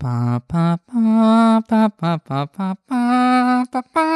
Ba, 0.00 0.40
ba, 0.48 0.78
ba, 0.88 1.60
ba, 1.68 1.92
ba, 1.92 2.16
ba, 2.26 2.46
ba, 2.56 2.74
ba, 2.88 3.64
ba, 3.70 3.82
ba. 3.92 4.06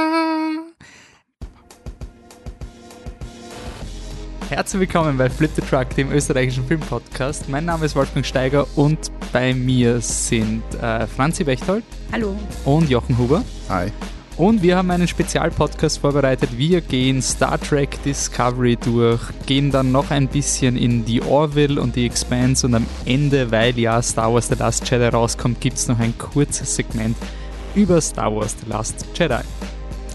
Herzlich 4.48 4.80
willkommen 4.80 5.18
bei 5.18 5.28
Flip 5.28 5.50
the 5.54 5.60
Truck, 5.60 5.90
dem 5.90 6.10
österreichischen 6.10 6.66
Filmpodcast. 6.66 7.50
Mein 7.50 7.66
Name 7.66 7.84
ist 7.84 7.94
Wolfgang 7.96 8.24
Steiger 8.24 8.66
und 8.76 9.12
bei 9.30 9.52
mir 9.52 10.00
sind 10.00 10.62
äh, 10.80 11.06
Franzi 11.06 11.44
Bechtold 11.44 11.84
Hallo. 12.12 12.34
und 12.64 12.88
Jochen 12.88 13.18
Huber. 13.18 13.44
Hi. 13.68 13.92
Und 14.36 14.62
wir 14.62 14.76
haben 14.76 14.90
einen 14.90 15.06
Spezialpodcast 15.06 16.00
vorbereitet. 16.00 16.58
Wir 16.58 16.80
gehen 16.80 17.22
Star 17.22 17.60
Trek 17.60 18.02
Discovery 18.02 18.76
durch, 18.76 19.20
gehen 19.46 19.70
dann 19.70 19.92
noch 19.92 20.10
ein 20.10 20.26
bisschen 20.26 20.76
in 20.76 21.04
die 21.04 21.22
Orville 21.22 21.80
und 21.80 21.94
die 21.94 22.04
Expanse 22.04 22.66
und 22.66 22.74
am 22.74 22.86
Ende, 23.04 23.52
weil 23.52 23.78
ja 23.78 24.02
Star 24.02 24.34
Wars 24.34 24.48
The 24.48 24.56
Last 24.56 24.90
Jedi 24.90 25.06
rauskommt, 25.06 25.60
gibt 25.60 25.76
es 25.76 25.86
noch 25.86 26.00
ein 26.00 26.18
kurzes 26.18 26.74
Segment 26.74 27.16
über 27.76 28.00
Star 28.00 28.34
Wars 28.34 28.56
The 28.60 28.70
Last 28.70 29.06
Jedi. 29.14 29.40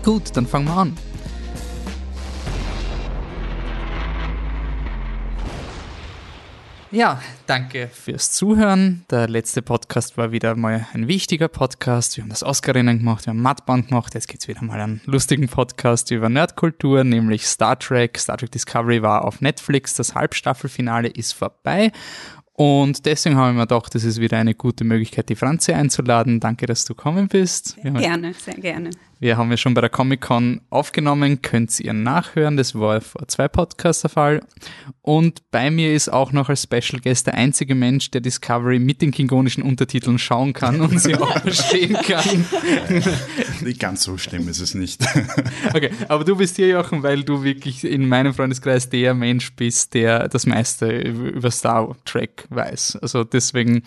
Gut, 0.03 0.23
dann 0.33 0.45
fangen 0.45 0.65
wir 0.65 0.77
an. 0.77 1.08
Ja, 6.91 7.21
danke 7.45 7.87
fürs 7.87 8.31
Zuhören. 8.31 9.05
Der 9.11 9.27
letzte 9.27 9.61
Podcast 9.61 10.17
war 10.17 10.31
wieder 10.31 10.55
mal 10.55 10.87
ein 10.93 11.07
wichtiger 11.07 11.47
Podcast. 11.47 12.17
Wir 12.17 12.23
haben 12.23 12.31
das 12.31 12.41
Oscar-Rennen 12.41 12.97
gemacht, 12.97 13.27
wir 13.27 13.31
haben 13.31 13.43
Mattband 13.43 13.89
gemacht. 13.89 14.15
Jetzt 14.15 14.27
geht's 14.27 14.47
wieder 14.47 14.63
mal 14.63 14.81
einen 14.81 14.99
lustigen 15.05 15.47
Podcast 15.47 16.09
über 16.09 16.29
Nerdkultur, 16.29 17.03
nämlich 17.03 17.45
Star 17.45 17.77
Trek. 17.77 18.17
Star 18.17 18.37
Trek 18.37 18.51
Discovery 18.51 19.03
war 19.03 19.23
auf 19.23 19.39
Netflix. 19.39 19.93
Das 19.93 20.15
Halbstaffelfinale 20.15 21.09
ist 21.09 21.33
vorbei. 21.33 21.91
Und 22.53 23.05
deswegen 23.05 23.37
haben 23.37 23.55
wir 23.55 23.67
gedacht, 23.67 23.93
das 23.93 24.03
ist 24.03 24.19
wieder 24.19 24.39
eine 24.39 24.55
gute 24.55 24.83
Möglichkeit, 24.83 25.29
die 25.29 25.35
Franzi 25.35 25.73
einzuladen. 25.73 26.39
Danke, 26.39 26.65
dass 26.65 26.85
du 26.85 26.95
gekommen 26.95 27.27
bist. 27.27 27.77
Gerne, 27.83 28.33
sehr 28.33 28.55
gerne. 28.55 28.89
Wir 29.19 29.37
haben 29.37 29.51
ja 29.51 29.57
schon 29.57 29.73
bei 29.73 29.81
der 29.81 29.89
Comic-Con 29.89 30.61
aufgenommen, 30.69 31.41
könnt 31.41 31.77
ihr 31.79 31.91
nachhören. 31.91 32.55
Das 32.55 32.73
war 32.73 33.01
vor 33.01 33.27
zwei 33.27 33.49
Podcasts 33.49 34.01
der 34.01 34.09
Fall. 34.09 34.41
Und 35.01 35.41
bei 35.51 35.69
mir 35.69 35.93
ist 35.93 36.07
auch 36.07 36.31
noch 36.31 36.47
als 36.47 36.63
Special 36.63 37.01
Guest 37.01 37.27
der 37.27 37.33
einzige 37.33 37.75
Mensch, 37.75 38.11
der 38.11 38.21
Discovery 38.21 38.79
mit 38.79 39.01
den 39.01 39.11
klingonischen 39.11 39.61
Untertiteln 39.61 40.19
schauen 40.19 40.53
kann 40.53 40.79
und 40.79 40.99
sie 41.01 41.15
auch 41.15 41.37
verstehen 41.41 41.95
kann. 41.95 42.45
Nicht 43.61 43.79
ganz 43.79 44.03
so 44.03 44.17
schlimm 44.17 44.47
ist 44.47 44.59
es 44.59 44.73
nicht. 44.73 45.05
Okay, 45.73 45.91
aber 46.07 46.23
du 46.23 46.35
bist 46.35 46.55
hier, 46.55 46.67
Jochen, 46.67 47.03
weil 47.03 47.23
du 47.23 47.43
wirklich 47.43 47.83
in 47.83 48.07
meinem 48.07 48.33
Freundeskreis 48.33 48.89
der 48.89 49.13
Mensch 49.13 49.53
bist, 49.55 49.93
der 49.93 50.27
das 50.27 50.45
meiste 50.45 50.89
über 50.89 51.51
Star 51.51 51.95
Trek 52.05 52.45
weiß. 52.49 52.97
Also 53.01 53.23
deswegen 53.23 53.83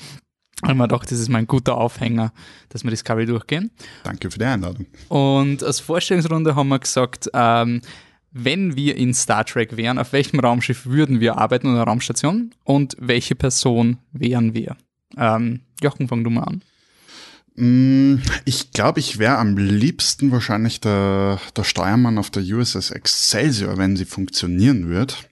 haben 0.63 0.77
wir 0.79 0.89
gedacht, 0.89 1.11
das 1.11 1.19
ist 1.19 1.29
mal 1.29 1.39
ein 1.39 1.47
guter 1.47 1.77
Aufhänger, 1.77 2.33
dass 2.69 2.85
wir 2.85 2.91
Discovery 2.91 3.27
durchgehen. 3.27 3.71
Danke 4.05 4.31
für 4.31 4.39
die 4.39 4.45
Einladung. 4.45 4.87
Und 5.09 5.63
als 5.63 5.81
Vorstellungsrunde 5.81 6.55
haben 6.55 6.69
wir 6.69 6.79
gesagt, 6.79 7.29
ähm, 7.35 7.83
wenn 8.31 8.77
wir 8.77 8.97
in 8.97 9.13
Star 9.13 9.45
Trek 9.45 9.77
wären, 9.77 9.99
auf 9.99 10.13
welchem 10.13 10.41
Raumschiff 10.41 10.87
würden 10.87 11.21
wir 11.21 11.37
arbeiten 11.39 11.67
oder 11.73 11.83
Raumstation 11.83 12.55
und 12.65 12.97
welche 12.99 13.35
Person 13.35 13.99
wären 14.13 14.55
wir? 14.55 14.77
Ähm, 15.17 15.61
Jochen, 15.83 16.09
fang 16.09 16.25
du 16.25 16.31
mal 16.31 16.45
an. 16.45 16.63
Mm, 17.57 18.23
Ich 18.47 18.71
glaube, 18.73 19.01
ich 19.01 19.19
wäre 19.19 19.37
am 19.37 19.59
liebsten 19.59 20.33
wahrscheinlich 20.33 20.81
der, 20.81 21.39
der 21.55 21.65
Steuermann 21.65 22.17
auf 22.19 22.31
der 22.31 22.43
USS 22.43 22.91
Excelsior, 22.91 23.77
wenn 23.77 23.97
sie 23.97 24.07
funktionieren 24.07 24.89
wird. 24.89 25.29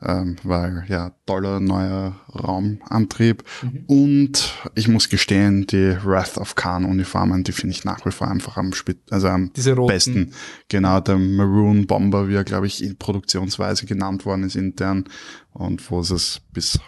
Ähm, 0.00 0.36
weil, 0.44 0.84
ja, 0.86 1.10
toller 1.26 1.58
neuer 1.58 2.14
Raumantrieb. 2.32 3.42
Und 3.88 4.54
ich 4.76 4.86
muss 4.86 5.08
gestehen, 5.08 5.66
die 5.66 5.96
Wrath 6.04 6.38
of 6.38 6.54
Khan 6.54 6.84
Uniformen, 6.84 7.42
die 7.42 7.50
finde 7.50 7.74
ich 7.74 7.84
nach 7.84 8.06
wie 8.06 8.12
vor 8.12 8.28
einfach 8.28 8.56
am, 8.56 8.72
Spit 8.72 8.98
also 9.10 9.26
am 9.28 9.50
besten. 9.88 10.32
Genau, 10.68 11.00
der 11.00 11.18
Maroon 11.18 11.86
Bomber, 11.88 12.28
wie 12.28 12.34
er, 12.36 12.44
glaube 12.44 12.68
ich, 12.68 12.82
in 12.82 12.96
Produktionsweise 12.96 13.86
genannt 13.86 14.24
worden 14.24 14.44
ist 14.44 14.54
intern. 14.54 15.04
Und 15.52 15.90
wo 15.90 16.02
sie 16.02 16.14
es 16.14 16.42
bis 16.52 16.78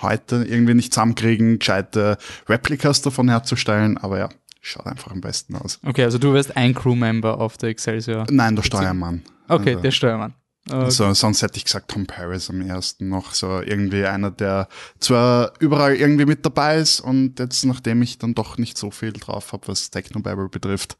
heute 0.00 0.44
irgendwie 0.48 0.74
nicht 0.74 0.94
zusammenkriegen, 0.94 1.58
gescheite 1.58 2.16
Replikas 2.48 3.02
davon 3.02 3.28
herzustellen. 3.28 3.98
Aber 3.98 4.18
ja, 4.18 4.28
schaut 4.62 4.86
einfach 4.86 5.12
am 5.12 5.20
besten 5.20 5.54
aus. 5.56 5.80
Okay, 5.84 6.04
also 6.04 6.16
du 6.16 6.32
wärst 6.32 6.56
ein 6.56 6.72
Crewmember 6.74 7.40
auf 7.40 7.58
der 7.58 7.68
Excelsior. 7.68 8.26
Nein, 8.30 8.56
der 8.56 8.62
Steuermann. 8.62 9.22
Okay, 9.48 9.72
Also- 9.72 9.82
der 9.82 9.90
Steuermann. 9.90 10.34
Okay. 10.70 10.90
So, 10.90 11.12
sonst 11.12 11.42
hätte 11.42 11.58
ich 11.58 11.64
gesagt 11.66 11.90
Tom 11.90 12.06
Paris 12.06 12.48
am 12.48 12.62
ersten 12.62 13.08
noch. 13.08 13.34
So 13.34 13.60
irgendwie 13.60 14.06
einer, 14.06 14.30
der 14.30 14.68
zwar 14.98 15.52
überall 15.58 15.94
irgendwie 15.94 16.24
mit 16.24 16.44
dabei 16.44 16.78
ist 16.78 17.00
und 17.00 17.38
jetzt, 17.38 17.64
nachdem 17.66 18.00
ich 18.00 18.18
dann 18.18 18.34
doch 18.34 18.56
nicht 18.56 18.78
so 18.78 18.90
viel 18.90 19.12
drauf 19.12 19.52
habe, 19.52 19.68
was 19.68 19.90
Technobabble 19.90 20.48
betrifft, 20.48 20.96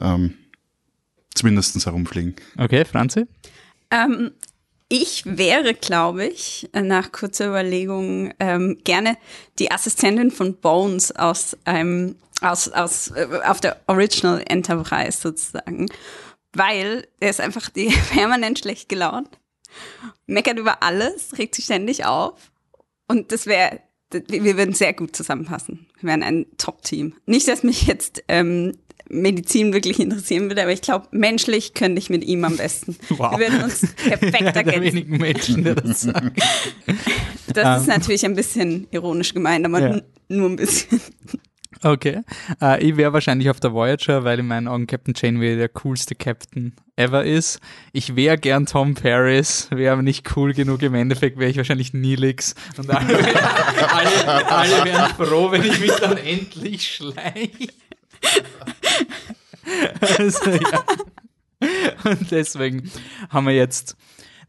ähm, 0.00 0.34
zumindestens 1.34 1.86
herumfliegen. 1.86 2.36
Okay, 2.56 2.84
Franzi? 2.84 3.26
Ähm, 3.90 4.30
ich 4.88 5.24
wäre, 5.26 5.74
glaube 5.74 6.26
ich, 6.26 6.70
nach 6.72 7.10
kurzer 7.10 7.48
Überlegung 7.48 8.32
ähm, 8.38 8.78
gerne 8.84 9.16
die 9.58 9.72
Assistentin 9.72 10.30
von 10.30 10.54
Bones 10.54 11.10
aus 11.10 11.56
einem 11.64 12.16
aus, 12.42 12.68
aus 12.68 13.08
äh, 13.08 13.26
auf 13.44 13.60
der 13.60 13.80
Original 13.86 14.42
Enterprise 14.46 15.18
sozusagen, 15.20 15.88
weil 16.54 17.06
er 17.20 17.30
ist 17.30 17.40
einfach 17.40 17.70
die 17.70 17.86
permanent 18.12 18.58
schlecht 18.58 18.88
gelaunt, 18.88 19.28
meckert 20.26 20.58
über 20.58 20.82
alles, 20.82 21.38
regt 21.38 21.54
sich 21.54 21.64
ständig 21.66 22.04
auf 22.04 22.50
und 23.08 23.32
das 23.32 23.46
wäre 23.46 23.80
wir 24.28 24.58
würden 24.58 24.74
sehr 24.74 24.92
gut 24.92 25.16
zusammenpassen. 25.16 25.86
Wir 26.00 26.10
wären 26.10 26.22
ein 26.22 26.44
Top-Team. 26.58 27.14
Nicht, 27.24 27.48
dass 27.48 27.62
mich 27.62 27.86
jetzt 27.86 28.22
ähm, 28.28 28.76
Medizin 29.08 29.72
wirklich 29.72 30.00
interessieren 30.00 30.48
würde, 30.50 30.60
aber 30.60 30.72
ich 30.72 30.82
glaube, 30.82 31.08
menschlich 31.12 31.72
könnte 31.72 31.98
ich 31.98 32.10
mit 32.10 32.22
ihm 32.22 32.44
am 32.44 32.58
besten. 32.58 32.94
Wow. 33.08 33.38
Wir 33.38 33.50
würden 33.50 33.62
uns 33.64 33.80
perfekt 33.96 34.54
ergänzen. 34.54 34.82
wenigen 34.82 35.16
Menschen, 35.16 35.64
der 35.64 35.76
das 35.76 36.02
sagt. 36.02 36.42
Das 37.54 37.80
ist 37.82 37.88
natürlich 37.88 38.26
ein 38.26 38.34
bisschen 38.36 38.86
ironisch 38.90 39.32
gemeint, 39.32 39.64
aber 39.64 39.80
Ja. 39.80 40.02
nur 40.28 40.50
ein 40.50 40.56
bisschen. 40.56 41.00
Okay. 41.84 42.20
Äh, 42.60 42.82
ich 42.84 42.96
wäre 42.96 43.12
wahrscheinlich 43.12 43.50
auf 43.50 43.58
der 43.60 43.72
Voyager, 43.72 44.24
weil 44.24 44.38
in 44.38 44.46
meinen 44.46 44.68
Augen 44.68 44.86
Captain 44.86 45.14
Janeway 45.16 45.56
der 45.56 45.68
coolste 45.68 46.14
Captain 46.14 46.74
ever 46.96 47.24
ist. 47.24 47.58
Ich 47.92 48.14
wäre 48.14 48.38
gern 48.38 48.66
Tom 48.66 48.94
Paris, 48.94 49.68
wäre 49.70 49.94
aber 49.94 50.02
nicht 50.02 50.36
cool 50.36 50.52
genug. 50.54 50.82
Im 50.82 50.94
Endeffekt 50.94 51.38
wäre 51.38 51.50
ich 51.50 51.56
wahrscheinlich 51.56 51.92
Neelix. 51.92 52.54
Und 52.76 52.88
alle, 52.90 53.08
wären- 53.08 53.36
alle, 53.88 54.48
alle 54.50 54.84
wären 54.84 55.10
froh, 55.14 55.50
wenn 55.50 55.64
ich 55.64 55.80
mich 55.80 55.92
dann 55.92 56.16
endlich 56.16 56.94
schleiche. 56.94 57.68
Also, 60.18 60.50
ja. 60.50 60.84
Und 62.04 62.30
deswegen 62.30 62.90
haben 63.30 63.46
wir 63.46 63.54
jetzt 63.54 63.96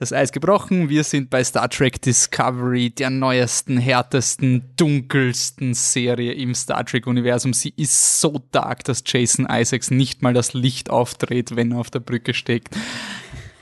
das 0.04 0.12
Eis 0.12 0.34
gebrochen. 0.34 0.90
Wir 0.90 1.06
sind 1.06 1.30
bei 1.30 1.42
Star 1.46 1.70
Trek 1.70 2.02
Discovery, 2.02 2.90
der 2.90 3.10
neuesten, 3.10 3.78
härtesten, 3.78 4.74
dunkelsten 4.76 5.74
Serie 5.74 6.34
im 6.34 6.54
Star 6.56 6.86
Trek-Universum. 6.86 7.54
Sie 7.54 7.74
ist 7.78 8.20
so 8.20 8.42
dark, 8.52 8.84
dass 8.84 9.02
Jason 9.06 9.48
Isaacs 9.50 9.92
nicht 9.92 10.22
mal 10.22 10.34
das 10.34 10.54
Licht 10.54 10.90
aufdreht, 10.90 11.56
wenn 11.56 11.72
er 11.72 11.78
auf 11.78 11.90
der 11.90 12.02
Brücke 12.02 12.34
steckt. 12.34 12.76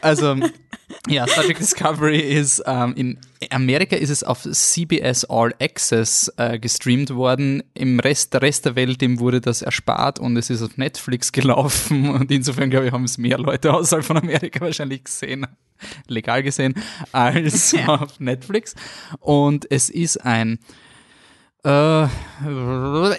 Also, 0.02 0.36
ja, 1.08 1.28
Star 1.28 1.44
Trek 1.44 1.58
Discovery 1.58 2.20
ist 2.20 2.64
ähm, 2.66 2.94
in 2.96 3.18
Amerika 3.50 3.96
ist 3.96 4.10
es 4.10 4.24
auf 4.24 4.42
CBS 4.44 5.26
All 5.26 5.54
Access 5.60 6.32
äh, 6.38 6.60
gestreamt 6.60 7.10
worden. 7.12 7.64
Im 7.74 8.00
Rest, 8.00 8.34
der 8.34 8.42
Rest 8.44 8.66
der 8.66 8.76
Welt, 8.76 9.02
dem 9.02 9.20
wurde 9.20 9.42
das 9.42 9.62
erspart 9.62 10.20
und 10.20 10.38
es 10.38 10.50
ist 10.50 10.62
auf 10.62 10.78
Netflix 10.78 11.32
gelaufen. 11.32 12.10
Und 12.22 12.30
insofern, 12.32 12.70
glaube 12.70 12.88
ich, 12.88 12.92
haben 12.92 13.06
es 13.06 13.18
mehr 13.18 13.38
Leute 13.38 13.74
außerhalb 13.74 14.06
von 14.06 14.18
Amerika 14.18 14.62
wahrscheinlich 14.62 15.04
gesehen, 15.04 15.48
legal 16.08 16.44
gesehen, 16.44 16.76
als 17.12 17.74
auf 17.88 18.20
Netflix. 18.20 18.76
Und 19.20 19.66
es 19.72 19.90
ist 19.90 20.18
ein 20.24 20.60
äh, 21.64 22.08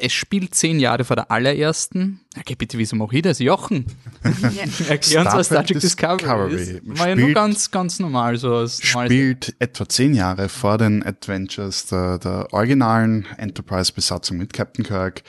es 0.01 0.13
spielt 0.13 0.55
zehn 0.55 0.81
Jahre 0.81 1.05
vor 1.05 1.17
der 1.17 1.31
allerersten. 1.31 2.21
Okay, 2.39 2.55
bitte, 2.57 2.77
wieso 2.79 2.97
mache 2.97 3.17
ich 3.17 3.23
das? 3.23 3.39
Jochen, 3.39 3.87
erklär 4.89 5.21
uns, 5.21 5.35
was 5.35 5.47
Star 5.47 5.59
Trek 5.59 5.69
Trek 5.69 5.81
Discovery, 5.81 6.19
Discovery 6.19 6.55
ist. 6.55 6.99
War 6.99 7.09
ja 7.09 7.15
nur 7.15 7.25
spielt- 7.25 7.35
ganz, 7.37 7.71
ganz 7.71 7.99
normal, 8.01 8.37
so 8.37 8.57
als 8.57 8.83
Spielt 8.83 9.55
etwa 9.59 9.89
zehn 9.89 10.15
Jahre 10.15 10.49
vor 10.49 10.79
den 10.79 11.05
Adventures 11.05 11.87
der, 11.87 12.19
der 12.19 12.49
originalen 12.53 13.27
Enterprise-Besatzung 13.37 14.39
mit 14.39 14.53
Captain 14.53 14.85
Kirk. 14.85 15.23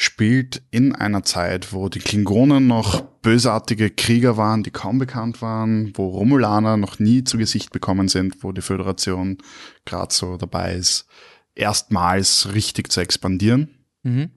Spielt 0.00 0.62
in 0.70 0.94
einer 0.94 1.24
Zeit, 1.24 1.72
wo 1.72 1.88
die 1.88 1.98
Klingonen 1.98 2.68
noch 2.68 3.00
bösartige 3.22 3.90
Krieger 3.90 4.36
waren, 4.36 4.62
die 4.62 4.70
kaum 4.70 4.98
bekannt 4.98 5.42
waren, 5.42 5.92
wo 5.96 6.08
Romulaner 6.08 6.76
noch 6.76 7.00
nie 7.00 7.24
zu 7.24 7.36
Gesicht 7.36 7.72
bekommen 7.72 8.06
sind, 8.06 8.44
wo 8.44 8.52
die 8.52 8.62
Föderation 8.62 9.38
gerade 9.84 10.14
so 10.14 10.36
dabei 10.36 10.74
ist, 10.74 11.06
erstmals 11.58 12.52
richtig 12.54 12.90
zu 12.90 13.00
expandieren. 13.00 13.68
Mhm. 14.02 14.30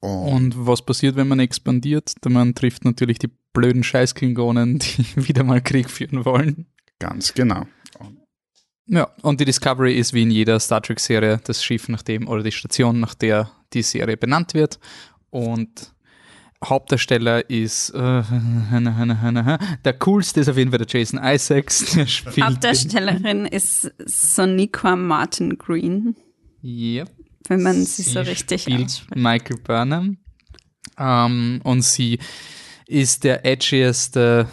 Und 0.00 0.54
Und 0.54 0.66
was 0.66 0.82
passiert, 0.82 1.16
wenn 1.16 1.26
man 1.26 1.40
expandiert? 1.40 2.14
Man 2.24 2.54
trifft 2.54 2.84
natürlich 2.84 3.18
die 3.18 3.30
blöden 3.52 3.82
Scheißklingonen, 3.82 4.78
die 4.78 5.28
wieder 5.28 5.42
mal 5.42 5.60
Krieg 5.60 5.90
führen 5.90 6.24
wollen. 6.24 6.66
ganz 6.98 7.34
genau. 7.34 7.66
Ja, 8.90 9.10
und 9.20 9.38
die 9.38 9.44
Discovery 9.44 9.98
ist 9.98 10.14
wie 10.14 10.22
in 10.22 10.30
jeder 10.30 10.58
Star 10.60 10.80
Trek-Serie 10.80 11.40
das 11.44 11.62
Schiff, 11.62 11.88
nach 11.90 12.00
dem, 12.02 12.26
oder 12.26 12.42
die 12.42 12.52
Station, 12.52 13.00
nach 13.00 13.14
der 13.14 13.50
die 13.74 13.82
Serie 13.82 14.16
benannt 14.16 14.54
wird. 14.54 14.78
Und 15.28 15.92
Hauptdarsteller 16.64 17.48
ist 17.48 17.90
äh, 17.90 18.22
der 19.84 19.92
coolste 20.00 20.40
ist 20.40 20.48
auf 20.48 20.56
jeden 20.56 20.70
Fall 20.70 20.78
der 20.84 20.88
Jason 20.88 21.20
Isaacs. 21.22 21.92
Der 21.94 22.06
spielt 22.06 22.40
Hauptdarstellerin 22.44 23.46
ist 23.46 23.92
Sonequa 24.04 24.96
Martin 24.96 25.56
Green, 25.56 26.16
Ja. 26.60 27.04
wenn 27.48 27.62
man 27.62 27.84
sie 27.84 28.02
so 28.02 28.20
richtig 28.20 28.62
spielt 28.62 28.84
ausspricht. 28.86 29.16
Michael 29.16 29.58
Burnham. 29.58 30.18
Ähm, 30.98 31.60
und 31.62 31.82
sie 31.82 32.18
ist 32.86 33.22
der 33.22 33.44
edgieste 33.46 34.48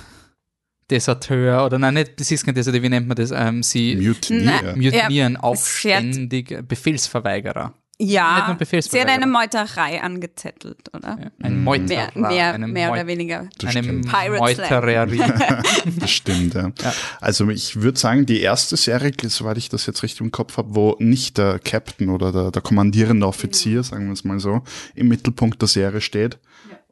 Deserteur, 0.92 1.66
oder 1.66 1.80
nein, 1.80 1.96
nicht, 1.96 2.20
sie 2.24 2.36
ist 2.36 2.46
kein 2.46 2.54
Deserteur, 2.54 2.84
wie 2.84 2.90
nennt 2.90 3.08
man 3.08 3.16
das? 3.18 3.32
Ähm, 3.32 3.64
sie 3.64 3.96
Mutineer. 3.96 4.76
mutinieren, 4.76 4.94
Ja, 4.94 5.10
sie 5.32 5.38
aufständig, 5.38 6.56
Befehlsverweigerer. 6.68 7.74
Ja, 7.98 8.58
sie 8.60 9.00
hat 9.00 9.08
eine 9.08 9.26
Meuterei 9.26 10.02
angezettelt, 10.02 10.94
oder? 10.94 11.32
Ein 11.42 11.64
Meuterer. 11.64 12.12
Mehr, 12.14 12.30
mehr, 12.30 12.54
eine 12.54 12.68
mehr 12.68 12.90
Meut- 12.90 12.98
oder 13.00 13.08
weniger. 13.08 13.48
Das 13.58 13.76
Eine 13.76 14.04
Meutererin. 14.38 15.24
Das 16.00 16.12
stimmt, 16.12 16.56
ja. 16.56 16.72
Also 17.22 17.50
ich 17.50 17.82
würde 17.82 17.98
sagen, 17.98 18.26
die 18.26 18.42
erste 18.42 18.76
Serie, 18.76 19.14
soweit 19.28 19.58
ich 19.58 19.70
das 19.70 19.86
jetzt 19.86 20.04
richtig 20.04 20.22
im 20.22 20.32
Kopf 20.32 20.58
habe, 20.58 20.76
wo 20.76 20.96
nicht 21.00 21.38
der 21.38 21.60
Captain 21.60 22.10
oder 22.10 22.32
der, 22.32 22.52
der 22.52 22.62
kommandierende 22.62 23.26
Offizier, 23.26 23.84
sagen 23.84 24.08
wir 24.08 24.14
es 24.14 24.26
mal 24.26 24.40
so, 24.40 24.62
im 24.94 25.08
Mittelpunkt 25.08 25.62
der 25.62 25.70
Serie 25.70 26.02
steht. 26.02 26.38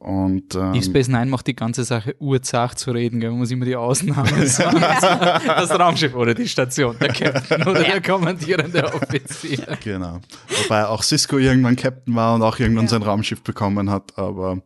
Und 0.03 0.53
ähm, 0.55 0.73
Deep 0.73 0.83
Space 0.83 1.07
Nine 1.07 1.27
macht 1.27 1.47
die 1.47 1.55
ganze 1.55 1.85
Sache 1.85 2.13
urzach 2.19 2.75
zu 2.75 2.91
reden, 2.91 3.21
gell? 3.21 3.29
man 3.29 3.39
muss 3.39 3.51
immer 3.51 3.63
die 3.63 3.77
Ausnahme 3.77 4.45
sagen. 4.47 4.81
Das 4.83 5.71
Raumschiff 5.79 6.13
oder 6.13 6.33
die 6.33 6.47
Station, 6.47 6.97
der 6.99 7.13
Captain 7.13 7.63
oder 7.63 7.83
der 7.83 8.01
kommandierende 8.01 8.93
Offizier. 8.93 9.77
Genau. 9.81 10.19
Wobei 10.63 10.87
auch 10.87 11.03
Cisco 11.03 11.37
irgendwann 11.37 11.77
Captain 11.77 12.13
war 12.15 12.35
und 12.35 12.41
auch 12.41 12.59
irgendwann 12.59 12.89
sein 12.89 13.01
Raumschiff 13.01 13.43
bekommen 13.43 13.89
hat. 13.89 14.17
Aber 14.17 14.61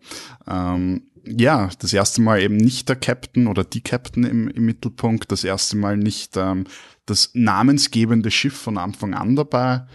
ähm, 0.49 1.03
ja, 1.23 1.69
das 1.77 1.93
erste 1.93 2.21
Mal 2.21 2.41
eben 2.41 2.57
nicht 2.57 2.89
der 2.89 2.95
Captain 2.95 3.45
oder 3.45 3.63
die 3.63 3.81
Captain 3.81 4.23
im, 4.23 4.47
im 4.47 4.65
Mittelpunkt, 4.65 5.31
das 5.31 5.43
erste 5.43 5.77
Mal 5.77 5.97
nicht 5.97 6.35
ähm, 6.35 6.65
das 7.07 7.31
namensgebende 7.33 8.29
Schiff 8.29 8.55
von 8.55 8.77
Anfang 8.77 9.13
an 9.15 9.35
dabei. 9.35 9.85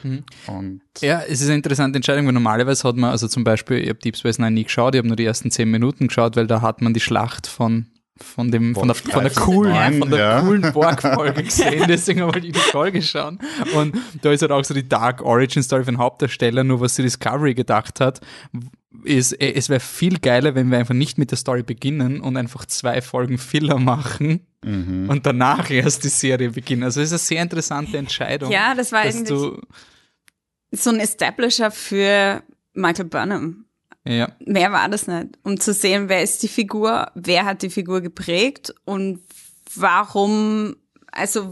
Und 0.49 0.81
Ja, 1.01 1.21
es 1.21 1.41
ist 1.41 1.47
eine 1.47 1.57
interessante 1.57 1.97
Entscheidung, 1.97 2.27
weil 2.27 2.33
normalerweise 2.33 2.89
hat 2.89 2.97
man, 2.97 3.11
also 3.11 3.29
zum 3.29 3.45
Beispiel, 3.45 3.79
ich 3.79 3.89
habe 3.89 4.01
Deep 4.01 4.17
Space 4.17 4.39
Nine 4.39 4.53
nie 4.53 4.65
geschaut, 4.65 4.95
ich 4.95 4.99
habe 4.99 5.09
nur 5.09 5.17
die 5.17 5.25
ersten 5.25 5.51
zehn 5.51 5.71
Minuten 5.71 6.09
geschaut, 6.09 6.37
weil 6.37 6.47
da 6.47 6.61
hat 6.63 6.83
man 6.83 6.95
die 6.95 7.01
Schlacht 7.01 7.47
von 7.47 7.87
von 8.23 8.51
dem 8.51 8.75
von 8.75 8.89
der, 8.89 8.95
von 8.95 9.23
der 9.23 9.33
coolen 9.33 9.73
Nein, 9.73 9.99
von 9.99 10.11
der 10.11 10.19
ja. 10.19 10.41
coolen 10.41 10.63
Borg-Folge 10.73 11.43
gesehen, 11.43 11.85
deswegen 11.89 12.23
wollte 12.23 12.47
ich 12.47 12.53
die 12.53 12.59
Folge 12.59 13.03
schauen. 13.03 13.39
Und 13.75 13.97
da 14.23 14.33
ist 14.33 14.43
halt 14.43 14.53
auch 14.53 14.65
so 14.65 14.75
die 14.75 14.89
Dark 14.89 15.23
Origin 15.23 15.63
Story 15.63 15.85
von 15.85 15.99
Hauptdarsteller, 15.99 16.65
nur 16.65 16.81
was 16.81 16.95
die 16.95 17.03
Discovery 17.03 17.55
gedacht 17.55 18.01
hat, 18.01 18.21
ist, 19.05 19.33
äh, 19.33 19.53
es 19.53 19.69
wäre 19.69 19.81
viel 19.81 20.19
geiler, 20.19 20.55
wenn 20.55 20.71
wir 20.71 20.79
einfach 20.79 20.95
nicht 20.95 21.19
mit 21.19 21.31
der 21.31 21.39
Story 21.39 21.63
beginnen 21.63 22.21
und 22.21 22.37
einfach 22.37 22.67
zwei 22.67 23.01
Folgen 23.01 23.39
Filler 23.39 23.79
machen 23.79 24.47
und 24.65 25.27
danach 25.27 25.71
erst 25.71 26.05
die 26.05 26.09
Serie 26.09 26.51
beginnen. 26.51 26.85
Also 26.85 27.01
es 27.01 27.07
ist 27.07 27.13
eine 27.13 27.19
sehr 27.19 27.43
interessante 27.43 27.99
Entscheidung. 27.99 28.53
Ja, 28.53 28.75
das 28.77 28.93
war 28.93 29.01
eigentlich 29.01 29.29
so 30.71 30.91
ein 30.91 31.01
Establisher 31.01 31.71
für 31.73 32.43
Michael 32.73 33.07
Burnham. 33.07 33.65
Ja. 34.07 34.33
Mehr 34.45 34.73
war 34.73 34.89
das 34.89 35.07
nicht. 35.07 35.39
Um 35.43 35.59
zu 35.61 35.73
sehen, 35.73 36.09
wer 36.09 36.23
ist 36.23 36.43
die 36.43 36.49
Figur, 36.49 37.11
wer 37.15 37.45
hat 37.45 37.63
die 37.63 37.71
Figur 37.71 38.01
geprägt 38.01 38.75
und 38.85 39.21
warum, 39.75 40.77
also 41.13 41.51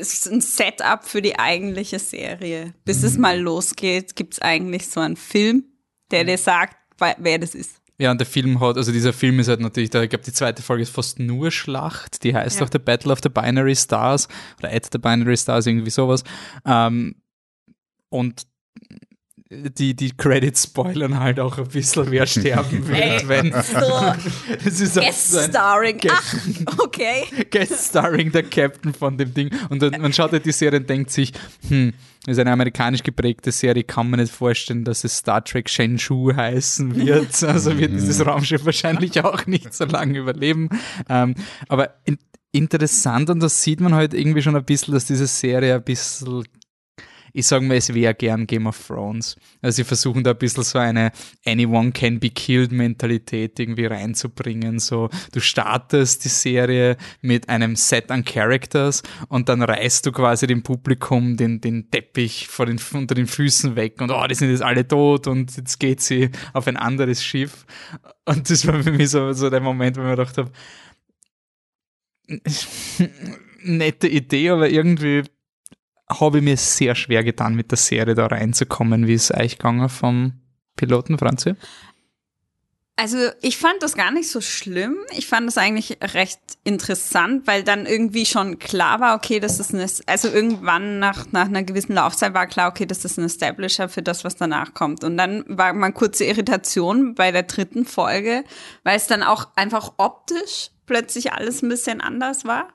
es 0.00 0.14
ist 0.14 0.28
ein 0.32 0.40
Setup 0.40 1.04
für 1.04 1.20
die 1.20 1.38
eigentliche 1.38 1.98
Serie. 1.98 2.72
Bis 2.84 3.02
es 3.02 3.18
mal 3.18 3.38
losgeht, 3.38 4.16
gibt's 4.16 4.40
eigentlich 4.40 4.88
so 4.88 5.00
einen 5.00 5.16
Film, 5.16 5.64
der 6.10 6.24
dir 6.24 6.38
sagt, 6.38 6.76
wer 7.18 7.38
das 7.38 7.54
ist. 7.54 7.76
Ja, 7.98 8.10
und 8.10 8.18
der 8.18 8.26
Film 8.26 8.58
hat, 8.60 8.78
also 8.78 8.90
dieser 8.90 9.12
Film 9.12 9.38
ist 9.38 9.48
halt 9.48 9.60
natürlich, 9.60 9.90
da, 9.90 10.02
ich 10.02 10.08
glaube, 10.10 10.24
die 10.24 10.32
zweite 10.32 10.62
Folge 10.62 10.82
ist 10.82 10.90
fast 10.94 11.18
nur 11.18 11.50
Schlacht. 11.50 12.24
Die 12.24 12.34
heißt 12.34 12.58
Ja. 12.58 12.66
auch 12.66 12.70
The 12.72 12.78
Battle 12.78 13.12
of 13.12 13.20
the 13.22 13.28
Binary 13.28 13.76
Stars 13.76 14.28
oder 14.58 14.72
At 14.72 14.88
the 14.90 14.98
Binary 14.98 15.36
Stars, 15.36 15.66
irgendwie 15.66 15.90
sowas. 15.90 16.24
Ähm, 16.64 17.16
und 18.08 18.46
die, 19.78 19.94
die 19.94 20.10
Credits 20.16 20.64
spoilern 20.64 21.18
halt 21.20 21.38
auch 21.40 21.58
ein 21.58 21.68
bisschen, 21.68 22.10
wer 22.10 22.26
sterben 22.26 22.86
wird, 22.88 22.98
Ey, 22.98 23.28
wenn. 23.28 23.52
so 23.52 24.64
ist 24.64 24.94
Guest 24.94 25.30
so 25.32 25.40
Starring. 25.40 25.98
Guest- 25.98 26.36
Ach, 26.66 26.78
okay. 26.78 27.24
Guest 27.50 27.90
Starring 27.90 28.32
der 28.32 28.44
Captain 28.44 28.94
von 28.94 29.16
dem 29.18 29.34
Ding. 29.34 29.50
Und 29.68 29.82
dann, 29.82 30.00
man 30.00 30.12
schaut 30.12 30.32
halt 30.32 30.44
die 30.46 30.52
Serie 30.52 30.80
und 30.80 30.88
denkt 30.90 31.10
sich, 31.10 31.32
hm, 31.68 31.92
das 32.24 32.34
ist 32.36 32.38
eine 32.38 32.52
amerikanisch 32.52 33.02
geprägte 33.02 33.50
Serie, 33.50 33.82
kann 33.84 34.08
man 34.08 34.20
nicht 34.20 34.32
vorstellen, 34.32 34.84
dass 34.84 35.02
es 35.04 35.16
Star 35.18 35.44
Trek 35.44 35.68
Shenzhou 35.68 36.32
heißen 36.34 36.94
wird. 36.94 37.42
Also 37.42 37.76
wird 37.78 37.92
dieses 37.92 38.24
Raumschiff 38.24 38.64
wahrscheinlich 38.64 39.22
auch 39.24 39.46
nicht 39.46 39.74
so 39.74 39.84
lange 39.84 40.18
überleben. 40.18 40.68
Ähm, 41.08 41.34
aber 41.68 41.94
in, 42.04 42.18
interessant 42.52 43.28
und 43.30 43.40
das 43.40 43.62
sieht 43.62 43.80
man 43.80 43.94
halt 43.94 44.14
irgendwie 44.14 44.42
schon 44.42 44.54
ein 44.54 44.64
bisschen, 44.64 44.94
dass 44.94 45.06
diese 45.06 45.26
Serie 45.26 45.74
ein 45.74 45.82
bisschen 45.82 46.44
ich 47.32 47.46
sage 47.46 47.64
mal, 47.64 47.76
es 47.76 47.92
wäre 47.94 48.14
gern 48.14 48.46
Game 48.46 48.66
of 48.66 48.86
Thrones. 48.86 49.36
Also 49.60 49.76
sie 49.76 49.84
versuchen 49.84 50.22
da 50.22 50.32
ein 50.32 50.38
bisschen 50.38 50.62
so 50.62 50.78
eine 50.78 51.12
Anyone 51.46 51.92
can 51.92 52.20
be 52.20 52.30
killed 52.30 52.72
Mentalität 52.72 53.58
irgendwie 53.58 53.86
reinzubringen. 53.86 54.78
So, 54.78 55.08
du 55.32 55.40
startest 55.40 56.24
die 56.24 56.28
Serie 56.28 56.96
mit 57.20 57.48
einem 57.48 57.76
Set 57.76 58.10
an 58.10 58.24
Characters 58.24 59.02
und 59.28 59.48
dann 59.48 59.62
reißt 59.62 60.06
du 60.06 60.12
quasi 60.12 60.46
dem 60.46 60.62
Publikum 60.62 61.36
den, 61.36 61.60
den 61.60 61.90
Teppich 61.90 62.48
vor 62.48 62.66
den, 62.66 62.80
unter 62.94 63.14
den 63.14 63.26
Füßen 63.26 63.76
weg 63.76 64.00
und 64.00 64.10
oh, 64.10 64.26
die 64.26 64.34
sind 64.34 64.50
jetzt 64.50 64.62
alle 64.62 64.86
tot 64.86 65.26
und 65.26 65.56
jetzt 65.56 65.78
geht 65.78 66.00
sie 66.00 66.30
auf 66.52 66.66
ein 66.66 66.76
anderes 66.76 67.24
Schiff. 67.24 67.66
Und 68.24 68.50
das 68.50 68.66
war 68.66 68.82
für 68.82 68.92
mich 68.92 69.10
so, 69.10 69.32
so 69.32 69.50
der 69.50 69.60
Moment, 69.60 69.96
wo 69.96 70.00
ich 70.00 70.06
mir 70.06 70.16
gedacht 70.16 70.38
habe, 70.38 70.52
nette 73.62 74.08
Idee, 74.08 74.50
aber 74.50 74.68
irgendwie 74.68 75.22
habe 76.20 76.38
ich 76.38 76.44
mir 76.44 76.56
sehr 76.56 76.94
schwer 76.94 77.24
getan, 77.24 77.54
mit 77.54 77.70
der 77.70 77.78
Serie 77.78 78.14
da 78.14 78.26
reinzukommen. 78.26 79.06
Wie 79.06 79.14
ist 79.14 79.30
es 79.30 79.36
euch 79.36 79.58
gegangen 79.58 79.88
vom 79.88 80.32
Piloten, 80.76 81.18
Franzi? 81.18 81.54
Also 82.96 83.16
ich 83.40 83.56
fand 83.56 83.82
das 83.82 83.94
gar 83.94 84.10
nicht 84.10 84.30
so 84.30 84.40
schlimm. 84.40 84.98
Ich 85.16 85.26
fand 85.26 85.46
das 85.46 85.56
eigentlich 85.56 85.98
recht 86.02 86.38
interessant, 86.62 87.46
weil 87.46 87.64
dann 87.64 87.86
irgendwie 87.86 88.26
schon 88.26 88.58
klar 88.58 89.00
war, 89.00 89.16
okay, 89.16 89.40
das 89.40 89.58
ist 89.58 89.74
eine, 89.74 89.86
also 90.06 90.28
irgendwann 90.28 90.98
nach, 90.98 91.32
nach 91.32 91.46
einer 91.46 91.62
gewissen 91.62 91.94
Laufzeit 91.94 92.34
war 92.34 92.46
klar, 92.46 92.70
okay, 92.70 92.84
das 92.84 93.04
ist 93.04 93.18
ein 93.18 93.24
Establisher 93.24 93.88
für 93.88 94.02
das, 94.02 94.24
was 94.24 94.36
danach 94.36 94.74
kommt. 94.74 95.04
Und 95.04 95.16
dann 95.16 95.42
war 95.48 95.72
mal 95.72 95.92
kurze 95.92 96.24
Irritation 96.24 97.14
bei 97.14 97.32
der 97.32 97.44
dritten 97.44 97.86
Folge, 97.86 98.44
weil 98.84 98.98
es 98.98 99.06
dann 99.06 99.22
auch 99.22 99.48
einfach 99.56 99.94
optisch 99.96 100.70
plötzlich 100.86 101.32
alles 101.32 101.62
ein 101.62 101.70
bisschen 101.70 102.02
anders 102.02 102.44
war. 102.44 102.68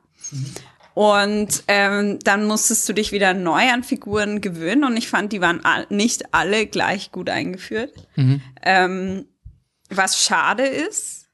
Und 0.98 1.64
ähm, 1.68 2.18
dann 2.24 2.48
musstest 2.48 2.90
du 2.90 2.94
dich 2.94 3.12
wieder 3.12 3.36
neu 3.36 3.70
an 3.70 3.84
Figuren 3.84 4.42
gewöhnen 4.42 4.84
und 4.84 4.98
ich 4.98 5.08
fand, 5.10 5.32
die 5.32 5.42
waren 5.42 5.64
all, 5.64 5.86
nicht 5.92 6.34
alle 6.34 6.66
gleich 6.66 7.12
gut 7.12 7.30
eingeführt. 7.30 7.94
Ähm, 8.64 9.28
was 9.92 10.20
schade 10.20 10.64
ist, 10.64 11.28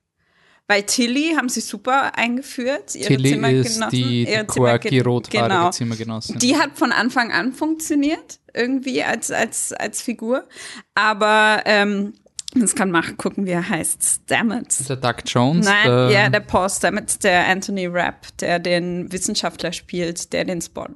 bei 0.67 0.81
Tilly 0.81 1.35
haben 1.37 1.47
sie 1.47 1.61
super 1.61 2.17
eingeführt. 2.17 2.93
Ihre 2.93 3.07
Tilly 3.07 3.29
ist 3.29 3.37
Zimmergenossen- 3.37 3.89
die, 3.91 4.25
die 4.25 4.31
ihre 4.33 4.45
quirky, 4.45 4.99
rothaarige 4.99 5.53
genau. 5.55 5.71
Zimmergenossin. 5.71 6.39
Die 6.39 6.57
hat 6.57 6.77
von 6.77 6.91
Anfang 6.91 7.31
an 7.31 7.53
funktioniert, 7.53 8.41
irgendwie 8.53 9.01
als, 9.01 9.31
als, 9.31 9.71
als 9.71 10.01
Figur. 10.01 10.45
Aber 10.93 11.61
ähm, 11.63 12.15
das 12.55 12.75
kann 12.75 12.91
man 12.91 13.17
gucken, 13.17 13.45
wie 13.45 13.51
er 13.51 13.67
heißt. 13.67 14.21
Stamets. 14.25 14.85
der 14.85 14.97
Doug 14.97 15.15
Jones. 15.25 15.65
Nein, 15.65 15.87
der, 15.87 16.09
ja, 16.09 16.29
der 16.29 16.39
Paul 16.39 16.69
Stamets, 16.69 17.19
der 17.19 17.47
Anthony 17.47 17.87
Rapp, 17.87 18.27
der 18.39 18.59
den 18.59 19.11
Wissenschaftler 19.11 19.71
spielt, 19.71 20.33
der 20.33 20.45
den 20.45 20.61
Spot. 20.61 20.87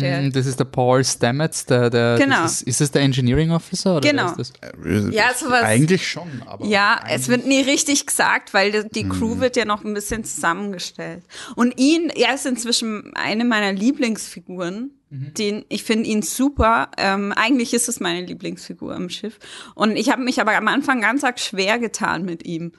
Der, 0.00 0.22
Mm, 0.22 0.32
das 0.32 0.46
ist 0.46 0.58
der 0.60 0.64
Paul 0.66 1.04
Stamets, 1.04 1.64
der, 1.66 1.90
der 1.90 2.16
Genau. 2.18 2.42
das 2.42 2.62
ist, 2.62 2.68
ist 2.68 2.80
das 2.80 2.90
der 2.90 3.02
Engineering 3.02 3.50
Officer? 3.50 3.96
Oder 3.96 4.08
Genau. 4.10 4.26
ist 4.26 4.38
das? 4.38 4.52
äh, 4.84 5.10
Ja, 5.10 5.32
sowas- 5.34 5.62
eigentlich 5.62 6.06
schon, 6.08 6.42
aber 6.46 6.64
Ja, 6.66 7.00
es 7.08 7.28
wird 7.28 7.46
nie 7.46 7.60
richtig 7.62 8.06
gesagt, 8.06 8.54
weil 8.54 8.84
die, 8.84 9.08
Crew 9.08 9.38
wird 9.40 9.56
ja 9.56 9.64
noch 9.64 9.84
ein 9.84 9.94
bisschen 9.94 10.24
zusammengestellt. 10.24 11.22
Und 11.54 11.78
ihn, 11.78 12.10
er 12.10 12.34
ist 12.34 12.46
inzwischen 12.46 13.12
eine 13.14 13.44
meiner 13.44 13.72
Lieblingsfiguren. 13.72 14.90
Den, 15.08 15.64
ich 15.68 15.84
finde 15.84 16.08
ihn 16.08 16.22
super. 16.22 16.90
Ähm, 16.98 17.32
eigentlich 17.36 17.72
ist 17.72 17.88
es 17.88 18.00
meine 18.00 18.26
Lieblingsfigur 18.26 18.94
im 18.96 19.08
Schiff. 19.08 19.38
Und 19.76 19.96
ich 19.96 20.10
habe 20.10 20.22
mich 20.22 20.40
aber 20.40 20.56
am 20.56 20.66
Anfang 20.66 21.00
ganz 21.00 21.22
arg 21.22 21.38
schwer 21.38 21.78
getan 21.78 22.24
mit 22.24 22.44
ihm. 22.44 22.72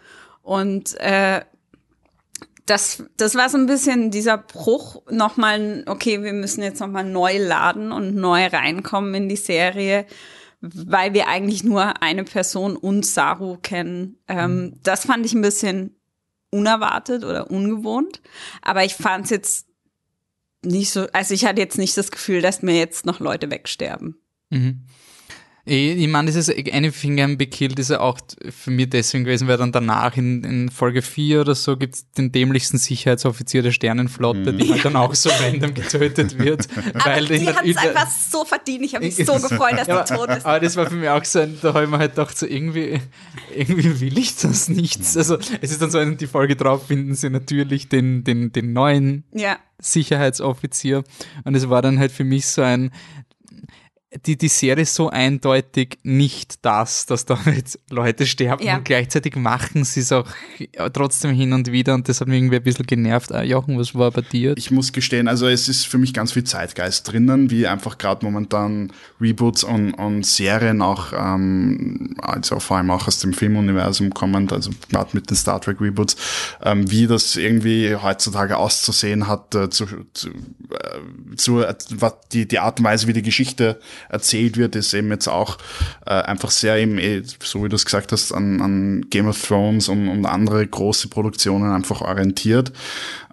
Und 0.43 0.99
äh, 0.99 1.41
das, 2.67 3.03
das 3.15 3.35
war 3.35 3.49
so 3.49 3.57
ein 3.57 3.65
bisschen 3.65 4.11
dieser 4.11 4.37
Bruch, 4.37 5.01
nochmal, 5.09 5.83
okay, 5.87 6.21
wir 6.21 6.33
müssen 6.33 6.61
jetzt 6.61 6.79
nochmal 6.79 7.05
neu 7.05 7.37
laden 7.37 7.91
und 7.91 8.15
neu 8.15 8.45
reinkommen 8.45 9.15
in 9.15 9.29
die 9.29 9.37
Serie, 9.37 10.05
weil 10.59 11.13
wir 11.13 11.27
eigentlich 11.27 11.63
nur 11.63 12.01
eine 12.01 12.25
Person 12.25 12.75
und 12.75 13.05
Saru 13.05 13.57
kennen. 13.57 14.17
Ähm, 14.27 14.73
das 14.83 15.05
fand 15.05 15.25
ich 15.25 15.33
ein 15.33 15.41
bisschen 15.41 15.95
unerwartet 16.51 17.23
oder 17.23 17.49
ungewohnt, 17.49 18.21
aber 18.61 18.83
ich 18.83 18.95
fand 18.95 19.25
es 19.25 19.31
jetzt 19.31 19.67
nicht 20.63 20.91
so, 20.91 21.07
also 21.13 21.33
ich 21.33 21.45
hatte 21.45 21.61
jetzt 21.61 21.77
nicht 21.77 21.95
das 21.95 22.11
Gefühl, 22.11 22.41
dass 22.41 22.61
mir 22.61 22.77
jetzt 22.77 23.05
noch 23.05 23.19
Leute 23.19 23.49
wegsterben. 23.49 24.17
Mhm. 24.49 24.83
Ich, 25.69 25.97
ich 25.97 26.07
meine, 26.07 26.27
dieses 26.27 26.49
Anything 26.49 27.17
Can 27.17 27.37
Be 27.37 27.45
Killed 27.45 27.77
ist 27.77 27.89
ja 27.89 27.99
auch 27.99 28.17
für 28.49 28.71
mich 28.71 28.89
deswegen 28.89 29.25
gewesen, 29.25 29.49
weil 29.49 29.57
dann 29.57 29.73
danach 29.73 30.15
in, 30.15 30.41
in 30.45 30.69
Folge 30.69 31.01
4 31.01 31.41
oder 31.41 31.55
so 31.55 31.75
gibt 31.75 31.95
es 31.95 32.11
den 32.11 32.31
dämlichsten 32.31 32.77
Sicherheitsoffizier 32.77 33.63
der 33.63 33.71
Sternenflotte, 33.71 34.53
mhm. 34.53 34.57
die 34.59 34.71
halt 34.71 34.85
dann 34.85 34.95
auch 34.95 35.13
so 35.13 35.29
random 35.29 35.73
getötet 35.73 36.39
wird. 36.39 36.69
weil 37.03 37.25
aber 37.25 37.37
die 37.37 37.47
hat 37.47 37.65
es 37.65 37.75
einfach 37.75 38.09
so 38.09 38.45
verdient. 38.45 38.85
Ich 38.85 38.95
habe 38.95 39.03
mich 39.03 39.17
so 39.17 39.33
gefreut, 39.33 39.73
dass 39.77 39.87
ja, 39.87 40.03
die 40.03 40.13
tot 40.13 40.29
ist. 40.29 40.45
Aber 40.45 40.59
das 40.61 40.77
war 40.77 40.89
für 40.89 40.95
mich 40.95 41.09
auch 41.09 41.25
so, 41.25 41.39
ein, 41.39 41.57
da 41.61 41.73
habe 41.73 41.83
ich 41.83 41.89
mir 41.89 41.97
halt 41.97 42.15
gedacht, 42.15 42.37
so 42.37 42.45
irgendwie, 42.45 43.01
irgendwie 43.53 43.99
will 43.99 44.17
ich 44.17 44.37
das 44.37 44.69
nicht. 44.69 45.01
Also 45.17 45.37
es 45.61 45.71
ist 45.71 45.81
dann 45.81 45.91
so, 45.91 46.03
die 46.05 46.27
Folge 46.27 46.55
drauf 46.55 46.87
finden 46.87 47.13
sie 47.13 47.29
natürlich 47.29 47.89
den, 47.89 48.23
den, 48.23 48.53
den 48.53 48.71
neuen 48.71 49.25
ja. 49.33 49.57
Sicherheitsoffizier. 49.79 51.03
Und 51.43 51.55
es 51.55 51.69
war 51.69 51.81
dann 51.81 51.99
halt 51.99 52.13
für 52.13 52.23
mich 52.23 52.45
so 52.45 52.61
ein, 52.61 52.91
die, 54.25 54.37
die 54.37 54.47
Serie 54.47 54.83
ist 54.83 54.95
so 54.95 55.09
eindeutig 55.09 55.99
nicht 56.03 56.63
das, 56.63 57.05
dass 57.05 57.25
da 57.25 57.37
jetzt 57.45 57.79
Leute 57.89 58.25
sterben 58.25 58.63
ja. 58.63 58.77
und 58.77 58.85
gleichzeitig 58.85 59.35
machen 59.35 59.83
sie 59.83 59.99
es 59.99 60.11
auch 60.13 60.25
trotzdem 60.93 61.31
hin 61.31 61.51
und 61.51 61.71
wieder 61.71 61.93
und 61.93 62.07
das 62.07 62.21
hat 62.21 62.29
mich 62.29 62.37
irgendwie 62.37 62.55
ein 62.55 62.63
bisschen 62.63 62.87
genervt. 62.87 63.33
Ah, 63.33 63.43
Jochen, 63.43 63.77
was 63.77 63.95
war 63.95 64.11
bei 64.11 64.21
dir? 64.21 64.53
Ich 64.55 64.71
muss 64.71 64.93
gestehen, 64.93 65.27
also 65.27 65.47
es 65.47 65.67
ist 65.67 65.87
für 65.87 65.97
mich 65.97 66.13
ganz 66.13 66.31
viel 66.31 66.45
Zeitgeist 66.45 67.11
drinnen, 67.11 67.51
wie 67.51 67.67
einfach 67.67 67.97
gerade 67.97 68.25
momentan 68.25 68.93
Reboots 69.19 69.65
und, 69.65 69.93
und 69.93 70.25
Serien 70.25 70.81
auch, 70.81 71.11
ähm, 71.11 72.15
also 72.19 72.59
vor 72.59 72.77
allem 72.77 72.91
auch 72.91 73.07
aus 73.07 73.19
dem 73.19 73.33
Filmuniversum 73.33 74.13
kommend, 74.13 74.53
also 74.53 74.71
gerade 74.89 75.09
mit 75.13 75.29
den 75.29 75.35
Star 75.35 75.59
Trek 75.59 75.81
Reboots, 75.81 76.15
ähm, 76.63 76.89
wie 76.89 77.07
das 77.07 77.35
irgendwie 77.35 77.93
heutzutage 77.95 78.55
auszusehen 78.55 79.27
hat, 79.27 79.53
äh, 79.53 79.69
zu, 79.69 79.85
zu, 80.13 80.29
äh, 80.29 81.35
zu 81.35 81.61
äh, 81.61 81.75
die, 82.31 82.47
die 82.47 82.59
Art 82.59 82.79
und 82.79 82.85
Weise, 82.85 83.07
wie 83.07 83.13
die 83.13 83.21
Geschichte 83.21 83.79
erzählt 84.09 84.57
wird, 84.57 84.75
ist 84.75 84.93
eben 84.93 85.09
jetzt 85.09 85.27
auch 85.27 85.57
äh, 86.05 86.11
einfach 86.11 86.51
sehr 86.51 86.77
eben, 86.77 86.97
eh, 86.97 87.23
so 87.23 87.63
wie 87.63 87.69
du 87.69 87.75
es 87.75 87.85
gesagt 87.85 88.11
hast, 88.11 88.31
an, 88.31 88.61
an 88.61 89.05
Game 89.09 89.27
of 89.27 89.41
Thrones 89.41 89.89
und, 89.89 90.07
und 90.07 90.25
andere 90.25 90.65
große 90.65 91.07
Produktionen 91.07 91.71
einfach 91.71 92.01
orientiert. 92.01 92.71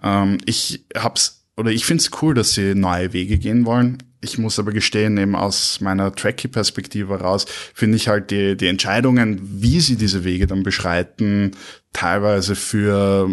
Ähm, 0.03 0.37
ich 0.45 0.85
hab's 0.95 1.45
oder 1.57 1.71
ich 1.71 1.85
finde 1.85 2.01
es 2.01 2.11
cool, 2.21 2.33
dass 2.33 2.53
sie 2.53 2.75
neue 2.75 3.13
Wege 3.13 3.37
gehen 3.37 3.65
wollen. 3.65 4.03
Ich 4.21 4.37
muss 4.37 4.59
aber 4.59 4.71
gestehen, 4.71 5.17
eben 5.17 5.35
aus 5.35 5.81
meiner 5.81 6.13
Tracky-Perspektive 6.13 7.13
heraus, 7.13 7.45
finde 7.73 7.95
ich 7.95 8.07
halt 8.07 8.31
die, 8.31 8.57
die 8.57 8.67
Entscheidungen, 8.67 9.39
wie 9.61 9.79
sie 9.79 9.97
diese 9.97 10.23
Wege 10.23 10.47
dann 10.47 10.63
beschreiten, 10.63 11.51
teilweise 11.93 12.55
für, 12.55 13.29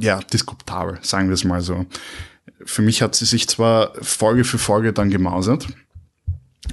ja, 0.00 0.18
diskutabel, 0.32 0.98
sagen 1.02 1.28
wir 1.28 1.34
es 1.34 1.44
mal 1.44 1.60
so. 1.60 1.86
Für 2.64 2.82
mich 2.82 3.02
hat 3.02 3.14
sie 3.14 3.24
sich 3.24 3.48
zwar 3.48 3.92
Folge 4.02 4.44
für 4.44 4.58
Folge 4.58 4.92
dann 4.92 5.10
gemausert, 5.10 5.68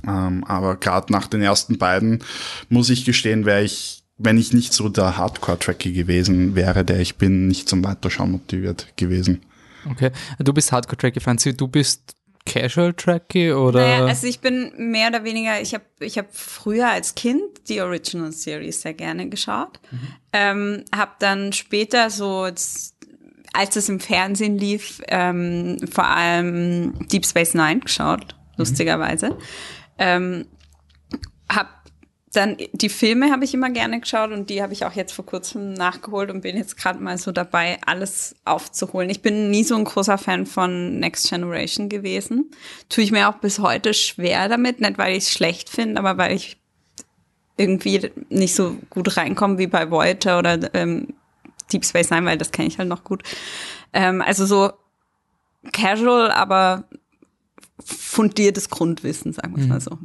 ähm, 0.08 0.44
aber 0.46 0.78
gerade 0.78 1.12
nach 1.12 1.28
den 1.28 1.42
ersten 1.42 1.78
beiden 1.78 2.24
muss 2.70 2.90
ich 2.90 3.06
gestehen, 3.06 3.46
wäre 3.46 3.64
ich, 3.64 4.04
wenn 4.18 4.38
ich 4.38 4.54
nicht 4.54 4.74
so 4.74 4.90
der 4.90 5.18
Hardcore-Tracky 5.18 5.94
gewesen 5.94 6.56
wäre, 6.56 6.84
der 6.86 7.00
ich 7.00 7.16
bin, 7.16 7.48
nicht 7.48 7.68
zum 7.68 7.84
Weiterschauen 7.84 8.32
motiviert 8.32 8.88
gewesen. 8.96 9.42
Okay, 9.90 10.12
du 10.40 10.54
bist 10.54 10.72
Hardcore-Tracky, 10.72 11.20
Franzi, 11.20 11.56
du 11.56 11.68
bist 11.68 12.16
Casual 12.46 12.94
Tracky 12.94 13.52
oder? 13.52 13.82
Naja, 13.82 14.06
also 14.06 14.28
ich 14.28 14.40
bin 14.40 14.72
mehr 14.78 15.10
oder 15.10 15.24
weniger, 15.24 15.62
ich 15.62 15.74
habe 15.74 15.84
ich 16.00 16.18
hab 16.18 16.34
früher 16.36 16.90
als 16.90 17.16
Kind 17.16 17.42
die 17.70 17.82
Original 17.82 18.32
Series 18.32 18.82
sehr 18.82 18.94
gerne 18.94 19.30
geschaut. 19.30 19.80
Mhm. 19.92 20.00
Ähm, 20.34 20.84
habe 20.96 21.12
dann 21.20 21.54
später 21.54 22.10
so, 22.10 22.42
als 22.42 22.96
es 23.76 23.90
im 23.90 24.00
Fernsehen 24.00 24.58
lief, 24.58 25.02
ähm, 25.08 25.78
vor 25.92 26.08
allem 26.08 27.08
Deep 27.08 27.26
Space 27.26 27.54
Nine 27.54 27.82
geschaut, 27.82 28.36
lustigerweise. 28.58 29.32
Mhm. 29.32 29.38
Ähm, 30.02 30.48
hab 31.48 31.82
dann 32.34 32.58
die 32.72 32.90
Filme 32.90 33.32
habe 33.32 33.44
ich 33.44 33.54
immer 33.54 33.70
gerne 33.70 34.00
geschaut 34.00 34.32
und 34.32 34.50
die 34.50 34.64
habe 34.64 34.72
ich 34.74 34.86
auch 34.86 34.94
jetzt 34.94 35.12
vor 35.12 35.26
kurzem 35.26 35.74
nachgeholt 35.74 36.32
und 36.32 36.42
bin 36.42 36.56
jetzt 36.56 36.78
gerade 36.78 37.00
mal 37.00 37.18
so 37.18 37.32
dabei, 37.32 37.78
alles 37.86 38.36
aufzuholen. 38.46 39.10
Ich 39.10 39.22
bin 39.22 39.52
nie 39.52 39.64
so 39.64 39.76
ein 39.76 39.84
großer 39.84 40.18
Fan 40.18 40.46
von 40.46 41.00
Next 41.00 41.30
Generation 41.30 41.90
gewesen. 41.90 42.52
Tue 42.90 43.04
ich 43.04 43.12
mir 43.12 43.30
auch 43.30 43.36
bis 43.36 43.60
heute 43.60 43.94
schwer 43.94 44.48
damit, 44.48 44.80
nicht 44.80 44.98
weil 44.98 45.18
ich 45.18 45.26
es 45.26 45.32
schlecht 45.32 45.70
finde, 45.70 46.00
aber 46.00 46.18
weil 46.18 46.34
ich 46.34 46.58
irgendwie 47.58 48.10
nicht 48.30 48.56
so 48.56 48.78
gut 48.90 49.18
reinkomme 49.18 49.58
wie 49.58 49.68
bei 49.68 49.92
Voyager 49.92 50.40
oder 50.40 50.74
ähm, 50.74 51.14
Deep 51.72 51.86
Space 51.86 52.10
Nine, 52.10 52.26
weil 52.26 52.38
das 52.38 52.52
kenne 52.52 52.70
ich 52.70 52.78
halt 52.78 52.88
noch 52.88 53.04
gut. 53.04 53.24
Ähm, 53.92 54.22
also 54.22 54.46
so 54.46 54.72
casual, 55.74 56.32
aber 56.32 56.86
fundiertes 57.86 58.70
Grundwissen, 58.70 59.34
sagen 59.34 59.56
wir 59.56 59.62
es 59.64 59.68
mal 59.68 59.76
mhm. 59.76 59.82
so. 59.82 59.98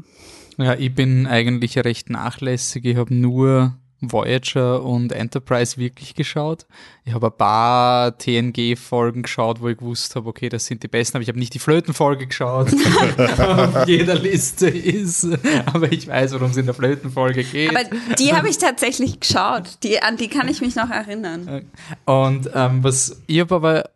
Ja, 0.63 0.75
ich 0.75 0.95
bin 0.95 1.27
eigentlich 1.27 1.79
recht 1.79 2.09
nachlässig. 2.11 2.85
Ich 2.85 2.97
habe 2.97 3.15
nur 3.15 3.77
Voyager 4.01 4.83
und 4.83 5.13
Enterprise 5.13 5.79
wirklich 5.79 6.15
geschaut. 6.15 6.67
Ich 7.05 7.15
habe 7.15 7.29
ein 7.29 7.37
paar 7.37 8.19
TNG-Folgen 8.19 9.23
geschaut, 9.23 9.61
wo 9.61 9.69
ich 9.69 9.79
gewusst 9.79 10.17
habe, 10.17 10.29
okay, 10.29 10.49
das 10.49 10.67
sind 10.67 10.83
die 10.83 10.89
besten, 10.89 11.17
aber 11.17 11.23
ich 11.23 11.29
habe 11.29 11.39
nicht 11.39 11.55
die 11.55 11.59
Flötenfolge 11.59 12.27
geschaut, 12.27 12.69
auf 13.39 13.89
jeder 13.89 14.15
Liste 14.15 14.69
ist. 14.69 15.27
Aber 15.67 15.91
ich 15.91 16.09
weiß, 16.09 16.35
worum 16.35 16.51
es 16.51 16.57
in 16.57 16.67
der 16.67 16.75
Flötenfolge 16.75 17.45
geht. 17.45 17.71
Aber 17.71 17.85
die 18.19 18.35
habe 18.35 18.49
ich 18.49 18.59
tatsächlich 18.59 19.21
geschaut. 19.21 19.83
Die, 19.83 20.03
an 20.03 20.17
die 20.17 20.29
kann 20.29 20.49
ich 20.49 20.61
mich 20.61 20.77
noch 20.77 20.91
erinnern. 20.91 21.71
Und 22.05 22.51
ähm, 22.55 22.85
was 22.85 23.23
ich 23.27 23.41
habe 23.41 23.55
aber 23.55 23.91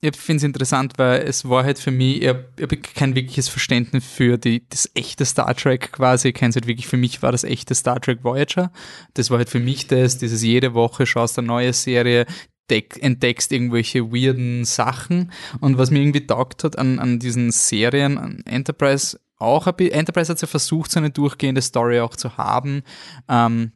ich 0.00 0.16
finde 0.16 0.38
es 0.38 0.44
interessant, 0.44 0.94
weil 0.98 1.22
es 1.22 1.48
war 1.48 1.64
halt 1.64 1.78
für 1.78 1.90
mich, 1.90 2.22
ich 2.22 2.28
habe 2.28 2.46
hab 2.60 2.94
kein 2.94 3.14
wirkliches 3.14 3.48
Verständnis 3.48 4.04
für 4.04 4.36
die, 4.36 4.68
das 4.68 4.90
echte 4.94 5.24
Star 5.24 5.54
Trek 5.54 5.92
quasi. 5.92 6.28
Ich 6.28 6.34
kenne 6.34 6.54
halt 6.54 6.66
wirklich, 6.66 6.86
für 6.86 6.98
mich 6.98 7.22
war 7.22 7.32
das 7.32 7.44
echte 7.44 7.74
Star 7.74 8.00
Trek 8.00 8.22
Voyager. 8.22 8.70
Das 9.14 9.30
war 9.30 9.38
halt 9.38 9.48
für 9.48 9.60
mich 9.60 9.86
das, 9.86 10.18
dieses 10.18 10.42
jede 10.42 10.74
Woche 10.74 11.06
schaust 11.06 11.38
eine 11.38 11.46
neue 11.46 11.72
Serie, 11.72 12.26
entdeckst 12.68 13.52
irgendwelche 13.52 14.12
weirden 14.12 14.64
Sachen. 14.64 15.32
Und 15.60 15.78
was 15.78 15.90
mir 15.90 16.00
irgendwie 16.00 16.26
taugt 16.26 16.64
hat 16.64 16.78
an, 16.78 16.98
an 16.98 17.18
diesen 17.18 17.50
Serien, 17.50 18.18
an 18.18 18.42
Enterprise 18.44 19.18
auch, 19.38 19.66
Enterprise 19.66 20.32
hat 20.32 20.40
ja 20.40 20.48
versucht, 20.48 20.90
so 20.90 20.98
eine 20.98 21.10
durchgehende 21.10 21.60
Story 21.60 22.00
auch 22.00 22.16
zu 22.16 22.36
haben. 22.36 22.82
Ähm, 23.28 23.72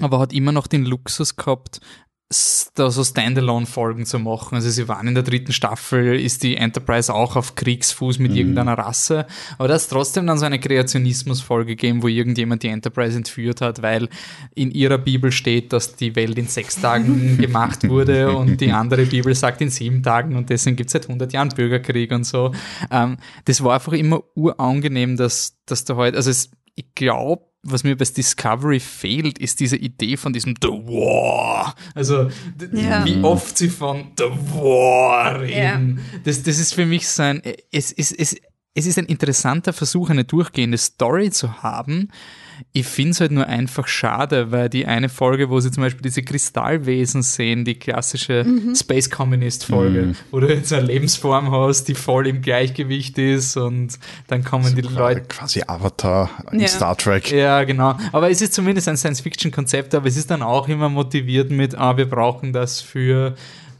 aber 0.00 0.20
hat 0.20 0.32
immer 0.32 0.52
noch 0.52 0.66
den 0.66 0.86
Luxus 0.86 1.36
gehabt, 1.36 1.80
da 2.74 2.90
so 2.90 3.04
Standalone-Folgen 3.04 4.06
zu 4.06 4.18
machen. 4.18 4.54
Also 4.56 4.70
sie 4.70 4.88
waren 4.88 5.08
in 5.08 5.14
der 5.14 5.22
dritten 5.22 5.52
Staffel, 5.52 6.18
ist 6.18 6.42
die 6.42 6.56
Enterprise 6.56 7.12
auch 7.12 7.36
auf 7.36 7.54
Kriegsfuß 7.54 8.18
mit 8.18 8.32
mhm. 8.32 8.36
irgendeiner 8.36 8.78
Rasse. 8.78 9.26
Aber 9.58 9.68
da 9.68 9.74
ist 9.74 9.88
trotzdem 9.88 10.26
dann 10.26 10.38
so 10.38 10.46
eine 10.46 10.58
Kreationismus-Folge 10.58 11.76
gegeben, 11.76 12.02
wo 12.02 12.08
irgendjemand 12.08 12.62
die 12.62 12.68
Enterprise 12.68 13.16
entführt 13.16 13.60
hat, 13.60 13.82
weil 13.82 14.08
in 14.54 14.70
ihrer 14.70 14.98
Bibel 14.98 15.32
steht, 15.32 15.72
dass 15.72 15.96
die 15.96 16.16
Welt 16.16 16.38
in 16.38 16.46
sechs 16.46 16.80
Tagen 16.80 17.38
gemacht 17.40 17.88
wurde 17.88 18.36
und 18.36 18.60
die 18.60 18.72
andere 18.72 19.06
Bibel 19.06 19.34
sagt 19.34 19.60
in 19.60 19.70
sieben 19.70 20.02
Tagen 20.02 20.36
und 20.36 20.50
deswegen 20.50 20.76
gibt 20.76 20.88
es 20.88 20.92
seit 20.92 21.04
100 21.04 21.32
Jahren 21.32 21.48
Bürgerkrieg 21.50 22.12
und 22.12 22.24
so. 22.24 22.52
Ähm, 22.90 23.18
das 23.44 23.62
war 23.62 23.74
einfach 23.74 23.92
immer 23.92 24.22
urangenehm, 24.34 25.16
dass, 25.16 25.58
dass 25.66 25.84
da 25.84 25.96
heute, 25.96 26.16
also 26.16 26.30
es, 26.30 26.50
ich 26.74 26.94
glaube, 26.94 27.51
was 27.62 27.84
mir 27.84 27.96
bei 27.96 28.04
Discovery 28.04 28.80
fehlt, 28.80 29.38
ist 29.38 29.60
diese 29.60 29.76
Idee 29.76 30.16
von 30.16 30.32
diesem 30.32 30.54
The 30.60 30.68
War. 30.68 31.74
Also, 31.94 32.28
ja. 32.72 33.04
wie 33.04 33.22
oft 33.22 33.56
sie 33.56 33.68
von 33.68 34.12
The 34.18 34.24
War 34.24 35.40
reden. 35.40 36.00
Ja. 36.12 36.20
Das, 36.24 36.42
das 36.42 36.58
ist 36.58 36.74
für 36.74 36.86
mich 36.86 37.08
so 37.08 37.22
ein, 37.22 37.40
es, 37.70 37.92
es, 37.92 38.10
es, 38.10 38.36
es 38.74 38.86
ist 38.86 38.98
ein 38.98 39.06
interessanter 39.06 39.72
Versuch, 39.72 40.10
eine 40.10 40.24
durchgehende 40.24 40.78
Story 40.78 41.30
zu 41.30 41.62
haben, 41.62 42.08
ich 42.72 42.86
finde 42.86 43.10
es 43.10 43.20
halt 43.20 43.32
nur 43.32 43.46
einfach 43.46 43.86
schade, 43.86 44.50
weil 44.52 44.68
die 44.68 44.86
eine 44.86 45.08
Folge, 45.08 45.50
wo 45.50 45.60
sie 45.60 45.70
zum 45.70 45.82
Beispiel 45.82 46.02
diese 46.02 46.22
Kristallwesen 46.22 47.22
sehen, 47.22 47.64
die 47.64 47.74
klassische 47.74 48.44
mhm. 48.44 48.74
Space 48.74 49.10
Communist 49.10 49.64
Folge, 49.64 50.02
mhm. 50.02 50.16
wo 50.30 50.40
du 50.40 50.48
jetzt 50.48 50.72
eine 50.72 50.86
Lebensform 50.86 51.50
hast, 51.50 51.88
die 51.88 51.94
voll 51.94 52.26
im 52.26 52.42
Gleichgewicht 52.42 53.18
ist 53.18 53.56
und 53.56 53.98
dann 54.28 54.44
kommen 54.44 54.74
die 54.74 54.82
Leute. 54.82 55.22
Quasi 55.22 55.62
Avatar 55.66 56.30
in 56.52 56.60
ja. 56.60 56.68
Star 56.68 56.96
Trek. 56.96 57.30
Ja, 57.30 57.64
genau. 57.64 57.96
Aber 58.12 58.30
es 58.30 58.40
ist 58.40 58.54
zumindest 58.54 58.88
ein 58.88 58.96
Science-Fiction-Konzept, 58.96 59.94
aber 59.94 60.06
es 60.06 60.16
ist 60.16 60.30
dann 60.30 60.42
auch 60.42 60.68
immer 60.68 60.88
motiviert 60.88 61.50
mit, 61.50 61.74
ah, 61.76 61.96
wir 61.96 62.08
brauchen 62.08 62.52
das 62.52 62.80
für 62.80 63.34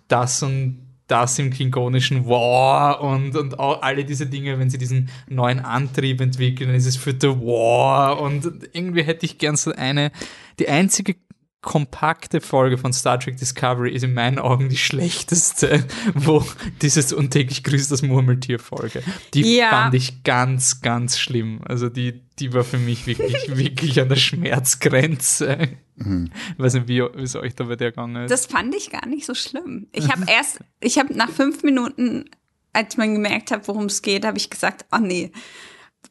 das 0.09 0.43
und 0.43 0.82
das 1.13 1.39
im 1.39 1.51
klingonischen 1.51 2.27
War 2.27 3.03
und, 3.03 3.37
und 3.37 3.59
auch 3.59 3.83
alle 3.83 4.07
diese 4.07 4.25
Dinge, 4.27 4.59
wenn 4.59 4.71
sie 4.71 4.79
diesen 4.79 5.11
neuen 5.29 5.61
Antrieb 5.61 6.23
entwickeln, 6.23 6.75
ist 6.75 6.87
es 6.87 6.97
für 6.97 7.13
The 7.13 7.29
War 7.29 8.19
und 8.19 8.51
irgendwie 8.73 9.03
hätte 9.03 9.27
ich 9.27 9.37
gern 9.37 9.57
so 9.57 9.73
eine, 9.73 10.11
die 10.59 10.71
einzige 10.71 11.17
kompakte 11.63 12.41
Folge 12.41 12.77
von 12.77 12.93
Star 12.93 13.19
Trek 13.19 13.37
Discovery 13.37 13.93
ist 13.93 14.03
in 14.03 14.15
meinen 14.15 14.39
Augen 14.39 14.69
die 14.69 14.77
schlechteste, 14.77 15.85
wo 16.15 16.45
dieses 16.83 17.13
und 17.13 17.31
täglich 17.31 17.65
grüßt 17.65 17.91
das 17.91 18.03
Murmeltier-Folge. 18.03 19.03
Die 19.33 19.57
ja. 19.57 19.71
fand 19.71 19.95
ich 19.95 20.23
ganz, 20.25 20.83
ganz 20.83 21.19
schlimm. 21.19 21.61
Also 21.65 21.89
die, 21.89 22.21
die 22.39 22.53
war 22.53 22.65
für 22.65 22.79
mich 22.79 23.07
wirklich, 23.07 23.35
wirklich 23.57 24.01
an 24.01 24.09
der 24.09 24.17
Schmerzgrenze. 24.17 25.69
Mhm. 25.97 26.31
Ich 26.53 26.59
weiß 26.59 26.75
nicht, 26.75 26.89
wie 26.89 26.99
es 26.99 27.37
euch 27.37 27.55
da 27.55 27.65
bei 27.65 27.77
der 27.77 27.93
gegangen 27.93 28.25
ist. 28.25 28.31
Das 28.31 28.47
fand 28.47 28.75
ich 28.75 28.91
gar 28.91 29.07
nicht 29.07 29.25
so 29.25 29.35
schlimm. 29.35 29.87
Ich 29.93 30.11
habe 30.11 30.25
erst, 30.27 30.59
ich 30.81 30.99
habe 30.99 31.15
nach 31.15 31.31
fünf 31.31 31.63
Minuten 31.63 32.27
als 32.73 32.97
man 32.97 33.15
gemerkt 33.15 33.51
hat, 33.51 33.69
worum 33.69 33.87
es 33.87 34.03
geht, 34.03 34.25
habe 34.25 34.39
ich 34.39 34.51
gesagt, 34.51 34.87
oh 34.93 34.99
nee, 34.99 35.31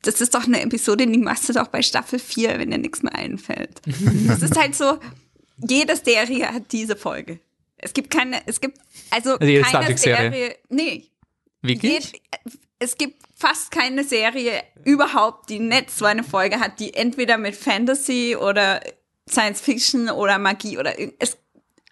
das 0.04 0.22
ist 0.22 0.34
doch 0.36 0.46
eine 0.46 0.62
Episode, 0.62 1.06
die 1.08 1.18
machst 1.18 1.50
du 1.50 1.54
doch 1.54 1.68
bei 1.68 1.82
Staffel 1.82 2.20
4, 2.20 2.60
wenn 2.60 2.72
dir 2.72 2.78
nichts 2.78 3.04
mehr 3.04 3.16
einfällt. 3.16 3.82
das 4.28 4.42
ist 4.42 4.60
halt 4.60 4.76
so, 4.76 5.00
jede 5.68 5.96
Serie 5.96 6.48
hat 6.54 6.72
diese 6.72 6.96
Folge. 6.96 7.40
Es 7.78 7.94
gibt 7.94 8.12
keine, 8.12 8.42
es 8.46 8.62
gibt, 8.62 8.78
also, 9.10 9.32
Also 9.34 9.46
jede 9.46 9.64
keine 9.64 9.86
Trek-Serie. 9.88 10.32
Serie, 10.32 10.56
nee, 10.70 11.08
Wirklich? 11.62 12.04
Jed- 12.04 12.22
es 12.80 12.98
gibt 12.98 13.22
fast 13.36 13.70
keine 13.72 14.04
Serie 14.04 14.64
überhaupt, 14.84 15.50
die 15.50 15.60
nicht 15.60 15.92
so 15.92 16.06
eine 16.06 16.24
Folge 16.24 16.60
hat, 16.60 16.80
die 16.80 16.94
entweder 16.94 17.38
mit 17.38 17.56
Fantasy 17.56 18.36
oder 18.36 18.82
Science 19.30 19.62
Fiction 19.62 20.10
oder 20.10 20.40
Magie 20.40 20.78
oder 20.80 20.94
es, 21.20 21.38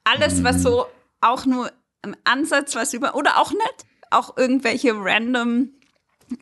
alles, 0.03 0.43
was 0.43 0.63
so 0.63 0.85
auch 1.21 1.45
nur 1.45 1.71
im 2.03 2.15
Ansatz 2.23 2.75
was 2.75 2.93
über 2.93 3.13
oder 3.15 3.37
auch 3.39 3.51
nicht, 3.51 3.85
auch 4.09 4.35
irgendwelche 4.37 4.93
random 4.95 5.69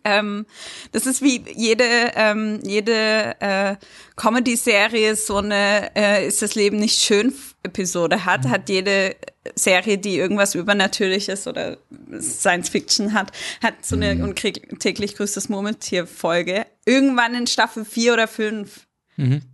ähm, 0.03 0.45
das 0.91 1.05
ist 1.05 1.21
wie 1.21 1.43
jede 1.55 1.83
ähm, 2.15 2.59
jede 2.63 3.35
äh, 3.39 3.75
Comedy-Serie 4.15 5.15
so 5.15 5.37
eine 5.37 5.91
äh, 5.95 6.27
ist 6.27 6.41
das 6.41 6.55
Leben 6.55 6.77
nicht 6.77 7.01
schön 7.01 7.33
Episode 7.63 8.25
hat, 8.25 8.47
hat 8.47 8.69
jede 8.69 9.15
Serie, 9.55 9.97
die 9.97 10.17
irgendwas 10.17 10.55
Übernatürliches 10.55 11.47
oder 11.47 11.77
Science 12.19 12.69
Fiction 12.69 13.13
hat, 13.13 13.31
hat 13.61 13.85
so 13.85 13.95
eine 13.95 14.23
und 14.23 14.35
krieg, 14.35 14.79
täglich 14.79 15.15
grüßt 15.15 15.37
das 15.37 15.49
Murmeltier 15.49 16.07
Folge. 16.07 16.65
Irgendwann 16.85 17.35
in 17.35 17.47
Staffel 17.47 17.85
4 17.85 18.13
oder 18.13 18.27
5, 18.27 18.87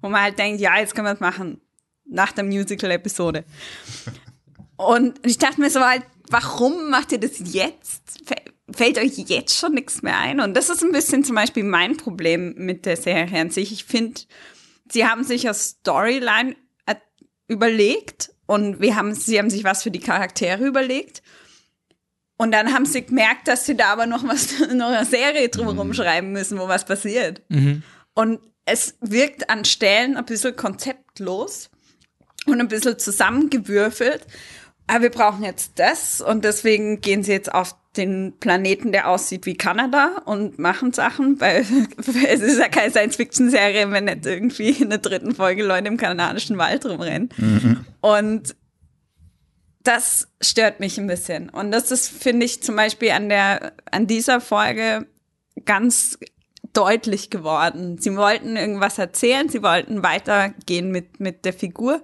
wo 0.01 0.09
man 0.09 0.21
halt 0.21 0.39
denkt, 0.39 0.61
ja, 0.61 0.77
jetzt 0.79 0.95
können 0.95 1.07
wir 1.07 1.13
es 1.13 1.19
machen. 1.19 1.61
Nach 2.05 2.31
der 2.31 2.43
Musical-Episode. 2.43 3.45
Und 4.75 5.25
ich 5.25 5.37
dachte 5.37 5.61
mir 5.61 5.69
so 5.69 5.79
halt, 5.79 6.03
warum 6.29 6.89
macht 6.89 7.11
ihr 7.11 7.19
das 7.19 7.39
jetzt? 7.39 8.01
Fä- 8.73 8.77
Fällt 8.77 8.97
euch 8.97 9.17
jetzt 9.29 9.57
schon 9.57 9.73
nichts 9.73 10.01
mehr 10.01 10.17
ein? 10.17 10.39
Und 10.39 10.55
das 10.55 10.69
ist 10.69 10.83
ein 10.83 10.91
bisschen 10.91 11.23
zum 11.23 11.35
Beispiel 11.35 11.63
mein 11.63 11.97
Problem 11.97 12.53
mit 12.57 12.85
der 12.85 12.97
Serie 12.97 13.39
an 13.39 13.49
sich. 13.49 13.71
Ich 13.71 13.85
finde, 13.85 14.21
sie 14.91 15.05
haben 15.05 15.23
sich 15.23 15.45
eine 15.45 15.53
Storyline 15.53 16.55
äh, 16.85 16.95
überlegt 17.47 18.31
und 18.45 18.81
wir 18.81 18.95
haben, 18.95 19.13
sie 19.15 19.39
haben 19.39 19.49
sich 19.49 19.63
was 19.63 19.83
für 19.83 19.91
die 19.91 19.99
Charaktere 19.99 20.65
überlegt. 20.65 21.23
Und 22.37 22.51
dann 22.51 22.73
haben 22.73 22.85
sie 22.85 23.03
gemerkt, 23.05 23.47
dass 23.47 23.65
sie 23.65 23.75
da 23.77 23.87
aber 23.93 24.05
noch 24.05 24.27
was, 24.27 24.59
noch 24.73 24.87
eine 24.87 25.05
Serie 25.05 25.49
drumherum 25.49 25.93
schreiben 25.93 26.31
müssen, 26.31 26.59
wo 26.59 26.67
was 26.67 26.85
passiert. 26.85 27.41
Und 28.15 28.39
es 28.65 28.95
wirkt 29.01 29.49
an 29.49 29.65
Stellen 29.65 30.17
ein 30.17 30.25
bisschen 30.25 30.55
konzeptlos 30.55 31.69
und 32.45 32.59
ein 32.59 32.67
bisschen 32.67 32.97
zusammengewürfelt. 32.99 34.25
Aber 34.87 35.03
wir 35.03 35.11
brauchen 35.11 35.43
jetzt 35.43 35.73
das 35.79 36.21
und 36.21 36.43
deswegen 36.43 37.01
gehen 37.01 37.23
sie 37.23 37.31
jetzt 37.31 37.53
auf 37.53 37.75
den 37.95 38.33
Planeten, 38.39 38.91
der 38.91 39.07
aussieht 39.07 39.45
wie 39.45 39.55
Kanada 39.55 40.23
und 40.25 40.57
machen 40.57 40.93
Sachen, 40.93 41.39
weil 41.39 41.65
es 41.97 42.41
ist 42.41 42.59
ja 42.59 42.67
keine 42.67 42.91
Science-Fiction-Serie, 42.91 43.91
wenn 43.91 44.05
nicht 44.05 44.25
irgendwie 44.25 44.71
in 44.71 44.89
der 44.89 44.99
dritten 44.99 45.35
Folge 45.35 45.63
Leute 45.63 45.87
im 45.87 45.97
kanadischen 45.97 46.57
Wald 46.57 46.85
rumrennen. 46.85 47.29
Und 48.01 48.55
das 49.83 50.27
stört 50.41 50.79
mich 50.79 50.97
ein 50.97 51.07
bisschen. 51.07 51.49
Und 51.49 51.71
das 51.71 51.91
ist, 51.91 52.09
finde 52.09 52.45
ich, 52.45 52.63
zum 52.63 52.75
Beispiel 52.75 53.11
an 53.11 53.29
der, 53.29 53.73
an 53.91 54.07
dieser 54.07 54.41
Folge 54.41 55.05
ganz 55.65 56.17
deutlich 56.71 57.29
geworden. 57.29 57.97
Sie 57.99 58.15
wollten 58.15 58.55
irgendwas 58.55 58.97
erzählen, 58.97 59.49
sie 59.49 59.61
wollten 59.61 60.01
weitergehen 60.01 60.89
mit, 60.89 61.19
mit 61.19 61.45
der 61.45 61.53
Figur 61.53 62.01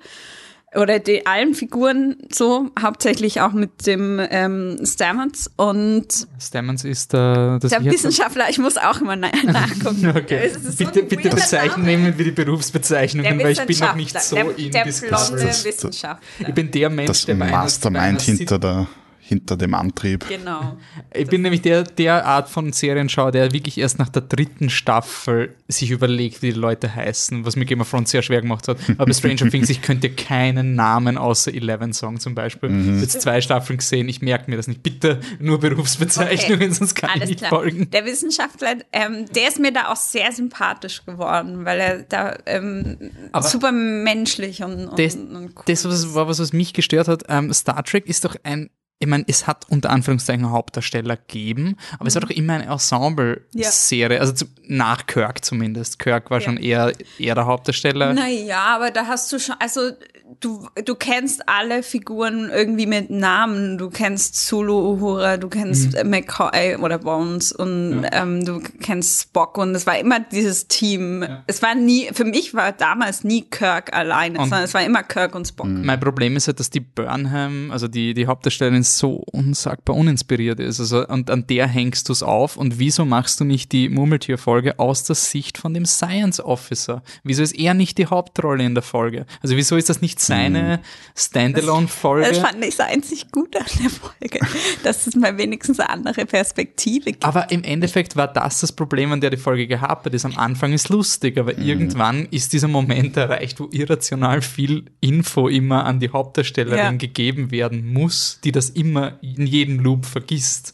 oder 0.76 1.00
die, 1.00 1.26
allen 1.26 1.56
Figuren 1.56 2.16
so, 2.32 2.70
hauptsächlich 2.80 3.42
auch 3.42 3.54
mit 3.54 3.88
dem 3.88 4.20
ähm, 4.30 4.80
Stamets 4.86 5.50
und 5.56 6.06
Stammens 6.40 6.84
ist 6.84 7.14
äh, 7.14 7.18
das 7.60 7.70
der 7.72 7.82
ich 7.82 7.92
Wissenschaftler, 7.92 8.50
ich 8.50 8.60
muss 8.60 8.78
auch 8.78 9.02
immer 9.02 9.16
na 9.16 9.30
nachgucken. 9.46 10.14
Okay. 10.16 10.42
Es 10.46 10.58
ist 10.58 10.78
so 10.78 10.86
bitte 10.86 11.04
bitte 11.04 11.30
bezeichnen 11.30 11.86
nehmen 11.86 12.18
wir 12.18 12.26
die 12.26 12.32
Berufsbezeichnungen, 12.32 13.38
Der 13.38 13.46
weil 13.46 13.54
ich 13.54 13.66
bin 13.66 13.80
noch 13.80 13.96
nicht 13.96 14.20
so 14.22 14.36
Wissenschaftler, 14.36 14.66
in 14.66 14.72
der, 14.72 14.84
der 14.86 14.92
blonde 14.92 15.10
Das- 15.12 15.30
das- 15.42 15.66
Wissenschaftler. 15.66 16.48
Ich 16.50 16.54
bin 16.54 16.72
der 16.72 16.90
Mensch, 16.90 17.08
Das 17.08 17.26
der 17.26 17.36
einer 17.36 17.50
Mastermind 17.50 18.22
hinter, 18.22 18.60
der, 18.60 18.88
hinter 19.30 19.56
dem 19.58 19.74
Antrieb. 19.74 20.28
Genau. 20.28 20.78
Ich 21.14 21.28
bin 21.28 21.42
nämlich 21.44 21.62
der, 21.62 21.84
der 21.84 22.26
Art 22.26 22.50
von 22.50 22.74
Serienschauer, 22.74 23.32
der 23.32 23.52
wirklich 23.54 23.78
erst 23.78 24.00
nach 24.00 24.10
der 24.10 24.24
dritten 24.24 24.70
Staffel 24.70 25.56
sich 25.68 25.92
überlegt, 25.92 26.42
wie 26.42 26.52
die 26.52 26.60
Leute 26.60 26.94
heißen, 26.94 27.46
was 27.46 27.56
mir 27.56 27.66
Game 27.66 27.80
of 27.82 27.90
Thrones 27.90 28.10
sehr 28.10 28.22
schwer 28.24 28.42
gemacht 28.42 28.68
hat. 28.68 28.78
Aber 28.98 29.06
bei 29.06 29.14
Stranger 29.14 29.50
Things, 29.52 29.70
ich 29.70 29.82
könnte 29.82 30.10
keinen 30.10 30.76
Namen 30.76 31.18
außer 31.18 31.54
Eleven 31.54 31.94
sagen 31.94 32.20
zum 32.20 32.34
Beispiel. 32.36 32.70
Mhm. 32.70 32.82
Ich 32.82 32.88
habe 32.90 33.00
jetzt 33.02 33.22
zwei 33.22 33.40
Staffeln 33.42 33.78
gesehen, 33.78 34.10
ich 34.10 34.22
merke 34.22 34.50
mir 34.50 34.58
das 34.58 34.68
nicht. 34.68 34.84
Bitte 34.84 35.20
nur 35.40 35.60
Berufsbezeichnungen, 35.60 36.70
Okay. 36.70 36.74
sonst 36.74 36.96
kann 36.96 37.10
ich 37.12 37.16
Alles 37.18 37.30
nicht 37.30 37.40
klar. 37.40 37.50
folgen. 37.52 37.90
Der 37.92 38.06
Wissenschaftler, 38.06 38.76
ähm, 38.92 39.26
der 39.36 39.48
ist 39.48 39.60
mir 39.60 39.72
da 39.72 39.92
auch 39.92 39.96
sehr 39.96 40.32
sympathisch 40.32 41.06
geworden, 41.06 41.66
weil 41.66 41.80
er 41.80 42.04
da 42.04 42.36
ähm, 42.48 42.98
super 43.42 43.72
menschlich 43.72 44.64
und, 44.64 44.88
und, 44.88 45.00
Das, 45.00 45.16
und 45.16 45.54
cool 45.56 45.64
das 45.68 45.86
was, 45.86 46.14
war 46.16 46.28
was, 46.28 46.40
was 46.40 46.52
mich 46.54 46.74
gestört 46.74 47.08
hat. 47.08 47.24
Ähm, 47.30 47.54
Star 47.54 47.84
Trek 47.84 48.08
ist 48.08 48.26
doch 48.26 48.36
ein, 48.44 48.70
ich 49.02 49.08
meine, 49.08 49.24
es 49.28 49.48
hat 49.48 49.66
unter 49.70 49.90
Anführungszeichen 49.92 50.50
Hauptdarsteller 50.52 51.16
gegeben, 51.16 51.78
aber 51.98 52.08
es 52.08 52.16
war 52.16 52.22
doch 52.22 52.30
immer 52.32 52.54
eine 52.56 52.66
Ensemble-Serie, 52.66 54.20
also 54.20 54.34
zu, 54.34 54.46
nach 54.68 55.06
Kirk 55.06 55.44
zumindest. 55.46 56.00
Kirk 56.00 56.30
war 56.30 56.40
Ja. 56.40 56.46
schon 56.46 56.58
eher, 56.58 56.92
eher 57.18 57.36
der 57.36 57.46
Hauptdarsteller. 57.46 58.14
Naja, 58.14 58.60
aber 58.76 58.92
da 58.92 59.08
hast 59.08 59.32
du 59.32 59.40
schon, 59.40 59.56
also 59.60 59.92
du, 60.40 60.68
du 60.86 60.96
kennst 60.96 61.48
alle 61.48 61.84
Figuren 61.84 62.50
irgendwie 62.54 62.86
mit 62.86 63.10
Namen. 63.10 63.78
Du 63.78 63.90
kennst 63.90 64.36
Zulu 64.48 64.94
Uhura, 64.94 65.38
du 65.38 65.50
kennst 65.50 66.02
Mhm. 66.04 66.10
McCoy 66.10 66.76
oder 66.78 66.98
Bones 67.00 67.52
und 67.52 68.06
ähm, 68.12 68.46
du 68.46 68.62
kennst 68.82 69.22
Spock 69.22 69.58
und 69.58 69.76
es 69.76 69.86
war 69.86 69.98
immer 70.00 70.20
dieses 70.20 70.68
Team. 70.68 71.26
Es 71.48 71.62
war 71.62 71.76
nie, 71.76 72.10
für 72.14 72.26
mich 72.26 72.54
war 72.54 72.72
damals 72.72 73.24
nie 73.24 73.42
Kirk 73.44 73.94
alleine, 73.94 74.40
Und- 74.40 74.46
sondern 74.50 74.64
es 74.66 74.74
war 74.74 74.84
immer 74.84 75.04
Kirk 75.04 75.36
und 75.36 75.48
Spock. 75.48 75.68
Mein 75.68 76.00
Problem 76.00 76.36
ist 76.36 76.48
halt, 76.48 76.60
dass 76.60 76.70
die 76.70 76.80
Burnham, 76.80 77.72
also 77.72 77.88
die, 77.88 78.14
die 78.14 78.28
Hauptdarstellerin, 78.28 78.84
so 78.84 79.24
unsagbar 79.32 79.96
uninspiriert 79.96 80.60
ist. 80.60 80.80
Also, 80.80 81.06
und 81.08 81.30
an 81.30 81.46
der 81.48 81.68
hängst 81.68 82.08
du 82.10 82.14
es 82.14 82.24
auf. 82.24 82.58
Und 82.58 82.80
wieso 82.80 83.06
machst 83.06 83.40
du 83.40 83.44
nicht 83.44 83.72
die 83.72 83.90
Murmeltier-Folge 83.90 84.80
aus 84.80 85.04
der 85.04 85.16
Sicht 85.16 85.58
von 85.58 85.74
dem 85.74 85.86
Science 85.86 86.40
Officer? 86.40 87.04
Wieso 87.24 87.44
ist 87.44 87.58
er 87.58 87.74
nicht 87.74 87.98
die 87.98 88.08
Hauptrolle 88.08 88.64
in 88.64 88.74
der 88.76 88.84
Folge? 88.84 89.26
Also 89.42 89.56
wieso 89.56 89.76
ist 89.76 89.90
das 89.90 90.02
nicht 90.02 90.20
seine 90.30 90.80
Standalone-Folge? 91.16 92.28
Das 92.30 92.38
fand 92.40 92.64
ich 92.64 92.76
so 92.76 92.84
einzig 92.84 93.32
gut 93.32 93.56
an 93.56 93.66
der 93.82 93.90
Folge, 93.90 94.40
dass 94.84 95.08
es 95.08 95.16
mal 95.16 95.38
wenigstens 95.38 95.80
eine 95.80 95.90
andere 95.90 96.26
Perspektive 96.26 97.06
gibt. 97.12 97.26
Aber 97.26 97.50
im 97.52 97.64
Endeffekt 97.64 98.16
war 98.16 98.28
das 98.28 98.62
das 98.62 98.72
Problem, 98.72 99.12
an 99.12 99.22
der 99.22 99.30
die 99.30 99.38
Folge 99.38 99.68
gehapert 99.68 100.14
ist. 100.14 100.26
Am 100.26 100.38
Anfang 100.38 100.74
ist 100.74 100.90
lustig, 100.90 101.38
aber 101.38 101.58
irgendwann 101.58 102.26
ist 102.32 102.54
dieser 102.54 102.68
Moment 102.68 103.18
erreicht, 103.18 103.60
wo 103.60 103.68
irrational 103.72 104.42
viel 104.42 104.86
Info 105.02 105.48
immer 105.48 105.86
an 105.86 106.00
die 106.00 106.10
Hauptdarstellerin 106.10 106.78
Ja. 106.80 106.92
gegeben 106.92 107.52
werden 107.52 107.92
muss, 107.92 108.40
die 108.44 108.52
das 108.52 108.70
immer 108.70 109.18
in 109.22 109.46
jedem 109.46 109.80
Loop 109.80 110.06
vergisst. 110.06 110.74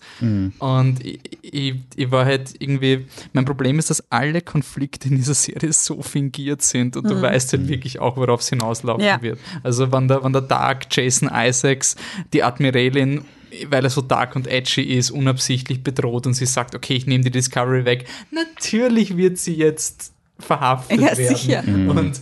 Und 0.59 1.03
ich, 1.05 1.19
ich, 1.41 1.75
ich 1.95 2.11
war 2.11 2.25
halt 2.25 2.53
irgendwie, 2.59 3.05
mein 3.33 3.45
Problem 3.45 3.79
ist, 3.79 3.89
dass 3.89 4.03
alle 4.11 4.41
Konflikte 4.41 5.09
in 5.09 5.15
dieser 5.15 5.33
Serie 5.33 5.73
so 5.73 6.01
fingiert 6.01 6.61
sind 6.61 6.97
und 6.97 7.09
du 7.09 7.21
weißt 7.21 7.53
halt 7.53 7.67
wirklich 7.67 7.99
auch, 7.99 8.17
worauf 8.17 8.41
es 8.41 8.49
hinauslaufen 8.49 9.03
Ja. 9.05 9.21
wird. 9.21 9.39
Also 9.63 9.91
wenn 9.91 10.08
der, 10.08 10.23
wenn 10.23 10.34
der 10.34 10.41
Dark 10.41 10.86
Jason 10.91 11.29
Isaacs 11.34 11.95
die 12.34 12.43
Admiralin 12.43 13.25
weil 13.69 13.86
er 13.86 13.89
so 13.89 14.01
dark 14.01 14.36
und 14.36 14.47
edgy 14.47 14.81
ist, 14.81 15.12
unabsichtlich 15.12 15.81
bedroht 15.81 16.27
und 16.27 16.34
sie 16.34 16.45
sagt, 16.45 16.75
okay, 16.75 16.95
ich 16.95 17.05
nehme 17.05 17.23
die 17.23 17.31
Discovery 17.31 17.86
weg. 17.86 18.05
Natürlich 18.31 19.15
wird 19.15 19.38
sie 19.38 19.53
jetzt 19.55 20.12
verhaftet 20.38 20.99
Ja, 20.99 21.17
werden. 21.17 21.36
sicher. 21.38 21.63
Und 21.65 22.19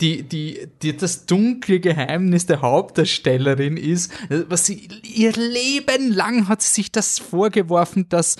die, 0.00 0.24
die, 0.24 0.66
die, 0.82 0.96
das 0.96 1.26
dunkle 1.26 1.78
Geheimnis 1.78 2.46
der 2.46 2.60
Hauptdarstellerin 2.62 3.76
ist, 3.76 4.12
was 4.48 4.66
sie 4.66 4.88
ihr 5.04 5.32
Leben 5.32 6.12
lang 6.12 6.48
hat 6.48 6.62
sie 6.62 6.72
sich 6.74 6.90
das 6.90 7.18
vorgeworfen, 7.20 8.08
dass 8.08 8.36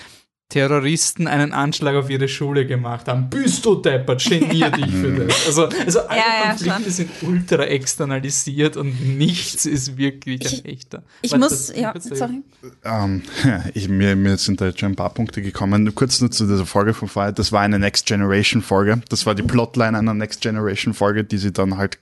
Terroristen 0.49 1.27
einen 1.27 1.53
Anschlag 1.53 1.95
auf 1.95 2.09
ihre 2.09 2.27
Schule 2.27 2.65
gemacht 2.65 3.07
haben. 3.07 3.29
Bist 3.29 3.63
du 3.65 3.75
deppert, 3.75 4.23
genier 4.27 4.71
dich 4.71 4.91
für 4.91 5.11
das. 5.11 5.45
Also, 5.45 5.65
also 5.65 5.99
alle 6.01 6.19
Ja, 6.19 6.25
ja, 6.43 6.49
Konflikte 6.49 6.83
schon. 6.83 6.91
sind 6.91 7.09
ultra 7.21 7.63
externalisiert 7.65 8.75
und 8.75 9.17
nichts 9.17 9.67
ist 9.67 9.95
wirklich 9.97 10.41
ein 10.51 10.65
echter. 10.65 11.03
Ich 11.21 11.31
Warte, 11.31 11.43
muss, 11.45 11.71
ja, 11.75 11.93
sorry. 11.99 12.41
Ähm, 12.83 13.21
ich, 13.75 13.87
mir, 13.89 14.15
mir 14.15 14.37
sind 14.37 14.59
da 14.59 14.65
jetzt 14.67 14.79
schon 14.79 14.93
ein 14.93 14.95
paar 14.95 15.13
Punkte 15.13 15.43
gekommen. 15.43 15.93
Kurz 15.93 16.19
nur 16.19 16.31
zu 16.31 16.45
dieser 16.47 16.65
Folge 16.65 16.95
von 16.95 17.07
vorher. 17.07 17.31
Das 17.31 17.51
war 17.51 17.61
eine 17.61 17.77
Next 17.77 18.07
Generation 18.07 18.63
Folge. 18.63 19.01
Das 19.09 19.27
war 19.27 19.35
die 19.35 19.43
Plotline 19.43 19.97
einer 19.97 20.15
Next 20.15 20.41
Generation 20.41 20.95
Folge, 20.95 21.23
die 21.23 21.37
sie 21.37 21.53
dann 21.53 21.77
halt 21.77 21.99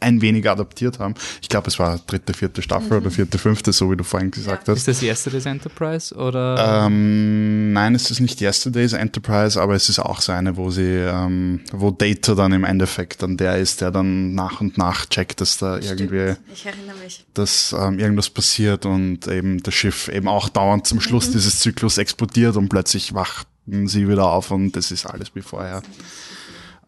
ein 0.00 0.20
wenig 0.20 0.48
adaptiert 0.48 0.98
haben. 0.98 1.14
Ich 1.40 1.48
glaube, 1.48 1.68
es 1.68 1.78
war 1.78 1.98
dritte, 2.06 2.34
vierte 2.34 2.62
Staffel 2.62 2.92
mhm. 2.92 3.06
oder 3.06 3.10
vierte, 3.10 3.38
fünfte, 3.38 3.72
so 3.72 3.90
wie 3.90 3.96
du 3.96 4.04
vorhin 4.04 4.30
gesagt 4.30 4.68
ja. 4.68 4.72
hast. 4.72 4.86
Ist 4.86 4.88
das 4.88 5.02
Yesterday's 5.02 5.46
Enterprise 5.46 6.14
oder? 6.14 6.86
Ähm, 6.86 7.72
nein, 7.72 7.94
es 7.94 8.10
ist 8.10 8.20
nicht 8.20 8.40
Yesterday's 8.40 8.92
Enterprise, 8.92 9.60
aber 9.60 9.74
es 9.74 9.88
ist 9.88 9.98
auch 9.98 10.20
so 10.20 10.32
eine, 10.32 10.56
wo 10.56 10.70
sie, 10.70 10.82
ähm, 10.82 11.60
wo 11.72 11.90
Data 11.90 12.34
dann 12.34 12.52
im 12.52 12.64
Endeffekt 12.64 13.22
dann 13.22 13.36
der 13.36 13.58
ist, 13.58 13.80
der 13.80 13.90
dann 13.90 14.34
nach 14.34 14.60
und 14.60 14.78
nach 14.78 15.06
checkt, 15.06 15.40
dass 15.40 15.58
da 15.58 15.80
Stimmt. 15.82 16.00
irgendwie, 16.00 16.36
ich 16.52 16.66
erinnere 16.66 16.96
mich. 17.02 17.24
dass 17.34 17.74
ähm, 17.78 17.98
irgendwas 17.98 18.30
passiert 18.30 18.86
und 18.86 19.26
eben 19.28 19.62
das 19.62 19.74
Schiff 19.74 20.08
eben 20.08 20.28
auch 20.28 20.48
dauernd 20.48 20.86
zum 20.86 21.00
Schluss 21.00 21.28
mhm. 21.28 21.32
dieses 21.32 21.60
Zyklus 21.60 21.98
explodiert 21.98 22.56
und 22.56 22.68
plötzlich 22.68 23.14
wachten 23.14 23.88
sie 23.88 24.08
wieder 24.08 24.26
auf 24.26 24.50
und 24.50 24.72
das 24.72 24.90
ist 24.90 25.06
alles 25.06 25.34
wie 25.34 25.42
vorher. 25.42 25.82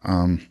Ähm, 0.05 0.41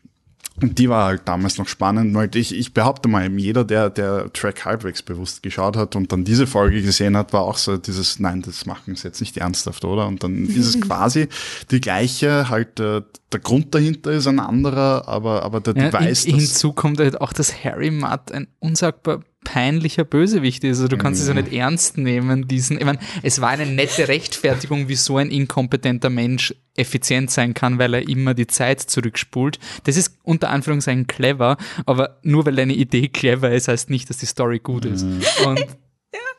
und 0.60 0.78
die 0.78 0.88
war 0.88 1.06
halt 1.06 1.22
damals 1.26 1.58
noch 1.58 1.68
spannend, 1.68 2.14
weil 2.14 2.34
ich, 2.34 2.54
ich 2.54 2.74
behaupte 2.74 3.08
mal, 3.08 3.30
jeder, 3.38 3.64
der, 3.64 3.90
der 3.90 4.32
Track 4.32 4.64
halbwegs 4.64 5.02
bewusst 5.02 5.42
geschaut 5.42 5.76
hat 5.76 5.96
und 5.96 6.12
dann 6.12 6.24
diese 6.24 6.46
Folge 6.46 6.82
gesehen 6.82 7.16
hat, 7.16 7.32
war 7.32 7.42
auch 7.42 7.56
so 7.56 7.76
dieses, 7.76 8.18
nein, 8.18 8.42
das 8.42 8.66
machen 8.66 8.96
sie 8.96 9.08
jetzt 9.08 9.20
nicht 9.20 9.36
ernsthaft, 9.36 9.84
oder? 9.84 10.06
Und 10.06 10.22
dann 10.22 10.46
ist 10.46 10.66
es 10.66 10.80
quasi 10.80 11.28
die 11.70 11.80
gleiche, 11.80 12.48
halt 12.48 12.80
äh, 12.80 13.02
der 13.32 13.40
Grund 13.40 13.74
dahinter 13.74 14.12
ist 14.12 14.26
ein 14.26 14.40
anderer, 14.40 15.06
aber, 15.06 15.42
aber 15.42 15.60
der 15.60 15.76
ja, 15.76 15.90
Device. 15.90 16.24
In, 16.24 16.36
hinzu 16.36 16.72
kommt 16.72 16.98
halt 16.98 17.20
auch, 17.20 17.32
dass 17.32 17.64
Harry 17.64 17.90
Mudd 17.90 18.32
ein 18.32 18.48
unsagbar 18.58 19.20
peinlicher 19.48 20.04
Bösewicht 20.04 20.62
ist. 20.64 20.76
Also 20.78 20.88
du 20.88 20.98
kannst 20.98 21.22
es 21.22 21.28
ja 21.28 21.32
nicht 21.32 21.50
ernst 21.52 21.96
nehmen, 21.96 22.46
diesen. 22.46 22.76
Ich 22.76 22.84
meine, 22.84 22.98
es 23.22 23.40
war 23.40 23.48
eine 23.48 23.64
nette 23.64 24.06
Rechtfertigung, 24.06 24.88
wie 24.88 24.94
so 24.94 25.16
ein 25.16 25.30
inkompetenter 25.30 26.10
Mensch 26.10 26.54
effizient 26.76 27.30
sein 27.30 27.54
kann, 27.54 27.78
weil 27.78 27.94
er 27.94 28.06
immer 28.06 28.34
die 28.34 28.46
Zeit 28.46 28.80
zurückspult. 28.80 29.58
Das 29.84 29.96
ist 29.96 30.18
unter 30.22 30.50
Anführungszeichen 30.50 31.06
clever, 31.06 31.56
aber 31.86 32.18
nur 32.22 32.44
weil 32.44 32.60
eine 32.60 32.74
Idee 32.74 33.08
clever 33.08 33.50
ist, 33.50 33.68
heißt 33.68 33.88
nicht, 33.88 34.10
dass 34.10 34.18
die 34.18 34.26
Story 34.26 34.58
gut 34.58 34.84
ist. 34.84 35.04
Mhm. 35.04 35.22
Und 35.46 35.66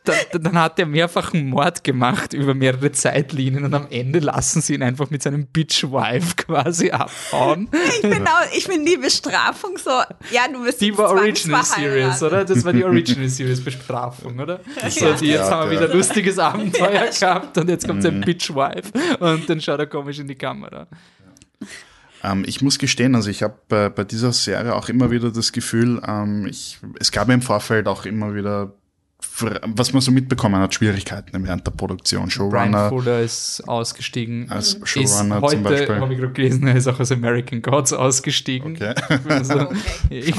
dann, 0.04 0.44
dann, 0.44 0.60
hat 0.60 0.80
er 0.80 0.86
mehrfach 0.86 1.34
einen 1.34 1.50
Mord 1.50 1.84
gemacht 1.84 2.34
über 2.34 2.54
mehrere 2.54 2.92
Zeitlinien 2.92 3.66
und 3.66 3.74
am 3.74 3.88
Ende 3.90 4.20
lassen 4.20 4.62
sie 4.62 4.76
ihn 4.76 4.84
einfach 4.84 5.10
mit 5.10 5.22
seinem 5.22 5.48
Bitch-Wife 5.48 6.36
quasi 6.38 6.92
abhauen. 6.92 7.70
Ich 7.96 8.02
bin, 8.02 8.28
auch, 8.28 8.54
ich 8.56 8.68
bin 8.68 8.86
die 8.86 8.98
Bestrafung 8.98 9.78
so, 9.78 9.92
ja, 10.32 10.48
du 10.52 10.64
bist 10.64 10.82
Die 10.82 10.98
war 10.98 11.10
Original 11.12 11.64
Series, 11.64 12.24
oder? 12.24 12.46
Das 12.46 12.64
war 12.64 12.74
die 12.74 12.84
Original 12.84 13.30
Series 13.30 13.64
Bestrafung, 13.64 14.40
oder? 14.40 14.62
So, 14.90 15.14
die, 15.14 15.28
jetzt 15.28 15.50
ja, 15.50 15.52
haben 15.52 15.70
wir 15.70 15.80
wieder 15.80 15.92
ein 15.92 15.98
lustiges 15.98 16.40
Abenteuer 16.40 17.06
ja, 17.06 17.10
gehabt 17.10 17.58
und 17.58 17.70
jetzt 17.70 17.88
kommt 17.88 18.02
sein 18.04 18.18
mhm. 18.18 18.22
Bitch-Wife 18.22 18.92
und 19.20 19.50
dann 19.50 19.62
schaut 19.62 19.80
er 19.80 19.88
komisch 19.88 20.20
in 20.20 20.28
die 20.28 20.36
Kamera. 20.36 20.88
Ähm, 22.24 22.44
ich 22.46 22.62
muss 22.62 22.80
gestehen, 22.80 23.16
also 23.16 23.30
ich 23.30 23.44
habe 23.44 23.56
bei, 23.68 23.90
bei, 23.90 24.04
dieser 24.04 24.34
Serie 24.34 24.76
auch 24.76 24.90
immer 24.90 25.12
wieder 25.12 25.32
das 25.32 25.52
Gefühl, 25.52 26.02
ähm, 26.06 26.48
ich, 26.48 26.80
es 27.00 27.12
gab 27.12 27.30
im 27.30 27.42
Vorfeld 27.42 27.88
auch 27.88 28.06
immer 28.06 28.34
wieder 28.34 28.74
was 29.42 29.94
man 29.94 30.02
so 30.02 30.12
mitbekommen 30.12 30.62
hat, 30.62 30.74
Schwierigkeiten 30.74 31.46
während 31.46 31.66
der 31.66 31.72
Produktion. 31.72 32.30
Showrunner. 32.30 32.90
Brian 32.90 32.90
Fuller 32.90 33.20
ist 33.22 33.68
ausgestiegen. 33.68 34.50
Als 34.50 34.80
Showrunner 34.84 35.38
ist 35.38 35.42
heute, 35.42 35.56
zum 35.56 35.64
Beispiel. 35.64 35.96
habe 35.96 36.14
ich 36.14 36.20
gerade 36.20 36.34
gelesen, 36.34 36.68
er 36.68 36.76
ist 36.76 36.88
auch 36.88 37.00
aus 37.00 37.12
American 37.12 37.62
Gods 37.62 37.94
ausgestiegen. 37.94 38.76
Okay. 38.76 38.94
Also, 39.30 39.70
okay. 40.06 40.34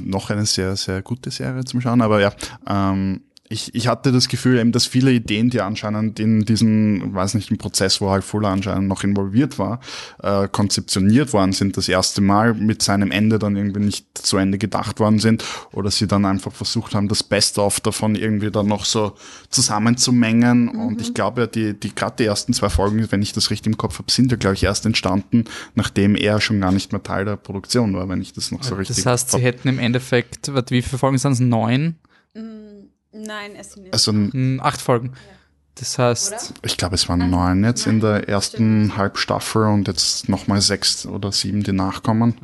Noch 0.00 0.30
eine 0.30 0.46
sehr, 0.46 0.74
sehr 0.76 1.02
gute 1.02 1.30
Serie 1.30 1.64
zum 1.64 1.80
Schauen, 1.80 2.00
aber 2.00 2.20
ja. 2.20 2.32
Ähm, 2.66 3.20
ich, 3.46 3.74
ich 3.74 3.88
hatte 3.88 4.10
das 4.10 4.28
Gefühl 4.28 4.58
eben, 4.58 4.72
dass 4.72 4.86
viele 4.86 5.12
Ideen, 5.12 5.50
die 5.50 5.60
anscheinend 5.60 6.18
in 6.18 6.46
diesem, 6.46 7.14
weiß 7.14 7.34
nicht, 7.34 7.50
im 7.50 7.58
Prozess, 7.58 8.00
wo 8.00 8.10
halt 8.10 8.24
Fuller 8.24 8.48
anscheinend 8.48 8.88
noch 8.88 9.04
involviert 9.04 9.58
war, 9.58 9.80
äh, 10.22 10.48
konzeptioniert 10.48 11.34
worden 11.34 11.52
sind, 11.52 11.76
das 11.76 11.86
erste 11.88 12.22
Mal 12.22 12.54
mit 12.54 12.80
seinem 12.80 13.10
Ende 13.10 13.38
dann 13.38 13.54
irgendwie 13.54 13.80
nicht 13.80 14.06
zu 14.16 14.38
Ende 14.38 14.56
gedacht 14.56 14.98
worden 14.98 15.18
sind 15.18 15.44
oder 15.72 15.90
sie 15.90 16.06
dann 16.06 16.24
einfach 16.24 16.52
versucht 16.52 16.94
haben, 16.94 17.08
das 17.08 17.22
Beste 17.22 17.60
of 17.60 17.80
davon 17.80 18.14
irgendwie 18.14 18.50
dann 18.50 18.66
noch 18.66 18.86
so 18.86 19.12
zusammenzumengen. 19.50 20.64
Mhm. 20.64 20.80
Und 20.80 21.02
ich 21.02 21.12
glaube 21.12 21.42
ja, 21.42 21.46
die, 21.46 21.78
die 21.78 21.94
gerade 21.94 22.16
die 22.20 22.24
ersten 22.24 22.54
zwei 22.54 22.70
Folgen, 22.70 23.06
wenn 23.10 23.20
ich 23.20 23.34
das 23.34 23.50
richtig 23.50 23.66
im 23.66 23.76
Kopf 23.76 23.98
habe, 23.98 24.10
sind 24.10 24.30
ja, 24.30 24.38
glaube 24.38 24.54
ich, 24.54 24.64
erst 24.64 24.86
entstanden, 24.86 25.44
nachdem 25.74 26.16
er 26.16 26.40
schon 26.40 26.62
gar 26.62 26.72
nicht 26.72 26.92
mehr 26.92 27.02
Teil 27.02 27.26
der 27.26 27.36
Produktion 27.36 27.94
war, 27.94 28.08
wenn 28.08 28.22
ich 28.22 28.32
das 28.32 28.50
noch 28.52 28.62
so 28.62 28.74
richtig 28.74 28.96
Das 28.96 29.04
heißt, 29.04 29.32
sie 29.32 29.40
hätten 29.40 29.68
im 29.68 29.78
Endeffekt, 29.78 30.50
wie 30.70 30.80
viele 30.80 30.98
Folgen 30.98 31.18
sind 31.18 31.32
es? 31.32 31.40
Neun? 31.40 31.96
Mhm 32.32 32.63
Nein, 33.14 33.52
es 33.56 33.72
sind 33.72 33.92
also, 33.92 34.12
hm, 34.12 34.60
acht 34.62 34.80
Folgen. 34.80 35.12
Das 35.76 35.98
heißt. 35.98 36.32
Oder? 36.32 36.58
Ich 36.62 36.76
glaube, 36.76 36.94
es 36.94 37.08
waren 37.08 37.30
neun 37.30 37.64
jetzt 37.64 37.86
Nein, 37.86 37.96
in 37.96 38.00
der 38.00 38.28
ersten 38.28 38.84
stimmt. 38.84 38.96
Halbstaffel 38.96 39.64
und 39.64 39.88
jetzt 39.88 40.28
nochmal 40.28 40.60
sechs 40.60 41.06
oder 41.06 41.32
sieben, 41.32 41.62
die 41.62 41.72
nachkommen. 41.72 42.34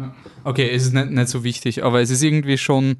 Okay, 0.44 0.68
es 0.70 0.84
ist 0.84 0.94
nicht, 0.94 1.10
nicht 1.10 1.28
so 1.28 1.44
wichtig, 1.44 1.84
aber 1.84 2.00
es 2.00 2.10
ist 2.10 2.22
irgendwie 2.22 2.58
schon 2.58 2.96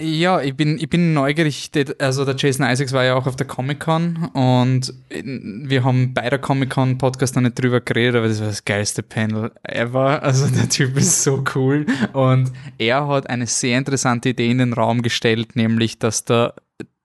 ja, 0.00 0.40
ich 0.40 0.56
bin, 0.56 0.78
ich 0.78 0.88
bin 0.88 1.14
neugierig. 1.14 1.70
Also 1.98 2.24
der 2.24 2.34
Jason 2.36 2.66
Isaacs 2.66 2.92
war 2.92 3.04
ja 3.04 3.14
auch 3.14 3.26
auf 3.26 3.36
der 3.36 3.46
Comic-Con 3.46 4.30
und 4.32 4.92
wir 5.08 5.84
haben 5.84 6.12
bei 6.12 6.28
der 6.28 6.40
Comic-Con-Podcast 6.40 7.36
noch 7.36 7.42
nicht 7.42 7.60
drüber 7.60 7.80
geredet, 7.80 8.16
aber 8.16 8.28
das 8.28 8.40
war 8.40 8.48
das 8.48 8.64
geilste 8.64 9.02
Panel 9.02 9.52
ever. 9.62 10.22
Also 10.22 10.48
der 10.48 10.68
Typ 10.68 10.96
ist 10.96 11.22
so 11.22 11.44
cool 11.54 11.86
und 12.12 12.50
er 12.78 13.06
hat 13.06 13.30
eine 13.30 13.46
sehr 13.46 13.78
interessante 13.78 14.30
Idee 14.30 14.50
in 14.50 14.58
den 14.58 14.72
Raum 14.72 15.02
gestellt, 15.02 15.54
nämlich 15.54 15.98
dass 15.98 16.24
da 16.24 16.54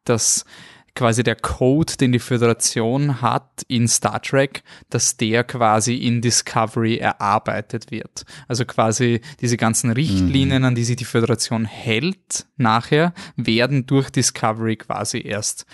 das 0.04 0.46
quasi 0.96 1.24
der 1.24 1.36
Code, 1.36 1.94
den 2.00 2.12
die 2.12 2.20
Föderation 2.20 3.22
hat 3.22 3.64
in 3.68 3.88
Star 3.88 4.22
Trek, 4.22 4.64
dass 4.90 5.18
der 5.18 5.44
quasi 5.44 5.96
in 5.96 6.22
Discovery 6.22 6.98
erarbeitet 6.98 7.92
wird. 7.92 8.26
Also 8.48 8.66
quasi 8.66 9.22
diese 9.42 9.58
ganzen 9.58 9.92
Richtlinien, 9.92 10.62
mhm. 10.62 10.68
an 10.70 10.76
die 10.76 10.86
sich 10.86 10.96
die 10.96 11.06
Föderation 11.06 11.66
hält, 11.66 12.48
nachher 12.58 13.14
werden 13.36 13.86
durch 13.86 14.10
Discovery 14.10 14.78
quasi 14.78 15.22
erst 15.22 15.66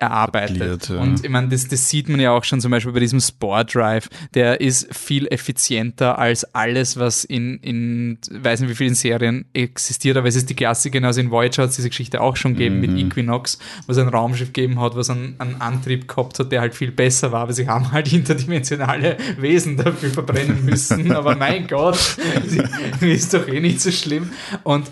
erarbeitet. 0.00 0.88
Ja. 0.88 0.98
Und 0.98 1.24
ich 1.24 1.30
meine, 1.30 1.48
das, 1.48 1.68
das 1.68 1.88
sieht 1.88 2.08
man 2.08 2.20
ja 2.20 2.32
auch 2.32 2.42
schon 2.44 2.60
zum 2.60 2.70
Beispiel 2.70 2.92
bei 2.92 3.00
diesem 3.00 3.20
Spore 3.20 3.66
Drive. 3.66 4.08
Der 4.32 4.60
ist 4.60 4.94
viel 4.94 5.26
effizienter 5.26 6.18
als 6.18 6.54
alles, 6.54 6.98
was 6.98 7.24
in, 7.24 7.58
in 7.58 8.18
weiß 8.30 8.60
nicht 8.60 8.70
wie 8.70 8.74
vielen 8.74 8.94
Serien 8.94 9.44
existiert, 9.52 10.16
aber 10.16 10.26
es 10.26 10.36
ist 10.36 10.48
die 10.48 10.56
Klassiker, 10.56 11.04
also 11.04 11.20
in 11.20 11.30
Voyager 11.30 11.64
hat 11.64 11.70
es 11.70 11.76
diese 11.76 11.90
Geschichte 11.90 12.20
auch 12.20 12.36
schon 12.36 12.54
gegeben 12.54 12.76
mhm. 12.76 12.80
mit 12.80 12.98
Equinox, 12.98 13.58
was 13.86 13.98
ein 13.98 14.08
Raumschiff 14.08 14.52
gegeben 14.52 14.80
hat, 14.80 14.96
was 14.96 15.10
einen, 15.10 15.34
einen 15.38 15.60
Antrieb 15.60 16.08
gehabt 16.08 16.38
hat, 16.38 16.50
der 16.50 16.62
halt 16.62 16.74
viel 16.74 16.92
besser 16.92 17.30
war, 17.30 17.42
aber 17.42 17.52
sie 17.52 17.68
haben 17.68 17.92
halt 17.92 18.10
interdimensionale 18.12 19.18
Wesen 19.38 19.76
dafür 19.76 20.10
verbrennen 20.10 20.64
müssen. 20.64 21.12
aber 21.20 21.36
mein 21.36 21.66
Gott, 21.66 22.16
ist 23.00 23.34
doch 23.34 23.46
eh 23.46 23.60
nicht 23.60 23.80
so 23.82 23.90
schlimm. 23.90 24.30
Und 24.62 24.90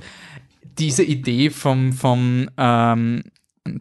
diese 0.79 1.03
Idee 1.03 1.51
vom, 1.51 1.93
vom 1.93 2.49
ähm, 2.57 3.23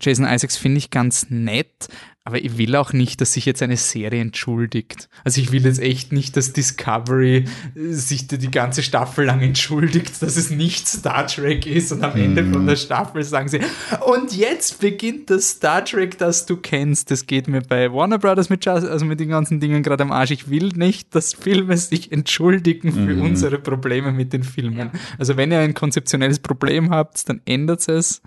Jason 0.02 0.26
Isaacs 0.26 0.58
finde 0.58 0.80
ich 0.80 0.90
ganz 0.92 1.28
nett, 1.30 1.88
aber 2.28 2.44
ich 2.44 2.58
will 2.58 2.76
auch 2.76 2.92
nicht, 2.92 3.22
dass 3.22 3.32
sich 3.32 3.46
jetzt 3.46 3.64
eine 3.64 3.78
Serie 3.78 4.20
entschuldigt. 4.20 5.08
Also 5.24 5.40
ich 5.40 5.54
will 5.54 5.64
jetzt 5.64 5.80
echt 5.80 6.12
nicht, 6.12 6.36
dass 6.36 6.52
Discovery 6.52 7.46
sich 7.74 8.28
die 8.28 8.52
ganze 8.52 8.84
Staffel 8.84 9.24
lang 9.24 9.40
entschuldigt, 9.40 10.22
dass 10.22 10.36
es 10.36 10.50
nicht 10.50 10.90
Star 10.90 11.26
Trek 11.26 11.66
ist 11.66 11.94
und 11.94 12.04
am 12.04 12.18
Ende 12.18 12.44
von 12.44 12.68
der 12.68 12.76
Staffel 12.76 13.24
sagen 13.24 13.48
sie, 13.48 13.62
und 14.06 14.36
jetzt 14.36 14.82
beginnt 14.82 15.30
das 15.30 15.52
Star 15.52 15.86
Trek, 15.86 16.18
das 16.18 16.46
du 16.46 16.58
kennst. 16.58 17.12
Das 17.12 17.28
geht 17.28 17.48
mir 17.48 17.62
bei 17.62 17.94
Warner 17.94 18.20
Brothers 18.20 18.50
mit, 18.50 18.68
also 18.68 19.06
mit 19.06 19.22
den 19.22 19.30
ganzen 19.30 19.62
Dingen 19.62 19.82
gerade 19.82 20.04
am 20.04 20.12
Arsch. 20.12 20.32
Ich 20.32 20.50
will 20.50 20.74
nicht, 20.76 21.16
dass 21.16 21.34
Filme 21.34 21.78
sich 21.78 22.12
entschuldigen 22.12 22.92
für 22.92 23.16
mhm. 23.16 23.22
unsere 23.22 23.58
Probleme 23.58 24.12
mit 24.12 24.34
den 24.34 24.44
Filmen. 24.44 24.92
Also 25.18 25.38
wenn 25.38 25.54
ihr 25.54 25.60
ein 25.60 25.74
konzeptionelles 25.74 26.40
Problem 26.40 26.90
habt, 26.90 27.30
dann 27.30 27.40
ändert 27.46 27.88
es 27.88 28.22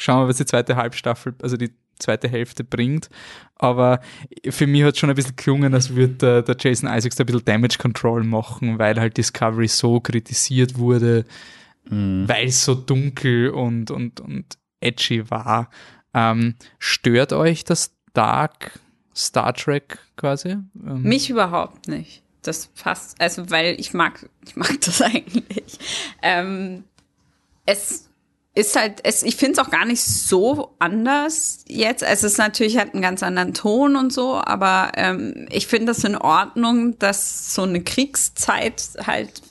Schauen 0.00 0.22
wir, 0.22 0.28
was 0.28 0.38
die 0.38 0.46
zweite 0.46 0.76
Halbstaffel, 0.76 1.34
also 1.42 1.58
die 1.58 1.74
zweite 1.98 2.26
Hälfte 2.26 2.64
bringt. 2.64 3.10
Aber 3.56 4.00
für 4.48 4.66
mich 4.66 4.82
hat 4.82 4.94
es 4.94 4.98
schon 4.98 5.10
ein 5.10 5.16
bisschen 5.16 5.36
gelungen, 5.36 5.74
als 5.74 5.94
würde 5.94 6.14
der, 6.14 6.42
der, 6.42 6.56
Jason 6.58 6.88
Isaacs 6.88 7.16
da 7.16 7.24
ein 7.24 7.26
bisschen 7.26 7.44
Damage 7.44 7.76
Control 7.78 8.24
machen, 8.24 8.78
weil 8.78 8.98
halt 8.98 9.18
Discovery 9.18 9.68
so 9.68 10.00
kritisiert 10.00 10.78
wurde, 10.78 11.26
mhm. 11.84 12.26
weil 12.26 12.48
es 12.48 12.64
so 12.64 12.74
dunkel 12.74 13.50
und, 13.50 13.90
und, 13.90 14.20
und 14.20 14.56
edgy 14.80 15.28
war. 15.30 15.68
Ähm, 16.14 16.54
stört 16.78 17.34
euch 17.34 17.64
das 17.64 17.94
Dark 18.14 18.80
Star 19.14 19.52
Trek 19.52 19.98
quasi? 20.16 20.56
Ähm, 20.82 21.02
Mich 21.02 21.28
überhaupt 21.28 21.88
nicht. 21.88 22.22
Das 22.40 22.68
passt, 22.68 23.20
also 23.20 23.50
weil 23.50 23.78
ich 23.78 23.92
mag, 23.92 24.30
ich 24.46 24.56
mag 24.56 24.80
das 24.80 25.02
eigentlich. 25.02 25.78
Ähm, 26.22 26.84
es 27.66 28.09
ist 28.54 28.74
halt, 28.74 29.00
es, 29.04 29.22
ich 29.22 29.36
finde 29.36 29.60
es 29.60 29.66
auch 29.66 29.70
gar 29.70 29.84
nicht 29.84 30.02
so 30.02 30.74
anders 30.78 31.64
jetzt. 31.68 32.02
Es 32.02 32.24
ist 32.24 32.38
natürlich 32.38 32.78
halt 32.78 32.94
einen 32.94 33.02
ganz 33.02 33.22
anderen 33.22 33.54
Ton 33.54 33.94
und 33.94 34.12
so, 34.12 34.40
aber 34.42 34.92
ähm, 34.96 35.46
ich 35.50 35.66
finde 35.66 35.86
das 35.86 36.02
in 36.02 36.16
Ordnung, 36.16 36.98
dass 36.98 37.54
so 37.54 37.62
eine 37.62 37.82
Kriegszeit 37.82 38.82
halt, 39.06 39.42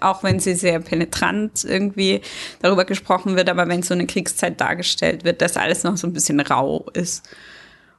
auch 0.00 0.22
wenn 0.22 0.38
sie 0.38 0.54
sehr 0.54 0.78
penetrant 0.78 1.64
irgendwie 1.64 2.20
darüber 2.62 2.84
gesprochen 2.84 3.34
wird, 3.34 3.48
aber 3.48 3.66
wenn 3.66 3.82
so 3.82 3.94
eine 3.94 4.06
Kriegszeit 4.06 4.60
dargestellt 4.60 5.24
wird, 5.24 5.42
dass 5.42 5.56
alles 5.56 5.82
noch 5.82 5.96
so 5.96 6.06
ein 6.06 6.12
bisschen 6.12 6.38
rau 6.38 6.86
ist 6.92 7.28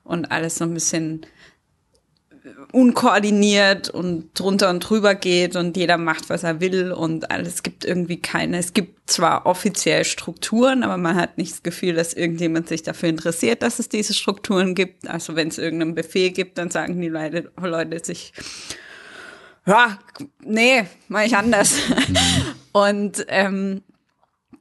und 0.06 0.32
alles 0.32 0.56
so 0.56 0.64
ein 0.64 0.74
bisschen 0.74 1.26
unkoordiniert 2.72 3.90
und 3.90 4.38
drunter 4.38 4.70
und 4.70 4.82
drüber 4.82 5.16
geht 5.16 5.56
und 5.56 5.76
jeder 5.78 5.98
macht, 5.98 6.30
was 6.30 6.44
er 6.44 6.60
will 6.60 6.92
und 6.92 7.32
alles 7.32 7.64
gibt 7.64 7.86
irgendwie 7.86 8.22
keine. 8.22 8.58
Es 8.58 8.74
gibt 8.74 9.10
zwar 9.10 9.46
offiziell 9.46 10.06
Strukturen, 10.06 10.84
aber 10.84 10.98
man 10.98 11.16
hat 11.16 11.38
nicht 11.38 11.54
das 11.54 11.64
Gefühl, 11.64 11.94
dass 11.94 12.14
irgendjemand 12.14 12.68
sich 12.68 12.84
dafür 12.84 13.10
interessiert, 13.10 13.62
dass 13.62 13.80
es 13.80 13.90
diese 13.90 14.14
Strukturen 14.14 14.76
gibt. 14.76 15.08
Also 15.08 15.36
wenn 15.36 15.48
es 15.48 15.58
irgendeinen 15.58 15.96
Befehl 15.96 16.32
gibt, 16.32 16.58
dann 16.58 16.70
sagen 16.70 17.00
die 17.02 17.10
Leute, 17.10 17.52
Leute 17.62 18.04
sich, 18.04 18.34
ja, 19.66 20.00
nee, 20.44 20.86
mach 21.08 21.24
ich 21.24 21.36
anders. 21.36 21.76
Mhm. 21.88 22.18
und 22.74 23.26
ähm, 23.30 23.82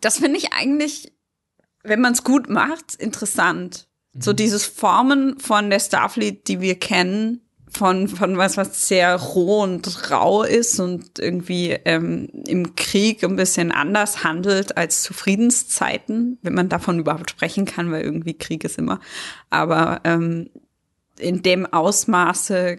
das 0.01 0.19
finde 0.19 0.39
ich 0.39 0.53
eigentlich, 0.53 1.13
wenn 1.83 2.01
man 2.01 2.13
es 2.13 2.25
gut 2.25 2.49
macht, 2.49 2.95
interessant. 2.95 3.89
So 4.19 4.33
mhm. 4.33 4.37
dieses 4.37 4.65
Formen 4.65 5.39
von 5.39 5.71
der 5.71 5.81
Starfleet, 5.81 6.49
die 6.49 6.61
wir 6.61 6.79
kennen, 6.79 7.44
von, 7.77 8.09
von 8.09 8.37
was, 8.37 8.57
was 8.57 8.89
sehr 8.89 9.17
roh 9.17 9.63
und 9.63 10.11
rau 10.11 10.43
ist 10.45 10.79
und 10.79 11.19
irgendwie 11.19 11.71
ähm, 11.85 12.29
im 12.47 12.77
Krieg 12.77 13.25
ein 13.25 13.37
bisschen 13.37 13.73
anders 13.73 14.23
handelt 14.25 14.77
als 14.77 15.03
zu 15.03 15.13
Friedenszeiten, 15.13 16.39
wenn 16.43 16.55
man 16.55 16.69
davon 16.69 16.99
überhaupt 16.99 17.31
sprechen 17.31 17.65
kann, 17.65 17.91
weil 17.91 18.03
irgendwie 18.03 18.35
Krieg 18.35 18.65
ist 18.65 18.79
immer. 18.79 19.01
Aber 19.51 20.01
ähm, 20.05 20.51
in 21.19 21.43
dem 21.43 21.67
Ausmaße 21.67 22.79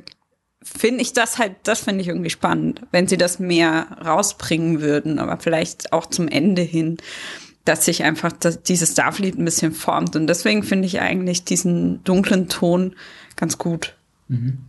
finde 0.64 1.02
ich 1.02 1.14
das 1.14 1.38
halt, 1.38 1.56
das 1.64 1.82
finde 1.82 2.02
ich 2.02 2.08
irgendwie 2.08 2.30
spannend, 2.30 2.82
wenn 2.92 3.08
sie 3.08 3.18
das 3.18 3.40
mehr 3.40 3.88
rausbringen 4.04 4.82
würden, 4.82 5.20
aber 5.20 5.38
vielleicht 5.38 5.94
auch 5.94 6.08
zum 6.08 6.28
Ende 6.28 6.64
hin, 6.64 6.98
dass 7.66 7.86
sich 7.86 8.04
einfach 8.04 8.32
das, 8.32 8.64
dieses 8.64 8.94
Starfleet 8.94 9.38
ein 9.38 9.46
bisschen 9.46 9.74
formt. 9.74 10.16
Und 10.16 10.28
deswegen 10.28 10.64
finde 10.64 10.86
ich 10.86 11.02
eigentlich 11.02 11.44
diesen 11.44 12.04
dunklen 12.04 12.48
Ton 12.48 12.96
ganz 13.36 13.58
gut. 13.58 13.96
Mhm. 14.28 14.60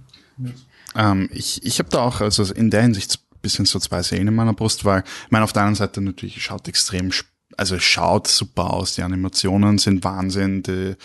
Ähm, 0.95 1.29
ich 1.33 1.65
ich 1.65 1.79
habe 1.79 1.89
da 1.89 2.01
auch, 2.01 2.21
also 2.21 2.53
in 2.55 2.71
der 2.71 2.83
Hinsicht 2.83 3.19
ein 3.33 3.41
bisschen 3.41 3.67
so 3.67 3.79
zwei 3.79 4.03
Seelen 4.03 4.29
in 4.29 4.35
meiner 4.35 4.55
Brust, 4.55 4.85
weil 4.85 5.03
ich 5.25 5.31
meine, 5.31 5.45
auf 5.45 5.53
der 5.53 5.65
einen 5.65 5.75
Seite 5.75 6.01
natürlich 6.01 6.43
schaut 6.43 6.69
extrem 6.69 7.13
also 7.57 7.77
es 7.77 7.85
schaut 7.85 8.29
super 8.29 8.73
aus, 8.73 8.95
die 8.95 9.03
Animationen 9.03 9.79
sind 9.79 10.05
Wahnsinn, 10.05 10.63
die, 10.63 10.97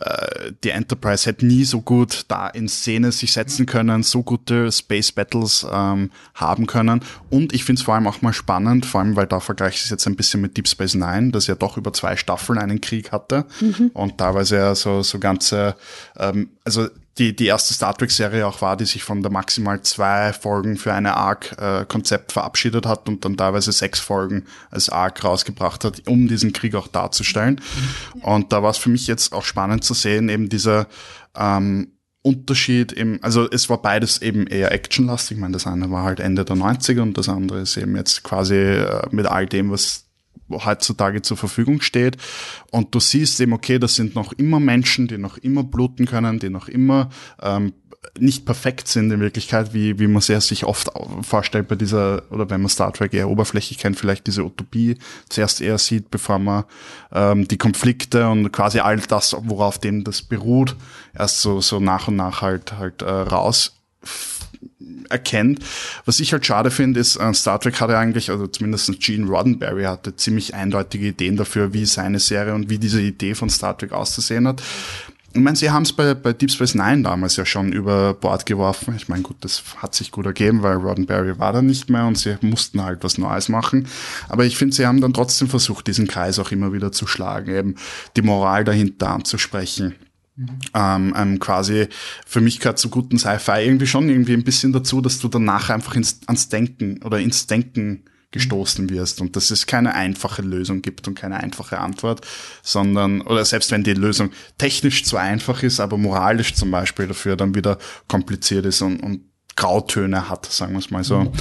äh, 0.00 0.52
die 0.62 0.70
Enterprise 0.70 1.26
hätte 1.26 1.46
nie 1.46 1.64
so 1.64 1.80
gut 1.80 2.24
da 2.28 2.48
in 2.48 2.68
Szene 2.68 3.10
sich 3.10 3.32
setzen 3.32 3.66
können, 3.66 4.02
so 4.02 4.22
gute 4.22 4.70
Space 4.70 5.12
Battles 5.12 5.66
ähm, 5.70 6.10
haben 6.34 6.66
können 6.66 7.00
und 7.30 7.52
ich 7.52 7.64
finde 7.64 7.80
es 7.80 7.84
vor 7.84 7.94
allem 7.94 8.06
auch 8.06 8.22
mal 8.22 8.32
spannend, 8.32 8.86
vor 8.86 9.00
allem 9.00 9.16
weil 9.16 9.26
da 9.26 9.40
vergleiche 9.40 9.76
ich 9.76 9.84
es 9.84 9.90
jetzt 9.90 10.06
ein 10.06 10.16
bisschen 10.16 10.40
mit 10.40 10.56
Deep 10.56 10.68
Space 10.68 10.94
Nine, 10.94 11.30
das 11.32 11.46
ja 11.46 11.54
doch 11.54 11.76
über 11.76 11.92
zwei 11.92 12.16
Staffeln 12.16 12.58
einen 12.58 12.80
Krieg 12.80 13.10
hatte 13.10 13.46
mhm. 13.60 13.90
und 13.94 14.18
teilweise 14.18 14.56
ja 14.56 14.74
so, 14.74 15.02
so 15.02 15.18
ganze, 15.18 15.74
ähm, 16.16 16.50
also 16.64 16.88
die, 17.18 17.34
die 17.34 17.46
erste 17.46 17.74
Star 17.74 17.96
Trek-Serie 17.96 18.46
auch 18.46 18.62
war, 18.62 18.76
die 18.76 18.84
sich 18.84 19.02
von 19.02 19.22
der 19.22 19.32
maximal 19.32 19.82
zwei 19.82 20.32
Folgen 20.32 20.76
für 20.76 20.92
eine 20.92 21.16
Arc-Konzept 21.16 22.30
äh, 22.30 22.32
verabschiedet 22.32 22.86
hat 22.86 23.08
und 23.08 23.24
dann 23.24 23.36
teilweise 23.36 23.72
sechs 23.72 24.00
Folgen 24.00 24.44
als 24.70 24.88
Arc 24.88 25.24
rausgebracht 25.24 25.84
hat, 25.84 26.02
um 26.06 26.28
diesen 26.28 26.52
Krieg 26.52 26.74
auch 26.74 26.88
darzustellen. 26.88 27.60
Mhm. 28.14 28.20
Und 28.22 28.52
da 28.52 28.62
war 28.62 28.70
es 28.70 28.78
für 28.78 28.90
mich 28.90 29.06
jetzt 29.06 29.32
auch 29.32 29.44
spannend 29.44 29.84
zu 29.84 29.94
sehen, 29.94 30.28
eben 30.28 30.48
dieser 30.48 30.86
ähm, 31.36 31.92
Unterschied 32.22 32.92
im, 32.92 33.20
also 33.22 33.48
es 33.50 33.70
war 33.70 33.80
beides 33.80 34.22
eben 34.22 34.46
eher 34.46 34.72
actionlastig. 34.72 35.36
Ich 35.36 35.40
meine, 35.40 35.52
das 35.52 35.66
eine 35.66 35.90
war 35.90 36.04
halt 36.04 36.20
Ende 36.20 36.44
der 36.44 36.56
90er 36.56 37.00
und 37.00 37.16
das 37.16 37.28
andere 37.28 37.60
ist 37.60 37.76
eben 37.76 37.96
jetzt 37.96 38.22
quasi 38.22 38.56
äh, 38.56 39.06
mit 39.10 39.26
all 39.26 39.46
dem, 39.46 39.70
was 39.70 40.07
heutzutage 40.50 41.22
zur 41.22 41.36
Verfügung 41.36 41.80
steht. 41.80 42.16
Und 42.70 42.94
du 42.94 43.00
siehst 43.00 43.40
eben, 43.40 43.52
okay, 43.52 43.78
das 43.78 43.94
sind 43.94 44.14
noch 44.14 44.32
immer 44.32 44.60
Menschen, 44.60 45.08
die 45.08 45.18
noch 45.18 45.38
immer 45.38 45.64
bluten 45.64 46.06
können, 46.06 46.38
die 46.38 46.50
noch 46.50 46.68
immer 46.68 47.10
ähm, 47.42 47.72
nicht 48.18 48.46
perfekt 48.46 48.88
sind 48.88 49.10
in 49.10 49.20
Wirklichkeit, 49.20 49.74
wie, 49.74 49.98
wie 49.98 50.06
man 50.06 50.22
sehr 50.22 50.40
sich 50.40 50.64
oft 50.64 50.90
vorstellt 51.22 51.68
bei 51.68 51.74
dieser, 51.74 52.22
oder 52.30 52.48
wenn 52.50 52.60
man 52.60 52.68
Star 52.68 52.92
Trek 52.92 53.12
eher 53.12 53.28
oberflächlich 53.28 53.78
kennt, 53.78 53.98
vielleicht 53.98 54.26
diese 54.26 54.44
Utopie 54.44 54.96
zuerst 55.28 55.60
eher 55.60 55.78
sieht, 55.78 56.10
bevor 56.10 56.38
man 56.38 56.64
ähm, 57.12 57.46
die 57.48 57.58
Konflikte 57.58 58.28
und 58.28 58.52
quasi 58.52 58.80
all 58.80 58.98
das, 58.98 59.36
worauf 59.40 59.78
dem 59.78 60.04
das 60.04 60.22
beruht, 60.22 60.76
erst 61.16 61.42
so, 61.42 61.60
so 61.60 61.80
nach 61.80 62.08
und 62.08 62.16
nach 62.16 62.42
halt, 62.42 62.72
halt 62.72 63.02
äh, 63.02 63.10
raus 63.10 63.74
erkennt. 65.08 65.60
Was 66.04 66.20
ich 66.20 66.32
halt 66.32 66.46
schade 66.46 66.70
finde, 66.70 67.00
ist, 67.00 67.16
äh, 67.16 67.34
Star 67.34 67.60
Trek 67.60 67.80
hatte 67.80 67.96
eigentlich, 67.96 68.30
also 68.30 68.46
zumindest 68.46 69.00
Gene 69.00 69.26
Roddenberry 69.26 69.84
hatte 69.84 70.16
ziemlich 70.16 70.54
eindeutige 70.54 71.08
Ideen 71.08 71.36
dafür, 71.36 71.72
wie 71.72 71.86
seine 71.86 72.18
Serie 72.18 72.54
und 72.54 72.70
wie 72.70 72.78
diese 72.78 73.00
Idee 73.00 73.34
von 73.34 73.50
Star 73.50 73.76
Trek 73.76 73.92
auszusehen 73.92 74.46
hat. 74.46 74.62
Ich 75.34 75.40
meine, 75.40 75.56
sie 75.56 75.70
haben 75.70 75.82
es 75.82 75.92
bei, 75.92 76.14
bei 76.14 76.32
Deep 76.32 76.50
Space 76.50 76.74
Nine 76.74 77.02
damals 77.02 77.36
ja 77.36 77.44
schon 77.44 77.70
über 77.72 78.14
Bord 78.14 78.46
geworfen. 78.46 78.94
Ich 78.96 79.08
meine, 79.08 79.22
gut, 79.22 79.36
das 79.40 79.62
hat 79.76 79.94
sich 79.94 80.10
gut 80.10 80.24
ergeben, 80.24 80.62
weil 80.62 80.76
Roddenberry 80.76 81.38
war 81.38 81.52
da 81.52 81.60
nicht 81.60 81.90
mehr 81.90 82.06
und 82.06 82.16
sie 82.16 82.36
mussten 82.40 82.82
halt 82.82 83.04
was 83.04 83.18
Neues 83.18 83.50
machen. 83.50 83.86
Aber 84.28 84.46
ich 84.46 84.56
finde, 84.56 84.74
sie 84.74 84.86
haben 84.86 85.02
dann 85.02 85.12
trotzdem 85.12 85.48
versucht, 85.48 85.86
diesen 85.86 86.08
Kreis 86.08 86.38
auch 86.38 86.50
immer 86.50 86.72
wieder 86.72 86.92
zu 86.92 87.06
schlagen, 87.06 87.54
eben 87.54 87.74
die 88.16 88.22
Moral 88.22 88.64
dahinter 88.64 89.10
anzusprechen. 89.10 89.94
Ähm, 90.74 91.14
ähm, 91.16 91.38
quasi, 91.40 91.88
für 92.26 92.40
mich 92.40 92.60
gehört 92.60 92.78
zu 92.78 92.90
guten 92.90 93.18
Sci-Fi 93.18 93.64
irgendwie 93.64 93.86
schon 93.86 94.08
irgendwie 94.08 94.34
ein 94.34 94.44
bisschen 94.44 94.72
dazu, 94.72 95.00
dass 95.00 95.18
du 95.18 95.28
danach 95.28 95.70
einfach 95.70 95.96
ins, 95.96 96.20
ans 96.26 96.48
Denken 96.48 97.02
oder 97.02 97.18
ins 97.18 97.46
Denken 97.46 98.04
gestoßen 98.30 98.90
wirst 98.90 99.20
und 99.20 99.36
dass 99.36 99.50
es 99.50 99.66
keine 99.66 99.94
einfache 99.94 100.42
Lösung 100.42 100.82
gibt 100.82 101.08
und 101.08 101.14
keine 101.14 101.38
einfache 101.38 101.78
Antwort, 101.78 102.26
sondern, 102.62 103.22
oder 103.22 103.44
selbst 103.44 103.70
wenn 103.70 103.84
die 103.84 103.94
Lösung 103.94 104.30
technisch 104.58 105.04
zwar 105.04 105.22
einfach 105.22 105.62
ist, 105.62 105.80
aber 105.80 105.96
moralisch 105.96 106.54
zum 106.54 106.70
Beispiel 106.70 107.06
dafür 107.06 107.36
dann 107.36 107.54
wieder 107.54 107.78
kompliziert 108.06 108.66
ist 108.66 108.82
und, 108.82 109.00
und 109.00 109.22
Grautöne 109.56 110.28
hat, 110.28 110.46
sagen 110.46 110.72
wir 110.72 110.78
es 110.78 110.90
mal 110.90 111.04
so. 111.04 111.20
Mhm. 111.20 111.32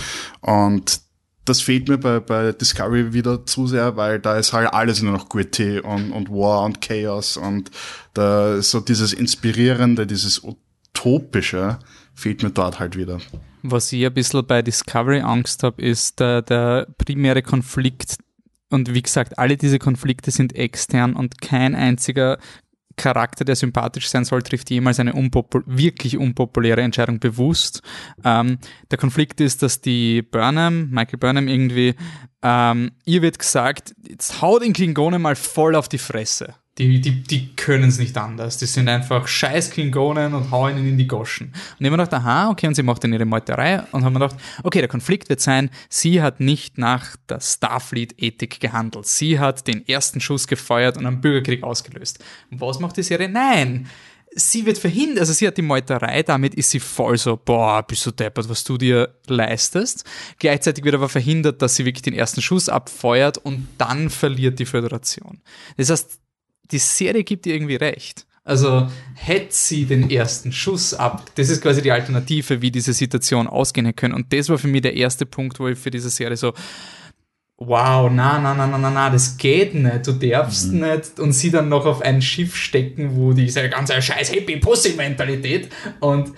Und 0.42 1.02
das 1.48 1.62
fehlt 1.62 1.88
mir 1.88 1.98
bei, 1.98 2.20
bei 2.20 2.52
Discovery 2.52 3.14
wieder 3.14 3.46
zu 3.46 3.68
sehr, 3.68 3.96
weil 3.96 4.20
da 4.20 4.38
ist 4.38 4.54
halt 4.54 4.74
alles 4.74 5.02
nur 5.02 5.14
noch 5.14 5.30
gritty 5.30 5.80
und, 5.80 6.12
und 6.12 6.30
War 6.30 6.64
und 6.64 6.82
Chaos 6.82 7.38
und 7.38 7.72
da 8.14 8.62
so 8.62 8.80
dieses 8.80 9.14
Inspirierende, 9.14 10.06
dieses 10.06 10.44
Utopische 10.44 11.80
fehlt 12.14 12.44
mir 12.44 12.50
dort 12.50 12.80
halt 12.80 12.98
wieder. 12.98 13.20
Was 13.64 13.92
ich 13.94 14.06
ein 14.06 14.14
bisschen 14.14 14.46
bei 14.46 14.62
Discovery 14.62 15.22
Angst 15.22 15.64
habe, 15.64 15.82
ist 15.82 16.20
der, 16.20 16.42
der 16.42 16.88
primäre 16.98 17.42
Konflikt 17.42 18.18
und 18.70 18.94
wie 18.94 19.02
gesagt, 19.02 19.40
alle 19.40 19.56
diese 19.56 19.80
Konflikte 19.80 20.32
sind 20.32 20.54
extern 20.54 21.16
und 21.16 21.42
kein 21.42 21.74
einziger 21.76 22.38
Charakter, 22.98 23.46
der 23.46 23.56
sympathisch 23.56 24.10
sein 24.10 24.26
soll, 24.26 24.42
trifft 24.42 24.70
jemals 24.70 25.00
eine 25.00 25.14
unpopul 25.14 25.64
wirklich 25.66 26.18
unpopuläre 26.18 26.82
Entscheidung 26.82 27.20
bewusst. 27.20 27.82
Ähm, 28.26 28.58
der 28.92 28.98
Konflikt 28.98 29.40
ist, 29.40 29.64
dass 29.64 29.82
die 29.82 30.22
Burnham, 30.24 30.90
Michael 30.90 31.20
Burnham 31.20 31.48
irgendwie, 31.48 31.96
ähm, 32.42 32.92
ihr 33.06 33.22
wird 33.22 33.40
gesagt, 33.40 33.96
jetzt 34.08 34.42
hau 34.42 34.60
den 34.60 34.74
Klingonen 34.74 35.22
mal 35.22 35.36
voll 35.36 35.76
auf 35.76 35.88
die 35.88 35.98
Fresse. 35.98 36.56
Die, 36.78 37.02
die, 37.02 37.24
die 37.24 37.56
können 37.56 37.90
es 37.90 37.98
nicht 37.98 38.16
anders. 38.18 38.58
Die 38.58 38.68
sind 38.68 38.88
einfach 38.88 39.28
scheiß 39.28 39.72
Klingonen 39.72 40.34
und 40.34 40.52
hauen 40.52 40.78
ihnen 40.78 40.90
in 40.90 40.98
die 40.98 41.08
Goschen. 41.08 41.48
Und 41.48 41.54
ich 41.80 41.86
habe 41.86 41.98
mir 41.98 42.04
gedacht, 42.04 42.14
aha, 42.14 42.50
okay, 42.50 42.68
und 42.68 42.76
sie 42.76 42.84
macht 42.84 43.04
dann 43.04 43.14
ihre 43.14 43.26
Meuterei 43.26 43.82
und 43.92 44.06
haben 44.06 44.14
mir 44.14 44.20
gedacht, 44.20 44.38
okay, 44.64 44.80
der 44.80 44.88
Konflikt 44.88 45.30
wird 45.30 45.42
sein, 45.42 45.72
sie 45.90 46.22
hat 46.22 46.40
nicht 46.40 46.78
nach 46.78 47.16
der 47.30 47.40
Starfleet-Ethik 47.40 48.60
gehandelt. 48.60 49.08
Sie 49.08 49.40
hat 49.40 49.68
den 49.68 49.88
ersten 49.88 50.22
Schuss 50.22 50.48
gefeuert 50.48 50.98
und 50.98 51.06
einen 51.08 51.22
Bürgerkrieg 51.22 51.64
ausgelöst. 51.64 52.24
Was 52.52 52.80
macht 52.80 52.98
die 52.98 53.04
Serie? 53.04 53.30
Nein! 53.30 53.88
sie 54.38 54.66
wird 54.66 54.78
verhindert, 54.78 55.22
also 55.22 55.34
sie 55.34 55.48
hat 55.48 55.58
die 55.58 55.64
Meuterei, 55.64 56.22
damit 56.22 56.54
ist 56.56 56.70
sie 56.70 56.80
voll 56.80 57.18
so, 57.18 57.38
boah, 57.38 57.82
bist 57.82 58.06
du 58.06 58.12
deppert, 58.12 58.48
was 58.50 58.64
du 58.64 58.78
dir 58.78 59.16
leistest. 59.28 60.04
Gleichzeitig 60.40 60.84
wird 60.84 60.96
aber 60.96 61.10
verhindert, 61.10 61.62
dass 61.62 61.76
sie 61.76 61.86
wirklich 61.86 62.04
den 62.04 62.14
ersten 62.14 62.42
Schuss 62.42 62.70
abfeuert 62.70 63.38
und 63.38 63.68
dann 63.78 64.10
verliert 64.10 64.60
die 64.60 64.66
Föderation. 64.66 65.42
Das 65.78 65.90
heißt, 65.90 66.20
die 66.72 66.80
Serie 66.80 67.24
gibt 67.24 67.46
ihr 67.46 67.54
irgendwie 67.56 67.76
recht. 67.76 68.26
Also 68.44 68.88
hätte 69.16 69.48
sie 69.50 69.86
den 69.86 70.10
ersten 70.10 70.54
Schuss 70.54 70.94
ab, 70.94 71.30
das 71.36 71.50
ist 71.50 71.62
quasi 71.62 71.82
die 71.82 71.92
Alternative, 71.92 72.62
wie 72.62 72.72
diese 72.72 72.94
Situation 72.94 73.46
ausgehen 73.46 73.86
hätte 73.86 73.98
können. 73.98 74.14
Und 74.14 74.32
das 74.32 74.48
war 74.48 74.58
für 74.58 74.70
mich 74.70 74.84
der 74.84 74.96
erste 74.96 75.26
Punkt, 75.26 75.60
wo 75.60 75.68
ich 75.68 75.78
für 75.78 75.92
diese 75.92 76.10
Serie 76.10 76.38
so, 76.38 76.54
wow, 77.58 78.10
na, 78.10 78.40
na, 78.40 78.54
na, 78.54 78.68
na, 78.68 78.78
na, 78.78 78.90
na, 78.90 79.10
das 79.10 79.38
geht 79.38 79.74
nicht, 79.74 80.08
du 80.08 80.14
darfst 80.14 80.72
mhm. 80.72 80.80
nicht 80.80 81.20
und 81.20 81.34
sie 81.34 81.52
dann 81.52 81.68
noch 81.68 81.86
auf 81.86 82.02
ein 82.02 82.22
Schiff 82.22 82.56
stecken, 82.56 83.18
wo 83.18 83.34
diese 83.34 83.68
ganze 83.68 84.02
scheiß 84.02 84.32
Happy-Pussy-Mentalität 84.32 85.70
und 86.00 86.32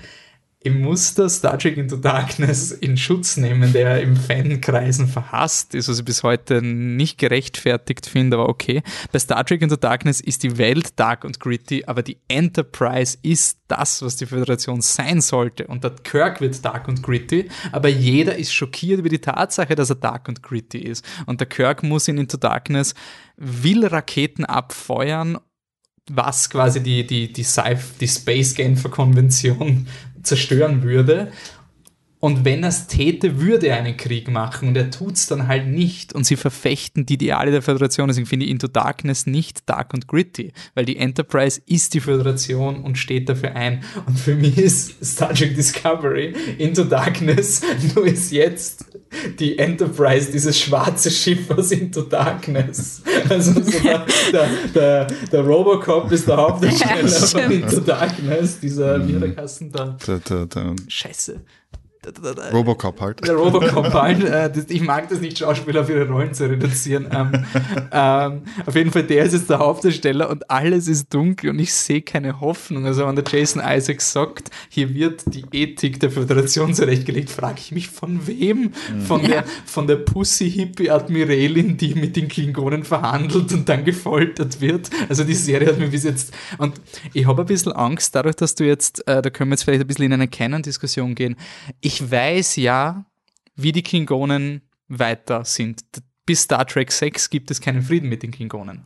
muss 0.68 1.14
das 1.14 1.38
Star 1.38 1.58
Trek 1.58 1.78
Into 1.78 1.96
Darkness 1.96 2.74
in 2.74 2.98
Schutz 2.98 3.38
nehmen, 3.38 3.72
der 3.72 4.02
im 4.02 4.18
Fankreisen 4.18 5.08
verhasst 5.08 5.74
ist, 5.74 5.88
was 5.88 6.00
ich 6.00 6.06
bis 6.06 6.22
heute 6.22 6.62
nicht 6.62 7.18
gerechtfertigt 7.18 8.06
finde, 8.06 8.36
aber 8.36 8.50
okay. 8.50 8.82
Bei 9.14 9.20
Star 9.20 9.46
Trek 9.46 9.62
Into 9.62 9.78
Darkness 9.78 10.20
ist 10.20 10.44
die 10.44 10.58
Welt 10.58 11.00
dark 11.00 11.24
und 11.24 11.40
gritty, 11.40 11.86
aber 11.86 12.04
die 12.04 12.18
Enterprise 12.28 13.18
ist 13.22 13.60
das, 13.70 14.02
was 14.02 14.18
die 14.18 14.26
Föderation 14.26 14.82
sein 14.82 15.22
sollte. 15.22 15.66
Und 15.68 15.86
der 15.86 15.92
Kirk 15.92 16.42
wird 16.42 16.66
dark 16.66 16.90
und 16.90 17.04
gritty, 17.04 17.48
aber 17.72 17.88
jeder 17.88 18.36
ist 18.36 18.54
schockiert 18.54 19.00
über 19.00 19.10
die 19.10 19.20
Tatsache, 19.20 19.76
dass 19.76 19.90
er 19.90 19.96
dark 19.96 20.28
und 20.28 20.44
gritty 20.44 20.80
ist. 20.80 21.06
Und 21.26 21.40
der 21.40 21.48
Kirk 21.48 21.84
muss 21.84 22.10
in 22.10 22.18
Into 22.18 22.36
Darkness 22.36 22.96
will 23.38 23.86
Raketen 23.86 24.44
abfeuern 24.44 25.38
was 26.10 26.50
quasi 26.50 26.82
die, 26.82 27.06
die, 27.06 27.32
die, 27.32 27.46
die 28.00 28.08
Space 28.08 28.54
Genfer 28.56 28.90
Konvention 28.90 29.88
zerstören 30.30 30.84
würde. 30.84 31.32
Und 32.22 32.44
wenn 32.44 32.64
er 32.64 32.70
es 32.70 32.88
täte, 32.88 33.40
würde 33.40 33.68
er 33.68 33.78
einen 33.78 33.96
Krieg 33.96 34.30
machen 34.30 34.68
und 34.68 34.76
er 34.76 34.92
tut 34.92 35.14
es 35.14 35.28
dann 35.28 35.48
halt 35.48 35.68
nicht. 35.68 36.14
Und 36.14 36.26
sie 36.26 36.36
verfechten 36.36 37.06
die 37.06 37.14
Ideale 37.14 37.52
der 37.52 37.62
Föderation. 37.62 38.10
Deswegen 38.10 38.28
finde 38.28 38.46
ich 38.46 38.52
Into 38.52 38.68
Darkness 38.68 39.26
nicht 39.26 39.70
dark 39.70 39.94
und 39.94 40.08
gritty, 40.08 40.52
weil 40.76 40.84
die 40.84 40.98
Enterprise 40.98 41.62
ist 41.66 41.94
die 41.94 42.02
Föderation 42.02 42.84
und 42.84 42.98
steht 42.98 43.30
dafür 43.30 43.56
ein. 43.56 43.86
Und 44.06 44.20
für 44.20 44.36
mich 44.36 44.58
ist 44.58 45.04
Star 45.04 45.34
Trek 45.34 45.56
Discovery 45.56 46.34
Into 46.58 46.84
Darkness 46.84 47.62
nur 47.96 48.06
ist 48.06 48.34
jetzt 48.34 48.86
die 49.40 49.58
Enterprise, 49.58 50.32
dieses 50.32 50.60
schwarze 50.60 51.10
Schiff 51.12 51.50
aus 51.52 51.72
Into 51.72 52.02
Darkness. 52.02 53.02
Also 53.30 53.54
so 53.54 53.80
der, 53.80 54.06
der, 54.32 54.48
der, 54.74 55.08
der, 55.32 55.42
Robocop 55.42 56.12
ist 56.12 56.28
der 56.28 56.38
Hauptdarsteller 56.38 57.08
ja, 57.08 57.10
von 57.10 57.52
Into 57.52 57.80
Darkness, 57.82 58.60
dieser, 58.60 59.08
wie 59.08 59.14
der 59.14 59.34
Kassen 59.34 59.72
da? 59.72 59.98
Scheiße. 60.88 61.42
Robocop 62.54 63.02
halt. 63.02 63.28
Der 63.28 63.36
Robocop 63.36 63.94
halt. 63.94 64.24
Äh, 64.24 64.50
das, 64.50 64.66
ich 64.70 64.82
mag 64.82 65.10
das 65.10 65.20
nicht, 65.20 65.38
Schauspieler 65.38 65.82
auf 65.82 65.90
ihre 65.90 66.08
Rollen 66.08 66.34
zu 66.34 66.50
reduzieren. 66.50 67.08
Ähm, 67.12 67.46
ähm, 67.92 68.42
auf 68.66 68.76
jeden 68.76 68.92
Fall, 68.92 69.04
der 69.04 69.26
ist 69.26 69.34
jetzt 69.34 69.50
der 69.50 69.60
Hauptdarsteller 69.60 70.30
und 70.30 70.50
alles 70.50 70.88
ist 70.88 71.14
dunkel 71.14 71.50
und 71.50 71.60
ich 71.60 71.74
sehe 71.74 72.02
keine 72.02 72.40
Hoffnung. 72.40 72.86
Also, 72.86 73.06
wenn 73.06 73.16
der 73.16 73.26
Jason 73.30 73.62
Isaacs 73.66 74.14
sagt, 74.14 74.50
hier 74.70 74.94
wird 74.94 75.24
die 75.26 75.44
Ethik 75.52 76.00
der 76.00 76.10
Föderation 76.10 76.74
zurechtgelegt, 76.74 77.30
frage 77.30 77.60
ich 77.60 77.72
mich, 77.74 77.90
von 77.90 78.26
wem? 78.26 78.72
Von, 79.06 79.22
ja. 79.22 79.28
der, 79.28 79.44
von 79.66 79.86
der 79.86 79.98
Pussy-Hippie-Admiralin, 79.98 81.76
die 81.76 81.96
mit 81.96 82.16
den 82.16 82.30
Klingonen 82.30 82.86
verhandelt 82.86 83.52
und 83.52 83.68
dann 83.68 83.84
gefoltert 83.84 84.62
wird. 84.62 84.90
Also, 85.10 85.26
die 85.26 85.36
Serie 85.36 85.68
hat 85.68 85.80
mir 85.80 85.90
bis 85.90 86.06
jetzt. 86.06 86.34
Und 86.58 86.80
ich 87.14 87.28
habe 87.28 87.42
ein 87.42 87.48
bisschen 87.48 87.74
Angst, 87.74 88.16
dadurch, 88.16 88.38
dass 88.38 88.56
du 88.56 88.66
jetzt, 88.66 89.06
äh, 89.06 89.22
da 89.22 89.30
können 89.30 89.50
wir 89.50 89.56
jetzt 89.56 89.64
vielleicht 89.64 89.82
ein 89.82 89.88
bisschen 89.88 90.06
in 90.06 90.14
eine 90.14 90.30
Canon-Diskussion 90.30 91.14
gehen. 91.16 91.36
Ich 91.82 91.89
ich 91.90 92.12
weiß 92.12 92.58
ja, 92.58 93.04
wie 93.56 93.72
die 93.72 93.82
Klingonen 93.82 94.62
weiter 94.90 95.44
sind. 95.44 95.82
Bis 96.24 96.44
Star 96.44 96.68
Trek 96.68 96.92
6 96.92 97.32
gibt 97.32 97.50
es 97.50 97.62
keinen 97.62 97.82
Frieden 97.82 98.10
mit 98.10 98.22
den 98.22 98.30
Klingonen. 98.30 98.84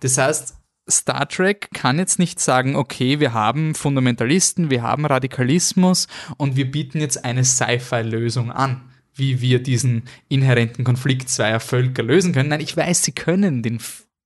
Das 0.00 0.16
heißt, 0.16 0.56
Star 0.88 1.28
Trek 1.28 1.68
kann 1.74 1.98
jetzt 1.98 2.18
nicht 2.18 2.40
sagen, 2.40 2.74
okay, 2.74 3.20
wir 3.20 3.34
haben 3.34 3.74
Fundamentalisten, 3.74 4.70
wir 4.70 4.82
haben 4.82 5.04
Radikalismus 5.04 6.08
und 6.38 6.56
wir 6.56 6.70
bieten 6.70 6.98
jetzt 6.98 7.26
eine 7.26 7.44
Sci-Fi-Lösung 7.44 8.50
an, 8.50 8.80
wie 9.14 9.42
wir 9.42 9.62
diesen 9.62 10.04
inhärenten 10.30 10.82
Konflikt 10.82 11.28
zweier 11.28 11.60
Völker 11.60 12.04
lösen 12.04 12.32
können. 12.32 12.48
Nein, 12.48 12.60
ich 12.60 12.74
weiß, 12.74 13.02
sie 13.02 13.12
können 13.12 13.62
den 13.62 13.80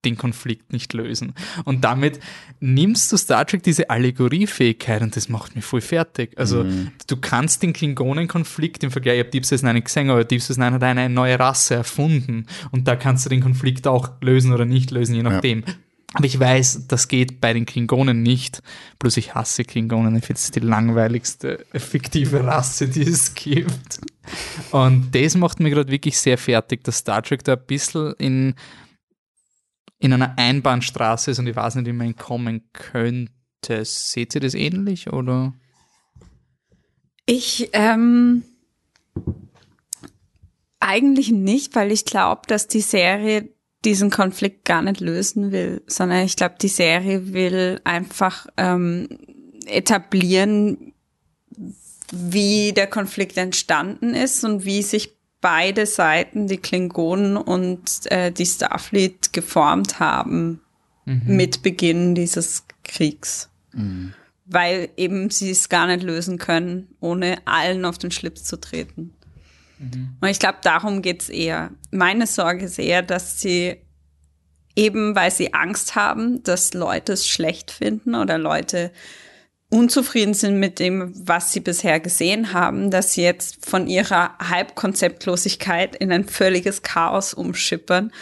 den 0.05 0.17
Konflikt 0.17 0.73
nicht 0.73 0.93
lösen. 0.93 1.35
Und 1.65 1.85
damit 1.85 2.21
nimmst 2.61 3.13
du 3.13 3.17
Star 3.17 3.47
Trek 3.47 3.63
diese 3.63 3.91
Allegoriefähigkeit 3.91 5.03
und 5.03 5.15
das 5.15 5.29
macht 5.29 5.57
mich 5.57 5.65
voll 5.65 5.81
fertig. 5.81 6.39
Also 6.39 6.65
mhm. 6.65 6.93
du 7.07 7.17
kannst 7.17 7.63
den 7.63 7.73
Klingonen-Konflikt 7.73 8.83
im 8.83 8.91
Vergleich, 8.91 9.17
ich 9.17 9.21
habe 9.21 9.31
Deep 9.31 9.47
Space 9.47 9.63
Nine 9.63 9.83
gesehen, 9.83 10.11
aber 10.11 10.25
Deep 10.25 10.43
Space 10.43 10.57
Nine 10.57 10.73
hat 10.73 10.83
eine 10.83 11.09
neue 11.09 11.39
Rasse 11.39 11.75
erfunden 11.75 12.47
und 12.71 12.89
da 12.89 12.97
kannst 12.97 13.27
du 13.27 13.31
den 13.31 13.43
Konflikt 13.43 13.87
auch 13.87 14.11
lösen 14.21 14.53
oder 14.53 14.65
nicht 14.65 14.91
lösen, 14.91 15.15
je 15.15 15.23
nachdem. 15.23 15.65
Ja. 15.67 15.75
Aber 16.13 16.25
ich 16.25 16.41
weiß, 16.41 16.89
das 16.89 17.07
geht 17.07 17.41
bei 17.41 17.53
den 17.53 17.67
Klingonen 17.67 18.23
nicht. 18.23 18.63
Plus 18.99 19.17
ich 19.17 19.35
hasse 19.35 19.65
Klingonen. 19.65 20.17
Ich 20.17 20.25
finde 20.25 20.39
es 20.39 20.51
die 20.51 20.61
langweiligste 20.61 21.65
fiktive 21.73 22.45
Rasse, 22.45 22.89
die 22.89 23.03
es 23.03 23.35
gibt. 23.35 24.01
Und 24.73 25.15
das 25.15 25.37
macht 25.37 25.61
mir 25.61 25.71
gerade 25.71 25.91
wirklich 25.91 26.19
sehr 26.19 26.37
fertig, 26.37 26.83
dass 26.83 26.99
Star 26.99 27.23
Trek 27.23 27.45
da 27.45 27.53
ein 27.53 27.65
bisschen 27.65 28.15
in 28.19 28.55
in 30.01 30.13
einer 30.13 30.37
Einbahnstraße 30.37 31.31
ist 31.31 31.39
und 31.39 31.47
ich 31.47 31.55
weiß 31.55 31.77
nicht, 31.77 31.87
wie 31.87 31.93
man 31.93 32.17
kommen 32.17 32.69
könnte. 32.73 33.85
Seht 33.85 34.35
ihr 34.35 34.41
das 34.41 34.55
ähnlich 34.55 35.13
oder? 35.13 35.53
Ich, 37.27 37.69
ähm, 37.75 38.43
eigentlich 40.81 41.31
nicht, 41.31 41.77
weil 41.77 41.93
ich 41.93 42.07
glaube, 42.07 42.43
dass 42.49 42.67
die 42.67 42.81
Serie 42.81 43.51
diesen 43.85 44.11
Konflikt 44.11 44.65
gar 44.65 44.83
nicht 44.83 45.01
lösen 45.01 45.53
will, 45.53 45.83
sondern 45.87 46.25
ich 46.25 46.37
glaube, 46.37 46.57
die 46.61 46.69
Serie 46.69 47.33
will 47.33 47.81
einfach 47.85 48.47
ähm, 48.57 49.09
etablieren, 49.67 50.93
wie 52.11 52.73
der 52.73 52.87
Konflikt 52.87 53.37
entstanden 53.37 54.15
ist 54.15 54.45
und 54.45 54.65
wie 54.65 54.83
sich 54.83 55.20
beide 55.41 55.87
Seiten, 55.87 56.47
die 56.47 56.59
Klingonen 56.59 57.37
und 57.37 58.11
äh, 58.11 58.31
die 58.31 58.47
Starfleet, 58.47 59.33
geformt 59.33 60.01
haben 60.01 60.61
mhm. 61.05 61.23
mit 61.25 61.63
Beginn 61.63 62.15
dieses 62.15 62.65
Kriegs. 62.85 63.49
Mhm. 63.73 64.15
Weil 64.47 64.89
eben 64.97 65.31
sie 65.31 65.51
es 65.51 65.69
gar 65.69 65.87
nicht 65.87 66.03
lösen 66.03 66.39
können, 66.39 66.89
ohne 67.01 67.39
allen 67.47 67.85
auf 67.85 67.99
den 67.99 68.11
Schlips 68.11 68.45
zu 68.45 68.61
treten. 68.61 69.15
Mhm. 69.79 70.17
Und 70.21 70.29
ich 70.29 70.39
glaube, 70.39 70.59
darum 70.63 71.03
geht's 71.03 71.29
eher. 71.29 71.71
Meine 71.91 72.27
Sorge 72.27 72.65
ist 72.65 72.79
eher, 72.79 73.03
dass 73.03 73.41
sie 73.41 73.77
eben, 74.77 75.15
weil 75.15 75.31
sie 75.31 75.55
Angst 75.55 75.95
haben, 75.95 76.43
dass 76.43 76.75
Leute 76.75 77.13
es 77.13 77.29
schlecht 77.29 77.71
finden 77.71 78.15
oder 78.15 78.39
Leute 78.39 78.93
unzufrieden 79.71 80.35
sind 80.35 80.59
mit 80.59 80.79
dem, 80.79 81.13
was 81.27 81.53
sie 81.53 81.61
bisher 81.61 82.01
gesehen 82.01 82.53
haben, 82.53 82.91
dass 82.91 83.15
sie 83.15 83.23
jetzt 83.23 83.65
von 83.65 83.87
ihrer 83.87 84.37
Halbkonzeptlosigkeit 84.39 85.97
in 85.97 86.13
ein 86.13 86.25
völliges 86.25 86.83
Chaos 86.83 87.33
umschippern 87.33 88.13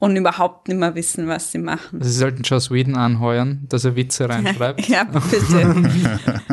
und 0.00 0.16
überhaupt 0.16 0.68
nicht 0.68 0.78
mehr 0.78 0.94
wissen, 0.94 1.26
was 1.26 1.50
sie 1.50 1.58
machen. 1.58 2.00
Sie 2.02 2.12
sollten 2.12 2.42
Joss 2.42 2.70
Whedon 2.70 2.96
anheuern, 2.96 3.64
dass 3.68 3.84
er 3.84 3.96
Witze 3.96 4.28
reinschreibt. 4.28 4.80
ja, 4.88 5.04
bitte. 5.04 5.90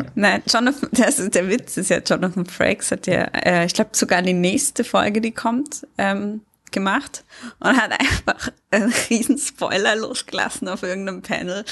Nein, 0.14 0.42
Jonathan, 0.48 0.88
das 0.92 1.16
der 1.30 1.48
Witz 1.48 1.76
ist 1.76 1.90
ja, 1.90 1.98
Jonathan 1.98 2.46
Frakes 2.46 2.90
hat 2.90 3.06
ja, 3.06 3.24
äh, 3.34 3.66
ich 3.66 3.74
glaube 3.74 3.90
sogar 3.92 4.22
die 4.22 4.32
nächste 4.32 4.82
Folge, 4.82 5.20
die 5.20 5.32
kommt, 5.32 5.86
ähm, 5.98 6.40
gemacht 6.72 7.24
und 7.60 7.76
hat 7.76 7.92
einfach 8.00 8.50
einen 8.70 8.92
riesen 9.10 9.38
Spoiler 9.38 9.96
losgelassen 9.96 10.68
auf 10.68 10.82
irgendeinem 10.82 11.22
Panel 11.22 11.64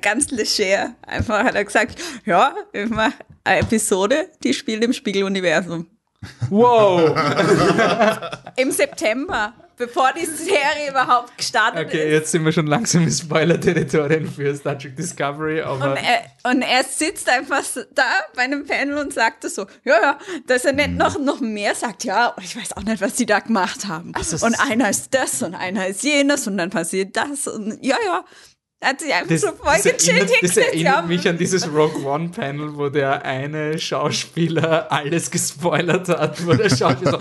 ganz 0.00 0.30
leger. 0.30 0.94
Einfach 1.06 1.44
hat 1.44 1.54
er 1.54 1.64
gesagt, 1.64 2.00
ja, 2.24 2.54
ich 2.72 2.88
mache 2.88 3.14
eine 3.44 3.60
Episode, 3.60 4.28
die 4.42 4.54
spielt 4.54 4.84
im 4.84 4.92
Spiegeluniversum. 4.92 5.86
Wow! 6.50 7.14
Im 8.56 8.72
September, 8.72 9.52
bevor 9.76 10.12
die 10.12 10.24
Serie 10.24 10.90
überhaupt 10.90 11.36
gestartet 11.36 11.86
okay, 11.86 11.98
ist. 11.98 12.02
Okay, 12.02 12.12
jetzt 12.12 12.30
sind 12.32 12.44
wir 12.44 12.52
schon 12.52 12.66
langsam 12.66 13.02
im 13.02 13.10
Spoiler-Territorien 13.10 14.28
für 14.28 14.54
Star 14.56 14.78
Trek 14.78 14.96
Discovery. 14.96 15.60
Aber 15.60 15.90
und, 15.90 15.96
er, 15.96 16.50
und 16.50 16.62
er 16.62 16.82
sitzt 16.84 17.28
einfach 17.28 17.62
da 17.94 18.04
bei 18.34 18.42
einem 18.42 18.66
Panel 18.66 18.96
und 18.96 19.12
sagt 19.12 19.44
das 19.44 19.56
so, 19.56 19.66
ja, 19.84 20.00
ja, 20.00 20.18
dass 20.46 20.64
er 20.64 20.72
nicht 20.72 20.92
noch, 20.92 21.18
noch 21.18 21.40
mehr 21.40 21.74
sagt, 21.74 22.04
ja, 22.04 22.34
ich 22.40 22.56
weiß 22.56 22.72
auch 22.76 22.82
nicht, 22.82 23.00
was 23.02 23.14
die 23.14 23.26
da 23.26 23.40
gemacht 23.40 23.86
haben. 23.86 24.12
Also, 24.14 24.44
und 24.44 24.58
einer 24.58 24.88
ist 24.88 25.12
das 25.12 25.42
und 25.42 25.54
einer 25.54 25.86
ist 25.86 26.02
jenes 26.02 26.46
und 26.46 26.56
dann 26.56 26.70
passiert 26.70 27.16
das 27.16 27.46
und 27.46 27.78
ja, 27.84 27.96
ja. 28.04 28.24
Hat 28.82 29.00
sich 29.00 29.12
einfach 29.12 29.28
das, 29.28 29.40
so 29.40 29.52
voll 29.52 29.76
gechillt 29.82 30.30
Das 30.42 30.56
erinnert 30.56 31.08
mich 31.08 31.26
an 31.26 31.38
dieses 31.38 31.66
Rogue 31.66 32.04
One 32.04 32.28
Panel, 32.28 32.76
wo 32.76 32.90
der 32.90 33.24
eine 33.24 33.78
Schauspieler 33.78 34.92
alles 34.92 35.30
gespoilert 35.30 36.08
hat, 36.08 36.46
wo 36.46 36.52
der 36.52 36.68
Schauspieler 36.68 37.12
so, 37.12 37.18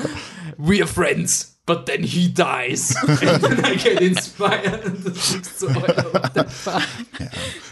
we 0.58 0.82
are 0.82 0.88
friends, 0.88 1.58
but 1.66 1.86
then 1.86 2.04
he 2.04 2.28
dies. 2.28 2.94
And 3.08 3.42
then 3.42 3.66
I 3.66 3.78
get 3.78 4.02
inspired. 4.02 4.84
Das 5.06 5.60
so, 5.60 5.70
ja. 5.70 6.82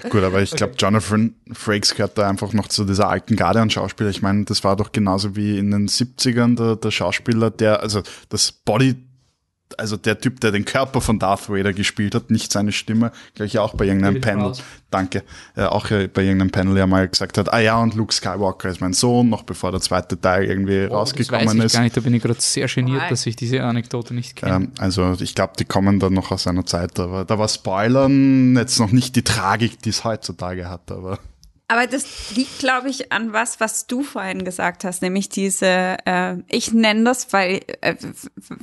Gut, 0.10 0.24
aber 0.24 0.42
ich 0.42 0.52
glaube, 0.52 0.76
Jonathan 0.78 1.36
Frakes 1.52 1.94
gehört 1.94 2.18
da 2.18 2.30
einfach 2.30 2.54
noch 2.54 2.70
zu 2.70 2.86
dieser 2.86 3.10
alten 3.10 3.36
Garde 3.36 3.60
an 3.60 3.70
Schauspieler. 3.70 4.10
Ich 4.10 4.22
meine, 4.22 4.46
das 4.46 4.64
war 4.64 4.78
doch 4.78 4.94
genauso 4.94 5.36
wie 5.36 5.58
in 5.58 5.72
den 5.72 5.90
70ern 5.90 6.56
der, 6.56 6.78
der 6.78 6.92
Schauspieler, 6.92 7.52
der, 7.52 7.82
also 7.82 8.02
das 8.30 8.52
Body 8.52 8.96
also 9.78 9.98
der 9.98 10.20
Typ, 10.20 10.40
der 10.40 10.52
den 10.52 10.66
Körper 10.66 11.02
von 11.02 11.20
Darth 11.20 11.50
Vader 11.50 11.74
gespielt 11.74 12.16
hat, 12.16 12.30
nicht 12.30 12.52
seine 12.52 12.72
Stimme, 12.72 13.12
gleich 13.36 13.58
auch 13.58 13.74
bei 13.74 13.86
irgendeinem 13.86 14.16
David 14.16 14.24
Panel, 14.24 14.46
Prowse. 14.46 14.64
danke, 14.92 15.24
äh, 15.56 15.64
auch 15.64 15.90
äh, 15.92 16.08
bei 16.08 16.24
irgendeinem 16.24 16.52
Panel 16.52 16.78
ja 16.78 16.88
mal 16.88 17.08
gesagt 17.08 17.38
hat, 17.38 17.52
ah 17.52 17.60
ja, 17.60 17.80
und 17.80 17.96
Luke 17.96 18.14
Skywalker 18.14 18.70
ist 18.70 18.82
mein 18.82 18.94
Sohn, 18.94 19.30
noch 19.30 19.44
bevor 19.44 19.72
der 19.72 19.82
zweite 19.82 20.20
Teil 20.20 20.46
irgendwie 20.46 20.88
oh, 20.90 20.96
rausgekommen 20.96 21.46
das 21.46 21.54
weiß 21.54 21.60
ich 21.60 21.66
ist. 21.66 21.74
gar 21.74 21.82
nicht, 21.82 21.98
da 21.98 22.02
bin 22.02 22.14
ich 22.14 22.22
gerade 22.22 22.42
sehr 22.42 22.68
geniert, 22.68 23.10
dass 23.10 23.26
ich 23.26 23.36
diese 23.36 23.64
Anekdote 23.64 24.14
nicht 24.14 24.36
kenne. 24.36 24.56
Ähm, 24.56 24.72
also 24.78 25.16
ich 25.20 25.36
glaube, 25.36 25.54
die 25.58 25.66
kommen 25.66 26.00
dann 26.00 26.14
noch 26.14 26.32
aus 26.32 26.48
einer 26.48 26.66
Zeit, 26.66 27.00
aber 27.00 27.26
da 27.26 27.40
war 27.40 27.48
Spoilern 27.48 28.56
jetzt 28.56 28.80
noch 28.80 28.92
nicht 28.92 29.16
die 29.16 29.24
Tragik, 29.24 29.82
die 29.82 29.90
es 29.90 30.04
heutzutage 30.04 30.70
hat, 30.70 30.92
aber 30.92 31.20
aber 31.68 31.88
das 31.88 32.36
liegt, 32.36 32.60
glaube 32.60 32.90
ich, 32.90 33.12
an 33.12 33.34
was, 33.34 33.60
was 33.60 33.88
du 33.88 34.04
vorhin 34.04 34.44
gesagt 34.44 34.84
hast, 34.84 35.02
nämlich 35.02 35.30
diese, 35.30 35.98
äh, 36.06 36.38
ich 36.50 36.74
nenne 36.74 37.04
das, 37.06 37.32
weil 37.34 37.62
äh, 37.82 37.96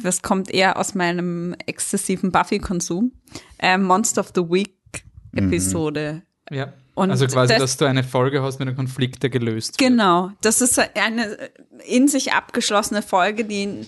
das 0.03 0.23
kommt 0.23 0.51
eher 0.51 0.77
aus 0.77 0.95
meinem 0.95 1.55
exzessiven 1.67 2.31
Buffy-Konsum, 2.31 3.13
äh, 3.59 3.79
Monster 3.79 4.21
of 4.21 4.33
the 4.35 4.43
Week-Episode. 4.43 6.23
Mhm. 6.51 6.57
Ja. 6.57 6.73
Und 6.95 7.11
also 7.11 7.27
quasi, 7.27 7.55
das, 7.55 7.61
dass 7.61 7.77
du 7.79 7.87
eine 7.87 8.05
Folge 8.05 8.43
hast 8.43 8.59
mit 8.59 8.69
einem 8.69 8.77
Konflikt, 8.77 9.23
der 9.23 9.31
gelöst 9.31 9.81
wird. 9.81 9.91
Genau. 9.91 10.33
Das 10.43 10.61
ist 10.61 10.79
eine 10.79 11.51
in 11.87 12.09
sich 12.09 12.33
abgeschlossene 12.33 13.01
Folge, 13.01 13.45
die 13.45 13.87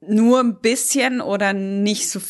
nur 0.00 0.40
ein 0.40 0.56
bisschen 0.60 1.20
oder 1.20 1.52
nicht 1.52 2.10
so 2.10 2.20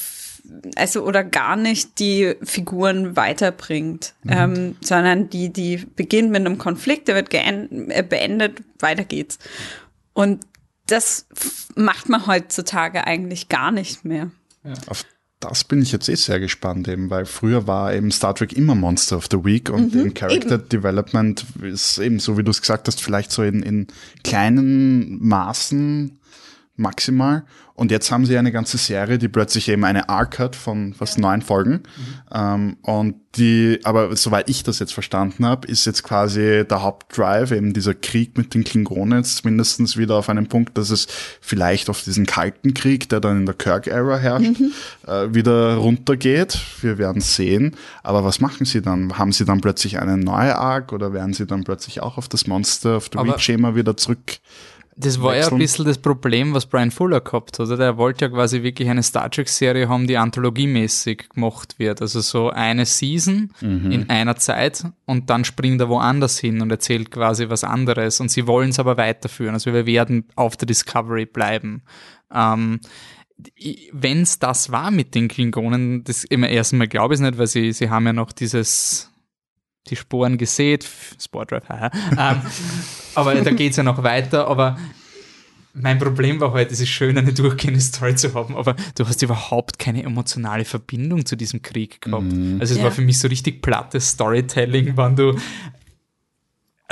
also 0.77 1.05
oder 1.05 1.25
gar 1.25 1.57
nicht 1.57 1.99
die 1.99 2.35
Figuren 2.43 3.17
weiterbringt, 3.17 4.15
mhm. 4.25 4.33
ähm, 4.33 4.77
sondern 4.81 5.31
die, 5.31 5.53
die 5.53 5.79
beginnt 5.97 6.31
mit 6.31 6.41
einem 6.41 6.59
Konflikt, 6.59 7.09
der 7.09 7.15
wird 7.15 7.33
äh, 7.33 8.05
beendet, 8.09 8.63
weiter 8.81 9.05
geht's. 9.05 9.39
Und 10.13 10.45
das 10.87 11.27
macht 11.75 12.09
man 12.09 12.27
heutzutage 12.27 13.07
eigentlich 13.07 13.49
gar 13.49 13.71
nicht 13.71 14.05
mehr. 14.05 14.31
Ja. 14.65 14.75
Auf 14.89 15.05
das 15.43 15.65
bin 15.65 15.83
ich 15.83 15.91
jetzt 15.91 16.09
eh 16.09 16.15
sehr 16.15 16.39
gespannt, 16.39 16.87
eben, 16.87 17.11
weil 17.11 17.27
früher 17.27 17.67
war 17.67 17.93
eben 17.93 18.13
Star 18.13 18.35
Trek 18.35 18.53
immer 18.53 18.77
Monster 18.77 19.17
of 19.17 19.27
the 19.31 19.45
Week 19.45 19.71
und 19.71 19.95
mhm, 19.95 20.07
im 20.07 20.15
Character 20.15 20.55
eben. 20.55 20.69
Development 20.69 21.45
ist 21.63 21.99
eben, 21.99 22.21
so 22.21 22.39
wie 22.39 22.45
du 22.45 22.51
es 22.51 22.61
gesagt 22.61 22.87
hast, 22.87 23.03
vielleicht 23.03 23.33
so 23.33 23.43
in, 23.43 23.63
in 23.63 23.87
kleinen 24.23 25.19
Maßen 25.27 26.21
maximal. 26.77 27.45
Und 27.75 27.91
jetzt 27.91 28.11
haben 28.13 28.27
sie 28.27 28.37
eine 28.37 28.53
ganze 28.53 28.77
Serie, 28.77 29.19
die 29.19 29.29
plötzlich 29.29 29.69
eben 29.69 29.85
eine 29.85 30.09
Arc 30.09 30.39
hat 30.39 30.57
von 30.57 30.93
fast 30.93 31.17
ja. 31.17 31.23
neun 31.23 31.43
Folgen. 31.43 31.73
Mhm. 31.73 31.83
Ähm, 32.33 32.77
und 32.83 33.15
die, 33.37 33.81
aber 33.85 34.15
soweit 34.15 34.51
ich 34.51 34.63
das 34.63 34.79
jetzt 34.79 34.93
verstanden 34.93 35.47
habe, 35.47 35.67
ist 35.67 35.87
jetzt 35.87 36.03
quasi 36.03 36.65
der 36.69 36.83
Hauptdrive, 36.83 37.51
eben 37.51 37.73
dieser 37.73 37.95
Krieg 37.95 38.37
mit 38.37 38.53
den 38.53 38.63
Klingonen 38.63 39.19
jetzt 39.19 39.45
mindestens 39.47 39.97
wieder 39.97 40.17
auf 40.17 40.29
einem 40.29 40.49
Punkt, 40.49 40.77
dass 40.77 40.91
es 40.91 41.07
vielleicht 41.41 41.89
auf 41.89 42.03
diesen 42.03 42.27
kalten 42.27 42.75
Krieg, 42.75 43.09
der 43.09 43.21
dann 43.21 43.39
in 43.39 43.47
der 43.47 43.55
Kirk-Era 43.55 44.19
herrscht, 44.19 44.61
mhm. 44.61 44.73
äh, 45.07 45.35
wieder 45.35 45.77
runtergeht. 45.77 46.61
Wir 46.83 46.99
werden 46.99 47.23
sehen. 47.23 47.75
Aber 48.03 48.23
was 48.23 48.39
machen 48.41 48.67
sie 48.67 48.83
dann? 48.83 49.19
Haben 49.19 49.33
sie 49.33 49.47
dann 49.47 49.63
plötzlich 49.63 49.99
eine 49.99 50.19
neue 50.19 50.57
Arc 50.57 50.93
oder 50.93 51.15
werden 51.15 51.33
sie 51.33 51.47
dann 51.47 51.65
plötzlich 51.65 52.03
auch 52.03 52.19
auf 52.19 52.29
das 52.29 52.47
Monster, 52.47 52.99
auf 52.99 53.09
the 53.13 53.19
Week-Schema 53.19 53.75
wieder 53.75 53.97
zurück? 53.97 54.41
Das 54.95 55.23
war 55.23 55.33
wechseln. 55.33 55.51
ja 55.51 55.57
ein 55.57 55.59
bisschen 55.59 55.85
das 55.87 55.99
Problem, 55.99 56.53
was 56.53 56.67
Brian 56.67 56.91
Fuller 56.91 57.21
gehabt 57.21 57.59
hat. 57.59 57.69
Der 57.71 57.97
wollte 57.97 58.27
ja 58.27 58.31
quasi 58.31 58.63
wirklich 58.63 58.89
eine 58.89 59.03
Star 59.03 59.31
Trek-Serie 59.31 59.89
haben, 59.89 60.07
die 60.07 60.19
anthologiemäßig 60.19 61.31
gemacht 61.31 61.79
wird. 61.79 62.03
Also 62.03 62.21
so 62.21 62.51
eine 62.51 62.85
Season 62.85 63.53
mhm. 63.61 63.91
in 63.91 64.11
einer 64.11 64.37
Zeit 64.37 64.85
und 65.07 65.31
dann 65.31 65.45
springt 65.45 65.81
er 65.81 65.89
woanders 65.89 66.39
hin 66.39 66.61
und 66.61 66.71
erzählt 66.71 67.11
quasi 67.11 67.49
was 67.49 67.65
anderes. 67.65 68.21
Und 68.21 68.31
sie 68.31 68.47
wollen 68.47 68.71
es 68.71 68.79
aber 68.79 68.97
weiterführen. 68.97 69.55
Also 69.55 69.73
wir 69.73 69.87
werden 69.87 70.27
auf 70.37 70.57
der 70.57 70.67
Discovery 70.67 71.25
bleiben. 71.25 71.83
Ähm, 72.33 72.81
Wenn 73.93 74.23
es 74.23 74.39
das 74.39 74.73
war 74.73 74.91
mit 74.91 75.15
den 75.15 75.29
Klingonen, 75.29 76.05
das 76.05 76.25
immer 76.25 76.49
erstmal 76.49 76.89
glaube 76.89 77.15
ich 77.15 77.21
es 77.21 77.23
nicht, 77.23 77.39
weil 77.39 77.47
sie, 77.47 77.73
sie 77.73 77.89
haben 77.89 78.07
ja 78.07 78.13
noch 78.13 78.33
dieses 78.33 79.12
die 79.89 79.97
Sporen 79.97 80.39
gesät, 80.39 80.89
Sport 81.21 81.53
ähm, 81.53 81.61
aber 83.15 83.35
da 83.35 83.51
geht 83.51 83.73
es 83.73 83.77
ja 83.77 83.83
noch 83.83 84.03
weiter, 84.03 84.47
aber 84.47 84.79
mein 85.75 85.99
Problem 85.99 86.39
war 86.41 86.53
halt, 86.53 86.71
es 86.71 86.81
ist 86.81 86.91
schön, 86.91 87.17
eine 87.17 87.33
durchgehende 87.33 87.81
Story 87.81 88.15
zu 88.15 88.35
haben, 88.35 88.57
aber 88.57 88.77
du 88.95 89.07
hast 89.07 89.23
überhaupt 89.23 89.79
keine 89.79 90.03
emotionale 90.03 90.65
Verbindung 90.65 91.25
zu 91.25 91.35
diesem 91.35 91.63
Krieg 91.63 92.01
gehabt. 92.01 92.25
Mhm. 92.25 92.59
Also 92.61 92.75
es 92.75 92.79
ja. 92.79 92.85
war 92.85 92.91
für 92.93 93.03
mich 93.03 93.19
so 93.19 93.29
richtig 93.29 93.63
plattes 93.63 94.11
Storytelling, 94.11 94.93
wann 94.97 95.17
du 95.17 95.35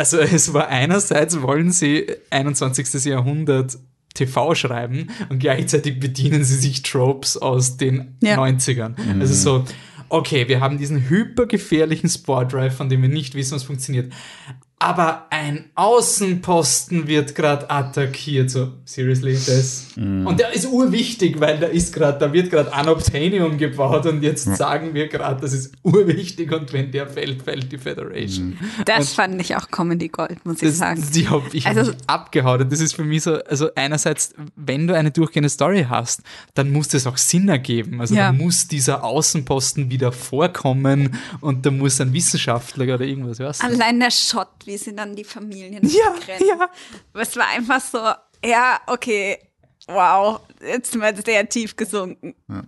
also 0.00 0.18
es 0.18 0.54
war 0.54 0.68
einerseits 0.68 1.42
wollen 1.42 1.72
sie 1.72 2.06
21. 2.30 3.04
Jahrhundert 3.04 3.76
TV 4.14 4.54
schreiben 4.54 5.08
und 5.28 5.40
gleichzeitig 5.40 6.00
bedienen 6.00 6.42
sie 6.42 6.56
sich 6.56 6.80
Tropes 6.82 7.36
aus 7.36 7.76
den 7.76 8.16
ja. 8.22 8.38
90ern. 8.38 8.98
Mhm. 8.98 9.20
Also 9.20 9.34
so, 9.34 9.64
okay, 10.10 10.48
wir 10.48 10.60
haben 10.60 10.78
diesen 10.78 11.08
hypergefährlichen 11.08 12.10
Sport 12.10 12.52
Drive, 12.52 12.76
von 12.76 12.88
dem 12.88 13.02
wir 13.02 13.08
nicht 13.08 13.34
wissen, 13.34 13.54
was 13.54 13.62
funktioniert 13.62 14.12
aber 14.82 15.26
ein 15.28 15.66
Außenposten 15.74 17.06
wird 17.06 17.34
gerade 17.34 17.68
attackiert. 17.70 18.48
So, 18.48 18.72
seriously, 18.86 19.34
das? 19.34 19.88
Mm. 19.94 20.26
Und 20.26 20.40
der 20.40 20.54
ist 20.54 20.66
urwichtig, 20.66 21.38
weil 21.38 21.60
da 21.60 21.66
ist 21.66 21.92
gerade, 21.92 22.18
da 22.18 22.32
wird 22.32 22.50
gerade 22.50 22.72
Anobtainium 22.72 23.58
gebaut 23.58 24.06
und 24.06 24.22
jetzt 24.22 24.46
ja. 24.46 24.56
sagen 24.56 24.94
wir 24.94 25.08
gerade, 25.08 25.38
das 25.38 25.52
ist 25.52 25.74
urwichtig 25.82 26.50
und 26.50 26.72
wenn 26.72 26.90
der 26.90 27.06
fällt, 27.06 27.42
fällt 27.42 27.70
die 27.70 27.76
Federation. 27.76 28.48
Mm. 28.48 28.58
Das 28.86 29.00
und 29.00 29.16
fand 29.16 29.40
ich 29.42 29.54
auch 29.54 29.70
Comedy 29.70 30.08
Gold, 30.08 30.46
muss 30.46 30.60
das, 30.60 30.70
ich 30.70 30.76
sagen. 30.78 31.04
Die 31.14 31.28
hab, 31.28 31.52
ich 31.52 31.66
also, 31.66 31.92
habe 31.92 31.96
abgehauen. 32.06 32.70
Das 32.70 32.80
ist 32.80 32.94
für 32.94 33.04
mich 33.04 33.22
so, 33.24 33.34
also 33.34 33.68
einerseits, 33.74 34.32
wenn 34.56 34.86
du 34.86 34.96
eine 34.96 35.10
durchgehende 35.10 35.50
Story 35.50 35.88
hast, 35.90 36.22
dann 36.54 36.72
muss 36.72 36.88
das 36.88 37.06
auch 37.06 37.18
Sinn 37.18 37.50
ergeben. 37.50 38.00
Also 38.00 38.14
ja. 38.14 38.28
da 38.28 38.32
muss 38.32 38.66
dieser 38.66 39.04
Außenposten 39.04 39.90
wieder 39.90 40.10
vorkommen 40.10 41.18
und 41.42 41.66
da 41.66 41.70
muss 41.70 42.00
ein 42.00 42.14
Wissenschaftler 42.14 42.94
oder 42.94 43.04
irgendwas, 43.04 43.40
was. 43.40 43.60
Allein 43.60 44.00
der 44.00 44.10
Shot, 44.10 44.48
wie 44.70 44.78
sind 44.78 44.98
dann 44.98 45.16
die 45.16 45.24
Familien 45.24 45.82
ja, 45.82 46.14
ja. 46.38 46.70
Es 47.14 47.36
war 47.36 47.48
einfach 47.48 47.80
so, 47.80 47.98
ja, 48.48 48.80
okay, 48.86 49.38
wow, 49.88 50.40
jetzt 50.64 50.92
sind 50.92 51.00
wir 51.00 51.12
sehr 51.24 51.48
tief 51.48 51.74
gesunken. 51.74 52.34
Ja. 52.48 52.62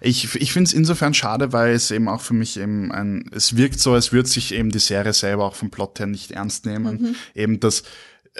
Ich, 0.00 0.34
ich 0.34 0.52
finde 0.52 0.68
es 0.68 0.74
insofern 0.74 1.14
schade, 1.14 1.52
weil 1.52 1.74
es 1.74 1.92
eben 1.92 2.08
auch 2.08 2.20
für 2.20 2.34
mich 2.34 2.58
eben 2.58 2.90
ein, 2.90 3.30
es 3.32 3.56
wirkt 3.56 3.78
so, 3.78 3.92
als 3.92 4.12
würde 4.12 4.28
sich 4.28 4.52
eben 4.52 4.70
die 4.70 4.80
Serie 4.80 5.12
selber 5.12 5.44
auch 5.44 5.54
vom 5.54 5.70
Plot 5.70 6.00
her 6.00 6.06
nicht 6.06 6.32
ernst 6.32 6.66
nehmen. 6.66 7.00
Mhm. 7.00 7.14
Eben 7.34 7.60
das, 7.60 7.84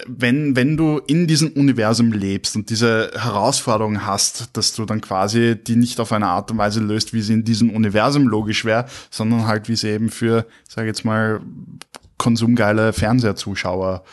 wenn, 0.06 0.56
wenn 0.56 0.76
du 0.76 0.98
in 0.98 1.28
diesem 1.28 1.52
Universum 1.52 2.12
lebst 2.12 2.56
und 2.56 2.70
diese 2.70 3.12
Herausforderung 3.14 4.04
hast, 4.04 4.48
dass 4.54 4.74
du 4.74 4.84
dann 4.84 5.00
quasi 5.00 5.56
die 5.56 5.76
nicht 5.76 6.00
auf 6.00 6.10
eine 6.10 6.26
Art 6.26 6.50
und 6.50 6.58
Weise 6.58 6.80
löst, 6.80 7.14
wie 7.14 7.22
sie 7.22 7.34
in 7.34 7.44
diesem 7.44 7.70
Universum 7.70 8.26
logisch 8.26 8.64
wäre, 8.64 8.86
sondern 9.10 9.46
halt 9.46 9.68
wie 9.68 9.76
sie 9.76 9.90
eben 9.90 10.10
für, 10.10 10.46
sag 10.68 10.86
jetzt 10.86 11.04
mal, 11.04 11.40
konsumgeile 12.18 12.92
Fernsehzuschauer 12.92 14.04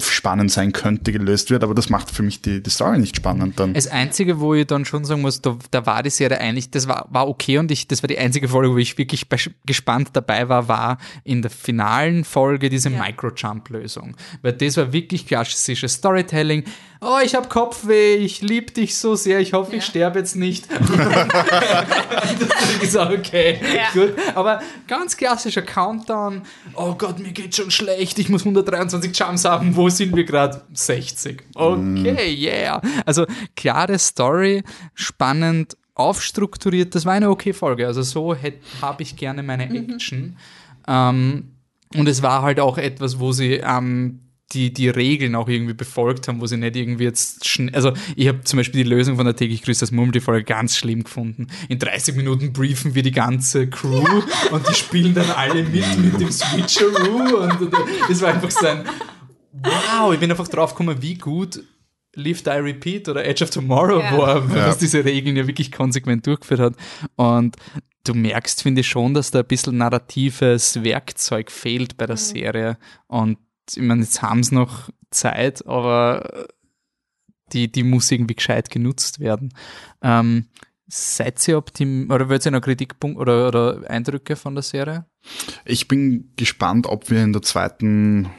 spannend 0.00 0.50
sein 0.50 0.72
könnte, 0.72 1.12
gelöst 1.12 1.50
wird, 1.50 1.62
aber 1.62 1.74
das 1.74 1.90
macht 1.90 2.10
für 2.10 2.22
mich 2.22 2.40
die, 2.40 2.62
die 2.62 2.70
Story 2.70 2.98
nicht 2.98 3.16
spannend 3.16 3.60
dann. 3.60 3.74
Das 3.74 3.86
Einzige, 3.86 4.40
wo 4.40 4.54
ich 4.54 4.66
dann 4.66 4.86
schon 4.86 5.04
sagen 5.04 5.20
muss, 5.20 5.42
da, 5.42 5.58
da 5.70 5.84
war 5.84 6.02
die 6.02 6.10
Serie 6.10 6.40
eigentlich, 6.40 6.70
das 6.70 6.88
war, 6.88 7.06
war 7.10 7.28
okay 7.28 7.58
und 7.58 7.70
ich, 7.70 7.86
das 7.86 8.02
war 8.02 8.08
die 8.08 8.18
einzige 8.18 8.48
Folge, 8.48 8.72
wo 8.72 8.78
ich 8.78 8.96
wirklich 8.96 9.26
gespannt 9.66 10.10
dabei 10.14 10.48
war, 10.48 10.68
war 10.68 10.98
in 11.22 11.42
der 11.42 11.50
finalen 11.50 12.24
Folge 12.24 12.70
diese 12.70 12.88
ja. 12.88 12.98
Micro-Jump-Lösung. 12.98 14.16
Weil 14.40 14.54
das 14.54 14.78
war 14.78 14.92
wirklich 14.92 15.26
klassisches 15.26 15.92
Storytelling 15.94 16.64
oh, 17.00 17.18
ich 17.24 17.34
habe 17.34 17.48
Kopfweh, 17.48 18.16
ich 18.16 18.42
liebe 18.42 18.72
dich 18.72 18.96
so 18.96 19.14
sehr, 19.14 19.40
ich 19.40 19.52
hoffe, 19.52 19.72
ja. 19.72 19.78
ich 19.78 19.84
sterbe 19.84 20.18
jetzt 20.18 20.36
nicht. 20.36 20.66
das 20.80 20.80
ist 22.82 22.96
okay, 22.96 23.60
ja. 23.74 23.90
gut. 23.92 24.14
Aber 24.34 24.60
ganz 24.86 25.16
klassischer 25.16 25.62
Countdown, 25.62 26.42
oh 26.74 26.94
Gott, 26.94 27.18
mir 27.18 27.32
geht 27.32 27.54
schon 27.54 27.70
schlecht, 27.70 28.18
ich 28.18 28.28
muss 28.28 28.42
123 28.42 29.16
Jumps 29.16 29.44
haben, 29.44 29.76
wo 29.76 29.88
sind 29.88 30.14
wir 30.16 30.24
gerade? 30.24 30.62
60. 30.72 31.42
Okay, 31.54 31.78
mm. 31.78 32.06
yeah. 32.06 32.80
Also 33.06 33.26
klare 33.56 33.98
Story, 33.98 34.62
spannend, 34.94 35.76
aufstrukturiert, 35.94 36.94
das 36.94 37.04
war 37.04 37.14
eine 37.14 37.28
okay 37.28 37.52
Folge. 37.52 37.86
Also 37.86 38.02
so 38.02 38.36
habe 38.80 39.02
ich 39.02 39.16
gerne 39.16 39.42
meine 39.42 39.66
mhm. 39.66 39.94
Action. 39.94 40.20
Mhm. 40.20 40.36
Ähm, 40.86 41.50
und 41.94 42.08
es 42.08 42.22
war 42.22 42.42
halt 42.42 42.60
auch 42.60 42.78
etwas, 42.78 43.18
wo 43.18 43.32
sie 43.32 43.54
ähm, 43.54 44.20
die, 44.52 44.72
die 44.72 44.88
Regeln 44.88 45.34
auch 45.34 45.48
irgendwie 45.48 45.74
befolgt 45.74 46.28
haben, 46.28 46.40
wo 46.40 46.46
sie 46.46 46.56
nicht 46.56 46.76
irgendwie 46.76 47.04
jetzt 47.04 47.46
schnell, 47.46 47.74
also 47.74 47.92
ich 48.16 48.28
habe 48.28 48.44
zum 48.44 48.56
Beispiel 48.56 48.82
die 48.82 48.88
Lösung 48.88 49.16
von 49.16 49.26
der 49.26 49.36
täglich 49.36 49.62
grüßt 49.62 49.82
das 49.82 49.92
Murmel, 49.92 50.12
die 50.12 50.20
Folge 50.20 50.44
ganz 50.44 50.76
schlimm 50.76 51.04
gefunden. 51.04 51.48
In 51.68 51.78
30 51.78 52.16
Minuten 52.16 52.52
briefen 52.52 52.94
wir 52.94 53.02
die 53.02 53.10
ganze 53.10 53.68
Crew 53.68 54.02
ja. 54.02 54.50
und 54.52 54.68
die 54.68 54.74
spielen 54.74 55.14
dann 55.14 55.30
alle 55.30 55.64
mit 55.64 55.98
mit 55.98 56.20
dem 56.20 56.32
Switcheroo 56.32 57.42
und, 57.42 57.60
und 57.60 57.74
das 58.08 58.22
war 58.22 58.32
einfach 58.32 58.50
so 58.50 58.66
ein 58.66 58.84
wow, 59.52 60.12
ich 60.12 60.20
bin 60.20 60.30
einfach 60.30 60.48
drauf 60.48 60.70
gekommen, 60.70 61.00
wie 61.02 61.14
gut 61.14 61.60
Live, 62.14 62.42
Die, 62.42 62.50
Repeat 62.50 63.08
oder 63.08 63.24
Edge 63.24 63.44
of 63.44 63.50
Tomorrow 63.50 64.00
ja. 64.00 64.18
war, 64.18 64.36
ja. 64.36 64.68
was 64.68 64.78
diese 64.78 65.04
Regeln 65.04 65.36
ja 65.36 65.46
wirklich 65.46 65.70
konsequent 65.70 66.26
durchgeführt 66.26 66.60
hat. 66.60 66.74
Und 67.16 67.56
du 68.04 68.14
merkst, 68.14 68.62
finde 68.62 68.80
ich 68.80 68.88
schon, 68.88 69.14
dass 69.14 69.30
da 69.30 69.40
ein 69.40 69.46
bisschen 69.46 69.76
narratives 69.76 70.82
Werkzeug 70.82 71.50
fehlt 71.50 71.96
bei 71.96 72.06
der 72.06 72.16
mhm. 72.16 72.20
Serie. 72.20 72.78
Und 73.06 73.38
ich 73.76 73.82
meine, 73.82 74.02
jetzt 74.02 74.22
haben 74.22 74.42
sie 74.42 74.54
noch 74.54 74.90
Zeit, 75.10 75.66
aber 75.66 76.48
die, 77.52 77.70
die 77.70 77.82
muss 77.82 78.10
irgendwie 78.10 78.34
gescheit 78.34 78.70
genutzt 78.70 79.20
werden. 79.20 79.52
Ähm, 80.02 80.46
seid 80.86 81.46
ihr 81.48 81.58
optim 81.58 82.10
oder 82.10 82.28
wollt 82.28 82.44
ihr 82.44 82.50
noch 82.50 82.60
Kritikpunkt 82.60 83.18
oder, 83.18 83.48
oder 83.48 83.90
Eindrücke 83.90 84.36
von 84.36 84.54
der 84.54 84.62
Serie? 84.62 85.06
Ich 85.64 85.88
bin 85.88 86.32
gespannt, 86.36 86.86
ob 86.86 87.10
wir 87.10 87.22
in 87.22 87.32
der 87.32 87.42
zweiten 87.42 88.30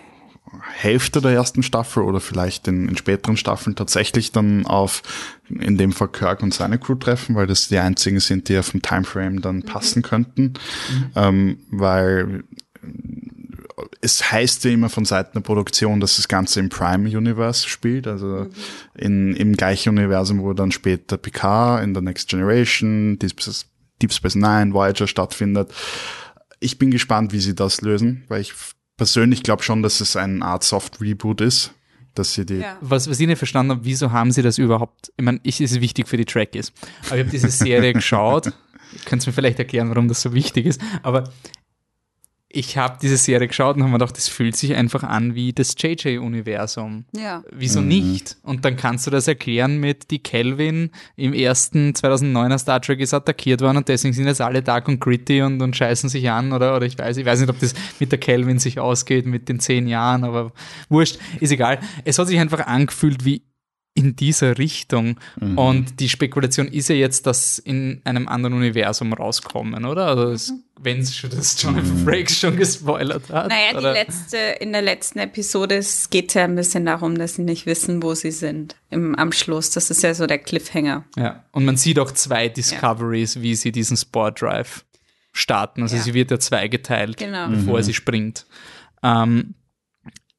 Hälfte 0.73 1.21
der 1.21 1.31
ersten 1.31 1.61
Staffel 1.61 2.01
oder 2.01 2.19
vielleicht 2.19 2.67
in, 2.67 2.89
in 2.89 2.97
späteren 2.97 3.37
Staffeln 3.37 3.75
tatsächlich 3.75 4.31
dann 4.31 4.65
auf 4.65 5.03
in 5.47 5.77
dem 5.77 5.91
Fall 5.91 6.07
Kirk 6.07 6.41
und 6.41 6.53
seine 6.53 6.79
Crew 6.79 6.95
treffen, 6.95 7.35
weil 7.35 7.45
das 7.45 7.67
die 7.67 7.77
einzigen 7.77 8.19
sind, 8.19 8.49
die 8.49 8.57
auf 8.57 8.71
dem 8.71 8.81
Timeframe 8.81 9.41
dann 9.41 9.57
mhm. 9.57 9.63
passen 9.63 10.01
könnten. 10.01 10.53
Mhm. 10.89 11.11
Ähm, 11.15 11.59
weil 11.69 12.43
es 14.01 14.31
heißt 14.31 14.63
ja 14.63 14.71
immer 14.71 14.89
von 14.89 15.05
Seiten 15.05 15.31
der 15.33 15.41
Produktion, 15.41 15.99
dass 15.99 16.15
das 16.15 16.27
Ganze 16.27 16.59
im 16.59 16.69
Prime 16.69 17.09
Universe 17.09 17.67
spielt, 17.67 18.07
also 18.07 18.27
mhm. 18.27 18.51
in, 18.95 19.35
im 19.35 19.55
gleichen 19.55 19.89
Universum, 19.89 20.41
wo 20.41 20.53
dann 20.53 20.71
später 20.71 21.17
Picard 21.17 21.83
in 21.83 21.93
der 21.93 22.01
Next 22.01 22.29
Generation, 22.29 23.19
Deep 23.19 23.41
Space, 23.41 23.65
Deep 24.01 24.13
Space 24.13 24.35
Nine, 24.35 24.73
Voyager 24.73 25.07
stattfindet. 25.07 25.73
Ich 26.61 26.79
bin 26.79 26.91
gespannt, 26.91 27.33
wie 27.33 27.39
sie 27.39 27.55
das 27.55 27.81
lösen, 27.81 28.23
weil 28.29 28.41
ich 28.41 28.53
persönlich 28.95 29.43
glaube 29.43 29.63
schon, 29.63 29.81
dass 29.81 29.99
es 29.99 30.15
eine 30.15 30.43
Art 30.43 30.63
Soft 30.63 31.01
Reboot 31.01 31.41
ist. 31.41 31.73
Dass 32.15 32.33
sie 32.33 32.45
die 32.45 32.55
ja. 32.55 32.75
was, 32.81 33.07
was 33.07 33.19
ich 33.19 33.27
nicht 33.27 33.37
verstanden 33.37 33.71
habe, 33.71 33.85
wieso 33.85 34.11
haben 34.11 34.31
sie 34.31 34.41
das 34.41 34.57
überhaupt? 34.57 35.13
Ich 35.15 35.23
meine, 35.23 35.39
ich 35.43 35.61
ist 35.61 35.79
wichtig 35.79 36.07
für 36.07 36.17
die 36.17 36.25
Trekkies. 36.25 36.73
Aber 37.05 37.17
ich 37.17 37.21
habe 37.21 37.29
diese 37.29 37.49
Serie 37.49 37.93
geschaut 37.93 38.51
könnt 39.05 39.25
mir 39.25 39.33
vielleicht 39.33 39.59
erklären, 39.59 39.89
warum 39.89 40.07
das 40.07 40.21
so 40.21 40.33
wichtig 40.33 40.65
ist, 40.65 40.81
aber 41.03 41.31
ich 42.51 42.77
habe 42.77 42.97
diese 42.99 43.17
Serie 43.17 43.47
geschaut 43.47 43.75
und 43.75 43.83
habe 43.83 43.91
mir 43.91 43.99
gedacht, 43.99 44.17
das 44.17 44.27
fühlt 44.27 44.55
sich 44.55 44.73
einfach 44.73 45.03
an 45.03 45.35
wie 45.35 45.53
das 45.53 45.75
JJ-Universum. 45.77 47.05
Ja. 47.15 47.43
Wieso 47.51 47.79
nicht? 47.79 48.37
Und 48.41 48.65
dann 48.65 48.75
kannst 48.75 49.05
du 49.05 49.11
das 49.11 49.27
erklären 49.27 49.77
mit, 49.77 50.09
die 50.09 50.17
Kelvin 50.17 50.89
im 51.15 51.33
ersten 51.33 51.91
2009er 51.91 52.57
Star 52.57 52.81
Trek 52.81 53.01
ist 53.01 53.13
attackiert 53.13 53.61
worden 53.61 53.77
und 53.77 53.87
deswegen 53.87 54.15
sind 54.15 54.25
jetzt 54.25 54.41
alle 54.41 54.63
dark 54.63 54.87
und 54.87 54.99
gritty 54.99 55.43
und, 55.43 55.61
und 55.61 55.75
scheißen 55.75 56.09
sich 56.09 56.27
an 56.31 56.51
oder, 56.51 56.75
oder 56.75 56.87
ich 56.87 56.97
weiß, 56.97 57.17
ich 57.17 57.25
weiß 57.25 57.39
nicht, 57.39 57.49
ob 57.49 57.59
das 57.59 57.75
mit 57.99 58.11
der 58.11 58.19
Kelvin 58.19 58.57
sich 58.57 58.79
ausgeht 58.79 59.27
mit 59.27 59.47
den 59.47 59.59
zehn 59.59 59.87
Jahren, 59.87 60.23
aber 60.23 60.51
wurscht, 60.89 61.19
ist 61.39 61.51
egal. 61.51 61.79
Es 62.03 62.17
hat 62.17 62.27
sich 62.27 62.39
einfach 62.39 62.65
angefühlt 62.65 63.25
wie 63.25 63.43
in 63.99 64.15
dieser 64.15 64.57
Richtung. 64.57 65.19
Mhm. 65.39 65.57
Und 65.57 65.99
die 65.99 66.07
Spekulation 66.07 66.67
ist 66.67 66.87
ja 66.87 66.95
jetzt, 66.95 67.27
dass 67.27 67.59
in 67.59 68.01
einem 68.05 68.27
anderen 68.27 68.55
Universum 68.55 69.11
rauskommen, 69.11 69.85
oder? 69.85 70.07
Also 70.07 70.29
es, 70.29 70.53
wenn 70.79 70.99
es 70.99 71.15
schon 71.15 71.29
das 71.29 71.61
Jonathan 71.61 71.99
mhm. 71.99 72.05
Frakes 72.05 72.39
schon 72.39 72.55
gespoilert 72.55 73.29
hat. 73.29 73.49
Naja, 73.49 73.77
oder? 73.77 73.93
die 73.93 73.99
letzte, 73.99 74.37
in 74.37 74.71
der 74.71 74.81
letzten 74.81 75.19
Episode 75.19 75.81
geht 76.09 76.29
es 76.29 76.33
ja 76.33 76.45
ein 76.45 76.55
bisschen 76.55 76.85
darum, 76.85 77.17
dass 77.17 77.35
sie 77.35 77.43
nicht 77.43 77.65
wissen, 77.65 78.01
wo 78.01 78.15
sie 78.15 78.31
sind 78.31 78.77
im, 78.89 79.15
am 79.15 79.33
Schluss. 79.33 79.71
Das 79.71 79.91
ist 79.91 80.01
ja 80.01 80.13
so 80.13 80.27
der 80.27 80.39
Cliffhanger. 80.39 81.03
Ja, 81.17 81.43
und 81.51 81.65
man 81.65 81.75
sieht 81.75 81.99
auch 81.99 82.11
zwei 82.11 82.47
Discoveries, 82.47 83.35
ja. 83.35 83.41
wie 83.41 83.55
sie 83.55 83.73
diesen 83.73 83.97
Sport 83.97 84.41
Drive 84.41 84.85
starten. 85.33 85.81
Also 85.81 85.97
ja. 85.97 86.01
sie 86.01 86.13
wird 86.13 86.31
ja 86.31 86.39
zweigeteilt, 86.39 87.17
genau. 87.17 87.49
bevor 87.49 87.79
mhm. 87.79 87.83
sie 87.83 87.93
springt. 87.93 88.45
Ähm, 89.03 89.55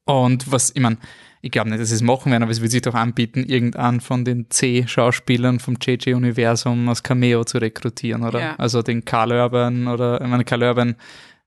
und 0.07 0.51
was, 0.51 0.71
ich 0.75 0.81
meine, 0.81 0.97
ich 1.43 1.51
glaube 1.51 1.71
nicht, 1.71 1.81
dass 1.81 1.89
sie 1.89 1.95
es 1.95 2.03
machen 2.03 2.33
werden, 2.33 2.43
aber 2.43 2.53
es 2.53 2.61
wird 2.61 2.71
sich 2.71 2.83
doch 2.83 2.95
anbieten, 2.95 3.45
irgendeinen 3.45 4.01
von 4.01 4.25
den 4.25 4.51
C-Schauspielern 4.51 5.59
vom 5.59 5.77
JJ-Universum 5.81 6.89
aus 6.89 7.03
Cameo 7.03 7.45
zu 7.45 7.59
rekrutieren, 7.59 8.25
oder? 8.25 8.41
Ja. 8.41 8.57
Also 8.57 8.83
den 8.83 9.05
Carl 9.05 9.33
Urban 9.33 9.89
oder, 9.89 10.21
ich 10.21 10.27
meine, 10.27 10.45
Carl 10.45 10.63
Urban 10.63 10.97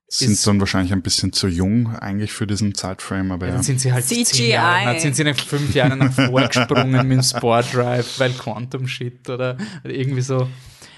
sind 0.08 0.46
dann 0.46 0.60
wahrscheinlich 0.60 0.94
ein 0.94 1.02
bisschen 1.02 1.34
zu 1.34 1.48
jung 1.48 1.96
eigentlich 1.96 2.32
für 2.32 2.46
diesen 2.46 2.76
Zeitframe, 2.76 3.32
aber 3.32 3.46
ja. 3.48 3.52
ja. 3.52 3.56
Dann 3.56 3.64
sind 3.64 3.80
sie 3.80 3.91
halt 3.91 4.06
CGI. 4.06 4.26
zehn 4.26 4.50
Jahre, 4.50 4.86
dann 4.86 5.00
sind 5.00 5.16
sie 5.16 5.24
nach 5.24 5.38
fünf 5.38 5.74
Jahren 5.74 6.00
nach 6.00 6.14
vorgesprungen 6.14 7.08
mit 7.08 7.18
dem 7.18 7.24
Sport 7.24 7.74
Drive, 7.74 8.20
weil 8.20 8.32
Quantum 8.32 8.88
Shit 8.88 9.30
oder, 9.30 9.58
oder 9.84 9.94
irgendwie 9.94 10.22
so. 10.22 10.48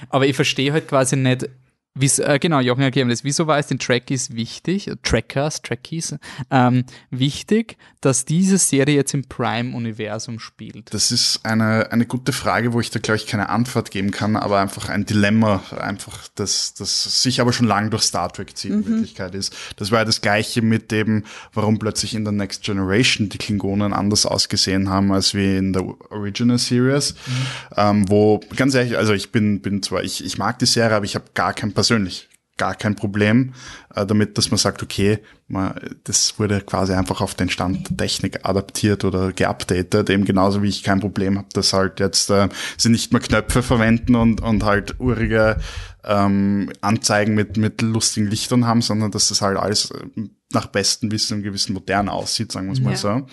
Aber 0.10 0.28
ich 0.28 0.36
verstehe 0.36 0.74
halt 0.74 0.88
quasi 0.88 1.16
nicht, 1.16 1.50
Wieso, 1.98 2.24
äh, 2.24 2.40
genau, 2.40 2.60
Jochen 2.60 2.82
erklären 2.82 3.08
das. 3.08 3.24
Wieso 3.24 3.48
war 3.48 3.58
es 3.58 3.68
den 3.68 3.80
Trekkies 3.80 4.36
wichtig, 4.36 4.92
Trackers, 5.02 5.62
Trekkies, 5.62 6.16
ähm, 6.52 6.84
wichtig, 7.10 7.78
dass 8.02 8.26
diese 8.26 8.58
Serie 8.58 8.96
jetzt 8.96 9.14
im 9.14 9.24
Prime-Universum 9.24 10.40
spielt? 10.40 10.94
Das 10.94 11.12
ist 11.12 11.46
eine, 11.46 11.94
eine 11.94 12.06
gute 12.06 12.34
Frage, 12.34 12.74
wo 12.74 12.82
ich 12.82 12.90
da, 12.92 13.00
glaube 13.00 13.16
ich, 13.16 13.28
keine 13.28 13.48
Antwort 13.48 13.92
geben 13.92 14.12
kann, 14.12 14.36
aber 14.36 14.60
einfach 14.60 14.90
ein 14.90 15.06
Dilemma, 15.06 15.64
einfach, 15.80 16.28
das, 16.36 16.74
das 16.74 17.24
sich 17.24 17.40
aber 17.40 17.54
schon 17.54 17.66
lange 17.66 17.90
durch 17.90 18.04
Star 18.04 18.32
Trek 18.32 18.58
zieht, 18.58 18.72
mhm. 18.72 18.80
in 18.80 18.88
Wirklichkeit 18.88 19.34
ist. 19.34 19.56
Das 19.78 19.90
war 19.92 20.00
ja 20.00 20.06
das 20.06 20.20
Gleiche 20.20 20.62
mit 20.62 20.92
dem, 20.92 21.24
warum 21.54 21.80
plötzlich 21.80 22.14
in 22.14 22.26
der 22.26 22.34
Next 22.34 22.64
Generation 22.64 23.30
die 23.30 23.38
Klingonen 23.38 23.94
anders 23.94 24.26
ausgesehen 24.26 24.90
haben, 24.90 25.14
als 25.14 25.34
wie 25.34 25.56
in 25.56 25.72
der 25.72 25.86
Original 26.12 26.58
Series, 26.58 27.14
mhm. 27.14 27.32
ähm, 27.78 28.10
wo, 28.10 28.42
ganz 28.58 28.76
ehrlich, 28.76 28.98
also 28.98 29.14
ich 29.14 29.32
bin, 29.32 29.62
bin 29.62 29.82
zwar, 29.82 30.04
ich, 30.04 30.26
ich 30.26 30.38
mag 30.38 30.60
die 30.60 30.66
Serie, 30.66 30.98
aber 30.98 31.06
ich 31.06 31.16
habe 31.16 31.26
gar 31.34 31.54
kein 31.54 31.72
persönlich 31.86 32.30
gar 32.58 32.74
kein 32.74 32.96
Problem 32.96 33.54
äh, 33.94 34.06
damit, 34.06 34.38
dass 34.38 34.50
man 34.50 34.58
sagt, 34.58 34.82
okay, 34.82 35.20
man, 35.48 35.74
das 36.06 36.40
wurde 36.40 36.62
quasi 36.62 36.94
einfach 36.94 37.20
auf 37.20 37.36
den 37.36 37.50
Stand 37.50 37.90
der 37.90 37.98
Technik 37.98 38.40
adaptiert 38.44 39.04
oder 39.04 39.34
geupdatet, 39.34 40.10
eben 40.10 40.24
genauso 40.24 40.64
wie 40.64 40.70
ich 40.70 40.82
kein 40.82 41.02
Problem 41.02 41.38
habe, 41.38 41.50
dass 41.52 41.74
halt 41.74 42.00
jetzt 42.00 42.30
äh, 42.30 42.48
sie 42.78 42.90
nicht 42.90 43.12
mehr 43.12 43.22
Knöpfe 43.22 43.62
verwenden 43.62 44.16
und, 44.16 44.42
und 44.42 44.64
halt 44.64 45.00
urige 45.00 45.58
ähm, 46.06 46.72
Anzeigen 46.80 47.36
mit, 47.36 47.58
mit 47.58 47.82
lustigen 47.82 48.28
Lichtern 48.28 48.66
haben, 48.66 48.82
sondern 48.82 49.12
dass 49.12 49.28
das 49.28 49.42
halt 49.42 49.58
alles 49.58 49.92
äh, 49.92 50.06
nach 50.54 50.68
bestem 50.68 51.12
Wissen 51.12 51.38
und 51.38 51.44
Gewissen 51.44 51.74
modern 51.74 52.08
aussieht, 52.08 52.54
sagen 52.54 52.68
wir 52.68 52.74
es 52.74 52.80
mal 52.80 52.92
ja. 52.92 52.98
so. 52.98 53.28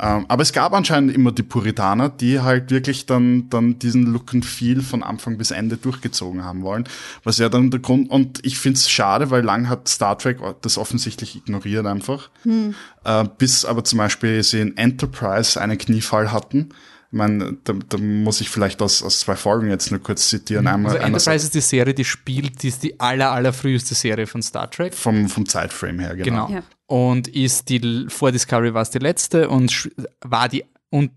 Ähm, 0.00 0.26
aber 0.28 0.42
es 0.42 0.52
gab 0.52 0.72
anscheinend 0.72 1.12
immer 1.14 1.32
die 1.32 1.42
Puritaner, 1.42 2.08
die 2.08 2.40
halt 2.40 2.70
wirklich 2.70 3.06
dann, 3.06 3.48
dann 3.50 3.78
diesen 3.78 4.06
Look 4.06 4.32
and 4.32 4.44
Feel 4.44 4.80
von 4.80 5.02
Anfang 5.02 5.38
bis 5.38 5.50
Ende 5.50 5.76
durchgezogen 5.76 6.44
haben 6.44 6.62
wollen. 6.62 6.84
Was 7.24 7.38
ja 7.38 7.48
dann 7.48 7.70
der 7.70 7.80
Grund, 7.80 8.10
und 8.10 8.44
ich 8.44 8.58
finde 8.58 8.78
es 8.78 8.88
schade, 8.88 9.30
weil 9.30 9.42
lang 9.42 9.68
hat 9.68 9.88
Star 9.88 10.16
Trek 10.16 10.38
das 10.62 10.78
offensichtlich 10.78 11.34
ignoriert 11.36 11.86
einfach. 11.86 12.30
Hm. 12.44 12.74
Äh, 13.04 13.24
bis 13.38 13.64
aber 13.64 13.82
zum 13.82 13.98
Beispiel 13.98 14.42
sie 14.42 14.60
in 14.60 14.76
Enterprise 14.76 15.60
einen 15.60 15.78
Kniefall 15.78 16.30
hatten. 16.30 16.70
Ich 17.10 17.16
meine, 17.16 17.56
da, 17.64 17.72
da 17.88 17.96
muss 17.96 18.42
ich 18.42 18.50
vielleicht 18.50 18.82
aus, 18.82 19.02
aus 19.02 19.20
zwei 19.20 19.34
Folgen 19.34 19.70
jetzt 19.70 19.90
nur 19.90 20.02
kurz 20.02 20.28
zitieren. 20.28 20.64
Mhm. 20.64 20.68
Einmal, 20.68 20.92
also 20.92 21.06
Enterprise 21.06 21.46
ist 21.46 21.54
die 21.54 21.60
Serie, 21.62 21.94
die 21.94 22.04
spielt, 22.04 22.62
die 22.62 22.68
ist 22.68 22.82
die 22.82 23.00
aller, 23.00 23.30
aller 23.30 23.54
früheste 23.54 23.94
Serie 23.94 24.26
von 24.26 24.42
Star 24.42 24.70
Trek. 24.70 24.92
Vom, 24.92 25.28
vom 25.28 25.46
Zeitframe 25.46 26.00
her, 26.00 26.16
genau. 26.16 26.46
genau. 26.48 26.58
Ja. 26.58 26.64
Und 26.86 27.28
ist 27.28 27.70
die, 27.70 28.06
vor 28.08 28.30
Discovery 28.30 28.74
war 28.74 28.82
es 28.82 28.90
die 28.90 28.98
letzte 28.98 29.48
und 29.48 29.90
war 30.20 30.50
die, 30.50 30.64
und 30.90 31.12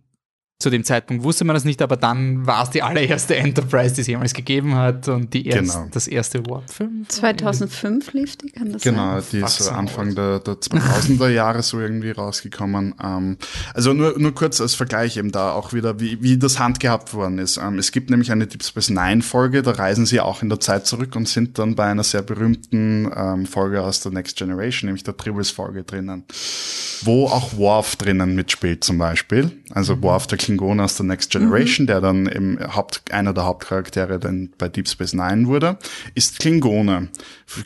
zu 0.61 0.69
dem 0.69 0.83
Zeitpunkt 0.83 1.23
wusste 1.23 1.43
man 1.43 1.55
das 1.55 1.65
nicht, 1.65 1.81
aber 1.81 1.97
dann 1.97 2.45
war 2.45 2.63
es 2.63 2.69
die 2.69 2.83
allererste 2.83 3.35
Enterprise, 3.35 3.95
die 3.95 4.01
es 4.01 4.07
jemals 4.07 4.33
gegeben 4.33 4.75
hat 4.75 5.07
und 5.07 5.33
die 5.33 5.47
erst, 5.47 5.73
genau. 5.73 5.87
das 5.91 6.07
erste 6.07 6.45
Warp 6.45 6.71
5. 6.71 7.07
2005 7.07 8.13
lief 8.13 8.35
die, 8.37 8.51
kann 8.51 8.71
das 8.71 8.83
genau, 8.83 9.19
sein? 9.19 9.23
Genau, 9.31 9.45
die 9.45 9.61
ist 9.61 9.67
Anfang 9.67 10.15
der, 10.15 10.39
der 10.39 10.53
2000er 10.55 11.29
Jahre 11.29 11.63
so 11.63 11.79
irgendwie 11.79 12.11
rausgekommen. 12.11 12.93
Ähm, 13.03 13.37
also 13.73 13.93
nur, 13.93 14.17
nur 14.19 14.35
kurz 14.35 14.61
als 14.61 14.75
Vergleich 14.75 15.17
eben 15.17 15.31
da 15.31 15.51
auch 15.51 15.73
wieder, 15.73 15.99
wie, 15.99 16.21
wie 16.21 16.37
das 16.37 16.59
handgehabt 16.59 17.13
worden 17.13 17.39
ist. 17.39 17.57
Ähm, 17.57 17.79
es 17.79 17.91
gibt 17.91 18.11
nämlich 18.11 18.31
eine 18.31 18.45
Deep 18.45 18.63
Space 18.63 18.89
Nine 18.89 19.23
Folge, 19.23 19.63
da 19.63 19.71
reisen 19.71 20.05
sie 20.05 20.19
auch 20.19 20.43
in 20.43 20.49
der 20.49 20.59
Zeit 20.59 20.85
zurück 20.85 21.15
und 21.15 21.27
sind 21.27 21.57
dann 21.57 21.75
bei 21.75 21.85
einer 21.85 22.03
sehr 22.03 22.21
berühmten 22.21 23.11
ähm, 23.15 23.45
Folge 23.47 23.81
aus 23.81 24.01
der 24.01 24.11
Next 24.11 24.37
Generation, 24.37 24.87
nämlich 24.87 25.03
der 25.03 25.17
Tribbles 25.17 25.49
Folge 25.49 25.83
drinnen, 25.83 26.23
wo 27.01 27.25
auch 27.25 27.57
Worf 27.57 27.95
drinnen 27.95 28.35
mitspielt 28.35 28.83
zum 28.83 28.99
Beispiel. 28.99 29.51
Also 29.73 29.95
mhm. 29.95 30.03
Worf, 30.03 30.27
der 30.27 30.37
Klingon 30.57 30.79
aus 30.79 30.97
der 30.97 31.05
Next 31.05 31.31
Generation, 31.31 31.85
mhm. 31.85 31.87
der 31.87 32.01
dann 32.01 32.25
im 32.25 32.59
Haupt, 32.75 33.11
einer 33.11 33.33
der 33.33 33.45
Hauptcharaktere 33.45 34.19
dann 34.19 34.51
bei 34.57 34.67
Deep 34.67 34.87
Space 34.87 35.13
Nine 35.13 35.47
wurde, 35.47 35.77
ist 36.15 36.39
Klingone, 36.39 37.09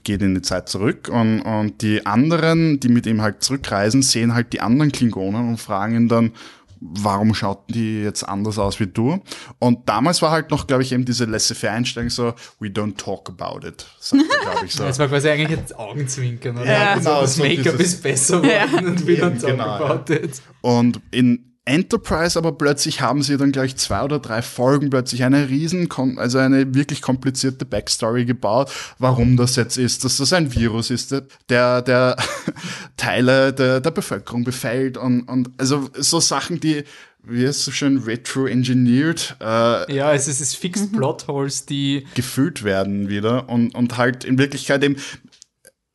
geht 0.03 0.21
in 0.21 0.35
die 0.35 0.41
Zeit 0.41 0.69
zurück 0.69 1.09
und, 1.11 1.41
und 1.41 1.81
die 1.81 2.05
anderen, 2.05 2.79
die 2.79 2.89
mit 2.89 3.05
ihm 3.05 3.21
halt 3.21 3.43
zurückreisen, 3.43 4.01
sehen 4.01 4.33
halt 4.33 4.53
die 4.53 4.61
anderen 4.61 4.91
Klingonen 4.91 5.49
und 5.49 5.57
fragen 5.57 5.95
ihn 5.95 6.07
dann, 6.07 6.31
warum 6.79 7.33
schauten 7.33 7.73
die 7.73 8.03
jetzt 8.03 8.23
anders 8.23 8.59
aus 8.59 8.79
wie 8.79 8.87
du? 8.87 9.19
Und 9.59 9.89
damals 9.89 10.21
war 10.21 10.31
halt 10.31 10.51
noch, 10.51 10.67
glaube 10.67 10.83
ich, 10.83 10.91
eben 10.91 11.05
diese 11.05 11.25
Laissez-faire-Einstellung 11.25 12.09
so, 12.09 12.33
we 12.59 12.67
don't 12.67 12.97
talk 12.97 13.29
about 13.29 13.65
it, 13.65 13.85
sagt 13.99 14.23
glaube 14.41 14.65
ich 14.65 14.73
so. 14.73 14.83
Das 14.83 14.99
war 14.99 15.07
quasi 15.07 15.29
eigentlich 15.29 15.57
jetzt 15.57 15.75
Augenzwinkern, 15.75 16.57
oder? 16.57 16.71
Ja, 16.71 16.95
genau. 16.95 17.21
das 17.21 17.37
Make-up 17.37 17.79
ist 17.79 18.03
besser 18.03 18.41
geworden 18.41 18.85
ja. 18.85 18.91
und 18.91 19.07
we 19.07 19.13
don't 19.13 19.39
talk 19.39 19.51
genau, 19.51 19.63
about 19.63 20.13
it. 20.13 20.41
Und 20.61 20.99
in 21.11 21.54
Enterprise 21.65 22.37
aber 22.37 22.51
plötzlich 22.51 23.01
haben 23.01 23.23
sie 23.23 23.37
dann 23.37 23.51
gleich 23.51 23.75
zwei 23.75 24.03
oder 24.03 24.19
drei 24.19 24.41
Folgen 24.41 24.91
plötzlich 24.91 25.23
eine 25.23 25.49
riesen, 25.49 25.89
also 26.17 26.37
eine 26.37 26.75
wirklich 26.75 27.01
komplizierte 27.01 27.65
Backstory 27.65 28.25
gebaut, 28.25 28.71
warum 28.99 29.35
das 29.35 29.55
jetzt 29.55 29.77
ist, 29.77 30.05
dass 30.05 30.17
das 30.17 30.31
ein 30.33 30.53
Virus 30.53 30.91
ist, 30.91 31.15
der, 31.49 31.81
der 31.81 32.17
Teile 32.97 33.51
der, 33.51 33.81
der 33.81 33.91
Bevölkerung 33.91 34.43
befällt 34.43 34.97
und, 34.97 35.23
und 35.23 35.49
also 35.57 35.89
so 35.95 36.19
Sachen, 36.19 36.59
die 36.59 36.83
wie 37.27 37.43
ist 37.43 37.65
so 37.65 37.71
schön 37.71 37.97
retro-engineered. 37.97 39.37
Äh, 39.41 39.95
ja, 39.95 40.13
es 40.13 40.27
ist, 40.27 40.41
es 40.41 40.49
ist 40.49 40.55
fixed 40.57 40.91
mhm. 40.91 40.97
Plotholes, 40.97 41.65
die 41.65 42.05
gefüllt 42.13 42.63
werden 42.63 43.09
wieder 43.09 43.49
und, 43.49 43.73
und 43.73 43.97
halt 43.97 44.23
in 44.23 44.37
Wirklichkeit 44.37 44.83
eben 44.83 44.97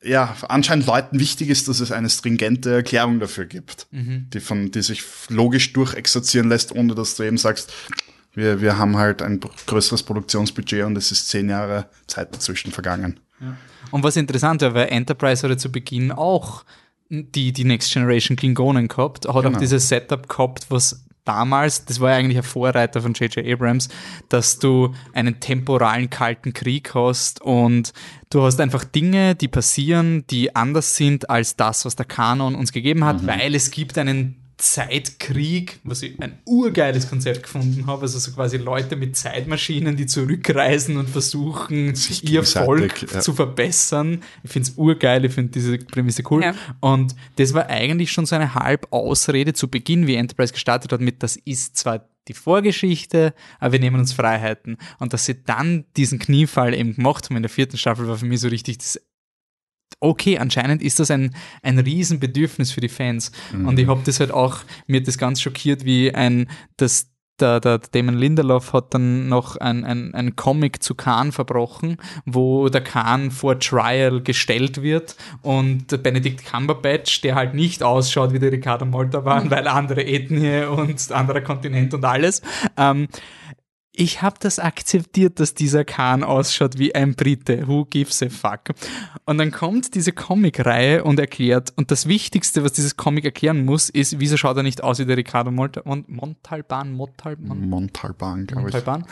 ja, 0.03 0.35
anscheinend 0.49 0.87
Leuten 0.87 1.21
wichtig 1.21 1.51
ist, 1.51 1.69
dass 1.69 1.81
es 1.81 1.93
eine 1.93 2.09
stringente 2.09 2.73
Erklärung 2.73 3.21
dafür 3.21 3.45
gibt, 3.45 3.87
mhm. 3.91 4.29
die 4.33 4.41
von, 4.41 4.71
die 4.71 4.83
sich 4.83 5.03
logisch 5.29 5.73
durchexerzieren 5.73 6.49
lässt, 6.49 6.75
ohne 6.75 6.95
dass 6.95 7.17
du 7.17 7.23
eben 7.23 7.37
sagst, 7.37 7.73
wir, 8.35 8.61
wir 8.61 8.79
haben 8.79 8.97
halt 8.97 9.23
ein 9.23 9.41
größeres 9.41 10.03
Produktionsbudget 10.05 10.85
und 10.85 10.97
es 10.97 11.13
ist 11.13 11.29
zehn 11.29 11.49
Jahre 11.51 11.87
Zeit 12.07 12.35
dazwischen 12.35 12.73
vergangen. 12.73 13.21
Ja. 13.41 13.57
Und 13.91 14.03
was 14.03 14.17
interessant 14.17 14.63
war, 14.63 14.75
weil 14.75 14.89
Enterprise 14.89 15.43
hatte 15.43 15.57
zu 15.57 15.71
Beginn 15.71 16.13
auch 16.13 16.65
die, 17.09 17.53
die 17.53 17.65
Next 17.65 17.93
Generation 17.93 18.37
Klingonen 18.37 18.89
gehabt, 18.89 19.27
hat 19.27 19.43
genau. 19.43 19.57
auch 19.57 19.61
dieses 19.61 19.89
Setup 19.89 20.29
gehabt, 20.29 20.67
was 20.69 21.05
damals, 21.25 21.85
das 21.85 22.01
war 22.01 22.11
ja 22.11 22.17
eigentlich 22.17 22.39
ein 22.39 22.43
Vorreiter 22.43 23.03
von 23.03 23.15
J.J. 23.15 23.47
Abrams, 23.47 23.89
dass 24.29 24.59
du 24.59 24.95
einen 25.13 25.41
temporalen 25.41 26.11
kalten 26.11 26.53
Krieg 26.53 26.95
hast 26.95 27.41
und 27.41 27.93
du 28.31 28.43
hast 28.43 28.61
einfach 28.61 28.85
Dinge, 28.85 29.35
die 29.35 29.49
passieren, 29.49 30.25
die 30.31 30.55
anders 30.57 30.97
sind 30.97 31.31
als 31.31 31.57
das, 31.57 31.85
was 31.85 31.97
der 31.97 32.07
Kanon 32.07 32.55
uns 32.55 32.73
gegeben 32.73 33.05
hat, 33.05 33.23
mhm. 33.23 33.27
weil 33.27 33.55
es 33.55 33.71
gibt 33.71 33.99
einen 33.99 34.40
Zeitkrieg, 34.61 35.81
was 35.85 36.03
ich 36.03 36.21
ein 36.21 36.39
urgeiles 36.45 37.09
Konzept 37.09 37.45
gefunden 37.45 37.87
habe, 37.87 38.03
also 38.03 38.19
so 38.19 38.33
quasi 38.33 38.59
Leute 38.59 38.95
mit 38.95 39.17
Zeitmaschinen, 39.17 39.97
die 39.97 40.07
zurückreisen 40.07 40.97
und 40.99 41.09
versuchen, 41.09 41.95
ihr 42.23 42.45
Volk 42.45 43.11
ja. 43.11 43.21
zu 43.21 43.33
verbessern. 43.33 44.23
Ich 44.43 44.51
finde 44.51 44.69
es 44.69 44.77
urgeil, 44.77 45.25
ich 45.25 45.33
finde 45.33 45.53
diese 45.53 45.79
Prämisse 45.79 46.23
cool. 46.31 46.45
Ja. 46.45 46.55
Und 46.81 47.15
das 47.37 47.55
war 47.55 47.69
eigentlich 47.69 48.13
schon 48.13 48.27
so 48.27 48.37
eine 48.37 48.55
halb 48.55 48.87
Ausrede 48.91 49.55
zu 49.55 49.69
Beginn, 49.69 50.07
wie 50.07 50.15
Enterprise 50.17 50.53
gestartet 50.53 50.93
hat 50.93 51.01
mit, 51.01 51.23
das 51.23 51.37
ist 51.37 51.77
zwar 51.77 52.07
die 52.29 52.35
Vorgeschichte, 52.35 53.35
aber 53.59 53.73
wir 53.73 53.81
nehmen 53.81 53.99
uns 53.99 54.13
Freiheiten. 54.13 54.77
Und 54.99 55.13
dass 55.13 55.25
sie 55.25 55.43
dann 55.43 55.85
diesen 55.97 56.19
Kniefall 56.19 56.75
eben 56.75 56.95
gemacht 56.95 57.25
haben 57.25 57.37
in 57.37 57.43
der 57.43 57.51
vierten 57.51 57.79
Staffel, 57.79 58.07
war 58.09 58.19
für 58.19 58.27
mich 58.27 58.41
so 58.41 58.49
richtig 58.49 58.79
das 58.79 59.01
okay, 59.99 60.39
anscheinend 60.39 60.83
ist 60.83 61.01
das 61.01 61.11
ein, 61.11 61.35
ein 61.63 61.79
Riesenbedürfnis 61.79 62.73
für 62.73 62.81
die 62.81 62.89
Fans. 62.89 63.33
Mhm. 63.53 63.69
Und 63.69 63.79
ich 63.79 63.89
habe 63.89 64.03
das 64.05 64.21
halt 64.21 64.31
auch, 64.31 64.59
mir 64.87 65.01
hat 65.01 65.09
das 65.09 65.19
ganz 65.19 65.41
schockiert, 65.41 65.85
wie 65.85 66.15
ein, 66.15 66.49
das 66.77 67.11
der, 67.41 67.61
der 67.61 67.79
Damon 67.79 68.17
Lindelof 68.17 68.73
hat 68.73 68.95
dann 68.95 69.29
noch 69.29 69.57
ein, 69.57 69.85
ein, 69.85 70.15
ein 70.15 70.37
Comic 70.37 70.83
zu 70.83 70.95
Khan 70.95 71.33
verbrochen, 71.33 71.97
wo 72.25 72.69
der 72.69 72.83
Khan 72.83 73.31
vor 73.31 73.59
Trial 73.59 74.21
gestellt 74.23 74.83
wird 74.83 75.17
und 75.43 76.03
Benedict 76.03 76.45
Cumberbatch, 76.45 77.21
der 77.23 77.35
halt 77.35 77.55
nicht 77.55 77.83
ausschaut 77.83 78.33
wie 78.33 78.39
der 78.39 78.53
Ricardo 78.53 78.85
Moltavan, 78.85 79.47
mhm. 79.47 79.51
weil 79.51 79.69
andere 79.69 80.05
Ethnie 80.05 80.65
und 80.65 81.11
anderer 81.13 81.41
Kontinent 81.41 81.95
und 81.95 82.05
alles, 82.05 82.43
ähm, 82.77 83.09
ich 84.01 84.23
habe 84.23 84.37
das 84.41 84.59
akzeptiert, 84.59 85.41
dass 85.41 85.53
dieser 85.53 85.85
Khan 85.85 86.25
ausschaut 86.25 86.79
wie 86.79 86.95
ein 86.95 87.15
Brite. 87.15 87.69
Who 87.69 87.85
gives 87.85 88.23
a 88.23 88.31
fuck? 88.31 88.75
Und 89.27 89.37
dann 89.37 89.51
kommt 89.51 89.95
diese 89.95 90.13
Comic-Reihe 90.13 91.05
und 91.05 91.21
erklärt, 91.21 91.75
und 91.77 91.91
das 91.91 92.09
Wichtigste, 92.09 92.65
was 92.65 92.73
dieses 92.73 92.97
Comic 92.97 93.27
erklären 93.27 93.67
muss, 93.67 93.91
ist, 93.91 94.19
wieso 94.19 94.39
schaut 94.39 94.57
er 94.57 94.63
nicht 94.63 94.83
aus 94.83 94.99
wie 95.01 95.05
der 95.05 95.19
Ricardo 95.19 95.51
Mont 95.51 95.85
Mont 95.85 96.09
Montalban? 96.09 96.93
Montalban, 96.93 97.69
Montalban 97.69 98.47
glaube 98.47 98.69
ich. 98.71 98.75
Montalban. 98.75 99.05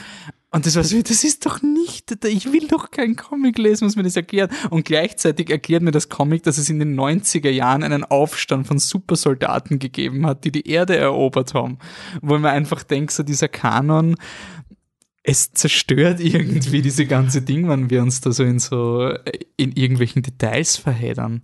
Und 0.50 0.64
das 0.64 0.76
war 0.76 0.84
so, 0.84 1.02
das 1.02 1.24
ist 1.24 1.44
doch 1.44 1.60
nicht, 1.60 2.24
ich 2.24 2.50
will 2.50 2.68
doch 2.68 2.90
kein 2.90 3.16
Comic 3.16 3.58
lesen, 3.58 3.86
was 3.86 3.96
mir 3.96 4.02
das 4.02 4.16
erklärt. 4.16 4.50
Und 4.70 4.86
gleichzeitig 4.86 5.50
erklärt 5.50 5.82
mir 5.82 5.90
das 5.90 6.08
Comic, 6.08 6.42
dass 6.44 6.56
es 6.56 6.70
in 6.70 6.78
den 6.78 6.98
90er 6.98 7.50
Jahren 7.50 7.82
einen 7.82 8.02
Aufstand 8.02 8.66
von 8.66 8.78
Supersoldaten 8.78 9.78
gegeben 9.78 10.26
hat, 10.26 10.44
die 10.44 10.50
die 10.50 10.66
Erde 10.66 10.96
erobert 10.96 11.52
haben. 11.52 11.78
Wo 12.22 12.38
man 12.38 12.50
einfach 12.50 12.82
denkt, 12.82 13.12
so 13.12 13.22
dieser 13.22 13.48
Kanon, 13.48 14.16
es 15.28 15.52
zerstört 15.52 16.20
irgendwie 16.20 16.80
diese 16.80 17.04
ganze 17.04 17.42
Ding, 17.42 17.68
wenn 17.68 17.90
wir 17.90 18.00
uns 18.00 18.22
da 18.22 18.32
so 18.32 18.44
in 18.44 18.58
so 18.58 19.12
in 19.58 19.72
irgendwelchen 19.72 20.22
Details 20.22 20.78
verheddern. 20.78 21.42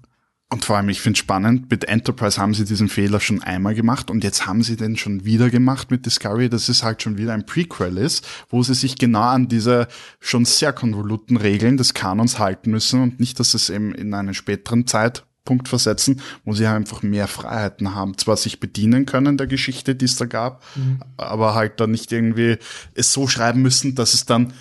Und 0.51 0.65
vor 0.65 0.77
allem, 0.77 0.89
ich 0.89 1.01
finde 1.01 1.19
spannend, 1.19 1.71
mit 1.71 1.85
Enterprise 1.85 2.41
haben 2.41 2.55
sie 2.55 2.65
diesen 2.65 2.89
Fehler 2.89 3.21
schon 3.21 3.43
einmal 3.43 3.75
gemacht 3.75 4.11
und 4.11 4.25
jetzt 4.25 4.47
haben 4.47 4.63
sie 4.63 4.77
den 4.77 4.97
schon 4.97 5.25
wieder 5.25 5.51
gemacht 5.51 5.91
mit 5.91 6.07
Discovery, 6.07 6.49
dass 6.49 6.69
es 6.69 6.83
halt 6.83 7.03
schon 7.03 7.19
wieder 7.19 7.35
ein 7.35 7.45
Prequel 7.45 7.99
ist, 7.99 8.27
wo 8.49 8.63
sie 8.63 8.75
sich 8.75 8.97
genau 8.97 9.23
an 9.23 9.49
diese 9.49 9.89
schon 10.21 10.47
sehr 10.47 10.73
konvoluten 10.73 11.37
Regeln 11.37 11.77
des 11.77 11.93
Kanons 11.93 12.39
halten 12.39 12.71
müssen 12.71 13.03
und 13.03 13.21
nicht, 13.21 13.39
dass 13.39 13.53
es 13.53 13.69
eben 13.69 13.95
in 13.95 14.15
einer 14.15 14.33
späteren 14.33 14.87
Zeit 14.87 15.25
Punkt 15.45 15.69
versetzen, 15.69 16.21
wo 16.45 16.55
sie 16.55 16.67
einfach 16.67 17.03
mehr 17.03 17.29
Freiheiten 17.29 17.95
haben. 17.95 18.17
Zwar 18.19 18.37
sich 18.37 18.61
bedienen 18.61 19.07
können 19.07 19.37
der 19.37 19.47
Geschichte, 19.47 19.95
die 19.95 20.07
es 20.07 20.17
da 20.17 20.25
gab, 20.25 20.65
mhm. 20.75 21.01
aber 21.17 21.55
halt 21.55 21.81
dann 21.81 21.91
nicht 21.91 22.13
irgendwie 22.13 22.57
es 22.95 23.13
so 23.13 23.29
schreiben 23.29 23.63
müssen, 23.63 23.95
dass 23.95 24.15
es 24.15 24.25
dann 24.25 24.55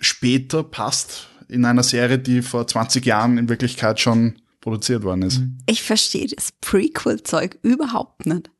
später 0.00 0.62
passt 0.62 1.28
in 1.48 1.64
einer 1.64 1.82
Serie, 1.82 2.18
die 2.18 2.42
vor 2.42 2.66
20 2.66 3.04
Jahren 3.04 3.36
in 3.36 3.48
Wirklichkeit 3.48 4.00
schon 4.00 4.36
produziert 4.60 5.02
worden 5.02 5.22
ist. 5.22 5.40
Mhm. 5.40 5.58
Ich 5.66 5.82
verstehe 5.82 6.26
das 6.26 6.52
Prequel-Zeug 6.60 7.58
überhaupt 7.62 8.26
nicht. 8.26 8.50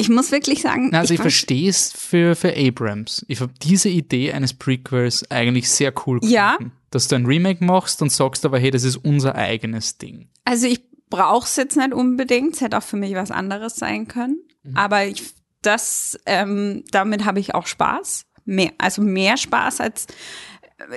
Ich 0.00 0.08
muss 0.08 0.30
wirklich 0.30 0.62
sagen. 0.62 0.94
Also 0.94 1.12
ich, 1.12 1.18
ich 1.18 1.22
verstehe 1.22 1.68
es 1.68 1.92
für, 1.92 2.36
für 2.36 2.56
Abrams. 2.56 3.26
Ich 3.28 3.40
habe 3.40 3.52
diese 3.60 3.88
Idee 3.88 4.32
eines 4.32 4.54
Prequels 4.54 5.28
eigentlich 5.30 5.68
sehr 5.68 5.92
cool 6.06 6.20
gefunden. 6.20 6.34
Ja. 6.34 6.56
Dass 6.90 7.08
du 7.08 7.16
ein 7.16 7.26
Remake 7.26 7.62
machst 7.64 8.00
und 8.00 8.10
sagst 8.10 8.46
aber, 8.46 8.58
hey, 8.58 8.70
das 8.70 8.84
ist 8.84 8.96
unser 8.96 9.34
eigenes 9.34 9.98
Ding. 9.98 10.28
Also 10.44 10.68
ich 10.68 10.80
brauche 11.10 11.46
es 11.46 11.56
jetzt 11.56 11.76
nicht 11.76 11.92
unbedingt. 11.92 12.56
Es 12.56 12.60
hätte 12.60 12.78
auch 12.78 12.82
für 12.82 12.96
mich 12.96 13.14
was 13.14 13.30
anderes 13.30 13.76
sein 13.76 14.08
können. 14.08 14.38
Mhm. 14.62 14.76
Aber 14.76 15.04
ich, 15.04 15.34
das, 15.62 16.18
ähm, 16.26 16.84
damit 16.90 17.24
habe 17.24 17.40
ich 17.40 17.54
auch 17.54 17.66
Spaß. 17.66 18.26
Mehr, 18.44 18.72
also 18.78 19.02
mehr 19.02 19.36
Spaß 19.36 19.80
als, 19.80 20.06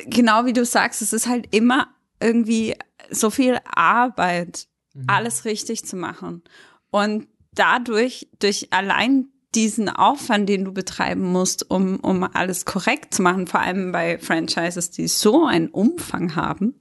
genau 0.05 0.45
wie 0.45 0.53
du 0.53 0.63
sagst, 0.65 1.01
es 1.01 1.11
ist 1.11 1.27
halt 1.27 1.53
immer 1.53 1.89
irgendwie 2.21 2.75
so 3.09 3.29
viel 3.29 3.57
Arbeit, 3.65 4.67
mhm. 4.93 5.05
alles 5.07 5.45
richtig 5.45 5.85
zu 5.85 5.95
machen. 5.97 6.43
Und 6.91 7.27
dadurch, 7.53 8.29
durch 8.39 8.71
allein 8.71 9.27
diesen 9.55 9.89
Aufwand, 9.89 10.47
den 10.47 10.63
du 10.63 10.71
betreiben 10.71 11.23
musst, 11.23 11.69
um, 11.69 11.99
um 11.99 12.23
alles 12.23 12.65
korrekt 12.65 13.13
zu 13.13 13.21
machen, 13.21 13.47
vor 13.47 13.59
allem 13.59 13.91
bei 13.91 14.17
Franchises, 14.17 14.91
die 14.91 15.07
so 15.07 15.45
einen 15.45 15.67
Umfang 15.67 16.35
haben, 16.35 16.79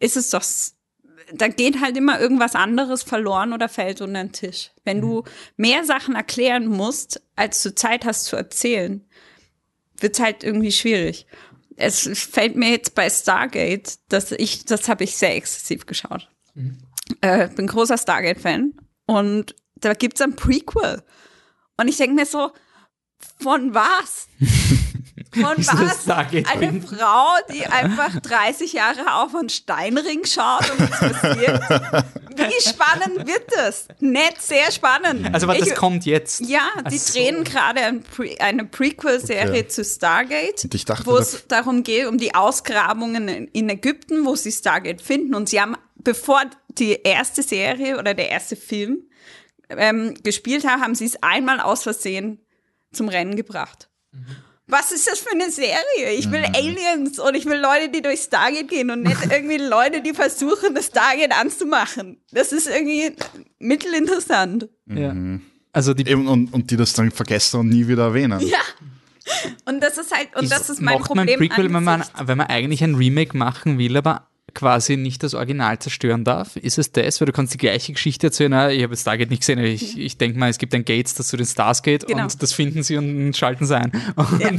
ist 0.00 0.16
es 0.16 0.30
doch 0.30 0.42
da 1.32 1.48
geht 1.48 1.80
halt 1.80 1.96
immer 1.96 2.20
irgendwas 2.20 2.54
anderes 2.54 3.02
verloren 3.02 3.52
oder 3.52 3.68
fällt 3.68 4.00
unter 4.00 4.22
den 4.22 4.32
Tisch. 4.32 4.70
Wenn 4.84 5.00
du 5.00 5.24
mehr 5.56 5.84
Sachen 5.84 6.14
erklären 6.14 6.66
musst, 6.66 7.22
als 7.34 7.62
du 7.62 7.74
Zeit 7.74 8.04
hast 8.04 8.26
zu 8.26 8.36
erzählen, 8.36 9.04
wird's 9.98 10.20
halt 10.20 10.44
irgendwie 10.44 10.72
schwierig. 10.72 11.26
Es 11.76 12.08
fällt 12.14 12.56
mir 12.56 12.70
jetzt 12.70 12.94
bei 12.94 13.10
Stargate, 13.10 13.98
dass 14.08 14.32
ich, 14.32 14.64
das 14.64 14.88
habe 14.88 15.04
ich 15.04 15.16
sehr 15.16 15.36
exzessiv 15.36 15.86
geschaut. 15.86 16.28
Mhm. 16.54 16.78
Äh, 17.20 17.48
bin 17.48 17.66
großer 17.66 17.98
Stargate-Fan 17.98 18.74
und 19.06 19.54
da 19.76 19.92
gibt's 19.94 20.20
ein 20.20 20.36
Prequel. 20.36 21.02
Und 21.76 21.88
ich 21.88 21.98
denke 21.98 22.14
mir 22.14 22.26
so, 22.26 22.50
von 23.38 23.74
was? 23.74 24.28
Von 25.32 25.58
was? 25.58 26.08
Eine 26.08 26.80
Frau, 26.80 27.26
die 27.52 27.66
einfach 27.66 28.20
30 28.20 28.72
Jahre 28.72 29.14
auf 29.14 29.34
einen 29.34 29.48
Steinring 29.48 30.24
schaut 30.24 30.70
und 30.70 30.80
nichts 30.80 30.98
passiert. 30.98 31.62
Wie 32.36 32.68
spannend 32.68 33.26
wird 33.26 33.44
das? 33.54 33.88
Nett, 34.00 34.40
sehr 34.40 34.70
spannend. 34.70 35.34
Also, 35.34 35.46
was 35.46 35.58
das 35.58 35.74
kommt 35.74 36.06
jetzt. 36.06 36.40
Ja, 36.40 36.68
die 36.90 36.98
so. 36.98 37.12
drehen 37.12 37.44
gerade 37.44 37.80
ein 37.80 38.02
Pre 38.02 38.36
eine 38.40 38.64
Prequel-Serie 38.64 39.50
okay. 39.50 39.68
zu 39.68 39.84
Stargate, 39.84 40.68
wo 41.04 41.16
es 41.16 41.46
darum 41.48 41.82
geht, 41.82 42.06
um 42.06 42.18
die 42.18 42.34
Ausgrabungen 42.34 43.28
in 43.28 43.68
Ägypten, 43.68 44.24
wo 44.24 44.36
sie 44.36 44.52
Stargate 44.52 45.02
finden. 45.02 45.34
Und 45.34 45.48
sie 45.48 45.60
haben, 45.60 45.76
bevor 45.96 46.42
die 46.68 46.92
erste 47.02 47.42
Serie 47.42 47.98
oder 47.98 48.14
der 48.14 48.30
erste 48.30 48.56
Film 48.56 49.04
ähm, 49.70 50.14
gespielt 50.22 50.66
haben, 50.66 50.82
haben 50.82 50.94
sie 50.94 51.06
es 51.06 51.22
einmal 51.22 51.60
aus 51.60 51.82
Versehen 51.82 52.45
zum 52.92 53.08
Rennen 53.08 53.36
gebracht. 53.36 53.88
Mhm 54.12 54.36
was 54.68 54.90
ist 54.90 55.06
das 55.06 55.20
für 55.20 55.30
eine 55.30 55.50
Serie? 55.50 56.18
Ich 56.18 56.30
will 56.30 56.40
mhm. 56.40 56.54
Aliens 56.54 57.18
und 57.18 57.34
ich 57.34 57.46
will 57.46 57.58
Leute, 57.58 57.88
die 57.88 58.02
durch 58.02 58.20
Stargate 58.20 58.68
gehen 58.68 58.90
und 58.90 59.02
nicht 59.02 59.24
irgendwie 59.30 59.58
Leute, 59.58 60.02
die 60.02 60.12
versuchen, 60.12 60.74
das 60.74 60.86
Stargate 60.86 61.32
anzumachen. 61.32 62.18
Das 62.32 62.52
ist 62.52 62.66
irgendwie 62.66 63.12
mittelinteressant. 63.58 64.68
Ja. 64.86 65.14
Also 65.72 65.94
die 65.94 66.08
Eben, 66.08 66.26
und, 66.26 66.52
und 66.52 66.70
die 66.70 66.76
das 66.76 66.94
dann 66.94 67.10
vergessen 67.10 67.60
und 67.60 67.68
nie 67.68 67.86
wieder 67.86 68.04
erwähnen. 68.04 68.40
Ja. 68.40 68.58
Und 69.64 69.80
das 69.80 69.98
ist 69.98 70.14
halt, 70.14 70.34
und 70.36 70.44
ich 70.44 70.50
das 70.50 70.70
ist 70.70 70.80
mein 70.80 71.00
Problem. 71.00 71.26
Mein 71.26 71.48
Prequel, 71.48 71.72
wenn 71.72 71.82
man, 71.82 72.04
wenn 72.24 72.38
man 72.38 72.46
eigentlich 72.46 72.82
ein 72.82 72.94
Remake 72.94 73.36
machen 73.36 73.78
will, 73.78 73.96
aber 73.96 74.28
quasi 74.56 74.96
nicht 74.96 75.22
das 75.22 75.34
Original 75.34 75.78
zerstören 75.78 76.24
darf? 76.24 76.56
Ist 76.56 76.78
es 76.78 76.90
das? 76.90 77.20
Weil 77.20 77.26
du 77.26 77.32
kannst 77.32 77.54
die 77.54 77.58
gleiche 77.58 77.92
Geschichte 77.92 78.28
erzählen, 78.28 78.50
na, 78.50 78.72
ich 78.72 78.82
habe 78.82 78.94
jetzt 78.94 79.02
Stargate 79.02 79.30
nicht 79.30 79.40
gesehen, 79.40 79.60
ich, 79.60 79.96
ich 79.96 80.18
denke 80.18 80.38
mal, 80.38 80.50
es 80.50 80.58
gibt 80.58 80.74
ein 80.74 80.84
Gates, 80.84 81.14
das 81.14 81.28
zu 81.28 81.36
den 81.36 81.46
Stars 81.46 81.82
geht 81.82 82.06
genau. 82.06 82.24
und 82.24 82.42
das 82.42 82.52
finden 82.52 82.82
sie 82.82 82.96
und 82.96 83.36
schalten 83.36 83.66
sie 83.66 83.76
ein. 83.76 83.92
Und 84.16 84.40
ja. 84.40 84.50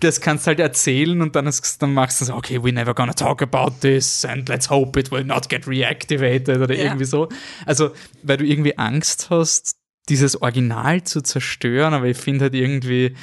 das 0.00 0.20
kannst 0.20 0.46
du 0.46 0.48
halt 0.48 0.60
erzählen 0.60 1.20
und 1.22 1.34
dann, 1.34 1.50
dann 1.80 1.94
machst 1.94 2.20
du 2.20 2.26
so, 2.26 2.34
okay, 2.34 2.58
we're 2.58 2.72
never 2.72 2.94
gonna 2.94 3.14
talk 3.14 3.42
about 3.42 3.80
this 3.80 4.24
and 4.24 4.48
let's 4.48 4.70
hope 4.70 5.00
it 5.00 5.10
will 5.10 5.24
not 5.24 5.48
get 5.48 5.66
reactivated 5.66 6.58
oder 6.58 6.74
ja. 6.74 6.84
irgendwie 6.84 7.06
so. 7.06 7.28
Also, 7.66 7.90
weil 8.22 8.36
du 8.36 8.44
irgendwie 8.44 8.78
Angst 8.78 9.28
hast, 9.30 9.76
dieses 10.08 10.40
Original 10.40 11.02
zu 11.02 11.22
zerstören, 11.22 11.94
aber 11.94 12.06
ich 12.06 12.16
finde 12.16 12.44
halt 12.44 12.54
irgendwie, 12.54 13.14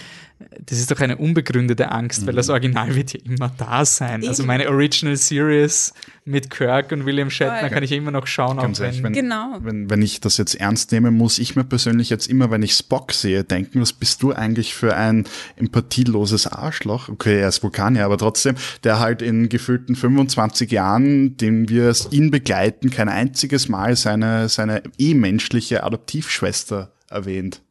das 0.66 0.80
ist 0.80 0.91
doch 0.91 0.99
eine 0.99 1.18
unbegründete 1.18 1.91
Angst, 1.91 2.22
mhm. 2.22 2.28
weil 2.28 2.36
das 2.36 2.47
mhm. 2.47 2.53
Original 2.53 2.95
wird 2.95 3.14
ja 3.14 3.20
immer 3.26 3.51
da 3.58 3.86
sein. 3.86 4.22
Ich 4.22 4.30
also 4.30 4.43
meine 4.43 4.70
Original 4.70 5.16
Series 5.16 5.93
mit 6.26 6.49
Kirk 6.49 6.91
und 6.91 7.06
William 7.06 7.30
Shatner 7.30 7.70
kann 7.70 7.84
ich 7.84 7.91
immer 7.91 8.12
noch 8.12 8.26
schauen. 8.26 8.58
Ganz 8.58 8.80
ehrlich, 8.80 9.03
wenn, 9.03 9.14
genau. 9.14 9.60
wenn, 9.62 9.89
wenn 9.89 10.01
ich 10.01 10.22
das 10.22 10.38
jetzt 10.38 10.56
ernst 10.56 10.91
nehme, 10.91 11.12
muss 11.12 11.38
ich 11.38 11.56
mir 11.56 11.64
persönlich 11.64 12.10
jetzt 12.10 12.28
immer, 12.28 12.49
wenn 12.49 12.64
ich 12.64 12.74
Spock 12.74 13.14
sehe, 13.14 13.43
denken, 13.43 13.80
was 13.80 13.93
bist 13.93 14.24
du 14.24 14.34
eigentlich 14.34 14.74
für 14.74 14.95
ein 14.95 15.26
empathieloses 15.56 16.47
Arschloch? 16.47 17.10
Okay, 17.10 17.39
er 17.39 17.49
ist 17.49 17.62
Vulkanier, 17.62 18.06
aber 18.06 18.18
trotzdem, 18.18 18.56
der 18.84 18.99
halt 18.99 19.22
in 19.22 19.49
gefühlten 19.49 19.95
25 19.95 20.72
Jahren, 20.72 21.38
den 21.38 21.70
wir 21.70 21.93
ihn 22.10 22.32
begleiten, 22.32 22.89
kein 22.89 23.10
einziges 23.10 23.70
Mal 23.70 23.95
seine, 23.95 24.49
seine 24.49 24.82
eh 24.97 25.14
menschliche 25.14 25.84
Adoptivschwester 25.84 26.91
erwähnt. 27.10 27.62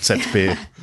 ZB. 0.00 0.56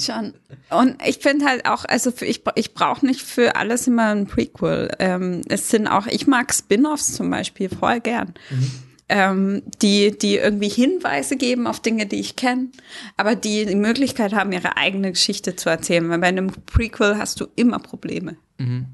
Schon. 0.00 0.34
Und 0.70 0.96
ich 1.06 1.18
finde 1.18 1.46
halt 1.46 1.66
auch, 1.66 1.84
also 1.84 2.10
für, 2.10 2.26
ich, 2.26 2.42
ich 2.54 2.74
brauche 2.74 3.04
nicht 3.04 3.22
für 3.22 3.56
alles 3.56 3.86
immer 3.86 4.14
ein 4.14 4.26
Prequel. 4.26 4.90
Ähm, 4.98 5.42
es 5.48 5.70
sind 5.70 5.86
auch, 5.86 6.06
ich 6.06 6.26
mag 6.26 6.52
Spin-offs 6.54 7.12
zum 7.12 7.30
Beispiel 7.30 7.68
voll 7.68 8.00
gern. 8.00 8.34
Mhm. 8.50 8.70
Ähm, 9.12 9.62
die, 9.82 10.16
die 10.16 10.36
irgendwie 10.36 10.68
Hinweise 10.68 11.36
geben 11.36 11.66
auf 11.66 11.80
Dinge, 11.80 12.06
die 12.06 12.20
ich 12.20 12.36
kenne, 12.36 12.68
aber 13.16 13.34
die 13.34 13.66
die 13.66 13.74
Möglichkeit 13.74 14.32
haben, 14.32 14.52
ihre 14.52 14.76
eigene 14.76 15.10
Geschichte 15.10 15.56
zu 15.56 15.68
erzählen. 15.68 16.08
Weil 16.08 16.20
bei 16.20 16.28
einem 16.28 16.52
Prequel 16.66 17.18
hast 17.18 17.40
du 17.40 17.48
immer 17.56 17.80
Probleme. 17.80 18.36
Mhm. 18.58 18.86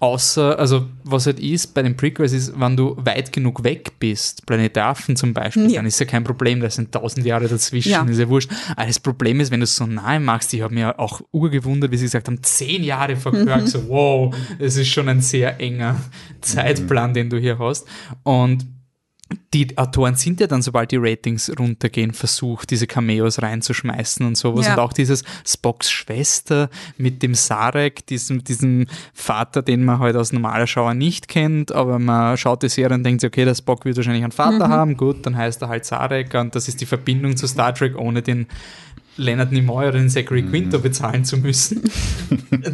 Außer, 0.00 0.56
also 0.58 0.86
was 1.02 1.26
halt 1.26 1.40
ist 1.40 1.74
bei 1.74 1.82
den 1.82 1.96
Prequels 1.96 2.32
ist, 2.32 2.52
wenn 2.58 2.76
du 2.76 2.96
weit 2.98 3.32
genug 3.32 3.64
weg 3.64 3.98
bist, 3.98 4.46
Planet 4.46 4.76
der 4.76 4.86
Affen 4.86 5.16
zum 5.16 5.34
Beispiel, 5.34 5.68
Ja. 5.68 5.78
dann 5.78 5.86
ist 5.86 5.98
ja 5.98 6.06
kein 6.06 6.22
Problem, 6.22 6.60
da 6.60 6.70
sind 6.70 6.92
tausend 6.92 7.26
Jahre 7.26 7.48
dazwischen, 7.48 7.90
Ja. 7.90 8.04
ist 8.04 8.18
ja 8.18 8.28
wurscht. 8.28 8.48
Aber 8.76 8.86
das 8.86 9.00
Problem 9.00 9.40
ist, 9.40 9.50
wenn 9.50 9.58
du 9.58 9.64
es 9.64 9.74
so 9.74 9.86
nahe 9.86 10.20
machst, 10.20 10.54
ich 10.54 10.62
habe 10.62 10.72
mir 10.72 11.00
auch 11.00 11.20
urgewundert, 11.32 11.90
wie 11.90 11.96
sie 11.96 12.04
gesagt 12.04 12.28
haben, 12.28 12.40
zehn 12.44 12.84
Jahre 12.84 13.16
vor 13.16 13.32
Kirk, 13.32 13.66
so 13.66 13.88
wow, 13.88 14.32
das 14.60 14.76
ist 14.76 14.86
schon 14.88 15.08
ein 15.08 15.20
sehr 15.20 15.58
enger 15.58 15.96
Zeitplan, 16.42 17.12
den 17.12 17.28
du 17.28 17.36
hier 17.38 17.58
hast. 17.58 17.86
Und 18.22 18.66
die 19.52 19.76
Autoren 19.76 20.14
sind 20.14 20.40
ja 20.40 20.46
dann, 20.46 20.62
sobald 20.62 20.90
die 20.90 20.96
Ratings 20.96 21.52
runtergehen, 21.58 22.12
versucht, 22.12 22.70
diese 22.70 22.86
Cameos 22.86 23.42
reinzuschmeißen 23.42 24.24
und 24.26 24.36
sowas. 24.36 24.66
Ja. 24.66 24.74
Und 24.74 24.80
auch 24.80 24.92
dieses 24.92 25.22
Spocks 25.46 25.90
Schwester 25.90 26.70
mit 26.96 27.22
dem 27.22 27.34
Sarek, 27.34 28.06
diesem, 28.06 28.42
diesem 28.42 28.86
Vater, 29.12 29.62
den 29.62 29.84
man 29.84 29.98
halt 29.98 30.16
aus 30.16 30.32
normaler 30.32 30.66
Schauer 30.66 30.94
nicht 30.94 31.28
kennt, 31.28 31.72
aber 31.72 31.98
man 31.98 32.36
schaut 32.38 32.62
die 32.62 32.68
Serie 32.68 32.96
und 32.96 33.04
denkt 33.04 33.20
sich, 33.20 33.28
okay, 33.28 33.44
der 33.44 33.54
Spock 33.54 33.84
wird 33.84 33.96
wahrscheinlich 33.96 34.24
einen 34.24 34.32
Vater 34.32 34.68
haben, 34.68 34.96
gut, 34.96 35.26
dann 35.26 35.36
heißt 35.36 35.60
er 35.62 35.68
halt 35.68 35.84
Sarek 35.84 36.34
und 36.34 36.54
das 36.54 36.68
ist 36.68 36.80
die 36.80 36.86
Verbindung 36.86 37.36
zu 37.36 37.46
Star 37.46 37.74
Trek, 37.74 37.98
ohne 37.98 38.22
den 38.22 38.46
Leonard 39.18 39.52
Nimoy 39.52 39.88
oder 39.88 39.98
den 39.98 40.08
Zachary 40.08 40.44
Quinto 40.44 40.78
bezahlen 40.78 41.24
zu 41.24 41.36
müssen. 41.36 41.82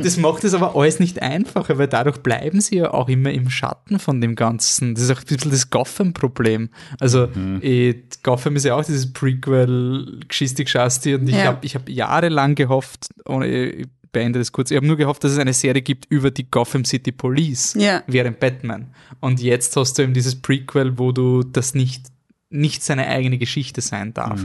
Das 0.02 0.16
macht 0.16 0.44
es 0.44 0.54
aber 0.54 0.74
alles 0.76 0.98
nicht 0.98 1.22
einfacher, 1.22 1.78
weil 1.78 1.88
dadurch 1.88 2.18
bleiben 2.18 2.60
sie 2.60 2.76
ja 2.76 2.92
auch 2.92 3.08
immer 3.08 3.30
im 3.32 3.50
Schatten 3.50 3.98
von 3.98 4.20
dem 4.20 4.34
Ganzen. 4.34 4.94
Das 4.94 5.04
ist 5.04 5.10
auch 5.10 5.20
ein 5.20 5.26
bisschen 5.26 5.50
das 5.50 5.70
Gotham-Problem. 5.70 6.70
Also 7.00 7.28
eh, 7.60 7.94
Gotham 8.22 8.56
ist 8.56 8.64
ja 8.64 8.74
auch 8.76 8.84
dieses 8.84 9.12
Prequel-Geschisti-Geschasti 9.12 11.14
und 11.14 11.28
ich 11.28 11.36
Ja. 11.36 11.44
habe 11.44 11.58
ich 11.62 11.74
hab 11.74 11.88
jahrelang 11.88 12.54
gehofft, 12.54 13.08
ohne, 13.26 13.46
ich 13.46 13.86
beende 14.12 14.38
das 14.38 14.52
kurz, 14.52 14.70
ich 14.70 14.76
habe 14.76 14.86
nur 14.86 14.96
gehofft, 14.96 15.24
dass 15.24 15.32
es 15.32 15.38
eine 15.38 15.52
Serie 15.52 15.82
gibt 15.82 16.06
über 16.08 16.30
die 16.30 16.50
Gotham 16.50 16.84
City 16.84 17.12
Police 17.12 17.74
Ja. 17.78 18.02
während 18.06 18.40
Batman. 18.40 18.86
Und 19.20 19.40
jetzt 19.40 19.76
hast 19.76 19.98
du 19.98 20.02
eben 20.02 20.14
dieses 20.14 20.36
Prequel, 20.36 20.98
wo 20.98 21.12
du 21.12 21.42
das 21.42 21.74
nicht, 21.74 22.06
nicht 22.50 22.82
seine 22.82 23.06
eigene 23.08 23.38
Geschichte 23.38 23.80
sein 23.80 24.14
darf. 24.14 24.44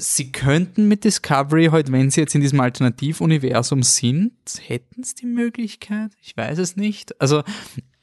Sie 0.00 0.30
könnten 0.30 0.86
mit 0.86 1.02
Discovery, 1.02 1.66
halt, 1.72 1.90
wenn 1.90 2.10
sie 2.10 2.20
jetzt 2.20 2.34
in 2.36 2.40
diesem 2.40 2.60
Alternativuniversum 2.60 3.82
sind, 3.82 4.32
hätten 4.64 5.02
es 5.02 5.16
die 5.16 5.26
Möglichkeit? 5.26 6.12
Ich 6.22 6.36
weiß 6.36 6.58
es 6.58 6.76
nicht. 6.76 7.20
Also 7.20 7.42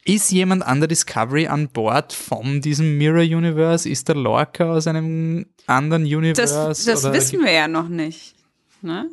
ist 0.04 0.32
jemand 0.32 0.64
an 0.64 0.82
der 0.82 0.88
Discovery 0.88 1.48
an 1.48 1.70
Bord 1.70 2.12
von 2.12 2.60
diesem 2.60 2.98
Mirror 2.98 3.24
Universe? 3.24 3.90
Ist 3.90 4.10
der 4.10 4.16
Lorca 4.16 4.74
aus 4.74 4.88
einem 4.88 5.46
anderen 5.68 6.04
Universe? 6.04 6.54
Das, 6.54 6.84
das 6.84 7.14
wissen 7.14 7.44
wir 7.44 7.52
ja 7.52 7.68
noch 7.68 7.88
nicht. 7.88 8.36
Ne? 8.82 9.10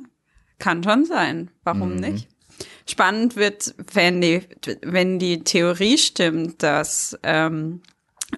Kann 0.58 0.82
schon 0.82 1.04
sein. 1.04 1.50
Warum 1.64 1.96
nicht? 1.96 2.28
Spannend 2.86 3.36
wird, 3.36 3.74
wenn 3.92 4.20
die, 4.20 4.42
wenn 4.82 5.18
die 5.18 5.44
Theorie 5.44 5.98
stimmt, 5.98 6.62
dass 6.62 7.18
ähm, 7.22 7.80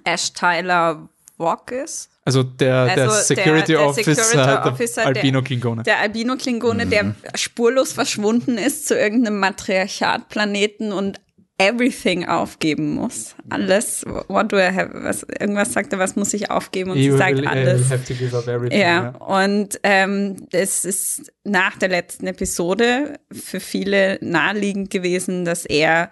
Ash 0.05 0.33
Tyler 0.33 1.09
Wok 1.39 1.73
ist. 1.73 2.11
Also 2.27 2.43
der, 2.43 2.95
der 2.95 3.11
Also 3.11 3.35
Security 3.35 3.73
der- 3.73 3.79
der 3.81 3.87
Officer, 3.87 4.15
Security 4.15 4.37
der 4.37 4.67
Officer, 4.73 5.01
der- 5.03 5.07
Albino 5.09 5.43
Klingone. 5.43 5.83
Der 5.83 5.99
Albino-Klingone, 6.01 6.87
der 6.87 7.15
spurlos 7.35 7.93
verschwunden 7.93 8.57
ist 8.57 8.87
zu 8.89 8.97
irgendeinem 8.99 9.39
Matriarchat-Planeten 9.41 10.93
und 10.93 11.21
everything 11.59 12.27
aufgeben 12.27 12.95
muss. 12.95 13.37
Alles, 13.51 14.05
what 14.29 14.51
do 14.53 14.57
I 14.57 14.63
have, 14.75 14.91
was, 14.95 15.25
irgendwas 15.39 15.73
sagt 15.73 15.93
er, 15.93 15.99
was 16.01 16.17
muss 16.17 16.35
ich 16.35 16.51
aufgeben 16.51 16.91
und 16.91 16.97
sie 16.97 17.07
You 17.07 17.17
sagt 17.17 17.37
will, 17.37 17.45
uh, 17.45 17.49
alles. 17.51 17.91
have 17.91 18.05
to 18.05 18.15
give 18.15 18.37
up 18.37 18.49
everything. 18.49 18.81
Ja, 18.81 19.11
und 19.11 19.79
ähm, 19.85 20.49
das 20.51 20.85
ist 20.85 21.31
nach 21.45 21.77
der 21.79 21.91
letzten 21.91 22.27
Episode 22.27 23.21
für 23.31 23.61
viele 23.61 24.19
naheliegend 24.21 24.91
gewesen, 24.91 25.45
dass 25.45 25.65
er 25.65 26.11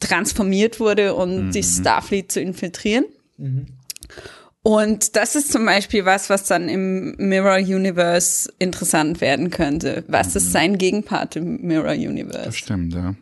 transformiert 0.00 0.80
wurde, 0.80 1.14
um 1.14 1.50
die 1.52 1.62
Starfleet 1.62 2.32
zu 2.32 2.40
infiltrieren. 2.40 3.04
Und 4.66 5.14
das 5.14 5.36
ist 5.36 5.52
zum 5.52 5.64
Beispiel 5.64 6.06
was, 6.06 6.28
was 6.28 6.42
dann 6.42 6.68
im 6.68 7.14
Mirror 7.18 7.58
Universe 7.58 8.52
interessant 8.58 9.20
werden 9.20 9.50
könnte. 9.50 10.02
Was 10.08 10.34
ist 10.34 10.50
sein 10.50 10.76
Gegenpart 10.76 11.36
im 11.36 11.62
Mirror 11.62 11.92
Universe? 11.92 12.50
Stimmt, 12.50 12.92
ja. 12.92 13.14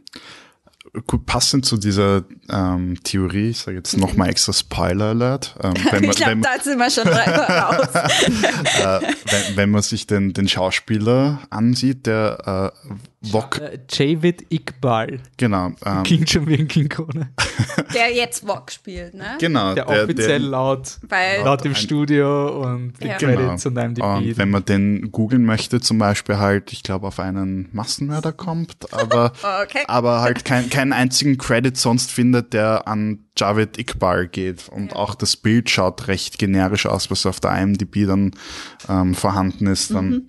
Gut, 1.08 1.26
passend 1.26 1.66
zu 1.66 1.76
dieser 1.76 2.22
ähm, 2.48 2.96
Theorie, 3.02 3.50
ich 3.50 3.58
sage 3.58 3.78
jetzt 3.78 3.96
nochmal 3.96 4.28
extra 4.30 4.52
Spoiler 4.52 5.06
Alert. 5.06 5.56
Ähm, 5.62 5.74
wenn, 5.90 6.00
man, 6.02 6.10
Ich 6.10 6.16
glaube, 6.16 6.40
da 6.40 6.62
sind 6.62 6.78
wir 6.78 6.90
schon 6.90 7.08
raus. 7.08 7.88
äh, 9.02 9.12
wenn, 9.30 9.56
wenn 9.56 9.70
man 9.70 9.82
sich 9.82 10.06
den, 10.06 10.32
den 10.34 10.46
Schauspieler 10.48 11.40
ansieht, 11.50 12.06
der 12.06 12.72
äh, 12.82 12.88
Wok, 13.32 13.58
Äh, 13.58 13.78
Javid 13.90 14.52
Iqbal. 14.52 15.18
genau, 15.38 15.72
ähm, 15.84 16.02
Klingt 16.04 16.28
schon 16.30 16.46
wie 16.46 16.58
ein 16.58 16.68
Klingone. 16.68 17.30
Der 17.94 18.12
jetzt 18.14 18.46
Wok 18.46 18.70
spielt, 18.70 19.14
ne? 19.14 19.36
genau, 19.40 19.74
Der 19.74 19.88
offiziell 19.88 20.42
laut, 20.42 20.98
Weil 21.08 21.42
laut 21.42 21.64
im 21.64 21.74
Studio 21.74 22.62
und 22.62 22.92
die 23.02 23.06
Ja. 23.06 23.16
Credits 23.16 23.64
und 23.66 23.76
IMDb. 23.78 24.02
Und 24.04 24.36
wenn 24.36 24.50
man 24.50 24.64
den 24.64 25.10
googeln 25.10 25.44
möchte, 25.44 25.80
zum 25.80 25.98
Beispiel 25.98 26.36
halt, 26.38 26.72
ich 26.72 26.82
glaube, 26.82 27.06
auf 27.06 27.18
einen 27.18 27.68
Massenmörder 27.72 28.32
kommt, 28.32 28.92
aber, 28.92 29.32
Okay. 29.62 29.84
aber 29.86 30.20
halt 30.20 30.44
kein, 30.44 30.68
keinen 30.84 30.92
einzigen 30.92 31.38
Credit 31.38 31.74
sonst 31.76 32.12
findet, 32.12 32.52
der 32.52 32.86
an 32.86 33.20
Javed 33.38 33.78
Iqbal 33.78 34.28
geht. 34.28 34.68
Und 34.68 34.94
auch 34.94 35.14
das 35.14 35.34
Bild 35.34 35.70
schaut 35.70 36.08
recht 36.08 36.38
generisch 36.38 36.84
aus, 36.84 37.10
was 37.10 37.24
auf 37.24 37.40
der 37.40 37.58
IMDb 37.58 38.06
dann 38.06 38.32
ähm, 38.88 39.14
vorhanden 39.14 39.66
ist. 39.66 39.94
Dann, 39.94 40.28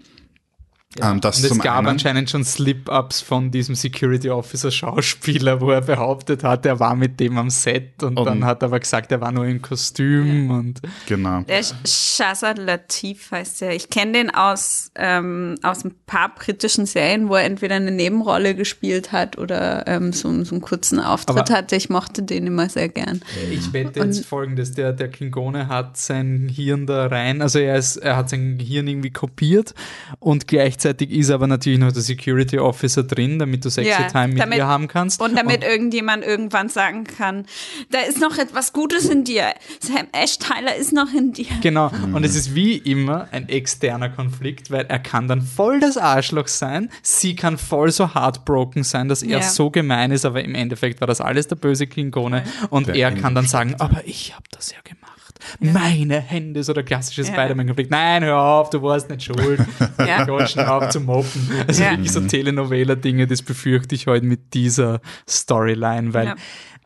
ähm, 1.02 1.22
das 1.22 1.38
und 1.38 1.43
es 1.43 1.50
zum 1.50 1.60
gab 1.60 1.78
einen. 1.80 1.88
anscheinend 1.88 2.30
schon 2.30 2.43
Slip-Ups 2.43 3.22
von 3.22 3.52
diesem 3.52 3.76
Security 3.76 4.30
Officer 4.30 4.72
Schauspieler, 4.72 5.60
wo 5.62 5.72
er 5.72 5.82
behauptet 5.82 6.43
hat, 6.43 6.66
er 6.66 6.80
war 6.80 6.96
mit 6.96 7.20
dem 7.20 7.38
am 7.38 7.50
Set 7.50 8.04
und, 8.04 8.18
Und- 8.18 8.26
dann 8.26 8.46
hat 8.46 8.62
er 8.64 8.68
aber 8.68 8.80
gesagt, 8.80 9.12
er 9.12 9.22
war 9.22 9.32
nur 9.32 9.46
im 9.46 9.62
Kostüm 9.62 10.50
und 10.52 10.82
Genau. 11.08 11.41
Der 11.41 11.62
Shazad 11.86 12.58
Latif 12.58 13.32
heißt 13.32 13.62
der. 13.62 13.76
Ich 13.76 13.89
kenne 13.89 14.14
den 14.14 14.30
aus, 14.34 14.91
ähm, 14.96 15.56
aus 15.64 15.84
ein 15.84 15.93
paar 16.06 16.34
britischen 16.34 16.86
Serien, 16.86 17.30
wo 17.30 17.36
er 17.36 17.43
entweder 17.46 17.76
eine 17.76 17.91
Nebenrolle 17.91 18.56
gespielt 18.56 19.12
hat 19.12 19.38
oder 19.38 19.88
ähm, 19.88 20.14
so, 20.14 20.43
so 20.43 20.56
einen 20.56 20.62
kurzen 20.62 21.00
Auftritt 21.00 21.38
Aber- 21.38 21.54
hatte. 21.56 21.76
Ich 21.76 21.89
mochte 21.89 22.24
den 22.24 22.48
immer 22.48 22.70
sehr 22.70 22.89
gern. 22.89 23.22
ich 23.52 23.74
wette 23.74 24.00
jetzt 24.00 24.26
folgendes, 24.26 24.72
der, 24.72 24.93
der 24.93 25.10
Klingone 25.10 25.68
hat 25.68 25.98
sein 25.98 26.50
Hirn 26.54 26.86
da 26.88 27.08
rein, 27.08 27.41
also 27.41 27.60
er, 27.60 27.76
ist, 27.78 27.98
er 27.98 28.16
hat 28.16 28.30
sein 28.30 28.60
Hirn 28.60 28.88
irgendwie 28.88 29.12
kopiert 29.12 29.74
und 30.20 30.48
gleichzeitig 30.48 30.84
ist 30.89 31.29
aber 31.31 31.47
natürlich 31.47 31.79
noch 31.79 31.91
der 31.91 32.01
Security 32.01 32.59
Officer 32.59 33.03
drin, 33.03 33.39
damit 33.39 33.65
du 33.65 33.69
Sexy 33.69 33.89
Ja, 33.91 34.07
Time 34.07 34.29
mit 34.29 34.39
damit- 34.39 34.57
ihr 34.57 34.67
haben 34.67 34.88
kannst. 34.88 35.21
Und 35.21 35.36
damit 35.38 35.63
irgendjemand 35.63 36.23
irgendwann 36.23 36.69
sagen 36.69 37.03
kann, 37.05 37.45
da 37.91 37.99
ist 37.99 38.19
noch 38.19 38.38
etwas 38.38 38.73
Gutes 38.73 39.05
in 39.05 39.23
dir. 39.23 39.53
Sam 39.79 40.07
Ash 40.11 40.38
Tyler 40.38 40.75
ist 40.75 40.93
noch 40.93 41.13
in 41.13 41.33
dir. 41.33 41.45
Genau, 41.61 41.91
und 42.13 42.23
es 42.23 42.36
ist 42.36 42.55
wie 42.55 42.77
immer 42.77 43.27
ein 43.31 43.49
externer 43.49 44.09
Konflikt, 44.09 44.71
weil 44.71 44.86
er 44.88 44.99
kann 44.99 45.27
dann 45.27 45.41
voll 45.41 45.79
das 45.79 45.97
Arschloch 45.97 46.47
sein, 46.47 46.89
sie 47.01 47.36
kann 47.36 47.57
voll 47.57 47.91
so 47.91 48.13
heartbroken 48.15 48.83
sein, 48.83 49.09
dass 49.09 49.23
er 49.23 49.39
Ja. 49.39 49.41
so 49.41 49.69
gemein 49.71 50.11
ist, 50.11 50.25
aber 50.25 50.43
im 50.43 50.55
Endeffekt 50.55 51.01
war 51.01 51.07
das 51.07 51.21
alles 51.21 51.47
der 51.47 51.55
böse 51.55 51.88
Klingone 51.88 52.43
und 52.69 52.88
Der 52.88 52.95
er 52.95 53.11
kann 53.11 53.36
dann 53.36 53.47
sagen, 53.47 53.75
aber 53.79 54.01
ich 54.05 54.33
habe 54.33 54.45
das 54.51 54.71
ja 54.71 54.77
gemacht. 54.83 55.14
Meine 55.60 56.20
Hände, 56.20 56.64
so 56.64 56.74
der 56.74 56.84
klassische. 56.84 57.24
Spider-Man-Konflikt. 57.26 57.91
Nein, 57.91 58.24
hör 58.24 58.39
auf, 58.39 58.70
du 58.70 58.82
warst 58.82 59.10
nicht 59.10 59.24
schuld. 59.24 59.60
Ja. 60.06 60.26
Gott, 60.26 60.56
hör 60.56 60.76
auf 60.76 60.89
zu 60.89 61.00
moppen. 61.00 61.50
Also 61.68 61.84
wirklich 61.84 62.12
so 62.12 62.22
Telenovela-Dinge, 62.22 63.28
das 63.28 63.41
befürchte 63.41 63.96
ich 63.96 64.08
heute 64.08 64.26
mit 64.26 64.54
dieser 64.54 65.02
Storyline, 65.28 66.14
weil. 66.14 66.36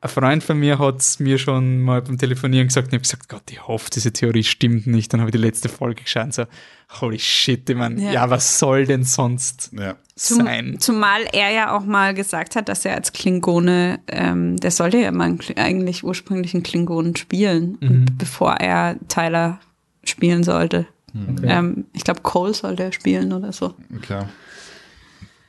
Ein 0.01 0.09
Freund 0.09 0.43
von 0.43 0.57
mir 0.59 0.79
hat 0.79 0.99
es 0.99 1.19
mir 1.19 1.37
schon 1.37 1.79
mal 1.79 2.01
beim 2.01 2.17
Telefonieren 2.17 2.67
gesagt 2.67 2.87
und 2.87 2.89
ich 2.93 2.97
habe 2.97 3.03
gesagt, 3.03 3.29
Gott, 3.29 3.43
ich 3.51 3.67
hoffe, 3.67 3.89
diese 3.93 4.13
Theorie 4.13 4.43
stimmt 4.43 4.87
nicht. 4.87 5.11
Dann 5.11 5.19
habe 5.19 5.29
ich 5.29 5.33
die 5.35 5.41
letzte 5.41 5.67
Folge 5.69 6.03
geschaut 6.03 6.23
und 6.25 6.33
so, 6.33 6.43
holy 7.01 7.19
shit, 7.19 7.69
ich 7.69 7.75
meine, 7.75 8.01
Ja. 8.01 8.11
ja. 8.11 8.29
was 8.29 8.59
soll 8.59 8.85
denn 8.85 9.03
sonst 9.03 9.71
Ja. 9.77 9.95
Zum, 10.15 10.45
sein? 10.45 10.77
zumal 10.79 11.21
er 11.33 11.51
ja 11.51 11.77
auch 11.77 11.85
mal 11.85 12.13
gesagt 12.13 12.55
hat, 12.55 12.67
dass 12.69 12.83
er 12.85 12.95
als 12.95 13.13
Klingone, 13.13 13.99
ähm, 14.07 14.57
der 14.57 14.71
sollte 14.71 14.97
ja 14.97 15.11
mal 15.11 15.25
einen, 15.25 15.39
eigentlich 15.57 16.03
ursprünglich 16.03 16.53
einen 16.53 16.63
Klingonen 16.63 17.15
spielen, 17.15 17.77
Mhm. 17.81 18.05
bevor 18.17 18.53
er 18.55 18.95
Tyler 19.07 19.59
spielen 20.03 20.43
sollte. 20.43 20.87
Ähm, 21.43 21.85
ich 21.93 22.03
glaube, 22.03 22.21
Cole 22.21 22.53
sollte 22.53 22.83
er 22.83 22.91
spielen 22.93 23.33
oder 23.33 23.51
so. 23.51 23.73
Okay. 23.97 24.25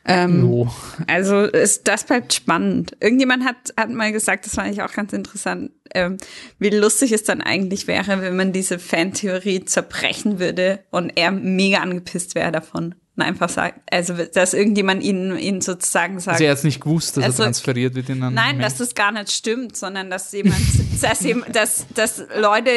Ähm, 0.06 0.42
Jo. 0.42 0.70
Also 1.06 1.42
ist, 1.42 1.86
das 1.86 2.04
bleibt 2.04 2.32
spannend. 2.32 2.96
Irgendjemand 3.00 3.44
hat, 3.44 3.56
hat 3.76 3.90
mal 3.90 4.12
gesagt, 4.12 4.46
das 4.46 4.54
fand 4.54 4.72
ich 4.72 4.80
auch 4.82 4.92
ganz 4.92 5.12
interessant, 5.12 5.72
ähm, 5.94 6.16
wie 6.58 6.70
lustig 6.70 7.12
es 7.12 7.22
dann 7.24 7.42
eigentlich 7.42 7.86
wäre, 7.86 8.20
wenn 8.22 8.34
man 8.36 8.52
diese 8.52 8.78
Fantheorie 8.78 9.64
zerbrechen 9.66 10.38
würde 10.38 10.80
und 10.90 11.10
er 11.16 11.30
mega 11.32 11.78
angepisst 11.78 12.34
wäre 12.34 12.50
davon. 12.50 12.94
Und 13.16 13.22
einfach 13.24 13.50
sagt, 13.50 13.80
also 13.92 14.14
dass 14.14 14.54
irgendjemand 14.54 15.02
ihn, 15.02 15.36
ihn 15.36 15.60
sozusagen 15.60 16.18
sagt. 16.20 16.36
Also 16.36 16.44
er 16.44 16.52
hat 16.52 16.58
es 16.58 16.64
nicht 16.64 16.80
gewusst, 16.80 17.18
dass 17.18 17.24
Also- 17.24 17.42
er 17.42 17.46
transferiert 17.46 17.94
wird 17.94 18.08
in 18.08 18.22
einen 18.22 18.34
Nein, 18.34 18.56
Mensch. 18.56 18.68
dass 18.70 18.78
das 18.78 18.94
gar 18.94 19.12
nicht 19.12 19.30
stimmt, 19.30 19.76
sondern 19.76 20.08
dass 20.08 20.32
jemand, 20.32 20.60
dass, 21.02 21.20
jemand- 21.20 21.54
dass, 21.54 21.86
dass 21.94 22.22
Leute 22.38 22.70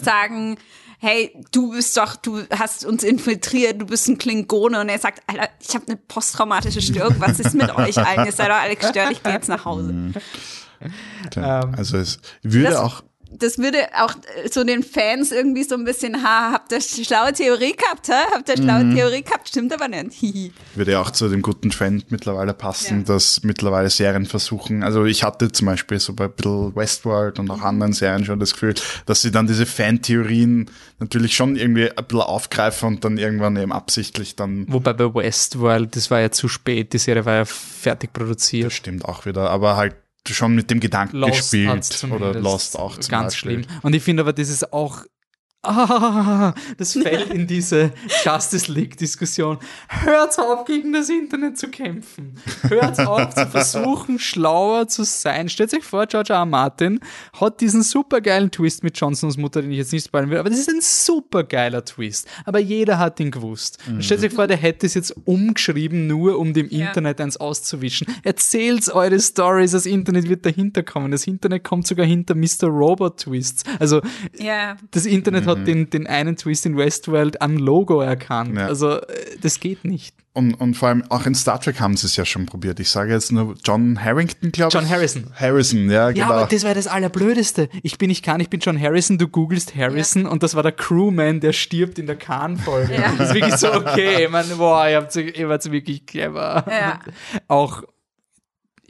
sagen, 0.00 0.56
hey, 1.00 1.34
du 1.50 1.72
bist 1.72 1.96
doch, 1.96 2.16
du 2.16 2.42
hast 2.50 2.84
uns 2.84 3.02
infiltriert, 3.02 3.80
du 3.80 3.86
bist 3.86 4.06
ein 4.08 4.18
Klingone. 4.18 4.80
Und 4.80 4.88
er 4.88 4.98
sagt, 4.98 5.22
Alter, 5.26 5.48
ich 5.60 5.74
habe 5.74 5.86
eine 5.88 5.96
posttraumatische 5.96 6.82
Störung, 6.82 7.16
was 7.18 7.40
ist 7.40 7.54
mit 7.54 7.74
euch 7.74 7.98
allen? 7.98 8.26
Ihr 8.26 8.32
seid 8.32 8.48
doch 8.50 8.54
alle 8.56 8.76
gestört, 8.76 9.10
ich 9.12 9.22
gehe 9.22 9.32
jetzt 9.32 9.48
nach 9.48 9.64
Hause. 9.64 10.12
Tja, 11.30 11.70
also 11.76 11.96
es 11.98 12.18
würde 12.42 12.70
Das- 12.70 12.76
auch 12.76 13.02
Das 13.32 13.58
würde 13.58 13.78
auch 13.96 14.12
äh, 14.44 14.48
so 14.50 14.64
den 14.64 14.82
Fans 14.82 15.30
irgendwie 15.30 15.62
so 15.62 15.76
ein 15.76 15.84
bisschen, 15.84 16.22
ha, 16.24 16.52
habt 16.52 16.72
ihr 16.72 16.80
schlaue 16.80 17.32
Theorie 17.32 17.74
gehabt, 17.76 18.08
hä? 18.08 18.12
Habt 18.34 18.48
ihr 18.48 18.56
schlaue 18.56 18.84
Mhm. 18.84 18.96
Theorie 18.96 19.22
gehabt? 19.22 19.48
Stimmt 19.48 19.72
aber 19.72 19.86
nicht. 19.88 20.52
Würde 20.74 20.98
auch 20.98 21.10
zu 21.10 21.28
dem 21.28 21.40
guten 21.40 21.70
Trend 21.70 22.10
mittlerweile 22.10 22.54
passen, 22.54 22.98
Ja. 22.98 23.04
dass 23.14 23.42
mittlerweile 23.44 23.88
Serien 23.88 24.26
versuchen, 24.26 24.82
also 24.82 25.04
ich 25.04 25.22
hatte 25.22 25.52
zum 25.52 25.66
Beispiel 25.66 26.00
so 26.00 26.12
bei 26.12 26.24
ein 26.24 26.32
bisschen 26.32 26.74
Westworld 26.74 27.38
und 27.38 27.50
auch 27.50 27.62
anderen 27.62 27.92
Serien 27.92 28.24
schon 28.24 28.40
das 28.40 28.52
Gefühl, 28.54 28.74
dass 29.06 29.22
sie 29.22 29.30
dann 29.30 29.46
diese 29.46 29.64
Fan-Theorien 29.66 30.68
natürlich 30.98 31.34
schon 31.36 31.56
irgendwie 31.56 31.90
ein 31.90 32.04
bisschen 32.04 32.20
aufgreifen 32.22 32.88
und 32.88 33.04
dann 33.04 33.16
irgendwann 33.16 33.56
eben 33.56 33.72
absichtlich 33.72 34.34
dann 34.36 34.66
Wobei 34.68 34.92
bei 34.92 35.14
Westworld, 35.14 35.94
das 35.94 36.10
war 36.10 36.20
ja 36.20 36.30
zu 36.30 36.48
spät, 36.48 36.92
die 36.92 36.98
Serie 36.98 37.24
war 37.24 37.34
ja 37.36 37.44
fertig 37.44 38.12
produziert. 38.12 38.66
Das 38.66 38.74
stimmt 38.74 39.04
auch 39.04 39.24
wieder, 39.24 39.50
aber 39.50 39.76
halt 39.76 39.94
schon 40.28 40.54
mit 40.54 40.70
dem 40.70 40.80
Gedanken 40.80 41.16
Lost 41.16 41.50
gespielt 41.52 42.04
oder. 42.10 42.34
Lost 42.34 42.78
auch 42.78 42.98
zum 42.98 43.10
Ganz 43.10 43.34
Beispiel. 43.34 43.64
schlimm. 43.64 43.80
Und 43.82 43.94
ich 43.94 44.02
finde 44.02 44.22
aber, 44.22 44.32
das 44.32 44.48
ist 44.48 44.72
auch. 44.72 45.04
Ah, 45.62 46.54
das 46.78 46.94
fällt 46.94 47.28
in 47.34 47.46
diese 47.46 47.92
Justice 48.24 48.72
League-Diskussion. 48.72 49.58
Hört 49.88 50.38
auf, 50.38 50.64
gegen 50.64 50.94
das 50.94 51.10
Internet 51.10 51.58
zu 51.58 51.68
kämpfen. 51.68 52.34
Hört 52.62 52.98
auf, 53.00 53.34
zu 53.34 53.46
versuchen, 53.46 54.18
schlauer 54.18 54.88
zu 54.88 55.04
sein. 55.04 55.50
Stellt 55.50 55.74
euch 55.74 55.84
vor, 55.84 56.06
George 56.06 56.32
R. 56.32 56.38
R. 56.40 56.46
Martin 56.46 57.00
hat 57.38 57.60
diesen 57.60 57.82
supergeilen 57.82 58.50
Twist 58.50 58.82
mit 58.82 58.98
Johnsons 58.98 59.36
Mutter, 59.36 59.60
den 59.60 59.70
ich 59.70 59.76
jetzt 59.76 59.92
nicht 59.92 60.06
spoilern 60.06 60.30
will, 60.30 60.38
aber 60.38 60.48
das 60.48 60.60
ist 60.60 60.70
ein 60.70 60.80
supergeiler 60.80 61.84
Twist. 61.84 62.26
Aber 62.46 62.58
jeder 62.58 62.98
hat 62.98 63.20
ihn 63.20 63.30
gewusst. 63.30 63.76
Und 63.86 64.02
Stellt 64.02 64.24
euch 64.24 64.32
vor, 64.32 64.46
der 64.46 64.56
hätte 64.56 64.86
es 64.86 64.94
jetzt 64.94 65.14
umgeschrieben, 65.26 66.06
nur 66.06 66.38
um 66.38 66.54
dem 66.54 66.70
Ja. 66.70 66.86
Internet 66.88 67.20
eins 67.20 67.36
auszuwischen. 67.36 68.06
Erzählt 68.22 68.88
eure 68.88 69.20
Stories, 69.20 69.72
das 69.72 69.84
Internet 69.84 70.26
wird 70.26 70.46
dahinter 70.46 70.82
kommen. 70.82 71.10
Das 71.10 71.26
Internet 71.26 71.64
kommt 71.64 71.86
sogar 71.86 72.06
hinter 72.06 72.34
Mr. 72.34 72.68
Robot 72.68 73.18
Twists. 73.18 73.62
Also 73.78 74.00
Ja, 74.38 74.78
das 74.90 75.04
Internet 75.04 75.49
hat 75.50 75.66
den, 75.66 75.90
den 75.90 76.06
einen 76.06 76.36
Twist 76.36 76.66
in 76.66 76.76
Westworld 76.76 77.40
am 77.42 77.56
Logo 77.56 78.00
erkannt. 78.00 78.56
Ja. 78.56 78.66
Also 78.66 79.00
äh, 79.00 79.02
das 79.40 79.60
geht 79.60 79.84
nicht. 79.84 80.14
Und, 80.32 80.54
und 80.54 80.74
vor 80.74 80.88
allem 80.88 81.02
auch 81.08 81.26
in 81.26 81.34
Star 81.34 81.60
Trek 81.60 81.80
haben 81.80 81.96
sie 81.96 82.06
es 82.06 82.14
ja 82.14 82.24
schon 82.24 82.46
probiert. 82.46 82.78
Ich 82.78 82.88
sage 82.90 83.12
jetzt 83.12 83.32
nur 83.32 83.56
John 83.64 84.02
Harrington, 84.02 84.52
glaube 84.52 84.68
ich. 84.68 84.74
John 84.74 84.88
Harrison. 84.88 85.26
Harrison, 85.34 85.90
ja, 85.90 86.08
Ja, 86.08 86.10
genau. 86.12 86.26
aber 86.26 86.46
das 86.46 86.62
war 86.62 86.72
das 86.72 86.86
Allerblödeste. 86.86 87.68
Ich 87.82 87.98
bin 87.98 88.08
nicht 88.08 88.24
Khan, 88.24 88.38
ich 88.38 88.48
bin 88.48 88.60
John 88.60 88.80
Harrison, 88.80 89.18
du 89.18 89.26
googelst 89.26 89.74
Harrison 89.74 90.26
und 90.26 90.44
das 90.44 90.54
war 90.54 90.62
der 90.62 90.72
Crewman, 90.72 91.40
der 91.40 91.52
stirbt 91.52 91.98
in 91.98 92.06
der 92.06 92.14
Khan-Folge. 92.14 92.94
Ja. 92.94 93.12
Das 93.18 93.30
ist 93.30 93.34
wirklich 93.34 93.56
so, 93.56 93.72
okay, 93.72 94.24
ich 94.24 94.30
meine, 94.30 94.54
boah, 94.54 94.88
ihr, 94.88 94.98
habt, 94.98 95.16
ihr 95.16 95.48
wart 95.48 95.70
wirklich 95.72 96.06
clever. 96.06 96.64
Ja. 96.68 97.00
Auch, 97.48 97.82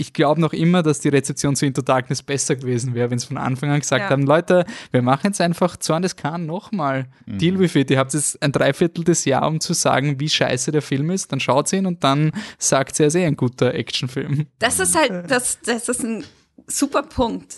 ich 0.01 0.13
glaube 0.13 0.41
noch 0.41 0.53
immer, 0.53 0.83
dass 0.83 1.01
die 1.01 1.09
Rezeption 1.09 1.55
zu 1.55 1.67
Into 1.67 1.83
Darkness 1.83 2.23
besser 2.23 2.57
gewesen 2.57 2.95
wäre, 2.95 3.11
wenn 3.11 3.19
sie 3.19 3.27
von 3.27 3.37
Anfang 3.37 3.71
an 3.71 3.81
gesagt 3.81 4.05
Ja. 4.05 4.11
haben, 4.11 4.23
Leute, 4.25 4.65
wir 4.91 5.03
machen 5.03 5.27
jetzt 5.29 5.41
einfach 5.41 5.77
Zorn 5.77 6.03
des 6.03 6.17
Khan 6.17 6.47
nochmal. 6.47 7.07
Deal 7.27 7.59
with 7.59 7.75
it. 7.77 7.91
Ihr 7.91 7.99
habt 7.99 8.15
jetzt 8.15 8.43
ein 8.43 8.53
Dreiviertel 8.53 9.05
des 9.05 9.25
Jahr, 9.25 9.47
um 9.47 9.61
zu 9.61 9.73
sagen, 9.75 10.19
wie 10.19 10.29
scheiße 10.29 10.73
der 10.73 10.83
Film 10.83 11.11
ist. 11.11 11.31
Dann 11.33 11.41
schaut 11.41 11.73
ihn 11.73 11.87
und 11.87 12.03
dann 12.03 12.33
sagt 12.59 12.97
sie, 12.97 13.03
er 13.05 13.07
ist 13.09 13.15
eh 13.15 13.27
ein 13.27 13.37
guter 13.37 13.75
Actionfilm. 13.75 14.47
das 14.59 14.81
ist 14.81 14.97
halt, 14.97 15.31
das, 15.31 15.59
das 15.61 15.89
ist 15.89 16.03
ein 16.05 16.25
super 16.67 17.03
Punkt. 17.03 17.57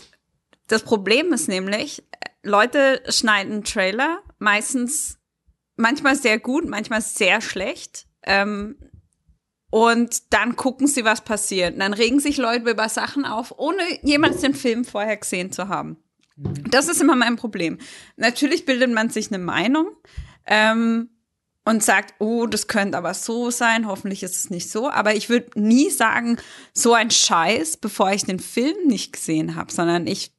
Das 0.68 0.82
Problem 0.82 1.32
ist 1.32 1.48
nämlich, 1.48 2.02
Leute 2.42 3.02
schneiden 3.08 3.62
Trailer, 3.64 4.18
meistens, 4.38 5.18
manchmal 5.76 6.16
sehr 6.16 6.38
gut, 6.38 6.68
manchmal 6.68 7.00
sehr 7.02 7.40
schlecht. 7.40 8.06
Ähm, 8.24 8.76
und 9.72 10.34
dann 10.34 10.54
gucken 10.54 10.86
sie, 10.86 11.02
was 11.02 11.22
passiert. 11.22 11.72
Und 11.72 11.80
dann 11.80 11.94
regen 11.94 12.20
sich 12.20 12.36
Leute 12.36 12.70
über 12.70 12.90
Sachen 12.90 13.24
auf, 13.24 13.54
ohne 13.56 13.80
jemals 14.02 14.42
den 14.42 14.52
Film 14.52 14.84
vorher 14.84 15.16
gesehen 15.16 15.50
zu 15.50 15.68
haben. 15.68 15.96
Das 16.36 16.88
ist 16.88 17.00
immer 17.00 17.16
mein 17.16 17.36
Problem. 17.36 17.78
Natürlich 18.16 18.66
bildet 18.66 18.92
man 18.92 19.08
sich 19.08 19.32
eine 19.32 19.42
Meinung 19.42 19.88
ähm, 20.46 21.08
und 21.64 21.82
sagt, 21.82 22.16
oh, 22.18 22.46
das 22.46 22.66
könnte 22.66 22.98
aber 22.98 23.14
so 23.14 23.50
sein, 23.50 23.86
hoffentlich 23.86 24.22
ist 24.22 24.36
es 24.36 24.50
nicht 24.50 24.68
so. 24.70 24.90
Aber 24.90 25.14
ich 25.14 25.30
würde 25.30 25.58
nie 25.58 25.88
sagen, 25.88 26.36
so 26.74 26.92
ein 26.92 27.10
Scheiß, 27.10 27.78
bevor 27.78 28.12
ich 28.12 28.26
den 28.26 28.40
Film 28.40 28.76
nicht 28.86 29.14
gesehen 29.14 29.54
habe, 29.54 29.72
sondern 29.72 30.06
ich 30.06 30.34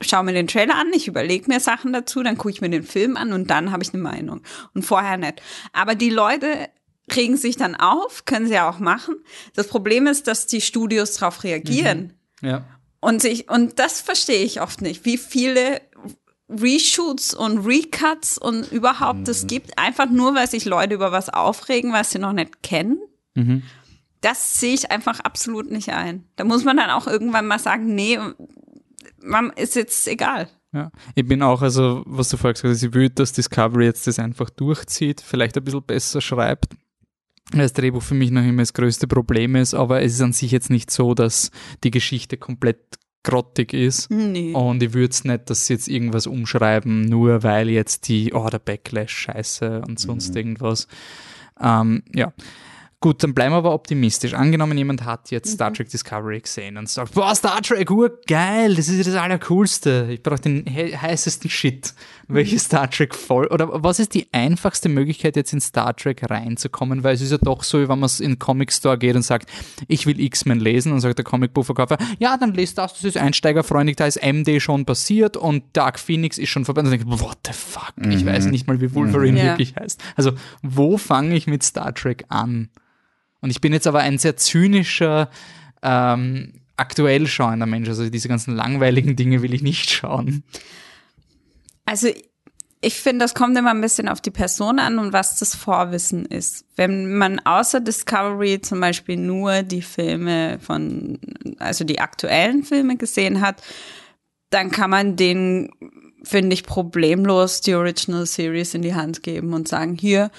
schaue 0.00 0.24
mir 0.24 0.32
den 0.32 0.46
Trailer 0.46 0.76
an, 0.76 0.90
ich 0.94 1.06
überlege 1.06 1.48
mir 1.48 1.60
Sachen 1.60 1.92
dazu, 1.92 2.22
dann 2.22 2.38
gucke 2.38 2.50
ich 2.50 2.62
mir 2.62 2.70
den 2.70 2.82
Film 2.82 3.18
an 3.18 3.34
und 3.34 3.50
dann 3.50 3.72
habe 3.72 3.82
ich 3.82 3.92
eine 3.92 4.02
Meinung. 4.02 4.40
Und 4.72 4.86
vorher 4.86 5.18
nicht. 5.18 5.42
Aber 5.74 5.94
die 5.94 6.10
Leute 6.10 6.70
regen 7.14 7.36
sich 7.36 7.56
dann 7.56 7.74
auf, 7.74 8.24
können 8.24 8.46
sie 8.46 8.54
ja 8.54 8.68
auch 8.68 8.78
machen. 8.78 9.16
Das 9.54 9.68
Problem 9.68 10.06
ist, 10.06 10.26
dass 10.26 10.46
die 10.46 10.60
Studios 10.60 11.14
darauf 11.14 11.44
reagieren. 11.44 12.12
Ja. 12.42 12.64
Und 13.00 13.24
ich, 13.24 13.50
und 13.50 13.78
das 13.78 14.00
verstehe 14.00 14.42
ich 14.42 14.60
oft 14.60 14.82
nicht, 14.82 15.04
wie 15.04 15.18
viele 15.18 15.80
Reshoots 16.48 17.34
und 17.34 17.66
Recuts 17.66 18.38
und 18.38 18.70
überhaupt 18.72 19.28
es 19.28 19.46
gibt, 19.46 19.78
einfach 19.78 20.08
nur, 20.08 20.34
weil 20.34 20.48
sich 20.48 20.64
Leute 20.64 20.94
über 20.94 21.12
was 21.12 21.28
aufregen, 21.28 21.92
was 21.92 22.10
sie 22.10 22.18
noch 22.18 22.32
nicht 22.32 22.62
kennen. 22.62 22.98
Das 24.20 24.60
sehe 24.60 24.74
ich 24.74 24.90
einfach 24.90 25.20
absolut 25.20 25.70
nicht 25.70 25.90
ein. 25.90 26.24
Da 26.36 26.44
muss 26.44 26.64
man 26.64 26.76
dann 26.76 26.90
auch 26.90 27.06
irgendwann 27.06 27.46
mal 27.46 27.58
sagen, 27.58 27.94
nee, 27.94 28.18
man 29.22 29.50
ist 29.50 29.76
jetzt 29.76 30.06
egal. 30.08 30.48
Ja, 30.72 30.90
ich 31.14 31.26
bin 31.26 31.42
auch, 31.42 31.62
also, 31.62 32.02
was 32.06 32.28
du 32.28 32.36
vorher 32.36 32.54
gesagt 32.54 32.74
hast, 32.74 32.82
ich 32.82 32.92
will, 32.92 33.08
dass 33.08 33.32
Discovery 33.32 33.84
jetzt 33.84 34.06
das 34.06 34.18
einfach 34.18 34.50
durchzieht, 34.50 35.20
vielleicht 35.20 35.56
ein 35.56 35.64
bisschen 35.64 35.82
besser 35.82 36.20
schreibt. 36.20 36.74
Weil 37.52 37.62
Das 37.62 37.72
Drehbuch 37.72 38.02
für 38.02 38.14
mich 38.14 38.30
noch 38.30 38.44
immer 38.44 38.62
das 38.62 38.72
größte 38.72 39.06
Problem 39.06 39.54
ist, 39.56 39.74
aber 39.74 40.02
es 40.02 40.14
ist 40.14 40.20
an 40.20 40.32
sich 40.32 40.50
jetzt 40.50 40.70
nicht 40.70 40.90
so, 40.90 41.14
dass 41.14 41.50
die 41.84 41.90
Geschichte 41.90 42.36
komplett 42.36 42.78
grottig 43.22 43.72
ist. 43.72 44.10
Nee. 44.10 44.52
Und 44.52 44.82
ich 44.82 44.94
würde 44.94 45.10
es 45.10 45.24
nicht, 45.24 45.50
dass 45.50 45.66
sie 45.66 45.74
jetzt 45.74 45.88
irgendwas 45.88 46.26
umschreiben, 46.26 47.02
nur 47.02 47.42
weil 47.42 47.68
jetzt 47.68 48.08
die, 48.08 48.32
oh, 48.32 48.48
der 48.48 48.60
Backlash 48.60 49.12
scheiße 49.12 49.82
und 49.86 49.98
sonst 49.98 50.34
irgendwas. 50.36 50.86
Ähm, 51.60 52.02
ja. 52.14 52.32
Gut, 52.98 53.22
dann 53.22 53.34
bleiben 53.34 53.52
wir 53.52 53.58
aber 53.58 53.74
optimistisch. 53.74 54.32
Angenommen, 54.32 54.76
jemand 54.78 55.04
hat 55.04 55.30
jetzt 55.30 55.52
Star 55.52 55.70
Trek 55.70 55.90
Discovery 55.90 56.40
gesehen 56.40 56.78
und 56.78 56.88
sagt, 56.88 57.12
boah, 57.12 57.34
Star 57.34 57.60
Trek, 57.60 57.86
geil, 58.26 58.74
das 58.74 58.88
ist 58.88 58.96
ja 58.96 59.04
das 59.12 59.22
Allercoolste. 59.22 60.08
Ich 60.10 60.22
brauche 60.22 60.40
den 60.40 60.64
he 60.66 60.96
heißesten 60.96 61.50
Shit. 61.50 61.92
Welche 62.26 62.58
Star 62.58 62.90
Trek 62.90 63.14
voll, 63.14 63.48
oder 63.48 63.68
was 63.84 63.98
ist 63.98 64.14
die 64.14 64.28
einfachste 64.32 64.88
Möglichkeit, 64.88 65.36
jetzt 65.36 65.52
in 65.52 65.60
Star 65.60 65.94
Trek 65.94 66.22
reinzukommen? 66.28 67.04
Weil 67.04 67.14
es 67.14 67.20
ist 67.20 67.32
ja 67.32 67.38
doch 67.38 67.64
so, 67.64 67.80
wie 67.80 67.88
wenn 67.88 67.98
man 67.98 68.10
in 68.18 68.30
den 68.30 68.38
Comic 68.38 68.72
Store 68.72 68.96
geht 68.96 69.14
und 69.14 69.22
sagt, 69.22 69.50
ich 69.88 70.06
will 70.06 70.18
X-Men 70.18 70.58
lesen 70.58 70.92
und 70.92 71.00
sagt 71.00 71.18
der 71.18 71.24
Comicbuchverkäufer, 71.24 71.98
ja, 72.18 72.38
dann 72.38 72.54
lest 72.54 72.78
das, 72.78 72.94
das 72.94 73.04
ist 73.04 73.18
einsteigerfreundlich, 73.18 73.96
da 73.96 74.06
ist 74.06 74.22
MD 74.22 74.58
schon 74.58 74.86
passiert 74.86 75.36
und 75.36 75.64
Dark 75.74 76.00
Phoenix 76.00 76.38
ist 76.38 76.48
schon 76.48 76.64
vorbei. 76.64 76.80
Und 76.80 76.86
dann 76.86 76.98
denke 76.98 77.14
ich, 77.14 77.20
what 77.20 77.38
the 77.46 77.52
fuck? 77.52 77.92
Ich 78.08 78.24
weiß 78.24 78.46
nicht 78.46 78.66
mal, 78.66 78.80
wie 78.80 78.94
Wolverine 78.94 79.38
Ja. 79.38 79.44
wirklich 79.48 79.76
heißt. 79.76 80.02
Also, 80.16 80.32
wo 80.62 80.96
fange 80.96 81.36
ich 81.36 81.46
mit 81.46 81.62
Star 81.62 81.94
Trek 81.94 82.24
an? 82.30 82.70
Und 83.40 83.50
ich 83.50 83.60
bin 83.60 83.72
jetzt 83.72 83.86
aber 83.86 84.00
ein 84.00 84.18
sehr 84.18 84.36
zynischer, 84.36 85.30
ähm, 85.82 86.60
aktuell 86.76 87.26
schauender 87.26 87.66
Mensch. 87.66 87.88
Also 87.88 88.08
diese 88.08 88.28
ganzen 88.28 88.54
langweiligen 88.54 89.16
Dinge 89.16 89.42
will 89.42 89.54
ich 89.54 89.62
nicht 89.62 89.90
schauen. 89.90 90.42
Also 91.84 92.08
ich 92.80 92.94
finde, 92.94 93.24
das 93.24 93.34
kommt 93.34 93.56
immer 93.56 93.70
ein 93.70 93.80
bisschen 93.80 94.08
auf 94.08 94.20
die 94.20 94.30
Person 94.30 94.78
an 94.78 94.98
und 94.98 95.12
was 95.12 95.38
das 95.38 95.54
Vorwissen 95.54 96.26
ist. 96.26 96.66
Wenn 96.76 97.16
man 97.16 97.40
außer 97.40 97.80
Discovery 97.80 98.60
zum 98.60 98.80
Beispiel 98.80 99.16
nur 99.16 99.62
die 99.62 99.82
Filme 99.82 100.58
von, 100.60 101.18
also 101.58 101.84
die 101.84 102.00
aktuellen 102.00 102.62
Filme 102.64 102.96
gesehen 102.96 103.40
hat, 103.40 103.62
dann 104.50 104.70
kann 104.70 104.90
man 104.90 105.16
den, 105.16 105.70
finde 106.22 106.54
ich, 106.54 106.64
problemlos 106.64 107.60
die 107.60 107.74
Original 107.74 108.26
Series 108.26 108.74
in 108.74 108.82
die 108.82 108.94
Hand 108.94 109.22
geben 109.22 109.54
und 109.54 109.68
sagen, 109.68 109.96
hier, 109.98 110.30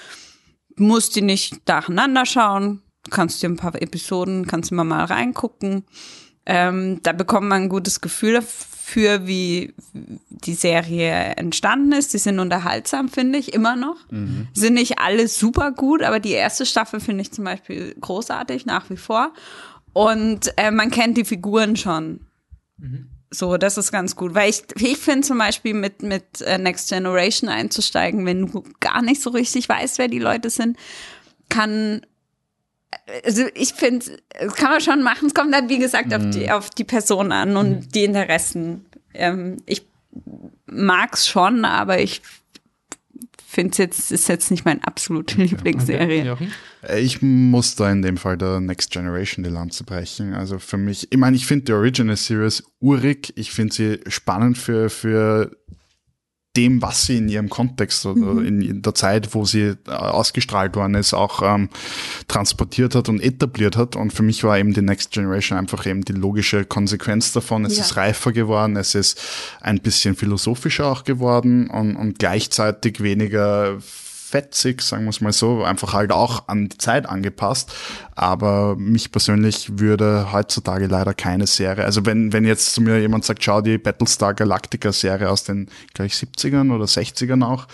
musst 0.76 1.16
die 1.16 1.22
nicht 1.22 1.66
nacheinander 1.68 2.24
schauen, 2.24 2.82
kannst 3.10 3.42
dir 3.42 3.48
ein 3.48 3.56
paar 3.56 3.80
Episoden, 3.80 4.46
kannst 4.46 4.72
immer 4.72 4.84
mal 4.84 5.04
reingucken. 5.04 5.84
Ähm, 6.46 7.00
da 7.02 7.12
bekommt 7.12 7.48
man 7.48 7.64
ein 7.64 7.68
gutes 7.68 8.00
Gefühl 8.00 8.34
dafür, 8.34 9.26
wie 9.26 9.74
die 9.92 10.54
Serie 10.54 11.12
entstanden 11.36 11.92
ist. 11.92 12.14
Die 12.14 12.18
sind 12.18 12.38
unterhaltsam, 12.38 13.10
finde 13.10 13.38
ich, 13.38 13.52
immer 13.52 13.76
noch. 13.76 13.96
Sind 14.54 14.74
nicht 14.74 14.98
alle 14.98 15.28
super 15.28 15.72
gut, 15.72 16.02
aber 16.02 16.20
die 16.20 16.32
erste 16.32 16.64
Staffel 16.64 17.00
finde 17.00 17.22
ich 17.22 17.32
zum 17.32 17.44
Beispiel 17.44 17.94
großartig, 18.00 18.64
nach 18.64 18.88
wie 18.88 18.96
vor. 18.96 19.34
Und 19.92 20.52
äh, 20.56 20.70
man 20.70 20.90
kennt 20.90 21.18
die 21.18 21.24
Figuren 21.24 21.76
schon. 21.76 22.20
So, 23.30 23.58
das 23.58 23.76
ist 23.76 23.92
ganz 23.92 24.16
gut. 24.16 24.34
Weil 24.34 24.48
ich, 24.48 24.62
ich 24.76 24.96
finde 24.96 25.26
zum 25.26 25.36
Beispiel 25.36 25.74
mit, 25.74 26.02
mit 26.02 26.40
äh, 26.40 26.56
Next 26.56 26.88
Generation 26.88 27.50
einzusteigen, 27.50 28.24
wenn 28.24 28.46
du 28.46 28.64
gar 28.80 29.02
nicht 29.02 29.20
so 29.20 29.30
richtig 29.30 29.68
weißt, 29.68 29.98
wer 29.98 30.08
die 30.08 30.18
Leute 30.18 30.48
sind, 30.48 30.78
kann 31.50 32.02
also 33.24 33.44
ich 33.54 33.72
finde, 33.74 34.04
das 34.38 34.54
kann 34.54 34.70
man 34.70 34.80
schon 34.80 35.02
machen. 35.02 35.28
Es 35.28 35.34
kommt 35.34 35.52
dann, 35.52 35.68
wie 35.68 35.78
gesagt, 35.78 36.12
auf, 36.14 36.28
die, 36.30 36.50
auf 36.50 36.70
die 36.70 36.84
Person 36.84 37.32
an 37.32 37.56
und 37.56 37.94
die 37.94 38.04
Interessen. 38.04 38.84
Ähm, 39.14 39.56
ich 39.66 39.86
mag's 40.66 41.28
schon, 41.28 41.64
aber 41.64 42.00
ich 42.00 42.22
finde 43.46 43.70
es 43.72 43.78
jetzt, 43.78 44.12
ist 44.12 44.28
jetzt 44.28 44.50
nicht 44.50 44.64
meine 44.64 44.86
absolute 44.86 45.40
Lieblingsserie. 45.42 46.24
Jochen? 46.24 46.52
Äh, 46.82 47.00
Ich 47.00 47.22
muss 47.22 47.74
da 47.76 47.90
in 47.90 48.02
dem 48.02 48.18
Fall 48.18 48.36
der 48.36 48.60
Next 48.60 48.90
Generation 48.90 49.42
die 49.42 49.50
Lanze 49.50 49.84
brechen. 49.84 50.34
Also 50.34 50.58
für 50.58 50.76
mich, 50.76 51.08
ich 51.10 51.18
meine, 51.18 51.36
ich 51.36 51.46
finde 51.46 51.64
die 51.64 51.72
Original 51.72 52.16
Series 52.16 52.62
urig. 52.80 53.32
Ich 53.36 53.50
finde 53.50 53.74
sie 53.74 54.00
spannend 54.08 54.58
für, 54.58 54.90
für 54.90 55.56
dem, 56.58 56.82
was 56.82 57.06
sie 57.06 57.18
in 57.18 57.28
ihrem 57.28 57.48
Kontext 57.48 58.04
oder 58.04 58.42
in, 58.42 58.60
in 58.62 58.82
der 58.82 58.94
Zeit, 58.94 59.32
wo 59.34 59.44
sie 59.44 59.74
äh, 59.86 59.90
ausgestrahlt 59.90 60.74
worden 60.74 60.96
ist, 60.96 61.14
auch 61.14 61.40
ähm, 61.42 61.68
transportiert 62.26 62.94
hat 62.96 63.08
und 63.08 63.20
etabliert 63.20 63.76
hat. 63.76 63.94
Und 63.94 64.12
für 64.12 64.22
mich 64.24 64.42
war 64.42 64.58
eben 64.58 64.74
die 64.74 64.82
Next 64.82 65.12
Generation 65.12 65.56
einfach 65.58 65.86
eben 65.86 66.02
die 66.04 66.12
logische 66.12 66.64
Konsequenz 66.64 67.32
davon. 67.32 67.64
Es 67.64 67.76
Ja. 67.76 67.84
ist 67.84 67.96
reifer 67.96 68.32
geworden, 68.32 68.76
es 68.76 68.94
ist 68.94 69.20
ein 69.60 69.78
bisschen 69.78 70.16
philosophischer 70.16 70.86
auch 70.86 71.04
geworden 71.04 71.70
und, 71.70 71.94
und 71.96 72.18
gleichzeitig 72.18 73.00
weniger 73.02 73.78
fetzig, 74.28 74.82
sagen 74.82 75.04
wir 75.04 75.10
es 75.10 75.20
mal 75.20 75.32
so, 75.32 75.64
einfach 75.64 75.94
halt 75.94 76.12
auch 76.12 76.48
an 76.48 76.68
die 76.68 76.78
Zeit 76.78 77.08
angepasst. 77.08 77.72
Aber 78.14 78.76
mich 78.76 79.10
persönlich 79.10 79.78
würde 79.78 80.32
heutzutage 80.32 80.86
leider 80.86 81.14
keine 81.14 81.46
Serie, 81.46 81.84
also 81.84 82.04
wenn, 82.04 82.32
wenn 82.32 82.44
jetzt 82.44 82.74
zu 82.74 82.80
mir 82.80 83.00
jemand 83.00 83.24
sagt, 83.24 83.42
schau 83.42 83.60
die 83.60 83.78
Battlestar 83.78 84.34
Galactica 84.34 84.92
Serie 84.92 85.30
aus 85.30 85.44
den, 85.44 85.70
glaube 85.94 86.06
ich, 86.06 86.14
70ern 86.14 86.74
oder 86.74 86.84
60ern 86.84 87.44
auch, 87.44 87.66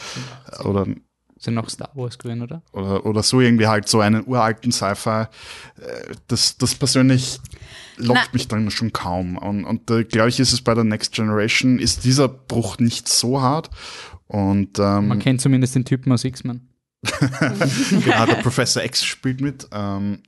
oder 0.65 0.87
Sind 1.39 1.55
noch 1.55 1.69
Star 1.69 1.91
Wars 1.95 2.19
gewesen, 2.19 2.43
oder? 2.43 2.63
oder, 2.73 3.05
oder 3.05 3.23
so 3.23 3.41
irgendwie 3.41 3.67
halt 3.67 3.89
so 3.89 4.01
einen 4.01 4.27
uralten 4.27 4.71
Sci-Fi, 4.73 5.11
äh, 5.21 5.27
das, 6.29 6.57
das 6.57 6.75
persönlich 6.75 7.41
lockt 7.97 8.21
Na. 8.27 8.29
mich 8.33 8.49
dann 8.49 8.71
schon 8.71 8.93
kaum. 8.93 9.37
Und, 9.37 9.65
und 9.65 9.91
äh, 9.91 10.05
glaube 10.05 10.29
ich, 10.29 10.41
ist 10.41 10.53
es 10.53 10.63
bei 10.63 10.75
der 10.75 10.85
Next 10.85 11.13
Generation, 11.13 11.79
ist 11.79 12.05
dieser 12.05 12.29
Bruch 12.29 12.79
nicht 12.79 13.09
so 13.09 13.41
hart. 13.41 13.71
Und 14.27 14.79
ähm, 14.79 15.09
Man 15.09 15.19
kennt 15.19 15.41
zumindest 15.41 15.75
den 15.75 15.85
Typen 15.85 16.13
aus 16.13 16.25
X-Men. 16.25 16.69
genau, 17.91 18.27
der 18.27 18.37
Professor 18.43 18.83
X 18.83 19.05
spielt 19.05 19.41
mit. 19.41 19.69
Ähm, 19.73 20.23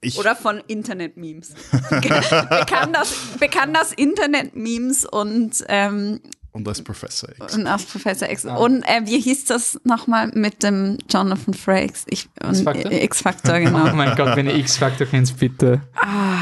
ich, 0.00 0.18
Oder 0.18 0.36
von 0.36 0.62
Internet-Memes. 0.66 1.54
bekannt, 1.90 2.96
aus, 2.96 3.14
bekannt 3.38 3.76
aus 3.78 3.92
Internet-Memes 3.92 5.04
und, 5.04 5.64
ähm, 5.68 6.20
und 6.58 6.68
als 6.68 6.82
Professor 6.82 7.28
X. 7.30 7.54
und 7.54 7.66
aus 7.66 7.84
Professor 7.84 8.28
X. 8.28 8.44
Ah. 8.46 8.56
Und 8.56 8.82
äh, 8.82 9.00
wie 9.04 9.20
hieß 9.20 9.46
das 9.46 9.80
nochmal 9.84 10.30
mit 10.34 10.62
dem 10.62 10.98
Jonathan 11.08 11.54
Frakes? 11.54 12.04
X-Factor? 12.10 12.92
X-Factor, 12.92 13.54
Oh 13.56 13.58
genau. 13.64 13.94
mein 13.94 14.14
Gott, 14.16 14.36
wenn 14.36 14.46
ihr 14.46 14.56
X-Factor 14.56 15.06
kennt, 15.06 15.36
bitte 15.38 15.80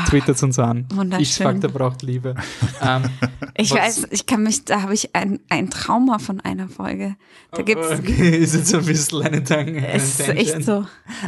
twittert 0.08 0.42
uns 0.42 0.58
an. 0.58 0.86
wunderschön. 0.94 1.22
X-Factor 1.24 1.70
braucht 1.70 2.02
Liebe. 2.02 2.34
ähm, 2.82 3.02
Ich 3.56 3.70
was- 3.70 3.78
weiß, 3.78 4.06
ich 4.10 4.26
kann 4.26 4.42
mich, 4.42 4.64
da 4.64 4.82
habe 4.82 4.94
ich 4.94 5.14
ein, 5.14 5.40
ein 5.48 5.70
Trauma 5.70 6.18
von 6.18 6.40
einer 6.40 6.68
Folge. 6.68 7.16
Da 7.52 7.62
gibt's, 7.62 7.90
Okay, 7.90 8.36
ist 8.38 8.54
jetzt 8.54 8.74
ein 8.74 8.84
bisschen 8.84 9.22
eine 9.22 9.44
Tang. 9.44 9.76
es 9.76 10.20
ist 10.20 10.28
echt 10.28 10.64
so. 10.64 10.86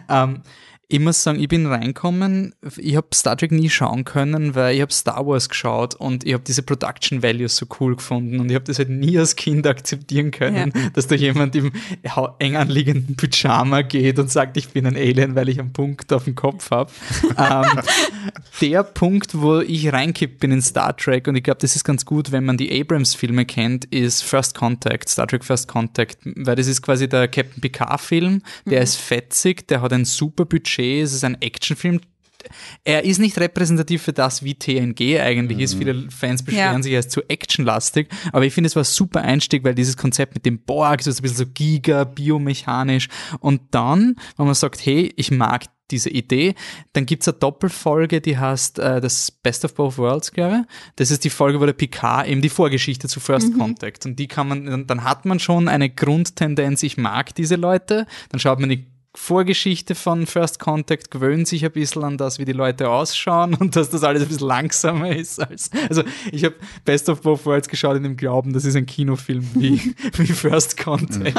Ähm, 0.09 0.43
ich 0.91 1.01
muss 1.01 1.23
sagen, 1.23 1.39
ich 1.39 1.49
bin 1.49 1.67
reinkommen, 1.67 2.55
ich 2.79 2.97
habe 2.97 3.09
Star 3.13 3.37
Trek 3.37 3.53
nie 3.53 3.69
schauen 3.69 4.05
können, 4.05 4.55
weil 4.55 4.75
ich 4.75 4.81
habe 4.81 4.91
Star 4.91 5.27
Wars 5.27 5.51
geschaut 5.51 5.95
und 5.95 6.25
ich 6.25 6.33
habe 6.33 6.43
diese 6.47 6.63
Production 6.63 7.23
Values 7.23 7.57
so 7.57 7.67
cool 7.79 7.97
gefunden 7.97 8.41
und 8.41 8.49
ich 8.49 8.55
habe 8.55 8.65
das 8.65 8.79
halt 8.79 8.89
nie 8.89 9.19
als 9.19 9.37
Kind 9.37 9.67
akzeptieren 9.67 10.31
können, 10.31 10.73
Ja. 10.75 10.89
dass 10.95 11.07
da 11.07 11.15
jemand 11.15 11.55
im 11.57 11.73
eng 12.39 12.57
anliegenden 12.57 13.17
Pyjama 13.17 13.83
geht 13.83 14.19
und 14.19 14.31
sagt, 14.31 14.57
ich 14.57 14.71
bin 14.71 14.87
ein 14.87 14.97
Alien, 14.97 15.35
weil 15.35 15.51
ich 15.51 15.61
einen 15.61 15.75
Punkt 15.75 16.11
auf 16.11 16.25
dem 16.25 16.35
Kopf 16.35 16.71
habe. 16.71 16.91
ähm, 17.37 17.83
der 18.63 18.83
Punkt, 18.83 19.39
wo 19.39 19.61
ich 19.61 19.93
reingekippt 19.93 20.41
bin 20.41 20.53
in 20.53 20.63
Star 20.63 20.97
Trek 20.97 21.29
und 21.29 21.37
ich 21.37 21.43
glaube, 21.43 21.61
das 21.61 21.77
ist 21.77 21.85
ganz 21.85 22.07
gut, 22.07 22.33
wenn 22.33 22.47
man 22.47 22.57
die 22.57 22.81
Abrams-Filme 22.81 23.45
kennt, 23.45 23.85
ist 23.87 24.25
First 24.25 24.55
Contact, 24.55 25.11
Star 25.11 25.27
Trek 25.27 25.45
First 25.45 25.69
Contact, 25.69 26.17
weil 26.25 26.57
das 26.57 26.67
ist 26.67 26.81
quasi 26.81 27.11
der 27.11 27.29
Captain 27.29 27.61
Picard-Film, 27.61 28.41
der 28.65 28.81
ist 28.81 28.97
fetzig, 28.97 29.69
der 29.69 29.83
hat 29.83 29.93
ein 29.93 30.07
super 30.07 30.47
Budget, 30.47 30.78
es 30.83 31.13
ist 31.13 31.25
ein 31.25 31.41
Actionfilm, 31.41 32.01
er 32.85 33.05
ist 33.05 33.19
nicht 33.19 33.39
repräsentativ 33.39 34.03
für 34.03 34.13
das, 34.13 34.45
wie 34.45 34.55
TNG 34.55 35.19
eigentlich 35.21 35.59
ist. 35.59 35.75
Viele 35.75 36.09
Fans 36.11 36.45
beschweren 36.45 36.77
Ja. 36.77 36.83
sich, 36.83 36.93
er 36.93 37.01
ist 37.01 37.11
zu 37.11 37.23
actionlastig. 37.29 38.09
Aber 38.33 38.45
ich 38.47 38.55
finde, 38.55 38.69
es 38.69 38.77
war 38.77 38.83
ein 38.83 38.87
super 38.87 39.23
Einstieg, 39.23 39.65
weil 39.65 39.75
dieses 39.75 39.97
Konzept 39.97 40.35
mit 40.35 40.47
dem 40.47 40.61
Borg, 40.61 41.03
so 41.03 41.11
ist 41.11 41.19
ein 41.19 41.23
bisschen 41.23 41.37
so 41.39 41.47
giga, 41.47 42.05
biomechanisch. 42.05 43.09
Und 43.41 43.63
dann, 43.73 44.15
wenn 44.37 44.47
man 44.47 44.55
sagt, 44.55 44.85
hey, 44.87 45.13
ich 45.17 45.31
mag 45.31 45.65
diese 45.91 46.11
Idee, 46.11 46.55
dann 46.93 47.07
gibt's 47.07 47.27
eine 47.29 47.39
Doppelfolge, 47.39 48.21
die 48.21 48.37
heißt 48.39 48.79
äh, 48.79 49.01
das 49.01 49.31
Best 49.31 49.65
of 49.65 49.75
Both 49.75 49.99
Worlds, 49.99 50.33
glaube 50.33 50.61
ich. 50.63 50.75
Das 50.97 51.11
ist 51.11 51.25
die 51.25 51.31
Folge, 51.31 51.61
wo 51.61 51.67
der 51.67 51.73
Picard 51.73 52.29
eben 52.29 52.41
die 52.43 52.51
Vorgeschichte 52.51 53.09
zu 53.09 53.21
First 53.21 53.59
Contact. 53.59 54.07
Und 54.07 54.19
die 54.19 54.29
kann 54.29 54.49
man, 54.49 54.67
dann, 54.67 54.87
dann 54.87 55.03
hat 55.05 55.25
man 55.25 55.41
schon 55.41 55.67
eine 55.67 55.91
Grundtendenz, 55.91 56.83
ich 56.83 56.99
mag 56.99 57.35
diese 57.35 57.57
Leute. 57.57 58.07
Dann 58.29 58.39
schaut 58.39 58.61
man 58.61 58.69
die 58.69 58.87
Vorgeschichte 59.15 59.95
von 59.95 60.27
First 60.27 60.59
Contact 60.61 61.11
gewöhnt 61.11 61.49
sich 61.49 61.65
ein 61.65 61.73
bisschen 61.73 62.05
an 62.05 62.19
das, 62.19 62.39
wie 62.39 62.45
die 62.45 62.53
Leute 62.53 62.89
ausschauen 62.91 63.55
und 63.55 63.75
dass 63.75 63.91
das 63.91 64.05
alles 64.05 64.23
ein 64.23 64.29
bisschen 64.29 64.47
langsamer 64.47 65.15
ist. 65.15 65.41
Als, 65.41 65.71
also 65.89 66.03
ich 66.31 66.45
habe 66.45 66.55
Best 66.85 67.09
of 67.09 67.23
Both 67.23 67.45
Worlds 67.47 67.69
geschaut 67.69 67.97
in 67.97 68.03
dem 68.03 68.17
Glauben, 68.17 68.53
das 68.53 68.65
ist 68.65 68.77
ein 68.77 68.87
Kinofilm 68.87 69.45
wie, 69.55 69.81
wie 70.17 70.27
First 70.27 70.77
Contact. 70.77 71.37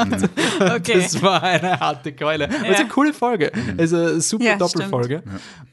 Okay. 0.60 0.94
Das 1.00 1.22
war 1.22 1.42
eine 1.42 1.78
harte 1.80 2.12
Keule. 2.12 2.46
Aber 2.48 2.54
es 2.56 2.62
ist 2.62 2.70
Ja. 2.70 2.78
eine 2.80 2.88
coole 2.88 3.12
Folge. 3.14 3.52
Also 3.78 3.96
eine 3.96 4.20
super 4.20 4.44
Ja, 4.44 4.56
Doppelfolge. 4.56 5.22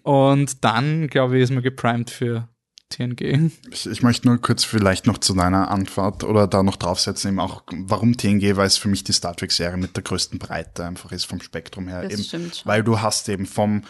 Und 0.03 0.63
dann, 0.63 1.07
glaube 1.07 1.37
ich, 1.37 1.43
ist 1.43 1.51
man 1.51 1.63
geprimed 1.63 2.09
für 2.09 2.47
TNG. 2.89 3.51
Ich, 3.69 3.85
ich 3.85 4.01
möchte 4.01 4.27
nur 4.27 4.39
kurz 4.39 4.63
vielleicht 4.63 5.07
noch 5.07 5.17
zu 5.17 5.33
deiner 5.33 5.69
Antwort 5.71 6.23
oder 6.23 6.47
da 6.47 6.63
noch 6.63 6.77
draufsetzen, 6.77 7.31
eben 7.31 7.39
auch, 7.39 7.63
warum 7.71 8.15
TNG, 8.15 8.55
weil 8.55 8.67
es 8.67 8.77
für 8.77 8.87
mich 8.87 9.03
die 9.03 9.11
Star 9.11 9.35
Trek-Serie 9.35 9.77
mit 9.77 9.95
der 9.95 10.03
größten 10.03 10.39
Breite 10.39 10.85
einfach 10.85 11.11
ist 11.11 11.25
vom 11.25 11.41
Spektrum 11.41 11.87
her. 11.87 12.03
Das 12.03 12.13
eben, 12.13 12.23
stimmt 12.23 12.55
schon. 12.55 12.65
Weil 12.65 12.83
du 12.83 13.01
hast 13.01 13.27
eben 13.29 13.45
vom 13.45 13.83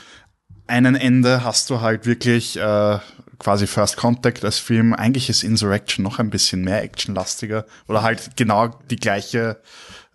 einen 0.65 0.95
Ende 0.95 1.43
hast 1.43 1.69
du 1.69 1.79
halt 1.79 2.05
wirklich 2.05 2.57
äh, 2.57 2.99
quasi 3.39 3.67
First 3.67 3.97
Contact 3.97 4.43
als 4.43 4.57
Film. 4.57 4.93
Eigentlich 4.93 5.29
ist 5.29 5.43
Insurrection 5.43 6.03
noch 6.03 6.19
ein 6.19 6.29
bisschen 6.29 6.61
mehr 6.61 6.83
actionlastiger 6.83 7.65
oder 7.87 8.01
halt 8.01 8.35
genau 8.35 8.67
die 8.89 8.97
gleiche 8.97 9.61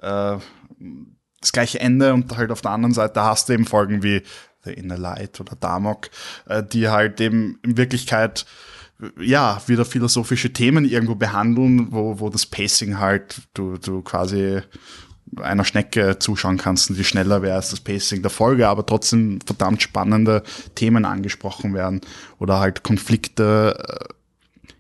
äh, 0.01 0.37
das 1.41 1.53
gleiche 1.53 1.81
Ende 1.81 2.13
und 2.13 2.37
halt 2.37 2.51
auf 2.51 2.61
der 2.61 2.73
anderen 2.73 2.95
Seite 2.95 3.23
hast 3.23 3.49
du 3.49 3.55
eben 3.55 3.65
Folgen 3.65 4.03
wie 4.03 4.23
The 4.65 4.73
Inner 4.73 4.99
Light 4.99 5.41
oder 5.41 5.57
Damok, 5.57 6.11
äh, 6.47 6.63
die 6.63 6.89
halt 6.89 7.21
eben 7.21 7.59
in 7.63 7.77
Wirklichkeit 7.77 8.43
äh, 8.43 8.72
ja, 9.21 9.61
wieder 9.67 9.85
philosophische 9.85 10.53
Themen 10.53 10.85
irgendwo 10.85 11.15
behandeln, 11.15 11.89
wo, 11.91 12.21
wo 12.21 12.29
das 12.31 12.47
Pacing 12.47 12.99
halt, 12.99 13.43
du, 13.55 13.77
du 13.77 14.03
quasi 14.03 14.61
einer 15.41 15.65
Schnecke 15.65 16.19
zuschauen 16.19 16.59
kannst 16.59 16.91
und 16.91 16.99
die 16.99 17.05
schneller 17.05 17.43
wäre 17.43 17.57
als 17.57 17.71
das 17.71 17.81
Pacing 17.81 18.23
der 18.23 18.31
Folge, 18.31 18.69
aber 18.69 18.85
trotzdem 18.85 19.41
verdammt 19.45 19.83
spannende 19.83 20.43
Themen 20.75 21.05
angesprochen 21.05 21.75
werden 21.75 22.03
oder 22.39 22.61
halt 22.61 22.83
Konflikte 22.83 23.79
äh, 23.79 24.13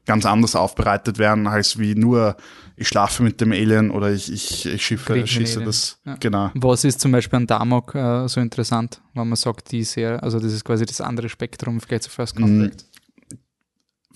ganz 0.04 0.26
anders 0.26 0.54
aufbereitet 0.54 1.18
werden, 1.18 1.46
als 1.46 1.78
wie 1.78 1.94
nur 1.94 2.36
ich 2.76 2.88
schlafe 2.88 3.22
mit 3.22 3.40
dem 3.40 3.52
Alien 3.52 3.90
oder 3.90 4.12
ich, 4.12 4.30
ich, 4.32 4.66
ich 4.66 4.84
schiffe, 4.84 5.26
schieße 5.26 5.54
Alien. 5.54 5.66
das. 5.66 5.98
Ja. 6.04 6.16
Genau. 6.20 6.50
Was 6.54 6.84
ist 6.84 7.00
zum 7.00 7.12
Beispiel 7.12 7.38
an 7.38 7.46
Damok 7.46 7.94
äh, 7.94 8.28
so 8.28 8.40
interessant, 8.40 9.00
wenn 9.14 9.28
man 9.28 9.36
sagt, 9.36 9.72
die 9.72 9.84
Serie, 9.84 10.22
also 10.22 10.38
das 10.38 10.52
ist 10.52 10.64
quasi 10.64 10.84
das 10.84 11.00
andere 11.00 11.28
Spektrum 11.28 11.80
Vergleich 11.80 12.02
zu 12.02 12.10
First 12.10 12.36
Contact. 12.36 12.84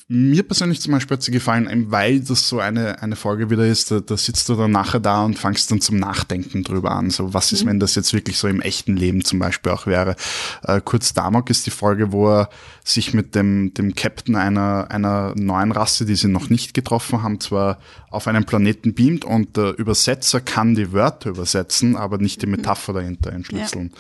Mir 0.09 0.45
persönlich 0.45 0.81
zum 0.81 0.93
Beispiel 0.93 1.17
hat 1.17 1.25
sie 1.25 1.33
gefallen, 1.33 1.91
weil 1.91 2.21
das 2.21 2.49
so 2.49 2.61
eine, 2.61 3.03
eine 3.03 3.17
Folge 3.17 3.51
wieder 3.51 3.67
ist, 3.67 3.91
da, 3.91 3.99
da 3.99 4.17
sitzt 4.17 4.49
du 4.49 4.55
dann 4.55 4.71
nachher 4.71 5.01
da 5.01 5.25
und 5.25 5.37
fangst 5.37 5.69
dann 5.73 5.81
zum 5.81 5.97
Nachdenken 5.97 6.63
drüber 6.63 6.93
an. 6.93 7.11
So, 7.11 7.35
was 7.35 7.51
ist, 7.51 7.67
wenn 7.67 7.81
das 7.81 7.97
jetzt 7.97 8.13
wirklich 8.13 8.39
so 8.39 8.47
im 8.47 8.61
echten 8.61 8.97
Leben 8.97 9.25
zum 9.25 9.41
Beispiel 9.41 9.73
auch 9.73 9.89
wäre? 9.89 10.15
Äh, 10.63 10.81
kurz 10.85 11.13
Damok 11.13 11.51
ist 11.51 11.67
die 11.67 11.73
Folge, 11.73 12.13
wo 12.13 12.29
er 12.29 12.51
sich 12.85 13.15
mit 13.15 13.35
dem, 13.35 13.75
dem 13.75 13.97
Captain 13.97 14.37
einer, 14.37 14.87
einer 14.91 15.35
neuen 15.35 15.73
Rasse, 15.73 16.05
die 16.05 16.15
sie 16.15 16.29
noch 16.29 16.51
nicht 16.51 16.73
getroffen 16.73 17.25
haben, 17.25 17.41
zwar 17.41 17.81
auf 18.09 18.29
einen 18.29 18.45
Planeten 18.45 18.95
beamt 18.95 19.25
und 19.25 19.57
der 19.57 19.77
Übersetzer 19.77 20.41
kann 20.41 20.77
die 20.77 20.93
Wörter 20.93 21.31
übersetzen, 21.31 21.97
aber 21.97 22.19
nicht 22.19 22.43
die 22.43 22.47
Metapher 22.47 22.93
dahinter 22.93 23.33
entschlüsseln. 23.33 23.93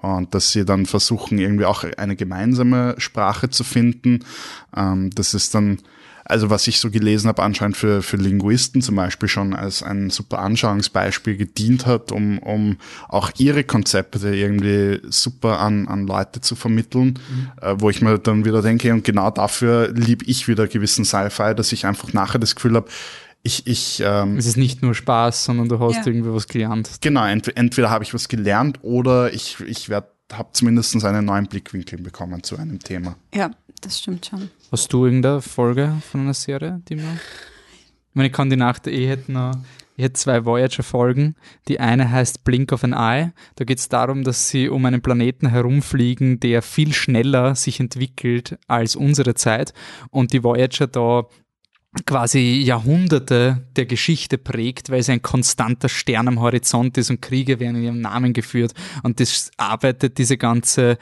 Und 0.00 0.32
dass 0.32 0.52
sie 0.52 0.64
dann 0.64 0.86
versuchen, 0.86 1.38
irgendwie 1.38 1.64
auch 1.64 1.84
eine 1.96 2.14
gemeinsame 2.14 2.94
Sprache 2.98 3.50
zu 3.50 3.64
finden. 3.64 4.20
Ähm, 4.76 5.10
das 5.10 5.34
ist 5.34 5.56
dann, 5.56 5.78
also 6.24 6.50
was 6.50 6.68
ich 6.68 6.78
so 6.78 6.90
gelesen 6.90 7.26
habe, 7.26 7.42
anscheinend 7.42 7.76
für, 7.76 8.00
für 8.02 8.16
Linguisten 8.16 8.80
zum 8.80 8.94
Beispiel 8.94 9.28
schon 9.28 9.54
als 9.54 9.82
ein 9.82 10.10
super 10.10 10.38
Anschauungsbeispiel 10.38 11.36
gedient 11.36 11.86
hat, 11.86 12.12
um, 12.12 12.38
um 12.38 12.76
auch 13.08 13.32
ihre 13.38 13.64
Konzepte 13.64 14.32
irgendwie 14.32 15.00
super 15.10 15.58
an, 15.58 15.88
an 15.88 16.06
Leute 16.06 16.40
zu 16.40 16.54
vermitteln, 16.54 17.18
äh, 17.60 17.74
wo 17.78 17.90
ich 17.90 18.00
mir 18.00 18.18
dann 18.18 18.44
wieder 18.44 18.62
denke, 18.62 18.92
und 18.92 19.02
genau 19.02 19.32
dafür 19.32 19.90
lieb 19.92 20.22
ich 20.28 20.46
wieder 20.46 20.68
gewissen 20.68 21.04
Sci-Fi, 21.04 21.56
dass 21.56 21.72
ich 21.72 21.86
einfach 21.86 22.12
nachher 22.12 22.38
das 22.38 22.54
Gefühl 22.54 22.76
habe, 22.76 22.88
ich, 23.42 23.66
ich 23.66 24.02
ähm, 24.04 24.36
Es 24.36 24.46
ist 24.46 24.56
nicht 24.56 24.82
nur 24.82 24.94
Spaß, 24.94 25.44
sondern 25.44 25.68
du 25.68 25.78
hast 25.78 25.96
Ja. 25.96 26.06
irgendwie 26.06 26.32
was 26.32 26.46
gelernt. 26.48 26.90
Genau, 27.00 27.24
ent 27.24 27.56
entweder 27.56 27.90
habe 27.90 28.04
ich 28.04 28.12
was 28.14 28.28
gelernt 28.28 28.78
oder 28.82 29.32
ich, 29.32 29.60
ich 29.60 29.90
habe 29.90 30.48
zumindest 30.52 31.02
einen 31.04 31.24
neuen 31.24 31.46
Blickwinkel 31.46 32.00
bekommen 32.00 32.42
zu 32.42 32.56
einem 32.56 32.78
Thema. 32.80 33.16
Ja, 33.34 33.50
das 33.80 34.00
stimmt 34.00 34.26
schon. 34.26 34.50
Hast 34.70 34.92
du 34.92 35.04
irgendeine 35.06 35.40
Folge 35.40 35.94
von 36.10 36.20
einer 36.22 36.34
Serie, 36.34 36.82
die 36.88 36.96
man. 36.96 37.18
Ich 38.10 38.14
meine, 38.14 38.28
ich 38.28 38.34
kann 38.34 38.50
die 38.50 38.56
Nacht 38.56 38.86
der 38.86 38.92
Ehe 38.92 39.18
noch 39.28 39.52
Ich 39.96 40.04
hätte 40.04 40.14
zwei 40.14 40.44
Voyager-Folgen. 40.44 41.36
Die 41.68 41.78
eine 41.80 42.10
heißt 42.10 42.44
Blink 42.44 42.72
of 42.72 42.82
an 42.84 42.92
Eye. 42.92 43.32
Da 43.56 43.64
geht 43.64 43.78
es 43.78 43.88
darum, 43.88 44.24
dass 44.24 44.48
sie 44.48 44.68
um 44.68 44.84
einen 44.84 45.00
Planeten 45.02 45.48
herumfliegen, 45.48 46.40
der 46.40 46.62
viel 46.62 46.92
schneller 46.92 47.54
sich 47.54 47.80
entwickelt 47.80 48.58
als 48.66 48.96
unsere 48.96 49.34
Zeit. 49.34 49.72
Und 50.10 50.32
die 50.32 50.42
Voyager 50.42 50.86
da 50.88 51.26
quasi 52.06 52.60
Jahrhunderte 52.62 53.66
der 53.76 53.86
Geschichte 53.86 54.38
prägt, 54.38 54.90
weil 54.90 55.00
es 55.00 55.08
ein 55.08 55.22
konstanter 55.22 55.88
Stern 55.88 56.28
am 56.28 56.40
Horizont 56.40 56.98
ist 56.98 57.10
und 57.10 57.22
Kriege 57.22 57.60
werden 57.60 57.76
in 57.76 57.82
ihrem 57.82 58.00
Namen 58.00 58.32
geführt 58.32 58.74
und 59.02 59.20
das 59.20 59.50
arbeitet 59.56 60.18
diese 60.18 60.36
ganze 60.36 60.98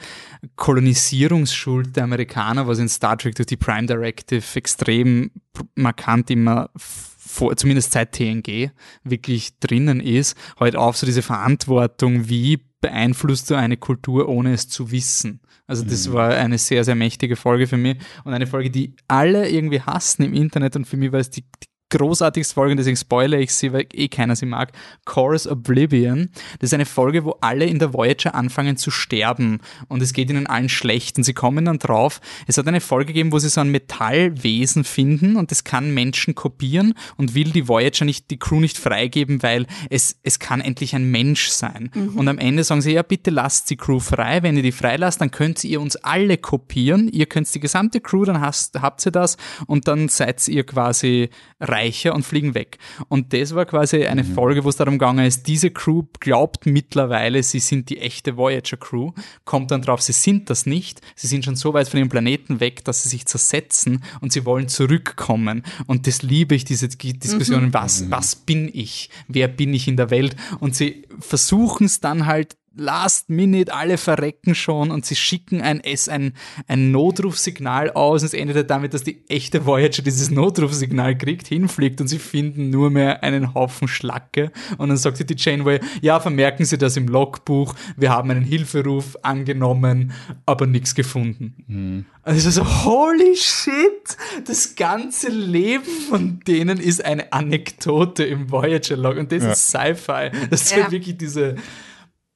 Kolonisierungsschuld 0.55 1.95
der 1.95 2.03
Amerikaner, 2.03 2.67
was 2.67 2.79
in 2.79 2.89
Star 2.89 3.17
Trek 3.17 3.35
durch 3.35 3.47
die 3.47 3.57
Prime 3.57 3.87
Directive 3.87 4.43
extrem 4.55 5.31
markant 5.75 6.29
immer 6.29 6.69
vor, 6.75 7.55
zumindest 7.55 7.91
seit 7.91 8.13
TNG 8.13 8.71
wirklich 9.03 9.59
drinnen 9.59 9.99
ist, 9.99 10.37
halt 10.59 10.75
auf 10.75 10.97
so 10.97 11.05
diese 11.05 11.21
Verantwortung, 11.21 12.29
wie 12.29 12.59
beeinflusst 12.81 13.49
du 13.49 13.55
eine 13.55 13.77
Kultur, 13.77 14.29
ohne 14.29 14.53
es 14.53 14.69
zu 14.69 14.91
wissen. 14.91 15.41
Also 15.67 15.83
das 15.83 16.07
mhm. 16.07 16.13
war 16.13 16.29
eine 16.29 16.57
sehr, 16.57 16.83
sehr 16.83 16.95
mächtige 16.95 17.35
Folge 17.35 17.67
für 17.67 17.77
mich 17.77 17.97
und 18.23 18.33
eine 18.33 18.47
Folge, 18.47 18.71
die 18.71 18.95
alle 19.07 19.49
irgendwie 19.49 19.81
hassen 19.81 20.23
im 20.23 20.33
Internet 20.33 20.75
und 20.75 20.85
für 20.85 20.97
mich 20.97 21.11
war 21.11 21.19
es 21.19 21.29
die, 21.29 21.41
die 21.41 21.67
großartigste 21.89 22.53
Folge, 22.53 22.75
deswegen 22.75 22.97
spoilere 22.97 23.39
ich 23.39 23.53
sie, 23.53 23.71
weil 23.71 23.85
eh 23.93 24.09
keiner 24.09 24.35
sie 24.35 24.45
mag. 24.45 24.73
Chorus 25.05 25.47
Oblivion. 25.47 26.29
Das 26.59 26.69
ist 26.69 26.73
eine 26.73 26.85
Folge, 26.85 27.23
wo 27.23 27.37
alle 27.39 27.65
in 27.65 27.79
der 27.79 27.93
Voyager 27.93 28.35
anfangen 28.35 28.75
zu 28.75 28.91
sterben 28.91 29.59
und 29.87 30.01
es 30.01 30.11
geht 30.11 30.29
ihnen 30.29 30.47
allen 30.47 30.69
schlecht 30.69 31.17
und 31.17 31.23
sie 31.23 31.33
kommen 31.33 31.65
dann 31.65 31.79
drauf. 31.79 32.19
Es 32.45 32.57
hat 32.57 32.67
eine 32.67 32.81
Folge 32.81 33.07
gegeben, 33.07 33.31
wo 33.31 33.39
sie 33.39 33.49
so 33.49 33.61
ein 33.61 33.69
Metallwesen 33.69 34.83
finden 34.83 35.37
und 35.37 35.51
das 35.51 35.63
kann 35.63 35.93
Menschen 35.93 36.35
kopieren 36.35 36.93
und 37.15 37.35
will 37.35 37.51
die 37.51 37.67
Voyager 37.67 38.03
nicht, 38.03 38.29
die 38.31 38.39
Crew 38.39 38.59
nicht 38.59 38.77
freigeben, 38.77 39.41
weil 39.41 39.65
es, 39.89 40.19
es 40.23 40.39
kann 40.39 40.59
endlich 40.59 40.93
ein 40.93 41.09
Mensch 41.09 41.47
sein. 41.47 41.89
Mhm. 41.93 42.17
Und 42.17 42.27
am 42.27 42.37
Ende 42.37 42.65
sagen 42.65 42.81
sie, 42.81 42.93
ja, 42.93 43.01
bitte 43.01 43.31
lasst 43.31 43.69
die 43.69 43.77
Crew 43.77 43.99
frei. 43.99 44.43
Wenn 44.43 44.57
ihr 44.57 44.63
die 44.63 44.71
freilasst, 44.73 45.21
dann 45.21 45.31
könnt 45.31 45.63
ihr 45.63 45.79
uns 45.79 45.95
alle 45.95 46.37
kopieren. 46.37 47.07
Ihr 47.07 47.27
könnt 47.27 47.53
die 47.53 47.61
gesamte 47.61 48.01
Crew, 48.01 48.25
dann 48.25 48.41
hast, 48.41 48.81
habt 48.81 49.05
ihr 49.05 49.11
das 49.11 49.37
und 49.67 49.87
dann 49.87 50.09
seid 50.09 50.45
ihr 50.49 50.65
quasi 50.65 51.29
rein 51.61 51.76
reicher 51.77 52.13
und 52.15 52.23
fliegen 52.23 52.55
weg. 52.55 52.77
Und 53.07 53.33
das 53.33 53.55
war 53.55 53.65
quasi 53.65 54.05
eine 54.05 54.23
mhm. 54.23 54.33
Folge, 54.33 54.63
wo 54.63 54.69
es 54.69 54.75
darum 54.75 54.97
gegangen 54.97 55.25
ist, 55.25 55.47
diese 55.47 55.71
Crew 55.71 56.03
glaubt 56.19 56.65
mittlerweile, 56.65 57.43
sie 57.43 57.59
sind 57.59 57.89
die 57.89 57.99
echte 57.99 58.37
Voyager 58.37 58.77
Crew, 58.77 59.11
kommt 59.45 59.71
dann 59.71 59.81
drauf, 59.81 60.01
sie 60.01 60.13
sind 60.13 60.49
das 60.49 60.65
nicht, 60.65 61.01
sie 61.15 61.27
sind 61.27 61.45
schon 61.45 61.55
so 61.55 61.73
weit 61.73 61.87
von 61.87 61.99
ihrem 61.99 62.09
Planeten 62.09 62.59
weg, 62.59 62.83
dass 62.85 63.03
sie 63.03 63.09
sich 63.09 63.25
zersetzen 63.25 64.03
und 64.21 64.31
sie 64.31 64.45
wollen 64.45 64.67
zurückkommen. 64.67 65.63
Und 65.85 66.07
das 66.07 66.21
liebe 66.21 66.55
ich, 66.55 66.65
diese 66.65 66.87
Diskussionen, 66.87 67.67
mhm. 67.67 67.73
was, 67.73 68.01
mhm. 68.01 68.11
was 68.11 68.35
bin 68.35 68.69
ich? 68.73 69.09
Wer 69.27 69.47
bin 69.47 69.73
ich 69.73 69.87
in 69.87 69.97
der 69.97 70.09
Welt? 70.09 70.35
Und 70.59 70.75
sie 70.75 71.03
versuchen 71.19 71.85
es 71.85 71.99
dann 71.99 72.25
halt 72.25 72.57
last 72.77 73.29
minute, 73.29 73.73
alle 73.73 73.97
verrecken 73.97 74.55
schon 74.55 74.91
und 74.91 75.05
sie 75.05 75.15
schicken 75.15 75.61
ein, 75.61 75.81
S, 75.81 76.09
ein, 76.09 76.33
ein 76.67 76.91
Notrufsignal 76.91 77.91
aus 77.91 78.21
und 78.21 78.27
es 78.27 78.33
endet 78.33 78.69
damit, 78.69 78.93
dass 78.93 79.03
die 79.03 79.27
echte 79.29 79.65
Voyager 79.65 80.01
dieses 80.01 80.31
Notrufsignal 80.31 81.17
kriegt, 81.17 81.47
hinfliegt 81.47 81.99
und 82.01 82.07
sie 82.07 82.19
finden 82.19 82.69
nur 82.69 82.89
mehr 82.89 83.23
einen 83.23 83.53
Haufen 83.53 83.87
Schlacke 83.87 84.51
und 84.77 84.89
dann 84.89 84.97
sagt 84.97 85.17
sie 85.17 85.25
die 85.25 85.35
Janeway, 85.37 85.79
ja, 86.01 86.19
vermerken 86.19 86.65
Sie 86.65 86.77
das 86.77 86.97
im 86.97 87.07
Logbuch, 87.07 87.75
wir 87.95 88.11
haben 88.11 88.31
einen 88.31 88.43
Hilferuf 88.43 89.17
angenommen, 89.21 90.13
aber 90.45 90.67
nichts 90.67 90.95
gefunden. 90.95 91.55
Mhm. 91.67 92.05
Also 92.23 92.49
so, 92.49 92.65
holy 92.83 93.37
shit, 93.37 94.17
das 94.45 94.75
ganze 94.75 95.29
Leben 95.29 95.85
von 96.09 96.41
denen 96.45 96.77
ist 96.77 97.03
eine 97.05 97.31
Anekdote 97.31 98.25
im 98.25 98.51
Voyager-Log 98.51 99.17
und 99.17 99.31
das 99.31 99.43
ja. 99.43 99.51
ist 99.51 99.69
Sci-Fi. 99.69 100.31
Das 100.49 100.63
ist 100.63 100.71
ja. 100.71 100.83
halt 100.83 100.91
wirklich 100.91 101.17
diese 101.17 101.55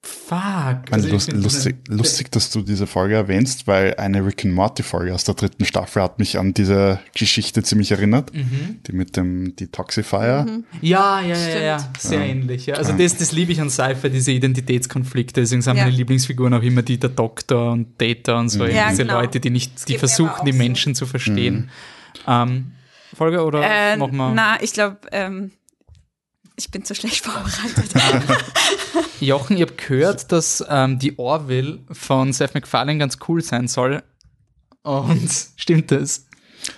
Fuck. 0.03 0.91
Also 0.91 1.09
lust, 1.09 1.31
lustig, 1.31 1.75
lustig, 1.87 2.31
dass 2.31 2.49
du 2.49 2.63
diese 2.63 2.87
Folge 2.87 3.13
erwähnst, 3.13 3.67
weil 3.67 3.93
eine 3.95 4.25
Rick 4.25 4.43
and 4.45 4.55
Morty 4.55 4.81
Folge 4.81 5.13
aus 5.13 5.25
der 5.25 5.35
dritten 5.35 5.63
Staffel 5.63 6.01
hat 6.01 6.17
mich 6.17 6.39
an 6.39 6.55
diese 6.55 6.99
Geschichte 7.13 7.61
ziemlich 7.61 7.91
erinnert, 7.91 8.33
mhm. 8.33 8.79
die 8.87 8.93
mit 8.93 9.15
dem 9.15 9.55
Detoxifier. 9.55 10.47
Mhm. 10.49 10.63
Ja, 10.81 11.21
ja, 11.21 11.37
ja, 11.37 11.59
ja, 11.59 11.91
sehr 11.99 12.19
ja. 12.19 12.25
ähnlich. 12.25 12.65
Ja. 12.65 12.75
Also 12.75 12.93
das, 12.93 13.15
das 13.17 13.31
liebe 13.31 13.51
ich 13.51 13.61
an 13.61 13.69
Sci-Fi, 13.69 14.09
diese 14.09 14.31
Identitätskonflikte. 14.31 15.41
Deswegen 15.41 15.61
sind 15.61 15.77
ja. 15.77 15.83
meine 15.83 15.95
Lieblingsfiguren 15.95 16.55
auch 16.55 16.63
immer 16.63 16.81
die 16.81 16.99
der 16.99 17.11
Doktor 17.11 17.71
und 17.71 18.01
Data 18.01 18.39
und 18.39 18.49
so, 18.49 18.63
mhm. 18.63 18.71
ja, 18.71 18.89
diese 18.89 19.03
genau. 19.03 19.19
Leute, 19.19 19.39
die 19.39 19.51
nicht, 19.51 19.87
die 19.87 19.99
versuchen, 19.99 20.45
die 20.45 20.53
Menschen 20.53 20.95
so. 20.95 21.05
zu 21.05 21.11
verstehen. 21.11 21.69
Mhm. 22.25 22.27
Ähm, 22.27 22.71
Folge 23.13 23.43
oder 23.43 23.61
äh, 23.63 23.97
machen 23.97 24.17
wir? 24.17 24.31
Na, 24.33 24.57
ich 24.63 24.73
glaube, 24.73 24.97
ähm, 25.11 25.51
ich 26.55 26.71
bin 26.71 26.83
zu 26.83 26.95
schlecht 26.95 27.25
vorbereitet. 27.25 27.93
Jochen, 29.19 29.55
ich 29.55 29.61
habe 29.61 29.73
gehört, 29.73 30.31
dass 30.31 30.63
ähm, 30.67 30.99
die 30.99 31.17
Orville 31.17 31.79
von 31.91 32.33
Seth 32.33 32.53
MacFarlane 32.53 32.99
ganz 32.99 33.17
cool 33.27 33.41
sein 33.41 33.67
soll. 33.67 34.03
Und 34.83 35.29
stimmt 35.55 35.91
das? 35.91 36.27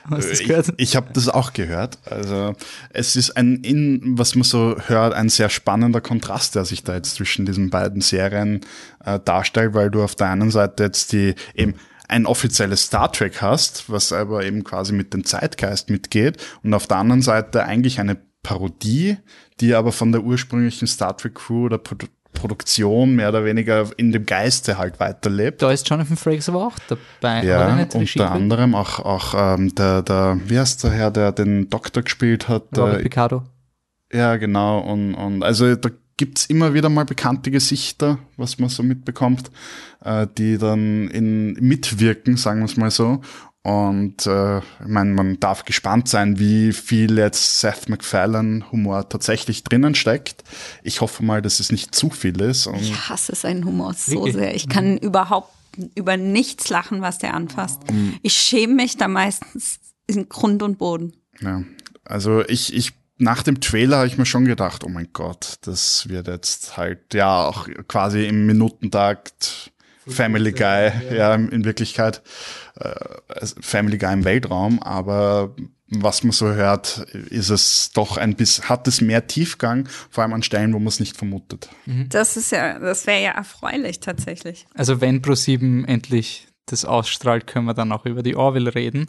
Hast 0.10 0.32
das 0.32 0.40
gehört? 0.40 0.70
Ich, 0.78 0.90
ich 0.90 0.96
habe 0.96 1.12
das 1.14 1.28
auch 1.28 1.52
gehört. 1.52 1.98
Also 2.06 2.56
es 2.92 3.18
ist 3.18 3.36
ein, 3.36 3.56
in, 3.64 4.18
was 4.18 4.34
man 4.36 4.44
so 4.44 4.78
hört, 4.88 5.14
ein 5.14 5.28
sehr 5.28 5.50
spannender 5.50 6.00
Kontrast, 6.00 6.56
der 6.56 6.64
sich 6.64 6.84
da 6.84 6.96
jetzt 6.96 7.16
zwischen 7.16 7.46
diesen 7.46 7.70
beiden 7.70 8.00
Serien 8.00 8.62
äh, 9.04 9.20
darstellt, 9.20 9.74
weil 9.74 9.92
du 9.92 10.02
auf 10.02 10.16
der 10.16 10.30
einen 10.30 10.52
Seite 10.52 10.84
jetzt 10.84 11.12
die 11.12 11.36
eben 11.54 11.76
ein 12.08 12.26
offizielles 12.26 12.84
Star 12.84 13.12
Trek 13.12 13.42
hast, 13.42 13.90
was 13.90 14.14
aber 14.14 14.46
eben 14.46 14.64
quasi 14.64 14.94
mit 14.94 15.14
dem 15.14 15.26
Zeitgeist 15.26 15.90
mitgeht 15.90 16.38
und 16.62 16.74
auf 16.74 16.88
der 16.88 16.98
anderen 16.98 17.22
Seite 17.22 17.64
eigentlich 17.64 18.00
eine 18.00 18.18
Parodie, 18.44 19.18
die 19.60 19.74
aber 19.74 19.92
von 19.92 20.12
der 20.12 20.24
ursprünglichen 20.24 20.88
Star 20.88 21.18
Trek 21.18 21.36
Crew 21.36 21.66
oder 21.66 21.78
Pro 21.78 21.96
Produktion 22.34 23.16
mehr 23.16 23.30
oder 23.30 23.46
weniger 23.46 23.88
in 23.96 24.12
dem 24.12 24.26
Geiste 24.26 24.80
halt 24.80 25.00
weiterlebt. 25.00 25.62
Da 25.62 25.72
ist 25.72 25.88
Jonathan 25.88 26.18
Frakes 26.18 26.50
aber 26.50 26.66
auch 26.66 26.78
dabei. 26.88 27.46
Ja, 27.46 27.72
unter 27.72 28.00
Regie 28.00 28.22
anderem 28.22 28.74
auch, 28.74 29.00
auch 29.00 29.36
ähm, 29.38 29.74
der, 29.76 30.02
der, 30.02 30.40
wie 30.46 30.58
heißt 30.58 30.84
der 30.84 30.92
Herr, 30.92 31.12
der 31.12 31.32
den 31.32 31.70
Doktor 31.70 32.02
gespielt 32.02 32.50
hat? 32.50 32.64
Robert 32.76 32.98
der, 32.98 33.04
Picardo. 33.04 33.44
Ja, 34.12 34.36
genau. 34.38 34.80
Und, 34.80 35.14
und 35.14 35.44
also 35.44 35.76
da 35.76 35.90
gibt's 36.18 36.46
immer 36.46 36.74
wieder 36.74 36.90
mal 36.90 37.06
bekannte 37.06 37.52
Gesichter, 37.52 38.20
was 38.38 38.60
man 38.60 38.70
so 38.70 38.84
mitbekommt, 38.84 39.52
äh, 40.04 40.28
die 40.38 40.58
dann 40.58 41.08
in 41.10 41.54
mitwirken, 41.54 42.38
sagen 42.38 42.62
wir 42.62 42.66
es 42.66 42.78
mal 42.78 42.92
so. 42.92 43.22
Und 43.64 44.28
äh, 44.28 44.58
ich 44.58 44.88
meine, 44.88 45.14
man 45.14 45.40
darf 45.40 45.64
gespannt 45.64 46.10
sein, 46.10 46.38
wie 46.38 46.74
viel 46.74 47.18
jetzt 47.18 47.62
Seth 47.62 47.88
MacFarlane 47.88 48.70
Humor 48.72 49.08
tatsächlich 49.08 49.64
drinnen 49.64 49.96
steckt. 49.96 50.44
Ich 50.84 51.00
hoffe 51.00 51.24
mal, 51.24 51.42
dass 51.42 51.62
es 51.62 51.72
nicht 51.72 51.96
zu 51.96 52.10
viel 52.10 52.42
ist. 52.42 52.70
ich 52.80 53.10
hasse 53.10 53.34
seinen 53.36 53.64
Humor 53.64 53.94
so 53.94 54.28
sehr. 54.28 54.54
Ich 54.54 54.68
kann 54.68 54.92
mhm. 54.92 54.98
überhaupt 54.98 55.54
über 55.96 56.18
nichts 56.18 56.70
lachen, 56.70 57.02
was 57.02 57.20
der 57.20 57.34
anfasst. 57.34 57.82
Ich 58.22 58.34
schäme 58.34 58.74
mich 58.74 58.98
da 58.98 59.08
meistens 59.08 59.80
in 60.08 60.28
Grund 60.28 60.62
und 60.62 60.78
Boden. 60.78 61.14
Ja, 61.40 61.64
also 62.04 62.44
ich, 62.48 62.74
ich 62.74 62.92
nach 63.18 63.44
dem 63.44 63.62
Trailer 63.62 63.98
habe 63.98 64.08
ich 64.08 64.18
mir 64.18 64.26
schon 64.26 64.46
gedacht, 64.46 64.84
oh 64.84 64.90
mein 64.90 65.10
Gott, 65.14 65.58
das 65.62 66.10
wird 66.10 66.28
jetzt 66.28 66.78
halt 66.78 67.14
ja 67.14 67.46
auch 67.46 67.68
quasi 67.88 68.26
im 68.26 68.46
Minutentakt 68.46 69.72
Family 70.08 70.52
Guy, 70.52 70.92
ja, 71.16 71.36
in 71.36 71.66
Wirklichkeit 71.66 72.22
äh, 72.76 73.46
Family 73.62 73.98
Guy 73.98 74.14
im 74.14 74.26
Weltraum, 74.26 74.82
aber 74.82 75.56
was 75.88 76.24
man 76.24 76.32
so 76.32 76.48
hört, 76.48 77.00
ist 77.30 77.50
es 77.50 77.92
doch 77.92 78.18
ein 78.18 78.36
bisschen, 78.36 78.68
hat 78.70 78.88
es 78.88 79.02
mehr 79.02 79.28
Tiefgang, 79.28 79.88
vor 80.10 80.24
allem 80.24 80.34
an 80.34 80.44
Stellen, 80.44 80.74
wo 80.74 80.80
man 80.80 80.88
es 80.88 81.00
nicht 81.00 81.18
vermutet. 81.18 81.70
Mhm. 81.86 82.10
Das 82.10 82.38
ist 82.38 82.52
ja, 82.52 82.80
das 82.80 83.06
wäre 83.06 83.22
ja 83.22 83.32
erfreulich 83.32 84.00
tatsächlich. 84.00 84.66
Also 84.74 85.02
wenn 85.02 85.22
Pro7 85.22 85.86
endlich 85.86 86.48
das 86.66 86.86
ausstrahlt, 86.86 87.48
können 87.48 87.66
wir 87.66 87.74
dann 87.74 87.92
auch 87.92 88.06
über 88.06 88.24
die 88.24 88.36
Orville 88.36 88.74
reden. 88.74 89.08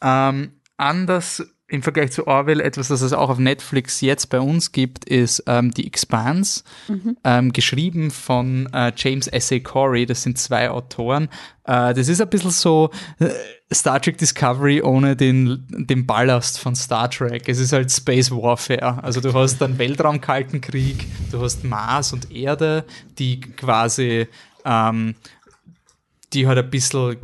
Ähm, 0.00 0.60
anders 0.76 1.42
im 1.72 1.82
Vergleich 1.82 2.12
zu 2.12 2.26
Orwell 2.26 2.60
etwas, 2.60 2.88
das 2.88 3.00
es 3.00 3.14
auch 3.14 3.30
auf 3.30 3.38
Netflix 3.38 4.02
jetzt 4.02 4.26
bei 4.26 4.38
uns 4.38 4.72
gibt, 4.72 5.06
ist 5.06 5.42
ähm, 5.46 5.72
The 5.74 5.86
Expanse, 5.86 6.64
mhm. 6.86 7.16
ähm, 7.24 7.52
geschrieben 7.54 8.10
von 8.10 8.68
äh, 8.74 8.92
James 8.94 9.26
S.A. 9.26 9.58
Corey. 9.58 10.04
Das 10.04 10.22
sind 10.22 10.36
zwei 10.36 10.68
Autoren. 10.68 11.30
Äh, 11.64 11.94
das 11.94 12.08
ist 12.08 12.20
ein 12.20 12.28
bisschen 12.28 12.50
so 12.50 12.90
äh, 13.20 13.30
Star 13.72 14.02
Trek 14.02 14.18
Discovery 14.18 14.82
ohne 14.82 15.16
den, 15.16 15.66
den 15.70 16.04
Ballast 16.04 16.58
von 16.58 16.76
Star 16.76 17.08
Trek. 17.08 17.48
Es 17.48 17.58
ist 17.58 17.72
halt 17.72 17.90
Space 17.90 18.30
Warfare. 18.30 19.02
Also 19.02 19.22
du 19.22 19.32
hast 19.32 19.58
dann 19.62 19.78
Weltraumkalten 19.78 20.60
Krieg, 20.60 21.06
du 21.30 21.40
hast 21.40 21.64
Mars 21.64 22.12
und 22.12 22.30
Erde, 22.30 22.84
die 23.18 23.40
quasi 23.40 24.26
ähm, 24.66 25.14
die 26.34 26.46
halt 26.46 26.58
ein 26.58 26.68
bisschen 26.68 27.16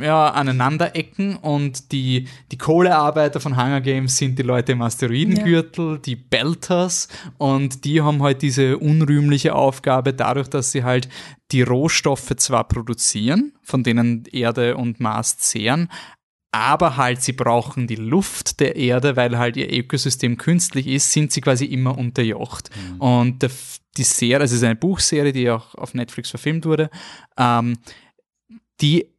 ja, 0.00 0.28
aneinanderecken 0.28 1.36
und 1.36 1.92
die, 1.92 2.28
die 2.50 2.58
Kohlearbeiter 2.58 3.40
von 3.40 3.56
Hunger 3.56 3.80
Games 3.80 4.16
sind 4.16 4.38
die 4.38 4.42
Leute 4.42 4.72
im 4.72 4.82
Asteroidengürtel, 4.82 5.92
ja. 5.92 5.98
die 5.98 6.16
Belters 6.16 7.08
und 7.38 7.84
die 7.84 8.00
haben 8.00 8.22
halt 8.22 8.42
diese 8.42 8.78
unrühmliche 8.78 9.54
Aufgabe 9.54 10.14
dadurch, 10.14 10.48
dass 10.48 10.72
sie 10.72 10.84
halt 10.84 11.08
die 11.50 11.62
Rohstoffe 11.62 12.34
zwar 12.36 12.64
produzieren, 12.64 13.52
von 13.62 13.82
denen 13.82 14.24
Erde 14.32 14.76
und 14.76 15.00
Mars 15.00 15.38
zehren, 15.38 15.88
aber 16.52 16.98
halt 16.98 17.22
sie 17.22 17.32
brauchen 17.32 17.86
die 17.86 17.96
Luft 17.96 18.60
der 18.60 18.76
Erde, 18.76 19.16
weil 19.16 19.38
halt 19.38 19.56
ihr 19.56 19.72
Ökosystem 19.72 20.36
künstlich 20.36 20.86
ist, 20.86 21.10
sind 21.10 21.32
sie 21.32 21.40
quasi 21.40 21.64
immer 21.64 21.96
unterjocht. 21.96 22.70
Mhm. 22.76 23.00
Und 23.00 23.42
der, 23.42 23.50
die 23.96 24.02
Serie, 24.02 24.40
also 24.40 24.54
es 24.54 24.60
ist 24.60 24.64
eine 24.64 24.76
Buchserie, 24.76 25.32
die 25.32 25.50
auch 25.50 25.74
auf 25.74 25.94
Netflix 25.94 26.28
verfilmt 26.28 26.66
wurde, 26.66 26.90
ähm, 27.38 27.78
die 28.82 29.11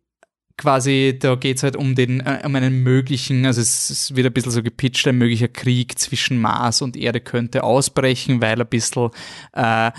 quasi, 0.58 1.18
da 1.20 1.36
geht 1.36 1.58
es 1.58 1.64
halt 1.64 1.76
um 1.76 1.96
den, 1.96 2.20
äh, 2.22 2.42
um 2.46 2.56
einen 2.56 2.84
möglichen, 2.84 3.46
also 3.46 3.62
es, 3.62 3.90
es, 3.90 4.16
wird 4.16 4.28
ein 4.28 4.34
bisschen 4.34 4.52
so 4.52 4.64
gepitcht, 4.64 5.08
ein 5.08 5.18
möglicher 5.18 5.48
Krieg 5.48 5.98
zwischen 5.98 6.40
Mars 6.40 6.82
und 6.82 6.96
Erde 6.96 7.22
könnte 7.22 7.64
ausbrechen, 7.64 8.42
weil 8.42 8.62
ein 8.62 8.68
bisschen 8.68 9.10
äh, 9.54 9.92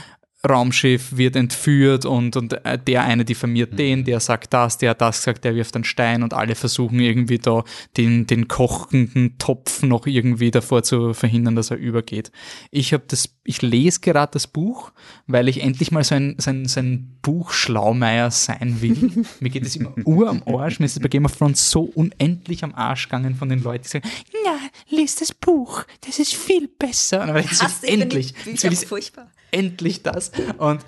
Raumschiff 0.48 1.16
wird 1.16 1.36
entführt 1.36 2.04
und, 2.04 2.36
und 2.36 2.52
äh, 2.64 2.78
der 2.78 3.04
eine 3.04 3.24
diffamiert 3.24 3.72
mhm. 3.72 3.76
den, 3.76 4.04
der 4.04 4.20
sagt 4.20 4.52
das, 4.52 4.78
der 4.78 4.90
hat 4.90 5.00
das 5.00 5.18
gesagt, 5.18 5.44
der 5.44 5.54
wirft 5.54 5.74
einen 5.74 5.84
Stein 5.84 6.22
und 6.22 6.34
alle 6.34 6.54
versuchen 6.54 7.00
irgendwie 7.00 7.38
da 7.38 7.64
den, 7.96 8.26
den 8.26 8.48
kochenden 8.48 9.38
Topf 9.38 9.82
noch 9.82 10.06
irgendwie 10.06 10.50
davor 10.50 10.82
zu 10.82 11.14
verhindern, 11.14 11.56
dass 11.56 11.70
er 11.70 11.76
übergeht. 11.76 12.30
Ich 12.70 12.92
habe 12.92 13.04
das, 13.08 13.28
ich 13.44 13.62
lese 13.62 14.00
gerade 14.00 14.32
das 14.32 14.46
Buch, 14.46 14.92
weil 15.26 15.48
ich 15.48 15.62
endlich 15.62 15.90
mal 15.90 16.04
so 16.04 16.14
ein, 16.14 16.36
so 16.38 16.50
ein, 16.50 16.66
so 16.66 16.80
ein 16.80 17.16
Buchschlaumeier 17.22 18.30
sein 18.30 18.78
will. 18.80 19.24
mir 19.40 19.50
geht 19.50 19.64
es 19.64 19.76
immer 19.76 19.94
ur 20.04 20.28
am 20.28 20.42
Arsch, 20.46 20.78
mir 20.80 20.86
ist 20.86 20.96
es 20.96 21.02
bei 21.02 21.08
Game 21.08 21.24
of 21.24 21.36
Thrones 21.36 21.70
so 21.70 21.82
unendlich 21.82 22.64
am 22.64 22.74
Arsch 22.74 23.04
gegangen 23.08 23.34
von 23.34 23.48
den 23.48 23.62
Leuten, 23.62 23.84
die 23.84 23.88
sagen, 23.88 24.08
na, 24.44 24.58
lies 24.88 25.16
das 25.16 25.32
Buch, 25.32 25.84
das 26.06 26.18
ist 26.18 26.34
viel 26.34 26.68
besser. 26.68 27.22
Und 27.22 27.28
dann 27.28 27.38
ich 27.38 27.56
so, 27.56 27.66
endlich. 27.86 28.34
Bücher 28.44 28.70
furchtbar 28.72 29.30
endlich 29.54 30.02
das. 30.02 30.32
Und 30.58 30.84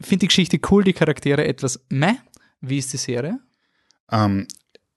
finde 0.00 0.20
die 0.20 0.28
Geschichte 0.28 0.58
cool, 0.70 0.84
die 0.84 0.92
Charaktere 0.92 1.46
etwas 1.46 1.80
meh. 1.88 2.14
Wie 2.60 2.78
ist 2.78 2.92
die 2.92 2.98
Serie? 2.98 3.38
Ähm, 4.10 4.46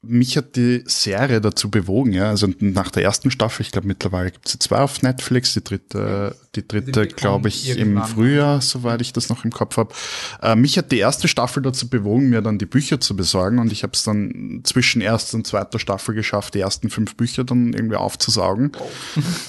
mich 0.06 0.36
hat 0.36 0.58
die 0.58 0.84
Serie 0.86 1.40
dazu 1.40 1.72
bewogen, 1.72 2.12
ja. 2.12 2.30
Also 2.30 2.48
nach 2.60 2.92
der 2.92 3.04
ersten 3.04 3.32
Staffel, 3.32 3.62
ich 3.62 3.72
glaube 3.72 3.88
mittlerweile 3.88 4.32
gibt 4.32 4.48
es 4.48 4.60
zwei 4.60 4.80
auf 4.80 5.02
Netflix, 5.02 5.54
die 5.54 5.64
dritte, 5.64 6.36
die 6.56 6.68
dritte, 6.68 7.08
glaube 7.08 7.48
ich, 7.48 7.78
im 7.78 8.04
Frühjahr, 8.04 8.60
soweit 8.60 9.02
ich 9.02 9.14
das 9.14 9.30
noch 9.30 9.46
im 9.46 9.52
Kopf 9.52 9.78
habe. 9.78 9.94
Äh, 10.42 10.58
mich 10.58 10.78
hat 10.78 10.92
die 10.92 10.98
erste 10.98 11.30
Staffel 11.30 11.64
dazu 11.64 11.88
bewogen, 11.90 12.30
mir 12.30 12.42
dann 12.42 12.60
die 12.60 12.66
Bücher 12.66 13.00
zu 13.00 13.16
besorgen 13.16 13.60
und 13.60 13.72
ich 13.72 13.84
habe 13.84 13.94
es 13.94 14.04
dann 14.04 14.62
zwischen 14.66 15.02
erster 15.02 15.38
und 15.38 15.48
zweiter 15.48 15.80
Staffel 15.80 16.14
geschafft, 16.14 16.54
die 16.54 16.60
ersten 16.60 16.90
fünf 16.90 17.16
Bücher 17.16 17.46
dann 17.46 17.72
irgendwie 17.72 17.96
aufzusaugen. 17.96 18.74
Oh. 18.78 18.90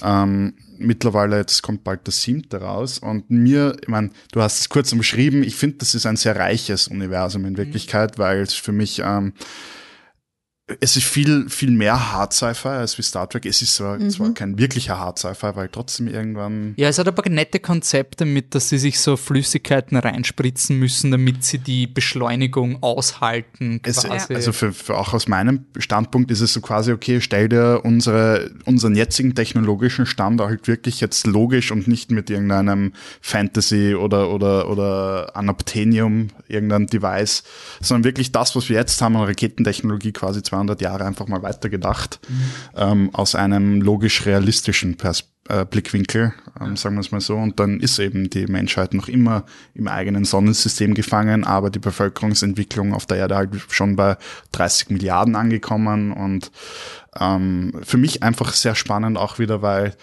ähm, 0.04 0.54
mittlerweile, 0.78 1.38
jetzt 1.38 1.62
kommt 1.62 1.84
bald 1.84 2.06
das 2.06 2.22
siebte 2.22 2.58
raus 2.58 2.98
und 2.98 3.30
mir, 3.30 3.76
ich 3.80 3.88
meine, 3.88 4.10
du 4.32 4.40
hast 4.40 4.60
es 4.60 4.68
kurz 4.68 4.92
umschrieben, 4.92 5.42
ich 5.42 5.56
finde, 5.56 5.78
das 5.78 5.94
ist 5.94 6.06
ein 6.06 6.16
sehr 6.16 6.36
reiches 6.36 6.88
Universum 6.88 7.44
in 7.44 7.56
Wirklichkeit, 7.56 8.18
mhm. 8.18 8.22
weil 8.22 8.40
es 8.40 8.54
für 8.54 8.72
mich 8.72 9.00
ähm, 9.04 9.32
es 10.80 10.96
ist 10.96 11.04
viel, 11.04 11.50
viel 11.50 11.70
mehr 11.70 12.12
Hard 12.12 12.32
Sci-Fi 12.32 12.68
als 12.68 12.96
wie 12.96 13.02
Star 13.02 13.28
Trek. 13.28 13.44
Es 13.44 13.60
ist 13.60 13.74
zwar, 13.74 13.98
mhm. 13.98 14.08
zwar 14.08 14.32
kein 14.32 14.56
wirklicher 14.58 14.98
Hard 14.98 15.18
Sci-Fi, 15.18 15.56
weil 15.56 15.68
trotzdem 15.68 16.08
irgendwann. 16.08 16.72
Ja, 16.78 16.88
es 16.88 16.98
hat 16.98 17.06
aber 17.06 17.28
nette 17.28 17.60
Konzepte 17.60 18.24
mit, 18.24 18.54
dass 18.54 18.70
sie 18.70 18.78
sich 18.78 18.98
so 18.98 19.18
Flüssigkeiten 19.18 19.98
reinspritzen 19.98 20.78
müssen, 20.78 21.10
damit 21.10 21.44
sie 21.44 21.58
die 21.58 21.86
Beschleunigung 21.86 22.82
aushalten. 22.82 23.80
Es, 23.82 24.06
also 24.06 24.52
für, 24.52 24.72
für 24.72 24.96
auch 24.96 25.12
aus 25.12 25.28
meinem 25.28 25.66
Standpunkt 25.76 26.30
ist 26.30 26.40
es 26.40 26.54
so 26.54 26.62
quasi, 26.62 26.92
okay, 26.92 27.20
stell 27.20 27.50
dir 27.50 27.82
unsere, 27.84 28.50
unseren 28.64 28.94
jetzigen 28.94 29.34
technologischen 29.34 30.06
Stand 30.06 30.40
halt 30.40 30.66
wirklich 30.66 31.00
jetzt 31.00 31.26
logisch 31.26 31.72
und 31.72 31.88
nicht 31.88 32.10
mit 32.10 32.30
irgendeinem 32.30 32.94
Fantasy 33.20 33.94
oder, 33.94 34.30
oder, 34.30 34.70
oder 34.70 35.36
Anaptenium, 35.36 36.28
irgendein 36.48 36.86
Device, 36.86 37.42
sondern 37.82 38.04
wirklich 38.04 38.32
das, 38.32 38.56
was 38.56 38.70
wir 38.70 38.76
jetzt 38.76 39.02
haben 39.02 39.14
an 39.16 39.24
Raketentechnologie 39.24 40.12
quasi 40.12 40.42
200 40.54 40.80
Jahre 40.80 41.04
einfach 41.04 41.26
mal 41.26 41.42
weitergedacht, 41.42 42.20
mhm. 42.28 42.42
ähm, 42.76 43.10
aus 43.12 43.34
einem 43.34 43.80
logisch-realistischen 43.80 44.96
äh, 45.48 45.64
Blickwinkel, 45.64 46.32
ähm, 46.60 46.70
ja. 46.70 46.76
sagen 46.76 46.96
wir 46.96 47.00
es 47.00 47.10
mal 47.10 47.20
so. 47.20 47.36
Und 47.36 47.58
dann 47.60 47.80
ist 47.80 47.98
eben 47.98 48.30
die 48.30 48.46
Menschheit 48.46 48.94
noch 48.94 49.08
immer 49.08 49.44
im 49.74 49.88
eigenen 49.88 50.24
Sonnensystem 50.24 50.94
gefangen, 50.94 51.44
aber 51.44 51.70
die 51.70 51.80
Bevölkerungsentwicklung 51.80 52.94
auf 52.94 53.06
der 53.06 53.18
Erde 53.18 53.36
halt 53.36 53.50
schon 53.68 53.96
bei 53.96 54.16
30 54.52 54.90
Milliarden 54.90 55.36
angekommen. 55.36 56.12
Und 56.12 56.50
ähm, 57.18 57.72
für 57.82 57.98
mich 57.98 58.22
einfach 58.22 58.52
sehr 58.52 58.74
spannend 58.74 59.18
auch 59.18 59.38
wieder, 59.38 59.60
weil 59.60 59.94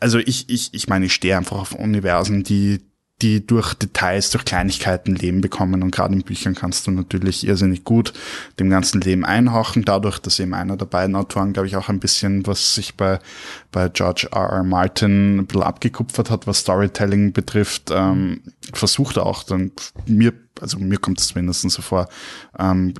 also 0.00 0.18
ich, 0.18 0.50
ich, 0.50 0.74
ich 0.74 0.86
meine, 0.86 1.06
ich 1.06 1.14
stehe 1.14 1.36
einfach 1.36 1.56
auf 1.56 1.72
Universen, 1.72 2.42
die, 2.42 2.82
die 3.22 3.46
durch 3.46 3.74
Details, 3.74 4.30
durch 4.30 4.44
Kleinigkeiten 4.44 5.14
Leben 5.14 5.40
bekommen. 5.40 5.82
Und 5.82 5.92
gerade 5.92 6.14
in 6.14 6.22
Büchern 6.22 6.54
kannst 6.54 6.86
du 6.86 6.90
natürlich 6.90 7.46
irrsinnig 7.46 7.84
gut 7.84 8.12
dem 8.58 8.70
ganzen 8.70 9.00
Leben 9.00 9.24
einhauchen, 9.24 9.84
dadurch, 9.84 10.18
dass 10.18 10.40
eben 10.40 10.54
einer 10.54 10.76
der 10.76 10.86
beiden 10.86 11.14
Autoren, 11.14 11.52
glaube 11.52 11.68
ich, 11.68 11.76
auch 11.76 11.88
ein 11.88 12.00
bisschen, 12.00 12.46
was 12.46 12.74
sich 12.74 12.96
bei, 12.96 13.20
bei 13.70 13.88
George 13.88 14.28
R. 14.32 14.50
R. 14.50 14.64
Martin 14.64 15.38
ein 15.38 15.46
bisschen 15.46 15.62
abgekupfert 15.62 16.30
hat, 16.30 16.46
was 16.46 16.58
Storytelling 16.58 17.32
betrifft, 17.32 17.90
ähm, 17.92 18.42
versucht 18.72 19.16
er 19.16 19.26
auch 19.26 19.44
dann 19.44 19.72
mir, 20.06 20.32
also 20.60 20.78
mir 20.78 20.98
kommt 20.98 21.20
es 21.20 21.28
zumindest 21.28 21.70
so 21.70 21.82
vor, 21.82 22.08
ähm, 22.58 22.94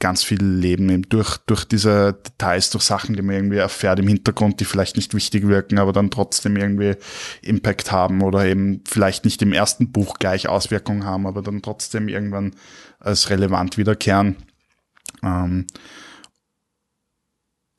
ganz 0.00 0.24
viel 0.24 0.42
Leben 0.42 0.88
eben 0.88 1.08
durch, 1.08 1.36
durch 1.46 1.64
diese 1.64 2.14
Details, 2.14 2.70
durch 2.70 2.82
Sachen, 2.82 3.14
die 3.14 3.22
man 3.22 3.36
irgendwie 3.36 3.58
erfährt 3.58 4.00
im 4.00 4.08
Hintergrund, 4.08 4.58
die 4.58 4.64
vielleicht 4.64 4.96
nicht 4.96 5.14
wichtig 5.14 5.46
wirken, 5.46 5.78
aber 5.78 5.92
dann 5.92 6.10
trotzdem 6.10 6.56
irgendwie 6.56 6.96
Impact 7.42 7.92
haben 7.92 8.22
oder 8.22 8.44
eben 8.46 8.82
vielleicht 8.88 9.24
nicht 9.24 9.40
im 9.42 9.52
ersten 9.52 9.92
Buch 9.92 10.18
gleich 10.18 10.48
Auswirkungen 10.48 11.04
haben, 11.04 11.26
aber 11.26 11.42
dann 11.42 11.62
trotzdem 11.62 12.08
irgendwann 12.08 12.52
als 12.98 13.30
relevant 13.30 13.78
wiederkehren. 13.78 14.36
Ähm, 15.22 15.66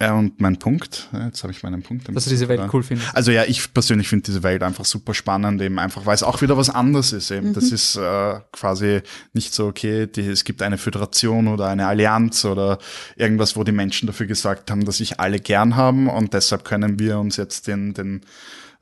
ja, 0.02 0.16
und 0.16 0.42
mein 0.42 0.58
Punkt, 0.58 1.10
jetzt 1.14 1.44
habe 1.44 1.54
ich 1.54 1.62
meinen 1.62 1.84
Punkt. 1.84 2.10
Dass 2.12 2.24
du 2.24 2.32
diese 2.32 2.50
Welt 2.50 2.62
cool 2.74 2.82
findest. 2.82 3.16
Also 3.16 3.32
ja, 3.32 3.44
ich 3.44 3.72
persönlich 3.72 4.08
finde 4.08 4.24
diese 4.24 4.42
Welt 4.42 4.64
einfach 4.64 4.84
super 4.84 5.14
spannend, 5.14 5.62
eben 5.62 5.78
einfach, 5.78 6.08
weil 6.08 6.16
es 6.16 6.24
auch 6.24 6.42
wieder 6.42 6.58
was 6.58 6.72
anderes 6.72 7.14
ist. 7.14 7.30
Eben. 7.30 7.50
Mhm. 7.50 7.54
Das 7.54 7.66
ist 7.66 7.98
äh, 7.98 8.40
quasi 8.52 9.02
nicht 9.34 9.54
so, 9.54 9.68
okay, 9.68 10.08
die, 10.08 10.22
es 10.22 10.44
gibt 10.44 10.64
eine 10.64 10.80
Föderation 10.80 11.48
oder 11.48 11.68
eine 11.68 11.86
Allianz 11.86 12.46
oder 12.46 12.80
irgendwas, 13.16 13.56
wo 13.56 13.64
die 13.64 13.72
Menschen 13.72 14.08
dafür 14.08 14.26
gesagt 14.26 14.72
haben, 14.72 14.86
dass 14.86 14.98
sich 14.98 15.20
alle 15.20 15.40
gern 15.40 15.76
haben 15.76 16.10
und 16.10 16.34
deshalb 16.34 16.66
können 16.66 16.98
wir 16.98 17.20
uns 17.20 17.38
jetzt 17.38 17.68
den, 17.68 17.94
den 17.94 18.22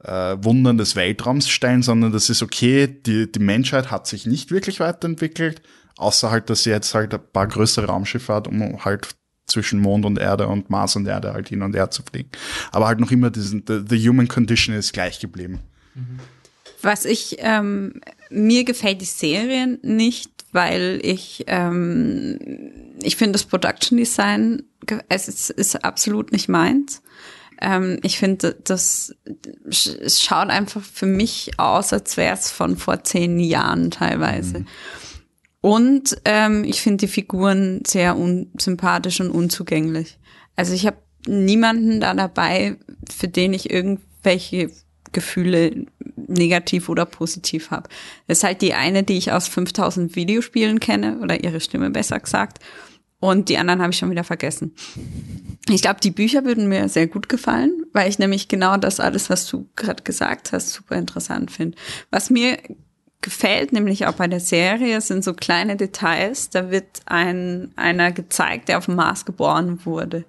äh, 0.05 0.37
Wundern 0.39 0.77
des 0.77 0.95
Weltraums 0.95 1.49
stellen, 1.49 1.83
sondern 1.83 2.13
das 2.13 2.29
ist 2.29 2.41
okay, 2.41 2.87
die, 2.87 3.29
die 3.29 3.39
Menschheit 3.39 3.91
hat 3.91 4.07
sich 4.07 4.25
nicht 4.25 4.51
wirklich 4.51 4.79
weiterentwickelt, 4.79 5.61
außer 5.97 6.31
halt, 6.31 6.49
dass 6.49 6.63
sie 6.63 6.69
jetzt 6.69 6.95
halt 6.95 7.13
ein 7.13 7.19
paar 7.33 7.47
größere 7.47 7.87
Raumschiffe 7.87 8.33
hat, 8.33 8.47
um 8.47 8.85
halt 8.85 9.18
zwischen 9.49 9.79
Mond 9.79 10.05
und 10.05 10.17
Erde 10.17 10.47
und 10.47 10.69
Mars 10.69 10.95
und 10.95 11.07
Erde 11.07 11.33
halt 11.33 11.49
hin 11.49 11.61
und 11.61 11.75
her 11.75 11.91
zu 11.91 12.03
fliegen. 12.03 12.29
Aber 12.71 12.87
halt 12.87 12.99
noch 12.99 13.11
immer 13.11 13.29
diesen, 13.29 13.63
the, 13.67 13.81
the 13.87 14.07
human 14.07 14.27
condition 14.27 14.75
ist 14.75 14.93
gleich 14.93 15.19
geblieben. 15.19 15.59
Was 16.81 17.05
ich, 17.05 17.37
ähm, 17.39 18.01
mir 18.29 18.63
gefällt 18.63 19.01
die 19.01 19.05
Serie 19.05 19.79
nicht, 19.81 20.31
weil 20.51 20.99
ich, 21.03 21.43
ähm, 21.47 22.39
ich 23.03 23.15
finde 23.15 23.33
das 23.33 23.45
Production 23.45 23.97
Design, 23.97 24.63
es 25.09 25.27
ist, 25.27 25.49
ist 25.49 25.83
absolut 25.83 26.31
nicht 26.31 26.47
meins. 26.47 27.01
Ähm, 27.61 27.99
ich 28.03 28.17
finde, 28.17 28.55
das, 28.63 29.13
es 29.67 30.21
schaut 30.21 30.49
einfach 30.49 30.81
für 30.81 31.05
mich 31.05 31.59
aus, 31.59 31.91
als 31.91 32.15
wäre 32.15 32.33
es 32.33 32.49
von 32.49 32.77
vor 32.77 33.03
zehn 33.03 33.39
Jahren 33.39 33.91
teilweise. 33.91 34.59
Mhm. 34.59 34.67
Und 35.61 36.17
ähm, 36.25 36.63
ich 36.63 36.81
finde 36.81 37.05
die 37.05 37.11
Figuren 37.11 37.81
sehr 37.85 38.15
unsympathisch 38.15 39.19
und 39.19 39.31
unzugänglich. 39.31 40.17
Also 40.55 40.73
ich 40.73 40.85
habe 40.85 40.97
niemanden 41.27 41.99
da 41.99 42.13
dabei, 42.13 42.77
für 43.09 43.27
den 43.27 43.53
ich 43.53 43.69
irgendwelche 43.69 44.71
Gefühle 45.11 45.85
negativ 46.15 46.89
oder 46.89 47.05
positiv 47.05 47.71
habe. 47.71 47.89
Das 48.27 48.39
ist 48.39 48.43
halt 48.43 48.61
die 48.61 48.73
eine, 48.73 49.03
die 49.03 49.17
ich 49.17 49.31
aus 49.31 49.47
5000 49.47 50.15
Videospielen 50.15 50.79
kenne, 50.79 51.19
oder 51.19 51.43
ihre 51.43 51.59
Stimme 51.59 51.89
besser 51.89 52.19
gesagt. 52.19 52.59
Und 53.19 53.49
die 53.49 53.57
anderen 53.57 53.81
habe 53.81 53.91
ich 53.91 53.97
schon 53.97 54.11
wieder 54.11 54.23
vergessen. 54.23 54.73
Ich 55.69 55.81
glaube, 55.81 55.99
die 55.99 56.11
Bücher 56.11 56.45
würden 56.45 56.69
mir 56.69 56.87
sehr 56.87 57.07
gut 57.07 57.27
gefallen, 57.27 57.83
weil 57.91 58.09
ich 58.09 58.17
nämlich 58.17 58.47
genau 58.47 58.77
das 58.77 58.99
alles, 58.99 59.29
was 59.29 59.45
du 59.47 59.67
gerade 59.75 60.03
gesagt 60.03 60.53
hast, 60.53 60.69
super 60.69 60.95
interessant 60.95 61.51
finde. 61.51 61.77
Was 62.11 62.29
mir 62.29 62.57
gefällt, 63.21 63.73
nämlich 63.73 64.05
auch 64.05 64.13
bei 64.13 64.27
der 64.27 64.39
Serie, 64.39 65.01
sind 65.01 65.23
so 65.23 65.33
kleine 65.33 65.75
Details. 65.75 66.49
Da 66.49 66.71
wird 66.71 67.01
ein, 67.05 67.71
einer 67.75 68.11
gezeigt, 68.11 68.69
der 68.69 68.77
auf 68.77 68.85
dem 68.85 68.95
Mars 68.95 69.25
geboren 69.25 69.85
wurde. 69.85 70.25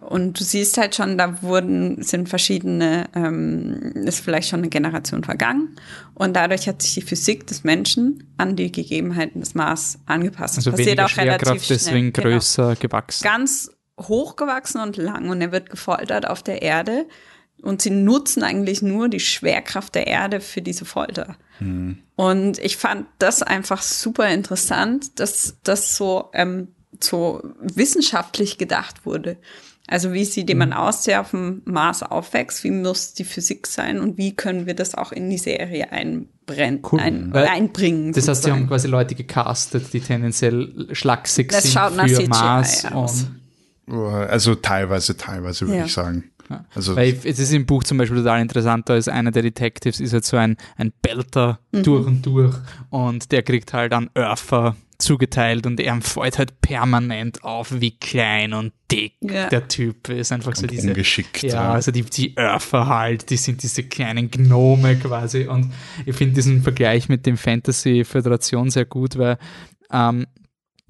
Und 0.00 0.38
du 0.38 0.44
siehst 0.44 0.78
halt 0.78 0.94
schon, 0.94 1.18
da 1.18 1.42
wurden, 1.42 2.02
sind 2.02 2.28
verschiedene, 2.28 3.08
ähm, 3.14 3.92
ist 4.04 4.20
vielleicht 4.20 4.48
schon 4.48 4.60
eine 4.60 4.68
Generation 4.68 5.24
vergangen. 5.24 5.74
Und 6.14 6.36
dadurch 6.36 6.68
hat 6.68 6.82
sich 6.82 6.94
die 6.94 7.02
Physik 7.02 7.46
des 7.46 7.64
Menschen 7.64 8.32
an 8.36 8.54
die 8.54 8.70
Gegebenheiten 8.70 9.40
des 9.40 9.54
Mars 9.54 9.98
angepasst. 10.06 10.58
Das 10.58 10.66
also 10.66 10.76
passiert 10.76 11.00
auch 11.00 11.16
relativ 11.16 11.64
schnell. 11.64 11.78
deswegen 11.78 12.12
genau. 12.12 12.28
größer 12.28 12.68
genau. 12.68 12.78
gewachsen. 12.78 13.24
Ganz 13.24 13.70
hochgewachsen 14.00 14.80
und 14.80 14.96
lang. 14.96 15.28
Und 15.28 15.40
er 15.40 15.50
wird 15.50 15.70
gefoltert 15.70 16.28
auf 16.28 16.42
der 16.42 16.62
Erde. 16.62 17.06
Und 17.66 17.82
sie 17.82 17.90
nutzen 17.90 18.42
eigentlich 18.42 18.80
nur 18.82 19.08
die 19.08 19.20
Schwerkraft 19.20 19.94
der 19.94 20.06
Erde 20.06 20.40
für 20.40 20.62
diese 20.62 20.84
Folter. 20.84 21.36
Mhm. 21.60 21.98
Und 22.16 22.58
ich 22.58 22.76
fand 22.76 23.06
das 23.18 23.42
einfach 23.42 23.82
super 23.82 24.28
interessant, 24.28 25.18
dass 25.20 25.56
das 25.62 25.96
so 25.96 26.30
ähm, 26.32 26.68
so 27.00 27.42
wissenschaftlich 27.60 28.56
gedacht 28.58 29.04
wurde. 29.04 29.36
Also 29.88 30.12
wie 30.12 30.24
sieht 30.24 30.48
jemand 30.48 30.72
Mhm. 30.72 30.78
aus, 30.78 31.02
der 31.02 31.20
auf 31.20 31.30
dem 31.30 31.62
Mars 31.64 32.02
aufwächst? 32.02 32.64
Wie 32.64 32.70
muss 32.72 33.12
die 33.14 33.24
Physik 33.24 33.66
sein? 33.66 34.00
Und 34.00 34.16
wie 34.18 34.34
können 34.34 34.66
wir 34.66 34.74
das 34.74 34.94
auch 34.94 35.12
in 35.12 35.30
die 35.30 35.38
Serie 35.38 35.92
einbrennen, 35.92 36.82
Cool. 36.90 36.98
ein, 37.00 37.32
einbringen? 37.34 38.12
Das 38.12 38.26
heißt, 38.26 38.42
sie 38.44 38.50
haben 38.50 38.60
sozusagen? 38.62 38.68
quasi 38.68 38.88
Leute 38.88 39.14
gecastet, 39.14 39.92
die 39.92 40.00
tendenziell 40.00 40.88
schlaksig 40.92 41.50
Das 41.50 41.62
sind 41.64 41.72
schaut 41.72 41.94
nach 41.94 42.08
für 42.08 42.14
CGI 42.16 42.28
Mars. 42.28 42.84
aus. 42.86 43.26
Und, 43.86 43.94
Also 43.94 44.56
teilweise, 44.56 45.16
teilweise 45.16 45.66
würde 45.68 45.78
Ja. 45.80 45.84
ich 45.84 45.92
sagen. 45.92 46.24
Also 46.74 46.96
weil 46.96 47.18
es 47.24 47.38
ist 47.38 47.52
im 47.52 47.66
Buch 47.66 47.84
zum 47.84 47.98
Beispiel 47.98 48.18
total 48.18 48.40
interessant, 48.40 48.88
da 48.88 48.96
ist 48.96 49.08
einer 49.08 49.30
der 49.30 49.42
Detectives, 49.42 50.00
ist 50.00 50.12
halt 50.12 50.24
so 50.24 50.36
ein, 50.36 50.56
ein 50.76 50.92
Belter 51.02 51.58
durch 51.72 52.06
und 52.06 52.24
durch 52.24 52.54
und 52.90 53.32
der 53.32 53.42
kriegt 53.42 53.72
halt 53.72 53.92
an 53.92 54.10
Örfer 54.16 54.76
zugeteilt 54.98 55.66
und 55.66 55.78
er 55.78 56.00
fällt 56.00 56.38
halt 56.38 56.60
permanent 56.62 57.44
auf, 57.44 57.80
wie 57.80 57.90
klein 57.98 58.54
und 58.54 58.72
dick 58.90 59.12
Ja. 59.20 59.48
der 59.48 59.68
Typ 59.68 60.08
ist. 60.08 60.32
Einfach 60.32 60.54
so 60.56 60.62
und 60.62 60.70
diese 60.70 60.88
ungeschickt. 60.88 61.42
Ja, 61.42 61.48
ja. 61.48 61.72
also 61.72 61.90
die, 61.90 62.02
die 62.02 62.36
Örfer 62.38 62.86
halt, 62.86 63.28
die 63.28 63.36
sind 63.36 63.62
diese 63.62 63.82
kleinen 63.82 64.30
Gnome 64.30 64.96
quasi. 64.96 65.46
Und 65.48 65.72
ich 66.06 66.16
finde 66.16 66.34
diesen 66.36 66.62
Vergleich 66.62 67.08
mit 67.10 67.26
dem 67.26 67.36
Fantasy 67.36 68.04
Föderation 68.04 68.70
sehr 68.70 68.86
gut, 68.86 69.18
weil 69.18 69.36
ähm, 69.92 70.26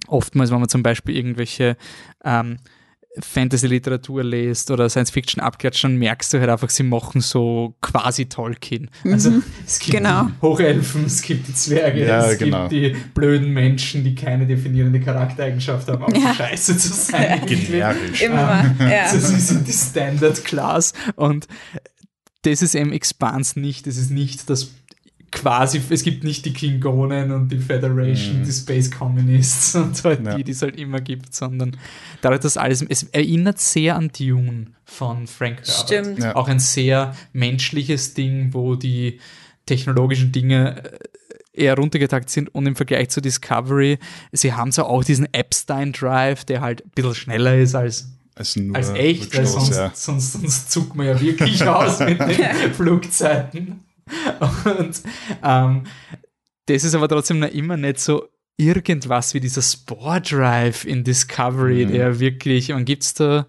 oftmals, 0.06 0.52
wenn 0.52 0.60
man 0.60 0.68
zum 0.68 0.84
Beispiel 0.84 1.16
irgendwelche 1.16 1.76
ähm, 2.24 2.58
Fantasy-Literatur 3.20 4.24
liest 4.24 4.70
oder 4.70 4.88
Science-Fiction 4.88 5.42
abklatscht, 5.42 5.84
dann 5.84 5.96
merkst 5.96 6.32
du 6.32 6.40
halt 6.40 6.50
einfach, 6.50 6.70
sie 6.70 6.82
machen 6.82 7.20
so 7.20 7.74
quasi 7.80 8.26
Tolkien. 8.26 8.90
Also 9.04 9.32
es 9.66 9.78
gibt 9.78 9.96
Genau. 9.98 10.24
die 10.24 10.42
Hochelfen, 10.42 11.04
es 11.06 11.22
gibt 11.22 11.48
die 11.48 11.54
Zwerge, 11.54 12.06
Ja, 12.06 12.30
es 12.30 12.38
genau. 12.38 12.68
gibt 12.68 12.72
die 12.72 12.96
blöden 13.14 13.52
Menschen, 13.52 14.04
die 14.04 14.14
keine 14.14 14.46
definierende 14.46 15.00
Charaktereigenschaft 15.00 15.88
haben, 15.88 16.02
außer 16.04 16.16
Ja. 16.18 16.34
scheiße 16.34 16.76
zu 16.78 16.92
sein. 16.92 17.40
Generisch. 17.46 18.22
Immer, 18.22 18.74
ja. 18.80 19.04
Also 19.10 19.18
sie 19.26 19.40
sind 19.40 19.66
die 19.66 19.72
Standard 19.72 20.44
Class 20.44 20.92
und 21.14 21.46
das 22.42 22.62
ist 22.62 22.74
eben 22.74 22.92
Expanse 22.92 23.58
nicht. 23.58 23.86
Das 23.86 23.96
ist 23.96 24.10
nicht 24.10 24.48
das 24.50 24.70
quasi, 25.32 25.80
es 25.90 26.02
gibt 26.02 26.24
nicht 26.24 26.44
die 26.44 26.52
Klingonen 26.52 27.30
und 27.32 27.48
die 27.50 27.58
Federation, 27.58 28.42
die 28.44 28.52
Space 28.52 28.90
Communists 28.90 29.74
und 29.74 30.02
halt 30.04 30.24
Ja. 30.24 30.36
die, 30.36 30.44
die 30.44 30.52
es 30.52 30.62
halt 30.62 30.76
immer 30.78 31.00
gibt, 31.00 31.34
sondern 31.34 31.76
dadurch, 32.22 32.40
dass 32.40 32.56
alles, 32.56 32.82
es 32.88 33.02
erinnert 33.04 33.58
sehr 33.58 33.96
an 33.96 34.10
Dune 34.16 34.66
von 34.84 35.26
Frank 35.26 35.58
Herbert. 35.58 35.86
Stimmt. 35.86 36.18
Ja. 36.20 36.36
Auch 36.36 36.48
ein 36.48 36.58
sehr 36.60 37.14
menschliches 37.32 38.14
Ding, 38.14 38.54
wo 38.54 38.76
die 38.76 39.20
technologischen 39.66 40.32
Dinge 40.32 40.82
äh, 40.84 40.98
eher 41.64 41.74
runtergetakt 41.76 42.30
sind 42.30 42.54
und 42.54 42.66
im 42.66 42.76
Vergleich 42.76 43.08
zu 43.08 43.20
Discovery, 43.20 43.98
sie 44.32 44.52
haben 44.52 44.72
so 44.72 44.84
auch 44.84 45.02
diesen 45.02 45.32
Epstein 45.32 45.92
Drive, 45.92 46.44
der 46.44 46.60
halt 46.60 46.84
ein 46.84 46.90
bisschen 46.94 47.14
schneller 47.14 47.56
ist 47.56 47.74
als 47.74 48.08
Als, 48.34 48.58
als 48.74 48.90
echt, 48.90 49.36
weil 49.36 49.46
sonst, 49.46 49.74
ja. 49.74 49.90
sonst, 49.94 50.34
sonst 50.34 50.70
zuckt 50.70 50.94
man 50.94 51.06
ja 51.06 51.18
wirklich 51.20 51.62
aus 51.66 51.98
mit 52.00 52.20
den 52.20 52.72
Flugzeiten. 52.74 53.80
Und 54.64 55.02
ähm, 55.42 55.84
das 56.66 56.84
ist 56.84 56.94
aber 56.94 57.08
trotzdem 57.08 57.38
noch 57.40 57.50
immer 57.50 57.76
nicht 57.76 58.00
so 58.00 58.28
irgendwas 58.56 59.34
wie 59.34 59.40
dieser 59.40 59.62
Spore 59.62 60.20
Drive 60.20 60.84
in 60.84 61.04
Discovery, 61.04 61.86
Mhm. 61.86 61.92
der 61.92 62.20
wirklich, 62.20 62.72
und 62.72 62.84
gibt's 62.84 63.14
da 63.14 63.46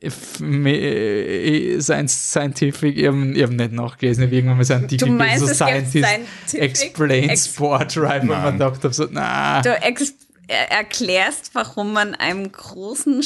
F- 0.00 0.38
me- 0.38 0.78
äh, 0.78 1.80
Science 1.80 2.30
Scientific, 2.30 2.96
ich 2.96 3.06
habe 3.06 3.34
hab 3.42 3.50
nicht 3.50 3.72
nachgelesen, 3.72 4.22
ich 4.24 4.28
hab 4.28 4.32
irgendwann 4.32 4.58
mal 4.58 4.72
Artikel 4.72 5.08
Du 5.08 5.12
meinst, 5.14 5.40
so 5.40 5.50
es 5.50 5.58
gibt 5.58 5.68
Scientist 5.70 6.04
Scientific 6.48 6.62
Explains 6.62 7.32
Ex- 7.32 7.46
Spore 7.48 7.86
Drive, 7.86 8.22
und 8.22 8.28
man 8.28 8.42
Nein. 8.42 8.58
dachte 8.58 8.92
so, 8.92 9.08
na, 9.10 9.60
Du 9.60 9.70
ex 9.82 10.14
erklärst, 10.48 11.50
warum 11.54 11.92
man 11.92 12.14
einem 12.14 12.50
großen, 12.50 13.22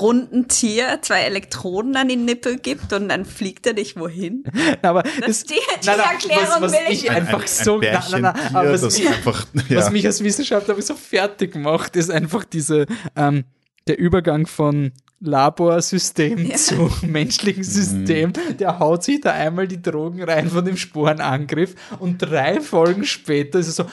runden 0.00 0.48
Tier 0.48 0.98
zwei 1.02 1.20
Elektroden 1.20 1.94
an 1.96 2.08
die 2.08 2.16
Nippel 2.16 2.58
gibt 2.58 2.92
und 2.92 3.08
dann 3.08 3.24
fliegt 3.24 3.66
er 3.66 3.74
dich 3.74 3.96
wohin. 3.96 4.44
aber 4.82 5.04
Das, 5.24 5.44
die 5.44 5.54
die 5.82 5.88
Erklärung 5.88 6.46
was, 6.50 6.60
was 6.62 6.72
will 6.72 6.78
ich 6.90 7.10
Ein- 7.10 7.16
einfach 7.18 7.42
ein, 7.42 7.46
so, 7.48 7.78
ein 7.80 7.88
na, 7.92 8.04
na, 8.10 8.18
na, 8.18 8.32
Bärchentier, 8.32 8.58
aber 8.58 8.72
was 8.72 8.80
das 8.80 8.98
mich, 8.98 9.08
einfach, 9.08 9.46
ja. 9.68 9.76
was 9.78 9.90
mich 9.90 10.06
als 10.06 10.24
Wissenschaftler 10.24 10.82
so 10.82 10.94
fertig 10.94 11.54
macht, 11.54 11.96
ist 11.96 12.10
einfach 12.10 12.44
diese, 12.44 12.86
ähm, 13.16 13.44
der 13.86 13.98
Übergang 13.98 14.46
von 14.46 14.92
Laborsystem 15.20 16.46
Ja. 16.46 16.56
zu 16.56 16.90
menschlichen 17.06 17.64
System. 17.64 18.32
Der 18.58 18.78
haut 18.78 19.04
sich 19.04 19.20
da 19.20 19.32
einmal 19.32 19.68
die 19.68 19.80
Drogen 19.80 20.22
rein 20.22 20.50
von 20.50 20.64
dem 20.64 20.76
Sporenangriff 20.76 21.74
und 21.98 22.18
drei 22.18 22.60
Folgen 22.60 23.04
später 23.04 23.58
ist 23.58 23.68
es 23.68 23.76
so, 23.76 23.86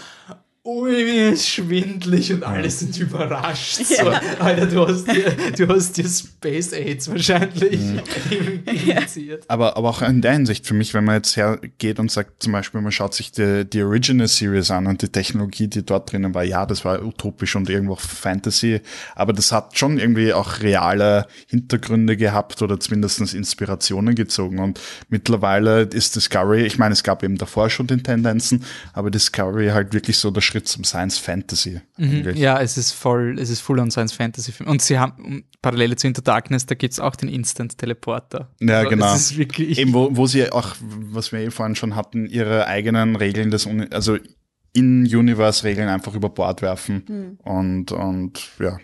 ui, 0.64 0.92
mir 0.92 1.32
ist 1.32 1.50
schwindlig 1.50 2.32
und 2.32 2.44
alle 2.44 2.70
sind 2.70 2.96
überrascht. 3.00 3.84
So, 3.84 4.10
Alter, 4.40 4.68
du 4.68 4.88
hast 4.88 5.06
dir, 5.12 5.36
du 5.58 5.68
hast 5.68 5.98
dir 5.98 6.08
Space 6.08 6.72
AIDS 6.74 7.10
wahrscheinlich 7.10 7.80
injiziert. 8.66 9.44
Aber, 9.48 9.76
aber 9.76 9.90
auch 9.90 10.04
in 10.04 10.22
der 10.22 10.34
Hinsicht 10.34 10.68
für 10.68 10.76
mich, 10.76 10.94
wenn 10.94 11.04
man 11.04 11.16
jetzt 11.16 11.36
hergeht 11.36 12.00
und 12.00 12.12
sagt, 12.12 12.44
zum 12.44 12.52
Beispiel, 12.52 12.80
man 12.82 12.92
schaut 12.92 13.16
sich 13.16 13.32
die, 13.32 13.66
die 13.66 13.82
Original 13.82 14.28
Series 14.28 14.70
an 14.70 14.86
und 14.86 15.02
die 15.02 15.10
Technologie, 15.10 15.68
die 15.68 15.84
dort 15.84 16.12
drinnen 16.12 16.36
war, 16.36 16.44
ja, 16.44 16.68
das 16.68 16.86
war 16.86 17.04
utopisch 17.04 17.56
und 17.56 17.68
irgendwo 17.68 17.94
auch 17.94 18.00
Fantasy, 18.00 18.82
aber 19.16 19.34
das 19.34 19.52
hat 19.52 19.80
schon 19.80 19.98
irgendwie 19.98 20.32
auch 20.32 20.60
reale 20.62 21.26
Hintergründe 21.48 22.18
gehabt 22.18 22.62
oder 22.62 22.80
zumindest 22.80 23.34
Inspirationen 23.34 24.14
gezogen 24.14 24.60
und 24.60 24.80
mittlerweile 25.10 25.82
ist 25.82 26.16
Discovery, 26.16 26.66
ich 26.66 26.78
meine, 26.78 26.94
es 26.94 27.04
gab 27.04 27.24
eben 27.24 27.38
davor 27.38 27.70
schon 27.72 27.88
den 27.88 28.04
Tendenzen, 28.04 28.64
aber 28.94 29.10
Discovery 29.10 29.70
halt 29.70 29.94
wirklich 29.94 30.18
so 30.18 30.30
der 30.30 30.42
Schritt 30.52 30.68
zum 30.68 30.84
Science 30.84 31.18
Fantasy. 31.18 31.82
eigentlich. 31.98 32.38
Ja, 32.38 32.60
es 32.60 32.78
ist 32.78 32.92
voll, 32.92 33.38
es 33.40 33.50
ist 33.50 33.62
full 33.62 33.80
on 33.80 33.90
Science 33.90 34.12
Fantasy 34.12 34.52
Film. 34.52 34.70
Und 34.70 34.82
sie 34.82 35.00
haben, 35.00 35.46
Parallele 35.62 35.96
zu 35.96 36.08
Into 36.08 36.22
Darkness, 36.22 36.66
da 36.66 36.76
gibt's 36.76 37.00
auch 37.00 37.16
den 37.16 37.30
Instant 37.30 37.78
Teleporter. 37.78 38.50
Ja, 38.60 38.80
Also, 38.80 38.90
genau. 38.90 39.14
Es 39.16 39.32
ist 39.32 39.38
wirklich, 39.38 39.78
Eben, 39.80 39.94
wo, 39.94 40.16
wo 40.16 40.28
sie 40.28 40.52
auch, 40.52 40.76
was 40.82 41.32
wir 41.32 41.40
eh 41.40 41.52
vorhin 41.52 41.76
schon 41.76 41.96
hatten, 41.96 42.26
ihre 42.26 42.68
eigenen 42.68 43.16
Regeln 43.16 43.50
des, 43.50 43.66
Uni 43.66 43.88
also 43.92 44.18
in-Universe-Regeln 44.74 45.90
einfach 45.90 46.14
über 46.14 46.30
Bord 46.30 46.62
werfen. 46.62 47.38
Und, 47.44 47.92
und 47.92 48.40
ja. 48.60 48.78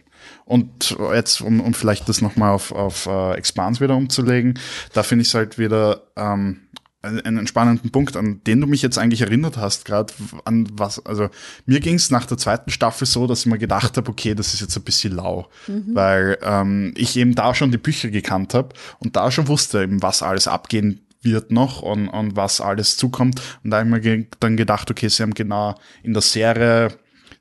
Und 0.46 0.98
jetzt, 1.14 1.42
um, 1.42 1.62
um 1.62 1.74
vielleicht 1.74 2.10
das 2.10 2.22
nochmal 2.22 2.52
auf, 2.52 2.72
auf 2.72 3.06
äh, 3.06 3.34
Expanse 3.34 3.82
wieder 3.82 3.96
umzulegen, 3.96 4.60
da 4.94 5.04
finde 5.04 5.22
ich 5.22 5.30
es 5.30 5.34
halt 5.36 5.58
wieder 5.58 6.08
ähm, 6.16 6.62
einen, 7.08 7.48
spannenden 7.48 7.92
Punkt, 7.92 8.16
an 8.16 8.42
den 8.46 8.62
du 8.62 8.68
mich 8.68 8.82
jetzt 8.82 8.98
eigentlich 8.98 9.22
erinnert 9.22 9.58
hast, 9.58 9.86
gerade 9.86 10.14
an 10.46 10.68
was, 10.74 11.06
also 11.06 11.30
mir 11.66 11.80
ging 11.80 11.96
es 11.96 12.12
nach 12.12 12.26
der 12.26 12.38
zweiten 12.38 12.70
Staffel 12.70 13.08
so, 13.08 13.28
dass 13.28 13.42
ich 13.42 13.46
mir 13.48 13.58
gedacht 13.58 13.98
habe, 13.98 14.10
okay, 14.10 14.36
das 14.36 14.54
ist 14.54 14.62
jetzt 14.62 14.76
ein 14.78 14.84
bisschen 14.84 15.16
lau, 15.16 15.50
weil 15.68 16.38
ähm, 16.42 16.94
ich 16.96 17.18
eben 17.18 17.36
da 17.36 17.56
schon 17.56 17.72
die 17.72 17.78
Bücher 17.78 18.10
gekannt 18.10 18.54
habe 18.54 18.70
und 19.00 19.16
da 19.16 19.32
schon 19.32 19.48
wusste, 19.48 19.84
eben, 19.84 20.02
was 20.02 20.22
alles 20.22 20.48
abgehen 20.48 21.02
wird 21.22 21.52
noch 21.52 21.82
und, 21.82 22.08
und 22.08 22.36
was 22.36 22.62
alles 22.62 22.98
zukommt. 22.98 23.42
Und 23.64 23.72
da 23.72 23.78
habe 23.78 23.88
ich 23.88 23.94
mir 23.94 24.02
ge 24.02 24.28
dann 24.40 24.58
gedacht, 24.58 24.90
okay, 24.92 25.08
sie 25.08 25.24
haben 25.24 25.34
genau 25.34 25.76
in 26.04 26.14
der 26.14 26.22
Serie 26.22 26.90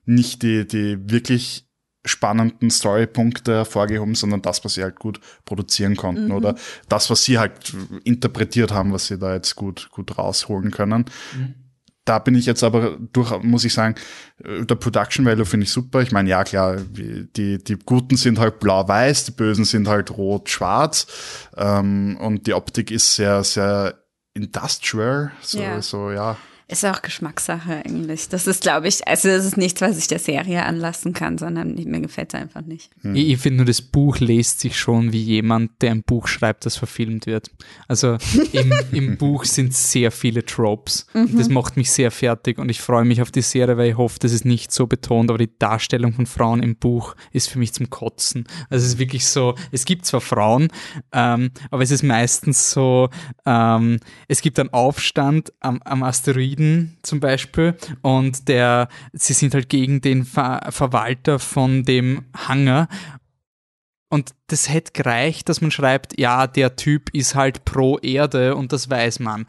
nicht 0.06 0.43
die, 0.43 0.66
die 0.66 0.98
wirklich 1.10 1.65
spannenden 2.07 2.70
Storypunkte 2.70 3.53
hervorgehoben, 3.55 4.15
sondern 4.15 4.43
das, 4.43 4.65
was 4.65 4.74
sie 4.74 4.83
halt 4.83 4.97
gut 4.99 5.20
produzieren 5.45 5.97
konnten 5.97 6.33
oder 6.33 6.55
das, 6.89 7.11
was 7.11 7.24
sie 7.24 7.39
halt 7.39 7.74
interpretiert 8.05 8.73
haben, 8.73 8.93
was 8.93 9.07
sie 9.07 9.19
da 9.19 9.35
jetzt 9.35 9.57
gut, 9.57 9.89
gut 9.91 10.16
rausholen 10.16 10.70
können. 10.70 11.05
Da 12.05 12.20
bin 12.20 12.37
ich 12.37 12.47
jetzt 12.47 12.62
aber 12.62 12.97
durch, 13.12 13.37
muss 13.43 13.65
ich 13.65 13.74
sagen, 13.74 13.97
der 14.39 14.77
Production 14.77 15.27
Value 15.27 15.45
finde 15.45 15.65
ich 15.65 15.73
super. 15.73 16.03
Ich 16.03 16.12
meine, 16.12 16.31
ja 16.31 16.45
klar, 16.45 16.77
die, 16.77 17.59
die 17.59 17.77
Guten 17.85 18.16
sind 18.16 18.39
halt 18.39 18.61
blau-weiß, 18.61 19.24
die 19.24 19.33
Bösen 19.33 19.65
sind 19.65 19.89
halt 19.89 20.12
rot-schwarz 20.12 21.09
ähm, 21.57 22.16
und 22.20 22.47
die 22.47 22.55
Optik 22.55 22.93
ist 22.93 23.16
sehr, 23.16 23.43
sehr 23.43 24.01
industrial, 24.35 25.33
so, 25.43 25.59
Ja. 25.61 25.83
so 25.83 26.11
ja. 26.12 26.37
Ist 26.68 26.84
auch 26.84 27.01
Geschmackssache 27.01 27.84
eigentlich. 27.84 28.28
Das 28.28 28.48
ist, 28.48 28.62
glaube 28.62 28.88
ich, 28.88 29.06
also 29.06 29.28
das 29.28 29.44
ist 29.44 29.56
nichts, 29.56 29.80
was 29.80 29.98
ich 29.98 30.09
der 30.09 30.18
Serie 30.18 30.64
anlassen 30.64 31.12
kann, 31.12 31.38
sondern 31.38 31.74
mir 31.74 32.01
gefällt 32.01 32.34
es 32.34 32.40
einfach 32.40 32.62
nicht. 32.62 32.90
ich, 33.05 33.28
ich 33.28 33.38
finde 33.38 33.59
nur, 33.59 33.66
das 33.66 33.80
Buch 33.80 34.18
lest 34.18 34.59
sich 34.59 34.76
schon 34.76 35.12
wie 35.12 35.22
jemand, 35.22 35.80
der 35.80 35.93
ein 35.93 36.02
Buch 36.02 36.26
schreibt, 36.26 36.66
das 36.66 36.76
verfilmt 36.76 37.26
wird. 37.26 37.52
Also 37.86 38.18
im, 38.52 38.72
im 38.93 39.16
Buch 39.16 39.44
sind 39.44 39.74
sehr 39.74 40.10
viele 40.10 40.44
Tropes. 40.44 41.06
Das 41.36 41.48
macht 41.48 41.76
mich 41.76 41.93
sehr 41.93 42.10
fertig 42.10 42.59
und 42.59 42.68
ich 42.68 42.80
freue 42.80 43.05
mich 43.05 43.22
auf 43.22 43.30
die 43.30 43.43
Serie, 43.43 43.76
weil 43.76 43.90
ich 43.90 43.97
hoffe, 43.97 44.18
das 44.18 44.32
ist 44.32 44.44
nicht 44.44 44.72
so 44.72 44.88
betont, 44.88 45.30
aber 45.30 45.38
die 45.38 45.56
Darstellung 45.59 46.14
von 46.14 46.26
Frauen 46.26 46.64
im 46.64 46.74
Buch 46.74 47.14
ist 47.30 47.48
für 47.48 47.60
mich 47.60 47.74
zum 47.74 47.90
Kotzen. 47.90 48.44
Also 48.70 48.84
es 48.84 48.94
ist 48.94 48.98
wirklich 48.98 49.26
so, 49.26 49.55
es 49.70 49.84
gibt 49.84 50.05
zwar 50.05 50.20
Frauen, 50.20 50.66
ähm, 51.12 51.52
aber 51.70 51.84
es 51.84 51.93
ist 51.93 52.02
meistens 52.02 52.72
so, 52.72 53.09
ähm, 53.44 54.01
es 54.26 54.40
gibt 54.40 54.59
einen 54.59 54.72
Aufstand 54.72 55.52
am, 55.60 55.80
am 55.84 56.02
Asteroiden 56.57 56.97
zum 57.03 57.20
Beispiel 57.20 57.74
und 58.03 58.49
der, 58.49 58.89
sie 59.12 59.33
sind 59.33 59.55
halt 59.55 59.69
gegen 59.69 60.01
den 60.01 60.24
Ver 60.24 60.66
Verwalter 60.70 61.39
von 61.39 61.85
dem 61.85 62.24
Hangar 62.35 62.89
und 64.09 64.31
das 64.49 64.69
hätte 64.69 64.93
gereicht, 64.93 65.49
dass 65.49 65.61
man 65.61 65.70
schreibt, 65.70 66.19
ja, 66.19 66.47
der 66.47 66.77
Typ 66.77 67.11
ist 67.12 67.35
halt 67.35 67.65
pro 67.65 67.99
Erde 67.99 68.55
und 68.55 68.73
das 68.73 68.89
weiß 68.89 69.19
man. 69.20 69.47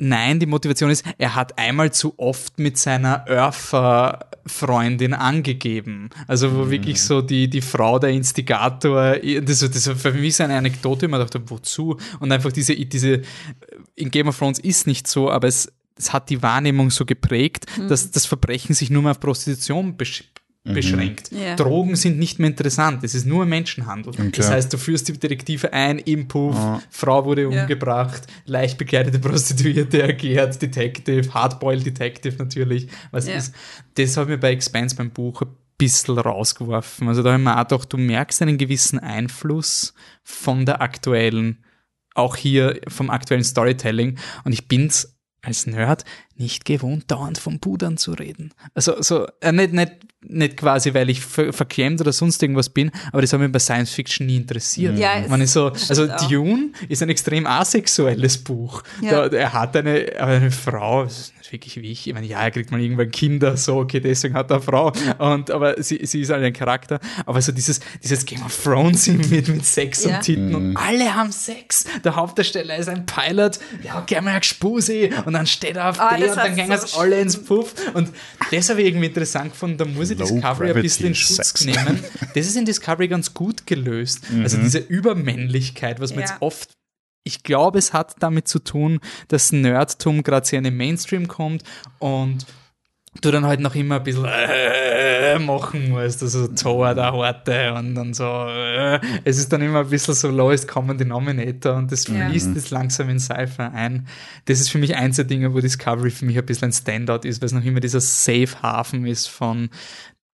Nein, 0.00 0.38
die 0.38 0.46
Motivation 0.46 0.90
ist, 0.90 1.04
er 1.18 1.34
hat 1.34 1.58
einmal 1.58 1.92
zu 1.92 2.14
oft 2.18 2.60
mit 2.60 2.78
seiner 2.78 3.26
Earther-Freundin 3.26 5.12
angegeben. 5.12 6.10
Also 6.28 6.54
wo 6.54 6.66
mhm. 6.66 6.70
wirklich 6.70 7.02
so 7.02 7.20
die, 7.20 7.50
die 7.50 7.60
Frau 7.60 7.98
der 7.98 8.10
Instigator, 8.10 9.16
das, 9.42 9.58
das 9.58 9.88
war 9.88 9.96
für 9.96 10.12
mich 10.12 10.36
so 10.36 10.44
eine 10.44 10.56
Anekdote, 10.56 11.06
ich 11.06 11.10
mir 11.10 11.18
dachte, 11.18 11.42
wozu? 11.50 11.96
Und 12.20 12.30
einfach 12.30 12.52
diese, 12.52 12.76
diese, 12.76 13.22
in 13.96 14.12
Game 14.12 14.28
of 14.28 14.38
Thrones 14.38 14.60
ist 14.60 14.86
nicht 14.86 15.08
so, 15.08 15.32
aber 15.32 15.48
es, 15.48 15.72
es 15.98 16.12
hat 16.12 16.30
die 16.30 16.42
Wahrnehmung 16.42 16.90
so 16.90 17.04
geprägt, 17.04 17.66
mhm. 17.76 17.88
dass 17.88 18.10
das 18.10 18.26
Verbrechen 18.26 18.74
sich 18.74 18.90
nur 18.90 19.02
mehr 19.02 19.12
auf 19.12 19.20
Prostitution 19.20 19.96
Mhm. 20.68 20.74
beschränkt. 20.74 21.30
Ja. 21.32 21.56
Drogen 21.56 21.96
sind 21.96 22.18
nicht 22.18 22.38
mehr 22.38 22.50
interessant. 22.50 23.02
Es 23.04 23.14
ist 23.14 23.26
nur 23.26 23.46
Menschenhandel. 23.46 24.12
Okay. 24.12 24.30
Das 24.36 24.50
heißt, 24.50 24.72
du 24.72 24.78
führst 24.78 25.08
die 25.08 25.12
Detektive 25.12 25.72
ein, 25.72 25.98
im 25.98 26.28
Puff, 26.28 26.56
oh. 26.58 26.80
Frau 26.90 27.24
wurde 27.24 27.42
ja. 27.42 27.62
umgebracht, 27.62 28.26
leicht 28.44 28.78
bekleidete 28.78 29.18
Prostituierte 29.18 30.02
erklärt, 30.02 30.60
Detective, 30.60 31.32
Hardboiled 31.32 31.86
Detective 31.86 32.36
natürlich. 32.38 32.88
Was 33.10 33.26
ja. 33.26 33.36
ist, 33.36 33.54
das 33.94 34.16
hat 34.16 34.28
mir 34.28 34.38
bei 34.38 34.52
Expanse 34.52 34.96
beim 34.96 35.10
Buch 35.10 35.42
ein 35.42 35.48
bisschen 35.78 36.18
rausgeworfen. 36.18 37.08
Also 37.08 37.22
da 37.22 37.30
habe 37.32 37.40
ich 37.40 37.44
mir 37.44 37.56
auch 37.56 37.68
gedacht, 37.68 37.92
du 37.92 37.96
merkst 37.96 38.42
einen 38.42 38.58
gewissen 38.58 38.98
Einfluss 38.98 39.94
von 40.22 40.66
der 40.66 40.82
aktuellen, 40.82 41.64
auch 42.14 42.36
hier 42.36 42.80
vom 42.88 43.10
aktuellen 43.10 43.44
Storytelling. 43.44 44.18
Und 44.44 44.52
ich 44.52 44.66
bin's 44.66 45.17
als 45.42 45.66
Nerd 45.66 46.04
nicht 46.38 46.64
gewohnt, 46.64 47.10
dauernd 47.10 47.38
vom 47.38 47.58
Pudern 47.58 47.96
zu 47.96 48.12
reden. 48.12 48.52
Also, 48.74 49.00
so, 49.02 49.26
äh, 49.40 49.52
nicht, 49.52 49.72
nicht, 49.72 49.92
nicht 50.20 50.56
quasi, 50.56 50.94
weil 50.94 51.10
ich 51.10 51.20
ver 51.20 51.52
verklemmt 51.52 52.00
oder 52.00 52.12
sonst 52.12 52.42
irgendwas 52.42 52.68
bin, 52.68 52.90
aber 53.12 53.22
das 53.22 53.32
hat 53.32 53.40
mich 53.40 53.52
bei 53.52 53.58
Science 53.58 53.92
Fiction 53.92 54.26
nie 54.26 54.36
interessiert. 54.36 54.98
Ja, 54.98 55.22
Man 55.28 55.40
ist 55.40 55.52
so, 55.52 55.66
also 55.88 56.06
Dune 56.28 56.70
ist 56.88 57.02
ein 57.02 57.08
extrem 57.08 57.46
asexuelles 57.46 58.38
Buch. 58.38 58.82
Ja. 59.00 59.28
Da, 59.28 59.36
er 59.36 59.52
hat 59.52 59.76
eine, 59.76 60.12
eine 60.18 60.50
Frau, 60.50 61.06
wirklich 61.52 61.76
wie 61.76 61.92
ich. 61.92 62.06
Ich 62.06 62.14
meine, 62.14 62.26
ja, 62.26 62.42
er 62.42 62.50
kriegt 62.50 62.70
mal 62.70 62.80
irgendwann 62.80 63.10
Kinder, 63.10 63.56
so, 63.56 63.76
okay, 63.76 64.00
deswegen 64.00 64.34
hat 64.34 64.50
er 64.50 64.56
eine 64.56 64.64
Frau. 64.64 64.92
Und, 65.18 65.50
aber 65.50 65.82
sie, 65.82 66.04
sie 66.04 66.20
ist 66.20 66.30
halt 66.30 66.44
ein 66.44 66.52
Charakter. 66.52 67.00
Aber 67.26 67.40
so 67.40 67.52
dieses, 67.52 67.80
dieses 68.02 68.24
Game 68.24 68.42
of 68.42 68.56
Thrones 68.62 69.06
mit, 69.06 69.48
mit 69.48 69.64
Sex 69.64 70.04
ja. 70.04 70.16
und 70.16 70.22
Titten 70.22 70.54
und 70.54 70.70
mhm. 70.70 70.76
alle 70.76 71.14
haben 71.14 71.32
Sex. 71.32 71.84
Der 72.04 72.16
Hauptdarsteller 72.16 72.76
ist 72.76 72.88
ein 72.88 73.06
Pilot, 73.06 73.58
hat 73.88 74.06
gerne 74.06 74.30
mal 74.30 74.42
Spusi 74.42 75.10
und 75.24 75.32
dann 75.32 75.46
steht 75.46 75.76
er 75.76 75.90
auf 75.90 75.98
oh, 76.00 76.16
der 76.16 76.27
und 76.30 76.36
dann 76.36 76.56
gehen 76.56 76.70
es 76.70 76.92
so 76.92 77.00
alle 77.00 77.20
ins 77.20 77.36
Puff. 77.36 77.74
Und 77.94 78.10
das 78.50 78.68
habe 78.68 78.80
ich 78.82 78.88
irgendwie 78.88 79.06
interessant 79.06 79.52
gefunden. 79.52 79.78
Da 79.78 79.84
muss 79.84 80.10
ich 80.10 80.18
Low 80.18 80.26
Discovery 80.26 80.70
ein 80.72 80.82
bisschen 80.82 81.06
in 81.06 81.14
Schutz 81.14 81.36
Sex. 81.36 81.64
nehmen. 81.64 82.02
Das 82.34 82.46
ist 82.46 82.56
in 82.56 82.64
Discovery 82.64 83.08
ganz 83.08 83.34
gut 83.34 83.66
gelöst. 83.66 84.24
Also 84.24 84.36
mhm. 84.36 84.42
Also 84.44 84.58
diese 84.58 84.78
Übermännlichkeit, 84.78 86.00
was 86.00 86.10
man 86.10 86.20
ja. 86.20 86.26
jetzt 86.26 86.36
oft 86.40 86.70
ich 87.24 87.42
glaube, 87.42 87.78
es 87.78 87.92
hat 87.92 88.14
damit 88.20 88.48
zu 88.48 88.58
tun, 88.58 89.00
dass 89.28 89.52
Nerdtum 89.52 90.22
gerade 90.22 90.46
sehr 90.46 90.58
in 90.58 90.64
den 90.64 90.78
Mainstream 90.78 91.28
kommt 91.28 91.62
und 91.98 92.46
du 93.20 93.30
dann 93.30 93.46
halt 93.46 93.60
noch 93.60 93.74
immer 93.74 93.96
ein 93.96 94.02
bisschen 94.02 94.26
äh, 94.26 95.38
machen 95.38 95.90
musst, 95.90 96.22
also 96.22 96.48
Tor 96.48 96.94
der 96.94 97.12
Horte 97.12 97.74
und 97.74 97.94
dann 97.94 98.14
so. 98.14 98.24
Äh, 98.24 99.00
es 99.24 99.38
ist 99.38 99.52
dann 99.52 99.62
immer 99.62 99.80
ein 99.80 99.90
bisschen 99.90 100.14
so 100.14 100.28
lowest 100.28 100.68
common 100.68 100.98
denominator 100.98 101.74
und 101.74 101.90
das 101.90 102.04
fließt 102.06 102.54
ja. 102.54 102.62
langsam 102.70 103.08
in 103.08 103.18
Cypher 103.18 103.72
ein. 103.72 104.06
Das 104.46 104.60
ist 104.60 104.70
für 104.70 104.78
mich 104.78 104.96
eins 104.96 105.16
der 105.16 105.24
Dinge, 105.24 105.52
wo 105.54 105.60
Discovery 105.60 106.10
für 106.10 106.24
mich 106.24 106.38
ein 106.38 106.46
bisschen 106.46 106.68
ein 106.68 106.72
Standout 106.72 107.26
ist, 107.26 107.40
weil 107.40 107.46
es 107.46 107.52
noch 107.52 107.64
immer 107.64 107.80
dieser 107.80 108.00
Safe-Hafen 108.00 109.06
ist 109.06 109.28
von 109.28 109.70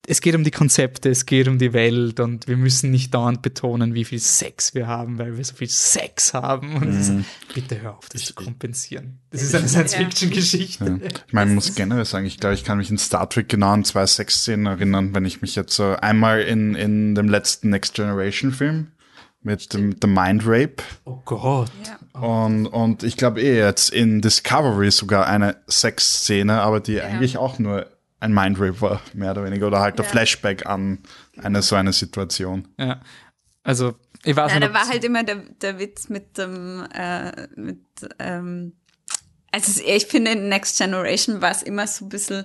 es 0.07 0.21
geht 0.21 0.35
um 0.35 0.45
die 0.45 0.51
Konzepte, 0.51 1.09
es 1.11 1.27
geht 1.27 1.49
um 1.49 1.59
die 1.59 1.73
Welt 1.73 2.21
und 2.21 2.47
wir 2.47 2.57
müssen 2.57 2.91
nicht 2.91 3.15
dauernd 3.15 3.43
betonen, 3.43 3.95
wie 3.95 4.05
viel 4.05 4.19
Sex 4.19 4.75
wir 4.75 4.87
haben, 4.87 5.19
weil 5.19 5.37
wir 5.37 5.45
so 5.45 5.55
viel 5.55 5.69
Sex 5.69 6.35
haben. 6.35 6.77
Und 6.77 6.95
mm. 6.95 7.01
ist, 7.01 7.13
bitte 7.55 7.81
hör 7.81 7.97
auf, 7.97 8.09
das 8.09 8.23
ich, 8.23 8.27
zu 8.29 8.35
kompensieren. 8.35 9.19
Das 9.31 9.43
ist 9.43 9.55
eine 9.55 9.69
Science-Fiction-Geschichte. 9.69 11.01
Ja. 11.03 11.09
Ich 11.27 11.33
meine, 11.33 11.51
ich 11.51 11.55
muss 11.55 11.75
generell 11.75 12.05
sagen, 12.05 12.27
ich 12.27 12.39
glaube, 12.39 12.55
ich 12.55 12.65
kann 12.65 12.79
mich 12.79 12.91
in 12.91 12.99
Star 12.99 13.29
Trek 13.29 13.49
genau 13.49 13.71
an 13.71 13.85
zwei 13.85 14.07
Sexszenen 14.07 14.67
erinnern, 14.67 15.15
wenn 15.15 15.25
ich 15.25 15.43
mich 15.43 15.55
jetzt 15.55 15.75
so 15.75 15.97
einmal 15.97 16.43
in, 16.43 16.75
in 16.75 17.15
dem 17.15 17.29
letzten 17.29 17.71
Next 17.71 17.95
Generation-Film 17.95 18.89
mit 19.45 19.73
dem 19.75 19.95
The 20.01 20.09
Mind 20.09 20.43
Rape. 20.47 20.83
Oh 21.05 21.21
Gott. 21.25 21.71
Ja. 21.87 22.21
Und, 22.21 22.67
und 22.67 23.03
ich 23.03 23.17
glaube 23.17 23.43
eh 23.43 23.59
jetzt 23.59 23.91
in 23.91 24.21
Discovery 24.21 24.91
sogar 24.91 25.27
eine 25.27 25.57
Sexszene, 25.69 26.61
aber 26.63 26.81
die 26.81 26.95
ja. 26.95 27.05
eigentlich 27.05 27.37
auch 27.37 27.59
nur 27.59 27.87
ein 28.21 28.33
Mindrape 28.33 28.81
war, 28.81 29.01
mehr 29.13 29.33
oder 29.33 29.45
weniger, 29.45 29.67
oder 29.67 29.81
halt 29.81 29.99
der 29.99 30.05
Flashback 30.05 30.67
an 30.67 31.01
eine 31.37 31.63
so 31.63 31.77
eine 31.77 31.93
Situation. 31.93 32.69
Ja, 32.79 33.01
also 33.63 33.95
ich 34.25 34.37
weiß 34.37 34.53
Nein, 34.53 34.61
nicht. 34.61 34.71
Da 34.71 34.75
war 34.75 34.89
halt 34.89 35.05
immer 35.05 35.23
der, 35.23 35.37
der 35.37 35.79
Witz 35.79 36.09
mit 36.09 36.39
dem, 36.39 36.87
äh, 36.95 37.49
mit, 37.57 37.85
ähm, 38.19 38.73
also 39.51 39.83
ich 39.85 40.07
finde 40.07 40.33
in 40.33 40.49
Next 40.49 40.79
Generation 40.79 41.41
war 41.41 41.51
es 41.51 41.63
immer 41.63 41.87
so 41.87 42.07
ein 42.07 42.09
bisschen 42.09 42.45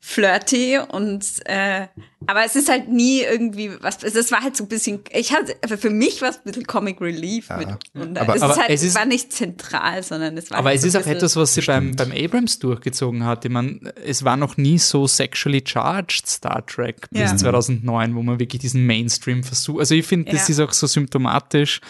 flirty 0.00 0.78
und 0.78 1.24
äh, 1.46 1.88
aber 2.26 2.44
es 2.44 2.54
ist 2.54 2.68
halt 2.68 2.88
nie 2.88 3.22
irgendwie 3.22 3.72
was 3.80 4.02
es 4.04 4.30
war 4.30 4.42
halt 4.42 4.56
so 4.56 4.64
ein 4.64 4.68
bisschen 4.68 5.00
ich 5.10 5.32
hatte 5.32 5.56
für 5.76 5.90
mich 5.90 6.22
war 6.22 6.30
es 6.30 6.36
ein 6.36 6.42
bisschen 6.44 6.66
Comic 6.66 7.00
Relief 7.00 7.48
ja. 7.48 7.56
mit 7.56 7.68
und 7.94 8.16
aber, 8.16 8.36
es, 8.36 8.42
aber 8.42 8.52
ist 8.52 8.60
halt, 8.60 8.70
es 8.70 8.82
ist, 8.84 8.94
war 8.94 9.06
nicht 9.06 9.32
zentral 9.32 10.04
sondern 10.04 10.36
es 10.36 10.52
war 10.52 10.58
aber 10.58 10.68
halt 10.68 10.76
es 10.76 10.82
so 10.82 10.88
ist 10.88 10.96
auch 10.96 11.06
etwas 11.06 11.34
was 11.34 11.54
sie 11.54 11.62
beim, 11.62 11.96
beim 11.96 12.12
Abrams 12.12 12.60
durchgezogen 12.60 13.24
hat 13.24 13.44
ich 13.44 13.50
meine 13.50 13.92
es 14.04 14.24
war 14.24 14.36
noch 14.36 14.56
nie 14.56 14.78
so 14.78 15.08
sexually 15.08 15.64
charged 15.66 16.28
Star 16.28 16.64
Trek 16.64 17.10
bis 17.10 17.20
ja. 17.20 17.36
2009 17.36 18.14
wo 18.14 18.22
man 18.22 18.38
wirklich 18.38 18.60
diesen 18.60 18.86
Mainstream 18.86 19.42
versucht 19.42 19.80
also 19.80 19.96
ich 19.96 20.06
finde 20.06 20.30
das 20.30 20.46
ja. 20.46 20.52
ist 20.52 20.60
auch 20.60 20.72
so 20.72 20.86
symptomatisch 20.86 21.80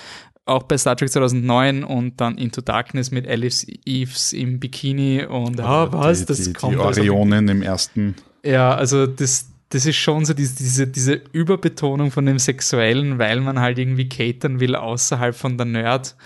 auch 0.49 0.65
bei 0.65 0.79
Star 0.79 0.97
Trek 0.97 1.11
2009 1.11 1.85
und 1.85 2.21
dann 2.21 2.39
Into 2.39 2.61
Darkness 2.61 3.11
mit 3.11 3.29
Alice 3.29 3.67
Eves 3.85 4.33
im 4.33 4.59
Bikini 4.59 5.25
und 5.25 5.61
ah, 5.61 5.93
was, 5.93 6.21
die, 6.21 6.27
das 6.27 6.43
die, 6.43 6.53
kommt. 6.53 6.75
Die 6.75 6.81
also 6.81 7.01
Orionen 7.01 7.49
also, 7.49 7.53
im 7.53 7.63
ersten. 7.63 8.15
Ja, 8.45 8.75
also 8.75 9.07
das, 9.07 9.49
das 9.71 9.87
ist 9.87 9.97
schon 9.97 10.25
so 10.25 10.35
diese, 10.35 10.57
diese, 10.57 10.87
diese 10.87 11.21
Überbetonung 11.33 12.11
von 12.11 12.27
dem 12.27 12.39
Sexuellen, 12.39 13.19
weil 13.19 13.41
man 13.41 13.61
halt 13.61 13.79
irgendwie 13.79 14.09
catern 14.09 14.61
will 14.61 14.75
außerhalb 14.75 15.35
von 15.35 15.57
der 15.57 15.67
Nerd- 15.67 16.17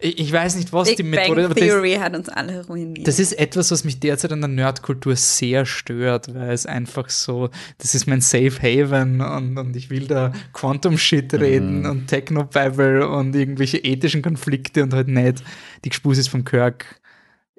ich 0.00 0.32
weiß 0.32 0.56
nicht, 0.56 0.72
was 0.72 0.88
Big 0.88 0.96
die 0.96 1.02
Methode 1.02 1.48
Bang 1.48 1.54
Theory 1.54 1.94
das, 1.94 2.02
hat 2.02 2.16
uns 2.16 2.28
alle 2.28 2.66
ruiniert. 2.66 3.06
Das 3.06 3.18
ist 3.18 3.32
etwas, 3.32 3.70
was 3.70 3.84
mich 3.84 4.00
derzeit 4.00 4.32
an 4.32 4.40
der 4.40 4.48
Nerdkultur 4.48 5.14
sehr 5.16 5.66
stört, 5.66 6.34
weil 6.34 6.50
es 6.50 6.66
einfach 6.66 7.10
so, 7.10 7.50
das 7.78 7.94
ist 7.94 8.06
mein 8.06 8.20
Safe 8.20 8.52
Haven 8.62 9.20
und, 9.20 9.58
und 9.58 9.76
ich 9.76 9.90
will 9.90 10.06
da 10.06 10.32
Quantum 10.52 10.96
Shit 10.96 11.34
reden 11.34 11.80
mhm. 11.80 11.90
und 11.90 12.06
Techno 12.06 12.44
Babble 12.44 13.06
und 13.08 13.34
irgendwelche 13.36 13.78
ethischen 13.78 14.22
Konflikte 14.22 14.82
und 14.82 14.94
halt 14.94 15.08
nicht 15.08 15.44
die 15.84 15.90
Gespusis 15.90 16.28
vom 16.28 16.44
Kirk 16.44 17.00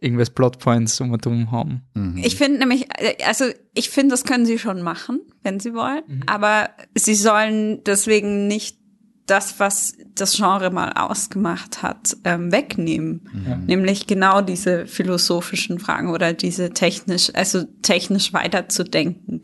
irgendwas 0.01 0.31
Plotpoints 0.31 0.99
um 0.99 1.11
und 1.11 1.25
um 1.27 1.51
haben. 1.51 1.83
Mhm. 1.93 2.17
Ich 2.17 2.35
finde 2.35 2.59
nämlich, 2.59 2.87
also 3.25 3.45
ich 3.73 3.91
finde, 3.91 4.13
das 4.13 4.23
können 4.23 4.47
sie 4.47 4.57
schon 4.57 4.81
machen, 4.81 5.21
wenn 5.43 5.59
sie 5.59 5.73
wollen, 5.73 6.01
mhm. 6.07 6.23
aber 6.25 6.71
sie 6.95 7.13
sollen 7.15 7.83
deswegen 7.83 8.47
nicht 8.47 8.80
das, 9.31 9.59
was 9.59 9.93
das 10.13 10.35
Genre 10.35 10.69
mal 10.71 10.91
ausgemacht 10.91 11.81
hat, 11.81 12.17
ähm, 12.25 12.51
wegnehmen. 12.51 13.29
Mhm. 13.31 13.65
Nämlich 13.65 14.05
genau 14.05 14.41
diese 14.41 14.85
philosophischen 14.85 15.79
Fragen 15.79 16.09
oder 16.09 16.33
diese 16.33 16.71
technisch, 16.71 17.31
also 17.33 17.63
technisch 17.81 18.33
weiterzudenken 18.33 19.41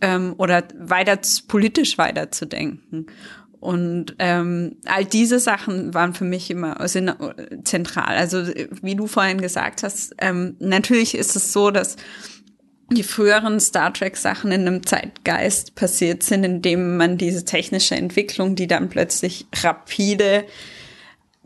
ähm, 0.00 0.34
oder 0.38 0.64
weiter 0.76 1.18
politisch 1.46 1.98
weiterzudenken. 1.98 3.06
Und 3.60 4.16
ähm, 4.18 4.76
all 4.84 5.04
diese 5.04 5.38
Sachen 5.38 5.94
waren 5.94 6.12
für 6.12 6.24
mich 6.24 6.50
immer 6.50 6.86
sind 6.88 7.14
zentral. 7.64 8.16
Also 8.16 8.44
wie 8.82 8.96
du 8.96 9.06
vorhin 9.06 9.40
gesagt 9.40 9.82
hast, 9.82 10.14
ähm, 10.18 10.56
natürlich 10.58 11.16
ist 11.16 11.36
es 11.36 11.52
so, 11.52 11.70
dass 11.70 11.96
die 12.90 13.02
früheren 13.02 13.58
Star 13.58 13.92
Trek 13.92 14.16
Sachen 14.16 14.52
in 14.52 14.66
einem 14.66 14.86
Zeitgeist 14.86 15.74
passiert 15.74 16.22
sind, 16.22 16.44
in 16.44 16.62
dem 16.62 16.96
man 16.96 17.18
diese 17.18 17.44
technische 17.44 17.96
Entwicklung, 17.96 18.54
die 18.54 18.68
dann 18.68 18.88
plötzlich 18.88 19.46
rapide 19.62 20.44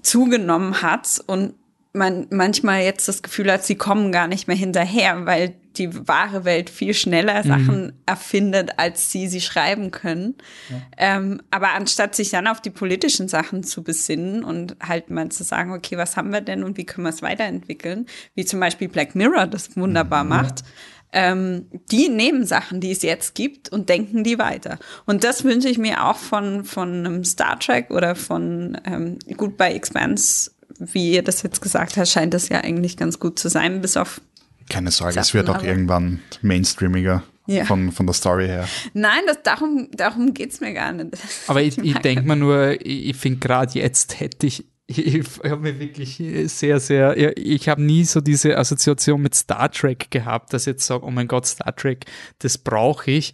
zugenommen 0.03 0.83
hat 0.83 1.23
und 1.27 1.55
man 1.93 2.27
manchmal 2.31 2.83
jetzt 2.83 3.09
das 3.09 3.23
Gefühl 3.23 3.51
hat, 3.51 3.65
sie 3.65 3.75
kommen 3.75 4.13
gar 4.13 4.29
nicht 4.29 4.47
mehr 4.47 4.57
hinterher, 4.57 5.27
weil 5.27 5.57
die 5.77 6.09
wahre 6.09 6.45
Welt 6.45 6.71
viel 6.71 6.95
schneller 6.95 7.43
mhm. 7.45 7.49
Sachen 7.49 7.93
erfindet, 8.07 8.73
als 8.77 9.11
sie 9.11 9.29
sie 9.29 9.41
schreiben 9.41 9.91
können. 9.91 10.37
Ja. 10.69 11.17
Ähm, 11.17 11.43
aber 11.51 11.73
anstatt 11.73 12.15
sich 12.15 12.31
dann 12.31 12.47
auf 12.47 12.61
die 12.61 12.71
politischen 12.71 13.29
Sachen 13.29 13.63
zu 13.65 13.83
besinnen 13.83 14.45
und 14.45 14.77
halt 14.81 15.11
mal 15.11 15.31
zu 15.31 15.43
sagen, 15.43 15.73
okay, 15.73 15.97
was 15.97 16.17
haben 16.17 16.33
wir 16.33 16.41
denn 16.41 16.65
und 16.65 16.77
wie 16.77 16.87
können 16.87 17.07
wir 17.07 17.11
es 17.11 17.23
weiterentwickeln, 17.23 18.07
wie 18.35 18.45
zum 18.45 18.61
Beispiel 18.61 18.89
Black 18.89 19.15
Mirror 19.15 19.47
das 19.47 19.77
wunderbar 19.77 20.25
mhm. 20.25 20.31
macht, 20.31 20.65
ähm, 21.13 21.67
die 21.91 22.09
nehmen 22.09 22.47
Sachen, 22.47 22.81
die 22.81 22.93
es 22.93 23.03
jetzt 23.03 23.35
gibt 23.35 23.69
und 23.71 23.89
denken 23.89 24.25
die 24.25 24.39
weiter. 24.39 24.79
Und 25.07 25.25
das 25.25 25.45
wünsche 25.45 25.69
ich 25.69 25.79
mir 25.79 26.05
auch 26.05 26.17
von, 26.17 26.65
von 26.65 27.07
einem 27.07 27.25
Star 27.25 27.59
Trek 27.59 27.91
oder 27.91 28.15
von, 28.15 28.79
ähm, 28.85 29.19
gut, 29.37 29.57
bei 29.57 29.73
Expanse, 29.73 30.53
wie 30.79 31.13
ihr 31.13 31.23
das 31.23 31.43
jetzt 31.43 31.61
gesagt 31.61 31.97
habt, 31.97 32.09
scheint 32.09 32.35
das 32.35 32.49
ja 32.49 32.61
eigentlich 32.61 32.97
ganz 32.97 33.19
gut 33.19 33.39
zu 33.39 33.49
sein, 33.49 33.81
bis 33.81 33.97
auf. 33.97 34.21
Keine 34.69 34.93
Sorge, 34.93 35.15
Sachen, 35.15 35.23
es 35.23 35.35
wird 35.35 35.51
auch 35.51 35.63
irgendwann 35.63 36.21
mainstreamiger. 36.43 37.25
Ja. 37.47 37.65
Von, 37.65 37.91
von 37.91 38.07
der 38.07 38.15
Story 38.15 38.47
her. 38.47 38.69
Nein, 38.95 39.23
das, 39.27 39.39
darum, 39.43 39.89
darum 39.91 40.35
geht 40.35 40.53
es 40.53 40.61
mir 40.61 40.73
gar 40.73 40.93
nicht. 40.93 41.17
Aber 41.49 41.61
ich, 41.61 41.79
ich 41.83 41.99
denke 41.99 42.23
mir 42.23 42.37
nur, 42.37 42.81
ich, 42.81 43.09
ich 43.09 43.17
finde 43.17 43.41
gerade 43.41 43.77
jetzt 43.77 44.21
hätte 44.21 44.47
ich 44.47 44.67
ich, 44.91 45.15
ich 45.15 45.51
habe 45.51 45.63
mir 45.63 45.79
wirklich 45.79 46.21
sehr, 46.47 46.81
sehr, 46.81 47.37
ich 47.37 47.69
habe 47.69 47.83
nie 47.83 48.05
so 48.05 48.21
diese 48.21 48.59
Assoziation 48.59 49.23
mit 49.23 49.35
Star 49.35 49.71
Trek 49.71 50.11
gehabt, 50.11 50.53
dass 50.53 50.63
ich 50.63 50.73
jetzt 50.73 50.87
sage, 50.87 51.05
oh 51.05 51.11
mein 51.11 51.29
Gott, 51.29 51.47
Star 51.47 51.75
Trek, 51.75 52.07
das 52.41 52.59
brauche 52.59 53.11
ich. 53.11 53.33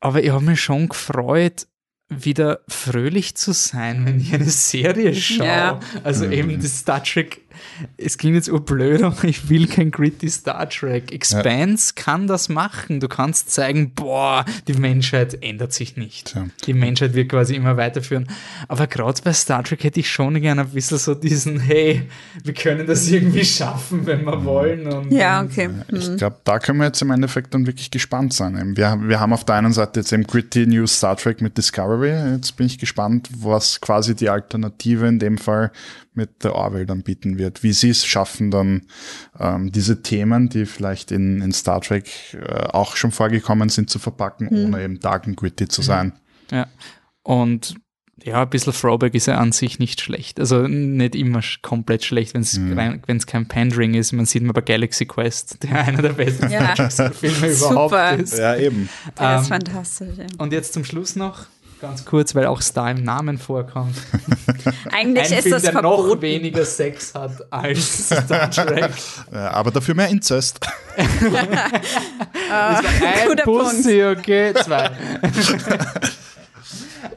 Aber 0.00 0.22
ich 0.22 0.30
habe 0.30 0.44
mich 0.44 0.60
schon 0.60 0.88
gefreut, 0.88 1.66
wieder 2.10 2.60
fröhlich 2.68 3.36
zu 3.36 3.52
sein, 3.52 4.04
wenn 4.04 4.20
ich 4.20 4.34
eine 4.34 4.44
Serie 4.44 5.14
schaue. 5.14 5.46
Ja. 5.46 5.80
Also 6.04 6.26
mhm. 6.26 6.32
eben 6.32 6.60
das 6.60 6.80
Star 6.80 7.02
Trek 7.02 7.42
es 7.96 8.18
klingt 8.18 8.36
jetzt 8.36 8.48
urblöd, 8.48 9.02
aber 9.02 9.24
ich 9.24 9.48
will 9.48 9.66
kein 9.66 9.90
gritty 9.90 10.28
Star 10.28 10.68
Trek. 10.68 11.12
Expanse 11.12 11.92
ja. 11.96 12.02
kann 12.02 12.26
das 12.26 12.48
machen. 12.48 13.00
Du 13.00 13.08
kannst 13.08 13.50
zeigen, 13.50 13.92
boah, 13.94 14.44
die 14.68 14.74
Menschheit 14.74 15.42
ändert 15.42 15.72
sich 15.72 15.96
nicht. 15.96 16.34
Ja. 16.34 16.46
Die 16.66 16.74
Menschheit 16.74 17.14
wird 17.14 17.30
quasi 17.30 17.54
immer 17.54 17.76
weiterführen. 17.76 18.28
Aber 18.68 18.86
gerade 18.86 19.20
bei 19.22 19.32
Star 19.32 19.62
Trek 19.64 19.84
hätte 19.84 20.00
ich 20.00 20.10
schon 20.10 20.40
gerne 20.40 20.62
ein 20.62 20.70
bisschen 20.70 20.98
so 20.98 21.14
diesen, 21.14 21.60
hey, 21.60 22.02
wir 22.44 22.54
können 22.54 22.86
das 22.86 23.08
irgendwie 23.08 23.44
schaffen, 23.44 24.06
wenn 24.06 24.24
wir 24.24 24.44
wollen. 24.44 24.86
Und, 24.86 25.12
ja, 25.12 25.42
okay. 25.42 25.70
Ich 25.88 26.08
mhm. 26.08 26.16
glaube, 26.16 26.36
da 26.44 26.58
können 26.58 26.78
wir 26.78 26.86
jetzt 26.86 27.02
im 27.02 27.10
Endeffekt 27.10 27.54
dann 27.54 27.66
wirklich 27.66 27.90
gespannt 27.90 28.32
sein. 28.32 28.76
Wir, 28.76 28.98
wir 29.00 29.20
haben 29.20 29.32
auf 29.32 29.44
der 29.44 29.56
einen 29.56 29.72
Seite 29.72 30.00
jetzt 30.00 30.12
eben 30.12 30.24
Gritty 30.24 30.66
New 30.66 30.86
Star 30.86 31.16
Trek 31.16 31.40
mit 31.40 31.56
Discovery. 31.56 32.34
Jetzt 32.34 32.56
bin 32.56 32.66
ich 32.66 32.78
gespannt, 32.78 33.28
was 33.36 33.80
quasi 33.80 34.14
die 34.14 34.28
Alternative 34.28 35.06
in 35.06 35.18
dem 35.18 35.38
Fall 35.38 35.70
mit 36.12 36.44
der 36.44 36.54
Orwell 36.54 36.86
dann 36.86 37.02
bieten 37.02 37.38
wird. 37.38 37.62
Wie 37.62 37.72
sie 37.72 37.90
es 37.90 38.04
schaffen, 38.04 38.50
dann 38.50 38.82
ähm, 39.38 39.70
diese 39.72 40.02
Themen, 40.02 40.48
die 40.48 40.66
vielleicht 40.66 41.12
in, 41.12 41.40
in 41.40 41.52
Star 41.52 41.80
Trek 41.80 42.08
äh, 42.34 42.66
auch 42.68 42.96
schon 42.96 43.12
vorgekommen 43.12 43.68
sind, 43.68 43.90
zu 43.90 43.98
verpacken, 43.98 44.48
mhm. 44.50 44.66
ohne 44.66 44.82
eben 44.82 45.00
dark 45.00 45.26
and 45.26 45.36
gritty 45.36 45.68
zu 45.68 45.82
sein. 45.82 46.12
Ja, 46.50 46.66
und 47.22 47.76
ja, 48.24 48.42
ein 48.42 48.50
bisschen 48.50 48.72
Throwback 48.72 49.14
ist 49.14 49.26
ja 49.26 49.38
an 49.38 49.52
sich 49.52 49.78
nicht 49.78 50.00
schlecht. 50.00 50.40
Also 50.40 50.66
nicht 50.66 51.14
immer 51.14 51.40
komplett 51.62 52.04
schlecht, 52.04 52.34
wenn 52.34 52.42
es 52.42 52.58
mhm. 52.58 53.00
kein 53.26 53.48
Pandering 53.48 53.94
ist. 53.94 54.12
Man 54.12 54.26
sieht 54.26 54.42
mal 54.42 54.52
bei 54.52 54.60
Galaxy 54.60 55.06
Quest, 55.06 55.62
der 55.62 55.78
einer 55.86 56.02
der 56.02 56.12
besten 56.12 56.50
ja. 56.50 56.74
Filme 57.10 57.48
überhaupt 57.48 58.20
ist. 58.20 58.36
Ja, 58.36 58.56
eben. 58.56 58.88
Der 59.18 59.36
ähm, 59.36 59.40
ist 59.40 59.48
fantastisch. 59.48 60.18
Ja. 60.18 60.26
Und 60.38 60.52
jetzt 60.52 60.74
zum 60.74 60.84
Schluss 60.84 61.16
noch 61.16 61.46
Ganz 61.80 62.04
kurz, 62.04 62.34
weil 62.34 62.46
auch 62.46 62.60
Star 62.60 62.90
im 62.90 63.02
Namen 63.04 63.38
vorkommt. 63.38 63.96
Eigentlich 64.92 65.32
Ein 65.32 65.32
ist 65.32 65.42
Film, 65.42 65.52
das 65.54 65.62
der 65.62 65.72
verboten. 65.72 66.08
noch 66.08 66.20
weniger 66.20 66.64
Sex 66.64 67.14
hat 67.14 67.50
als 67.50 68.06
Star 68.06 68.50
Trek. 68.50 68.90
Ja, 69.32 69.52
aber 69.52 69.70
dafür 69.70 69.94
mehr 69.94 70.08
Inzest. 70.08 70.60
uh, 70.98 71.36
ein 72.50 73.36
Pussy, 73.44 74.04
okay, 74.04 74.52
zwei. 74.54 74.90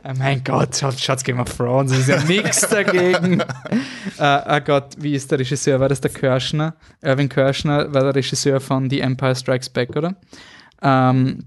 Oh 0.04 0.12
mein 0.18 0.44
Gott, 0.44 0.78
schaut, 0.78 0.98
schaut 1.00 1.24
Game 1.24 1.40
of 1.40 1.54
Thrones, 1.56 1.92
ist 1.92 2.08
ja 2.08 2.24
nichts 2.24 2.62
dagegen. 2.70 3.42
uh, 3.42 4.40
oh 4.48 4.60
Gott, 4.62 4.96
wie 4.98 5.14
ist 5.16 5.30
der 5.32 5.40
Regisseur? 5.40 5.80
War 5.80 5.90
das 5.90 6.00
der 6.00 6.12
Kirschner? 6.12 6.76
Irving 7.02 7.28
Kirschner 7.30 7.94
war 7.94 8.04
der 8.04 8.16
Regisseur 8.16 8.62
von 8.62 8.90
The 8.90 9.02
Empire 9.02 9.36
Strikes 9.36 9.70
Back, 9.70 9.96
oder? 9.96 10.16
Um, 10.82 10.90
ähm, 10.90 11.46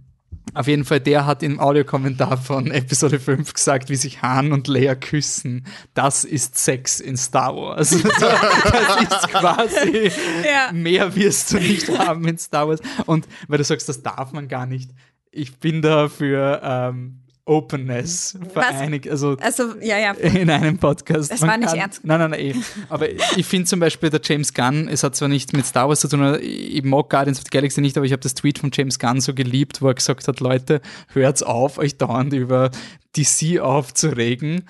auf 0.56 0.66
jeden 0.66 0.84
Fall, 0.84 1.00
der 1.00 1.26
hat 1.26 1.42
im 1.42 1.60
Audiokommentar 1.60 2.38
von 2.38 2.70
Episode 2.70 3.20
5 3.20 3.52
gesagt, 3.52 3.90
wie 3.90 3.96
sich 3.96 4.22
Han 4.22 4.52
und 4.52 4.68
Leia 4.68 4.94
küssen. 4.94 5.66
Das 5.92 6.24
ist 6.24 6.56
Sex 6.56 6.98
in 6.98 7.16
Star 7.16 7.54
Wars. 7.54 7.90
das 7.90 9.02
ist 9.02 9.28
quasi, 9.28 10.10
ja. 10.44 10.72
mehr 10.72 11.14
wirst 11.14 11.52
du 11.52 11.58
nicht 11.58 11.88
haben 11.98 12.26
in 12.26 12.38
Star 12.38 12.68
Wars. 12.68 12.80
Und 13.04 13.28
weil 13.48 13.58
du 13.58 13.64
sagst, 13.64 13.88
das 13.88 14.02
darf 14.02 14.32
man 14.32 14.48
gar 14.48 14.64
nicht. 14.64 14.90
Ich 15.30 15.58
bin 15.58 15.82
dafür 15.82 16.60
ähm, 16.62 17.20
Openness 17.46 18.36
vereinigt. 18.52 19.08
Also, 19.08 19.36
also, 19.40 19.76
ja, 19.80 19.98
ja. 19.98 20.10
In 20.12 20.50
einem 20.50 20.78
Podcast. 20.78 21.30
Das 21.30 21.40
Man 21.40 21.50
war 21.50 21.58
nicht 21.58 21.68
kann, 21.68 21.78
ernst. 21.78 22.04
Nein, 22.04 22.18
nein, 22.18 22.30
nein. 22.32 22.40
Eh. 22.40 22.54
Aber 22.88 23.08
ich 23.08 23.46
finde 23.46 23.66
zum 23.66 23.78
Beispiel 23.78 24.10
der 24.10 24.20
James 24.22 24.52
Gunn, 24.52 24.88
es 24.88 25.04
hat 25.04 25.14
zwar 25.14 25.28
nicht 25.28 25.52
mit 25.52 25.64
Star 25.64 25.88
Wars 25.88 26.00
zu 26.00 26.08
tun, 26.08 26.38
ich 26.40 26.82
mag 26.82 27.08
Guardians 27.08 27.38
of 27.38 27.44
the 27.44 27.50
Galaxy 27.50 27.80
nicht, 27.80 27.96
aber 27.96 28.04
ich 28.04 28.12
habe 28.12 28.22
das 28.22 28.34
Tweet 28.34 28.58
von 28.58 28.70
James 28.72 28.98
Gunn 28.98 29.20
so 29.20 29.32
geliebt, 29.32 29.80
wo 29.80 29.88
er 29.88 29.94
gesagt 29.94 30.26
hat, 30.26 30.40
Leute, 30.40 30.80
hört's 31.12 31.44
auf, 31.44 31.78
euch 31.78 31.96
dauernd 31.96 32.32
über 32.32 32.70
DC 33.16 33.60
aufzuregen 33.60 34.64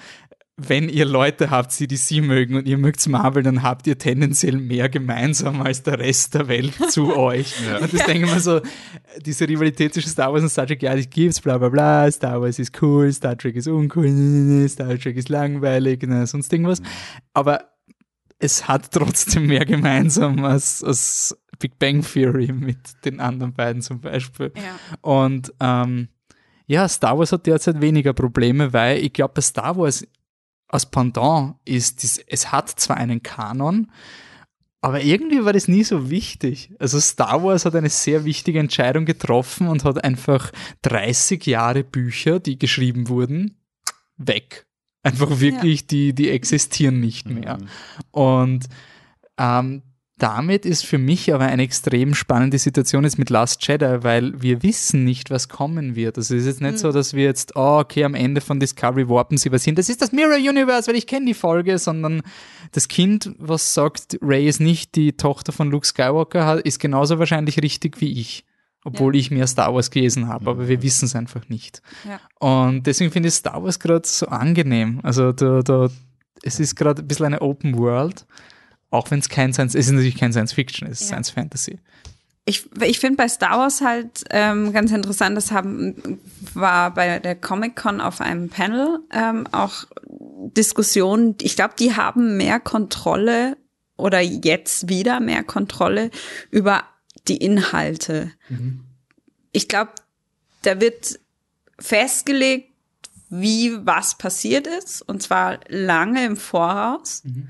wenn 0.59 0.89
ihr 0.89 1.05
Leute 1.05 1.51
habt, 1.51 1.79
die 1.79 1.87
DC 1.87 2.23
mögen 2.23 2.55
und 2.57 2.67
ihr 2.67 2.79
mögt 2.79 3.07
Marvel, 3.09 3.43
dann 3.43 3.63
habt 3.63 3.87
ihr 3.87 3.99
tendenziell 3.99 4.57
mehr 4.57 4.89
gemeinsam 4.89 5.61
als 5.61 5.83
der 5.83 5.99
Rest 5.99 6.35
der 6.35 6.49
Welt 6.49 6.73
zu 6.91 7.15
euch. 7.15 7.55
Ja. 7.67 7.79
Und 7.79 7.93
das 7.93 8.01
ja. 8.01 8.07
denke 8.07 8.27
ich 8.27 8.33
mir 8.33 8.41
so, 8.41 8.61
diese 9.21 9.47
Rivalität 9.47 9.93
zwischen 9.93 10.09
Star 10.09 10.33
Wars 10.33 10.43
und 10.43 10.49
Star 10.49 10.67
Trek, 10.67 10.83
ja, 10.83 10.95
die 10.95 11.09
gibt's, 11.09 11.43
bla 11.43 11.59
bla 11.59 11.69
bla, 11.69 12.11
Star 12.11 12.41
Wars 12.41 12.59
ist 12.59 12.81
cool, 12.81 13.13
Star 13.13 13.37
Trek 13.37 13.57
ist 13.57 13.69
uncool, 13.69 14.67
Star 14.69 14.99
Trek 14.99 15.17
ist 15.17 15.29
langweilig, 15.29 16.03
ne, 16.05 16.27
sonst 16.27 16.51
irgendwas. 16.51 16.81
Aber 17.35 17.61
es 18.39 18.67
hat 18.67 18.91
trotzdem 18.93 19.49
mehr 19.49 19.67
gemeinsam 19.67 20.43
als, 20.43 20.83
als 20.83 21.37
Big 21.59 21.79
Bang 21.79 22.01
Theory 22.01 22.51
mit 22.53 23.05
den 23.05 23.21
anderen 23.21 23.53
beiden 23.53 23.83
zum 23.83 24.01
Beispiel. 24.01 24.53
Ja. 24.57 24.79
Und 25.03 25.53
ähm, 25.61 26.09
ja, 26.67 26.89
Star 26.89 27.19
Wars 27.19 27.33
hat 27.33 27.47
derzeit 27.47 27.83
weniger 27.83 28.15
Probleme, 28.15 28.73
weil 28.73 28.99
ich 28.99 29.13
glaube, 29.13 29.35
bei 29.35 29.43
Star 29.43 29.77
Wars 29.77 30.07
als 30.69 30.87
Pendant 30.87 31.57
ist, 31.65 32.03
dies, 32.03 32.19
es 32.27 32.53
hat 32.53 32.69
zwar 32.69 32.97
einen 32.97 33.23
Kanon, 33.23 33.91
aber 34.81 35.03
irgendwie 35.03 35.45
war 35.45 35.53
das 35.53 35.69
nie 35.69 35.85
so 35.85 36.11
wichtig. 36.11 36.71
Also 36.79 37.01
Star 37.01 37.43
Wars 37.43 37.65
hat 37.65 37.75
eine 37.75 37.89
sehr 37.89 38.25
wichtige 38.25 38.61
Entscheidung 38.61 39.05
getroffen 39.05 39.69
und 39.69 39.85
hat 39.85 40.05
einfach 40.05 40.53
30 40.83 41.45
Jahre 41.47 41.83
Bücher, 41.83 42.39
die 42.39 42.59
geschrieben 42.59 43.09
wurden, 43.09 43.57
weg. 44.17 44.67
Einfach 45.03 45.41
wirklich, 45.41 45.81
ja. 45.83 45.87
die, 45.89 46.13
die 46.13 46.31
existieren 46.31 47.01
nicht 47.01 47.29
mehr. 47.29 47.59
Mhm. 47.59 47.69
Und 48.11 48.67
ähm, 49.39 49.83
damit 50.19 50.65
ist 50.65 50.87
für 50.87 50.97
mich 50.97 51.35
aber 51.35 51.45
eine 51.45 51.63
extrem 51.63 52.15
spannende 52.15 52.59
Situation 52.59 53.05
jetzt 53.05 53.19
mit 53.19 53.29
Last 53.29 53.67
Jedi, 53.67 54.03
weil 54.03 54.41
wir 54.41 54.63
wissen 54.63 55.05
nicht, 55.05 55.31
was 55.31 55.51
kommen 55.51 55.95
wird. 55.95 56.17
Also 56.17 56.35
es 56.35 56.43
ist 56.43 56.47
jetzt 56.47 56.63
nicht 56.63 56.73
mhm. 56.73 56.79
so, 56.79 56.93
dass 56.93 57.13
wir 57.13 57.25
jetzt, 57.25 57.55
oh, 57.55 57.81
okay, 57.81 58.03
am 58.03 58.15
Ende 58.15 58.41
von 58.41 58.59
Discovery 58.59 59.11
warpen 59.11 59.37
sie 59.37 59.53
was 59.53 59.65
hin. 59.65 59.75
Das 59.75 59.91
ist 59.91 60.01
das 60.01 60.13
Mirror 60.13 60.37
Universe, 60.39 60.89
weil 60.89 60.97
ich 60.97 61.07
kenne 61.07 61.27
die 61.27 61.35
Folge, 61.35 61.77
sondern 61.79 62.23
das 62.73 62.89
Kind, 62.89 63.35
was 63.37 63.75
sagt, 63.75 64.19
Ray 64.23 64.49
ist 64.49 64.59
nicht 64.59 64.95
die 64.95 65.13
Tochter 65.13 65.53
von 65.53 65.71
Luke 65.71 65.87
Skywalker, 65.87 66.65
ist 66.65 66.79
genauso 66.79 67.19
wahrscheinlich 67.19 67.63
richtig 67.63 68.01
wie 68.01 68.19
ich. 68.19 68.45
Obwohl 68.85 69.17
ja. 69.17 69.21
ich 69.21 69.31
mehr 69.31 69.49
Star 69.49 69.75
Wars 69.75 69.91
gelesen 69.91 70.29
habe, 70.29 70.49
aber 70.49 70.69
wir 70.69 70.81
wissen 70.81 71.07
es 71.07 71.17
einfach 71.17 71.49
nicht. 71.49 71.83
Ja. 72.09 72.21
Und 72.39 72.87
deswegen 72.87 73.11
finde 73.11 73.29
ich 73.29 73.35
Star 73.35 73.63
Wars 73.63 73.81
gerade 73.81 74.07
so 74.07 74.29
angenehm. 74.29 75.01
Also 75.03 75.33
da, 75.33 75.61
da, 75.61 75.89
es 76.43 76.61
ist 76.61 76.77
gerade 76.77 77.03
ein 77.03 77.09
bisschen 77.09 77.27
eine 77.27 77.43
Open 77.43 77.77
World 77.77 78.25
auch 78.91 79.11
wenn 79.11 79.19
es 79.19 79.29
kein 79.29 79.53
Science, 79.53 79.75
es 79.75 79.87
ist 79.87 79.93
natürlich 79.93 80.17
kein 80.17 80.33
Science 80.33 80.53
Fiction, 80.53 80.89
es 80.89 81.01
ist 81.01 81.11
ja. 81.11 81.15
Science 81.15 81.31
Fantasy. 81.31 81.79
Ich, 82.45 82.69
ich 82.81 83.01
finde 83.01 83.17
bei 83.17 83.29
Star 83.29 83.59
Wars 83.59 83.81
halt 83.81 84.25
ähm, 84.31 84.73
ganz 84.73 84.93
interessant, 84.93 85.37
das 85.37 85.51
haben, 85.51 86.21
war 86.55 86.95
bei 86.95 87.19
der 87.19 87.35
Comic-Con 87.35 88.01
auf 88.01 88.21
einem 88.21 88.49
Panel 88.49 89.01
ähm, 89.13 89.49
auch 89.51 89.85
Diskussionen. 90.57 91.35
Ich 91.43 91.57
glaube, 91.57 91.75
die 91.77 91.97
haben 91.97 92.37
mehr 92.37 92.61
Kontrolle 92.61 93.57
oder 93.97 94.21
jetzt 94.21 94.89
wieder 94.89 95.19
mehr 95.19 95.43
Kontrolle 95.43 96.11
über 96.53 96.85
die 97.27 97.39
Inhalte. 97.39 98.31
Mhm. 98.49 98.85
Ich 99.51 99.67
glaube, 99.67 99.91
da 100.63 100.81
wird 100.81 101.19
festgelegt, 101.81 102.73
wie 103.29 103.85
was 103.85 104.19
passiert 104.19 104.69
ist, 104.69 105.03
und 105.03 105.21
zwar 105.21 105.59
lange 105.69 106.25
im 106.25 106.37
Voraus. 106.37 107.23
Mhm 107.25 107.49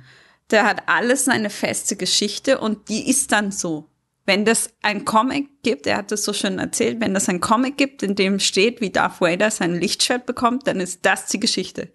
der 0.51 0.65
hat 0.65 0.85
alles 0.87 1.25
seine 1.25 1.51
feste 1.51 1.97
Geschichte 1.97 2.59
und 2.59 2.89
die 2.89 3.09
ist 3.09 3.33
dann 3.33 3.51
so. 3.51 3.91
Wenn 4.25 4.45
das 4.45 4.71
ein 4.83 5.05
Comic 5.05 5.63
gibt, 5.63 5.87
er 5.87 5.99
hat 5.99 6.11
das 6.11 6.25
so 6.25 6.33
schön 6.33 6.59
erzählt, 6.59 7.01
wenn 7.01 7.15
das 7.15 7.29
ein 7.29 7.41
Comic 7.41 7.77
gibt, 7.77 8.03
in 8.03 8.17
dem 8.17 8.41
steht, 8.41 8.81
wie 8.81 8.91
Darth 8.91 9.21
Vader 9.21 9.51
sein 9.53 9.81
Lichtschwert 9.81 10.27
bekommt, 10.27 10.67
dann 10.67 10.81
ist 10.81 11.07
das 11.07 11.27
die 11.27 11.39
Geschichte. 11.39 11.93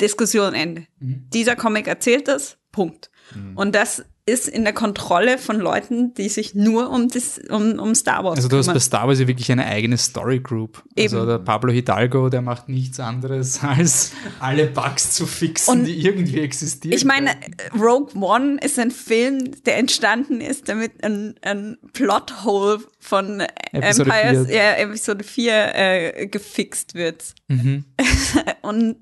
Diskussion 0.00 0.54
Ende. 0.54 0.86
Mhm. 0.98 1.28
Dieser 1.32 1.54
Comic 1.54 1.86
erzählt 1.86 2.26
das, 2.28 2.58
Punkt. 2.72 3.10
Mhm. 3.34 3.56
Und 3.56 3.74
das 3.74 4.04
ist 4.28 4.46
in 4.46 4.64
der 4.64 4.72
Kontrolle 4.72 5.38
von 5.38 5.58
Leuten, 5.58 6.12
die 6.14 6.28
sich 6.28 6.54
nur 6.54 6.90
um, 6.90 7.08
das, 7.08 7.40
um, 7.48 7.78
um 7.78 7.94
Star 7.94 8.22
Wars 8.24 8.36
Also 8.36 8.48
du 8.48 8.58
hast 8.58 8.66
bei 8.66 8.78
Star 8.78 9.08
Wars 9.08 9.18
ja 9.18 9.26
wirklich 9.26 9.50
eine 9.50 9.64
eigene 9.64 9.96
Story 9.96 10.40
Group. 10.40 10.76
Also 10.76 10.84
Eben. 10.94 11.14
Also 11.14 11.26
der 11.26 11.38
Pablo 11.38 11.72
Hidalgo, 11.72 12.28
der 12.28 12.42
macht 12.42 12.68
nichts 12.68 13.00
anderes, 13.00 13.60
als 13.62 14.12
alle 14.38 14.66
Bugs 14.66 15.12
zu 15.12 15.26
fixen, 15.26 15.80
Und 15.80 15.84
die 15.86 16.04
irgendwie 16.04 16.40
existieren. 16.40 16.96
Ich 16.96 17.04
meine, 17.04 17.30
Rogue 17.74 18.14
One 18.20 18.58
ist 18.60 18.78
ein 18.78 18.90
Film, 18.90 19.50
der 19.64 19.78
entstanden 19.78 20.40
ist, 20.40 20.68
damit 20.68 21.02
ein, 21.02 21.36
ein 21.42 21.78
Plothole 21.94 22.80
von 22.98 23.40
Episode 23.72 24.10
Empires, 24.10 24.46
4. 24.48 24.56
Ja, 24.56 24.72
Episode 24.74 25.24
4 25.24 25.74
äh, 25.74 26.26
gefixt 26.26 26.94
wird. 26.94 27.24
Mhm. 27.48 27.84
Und 28.62 28.96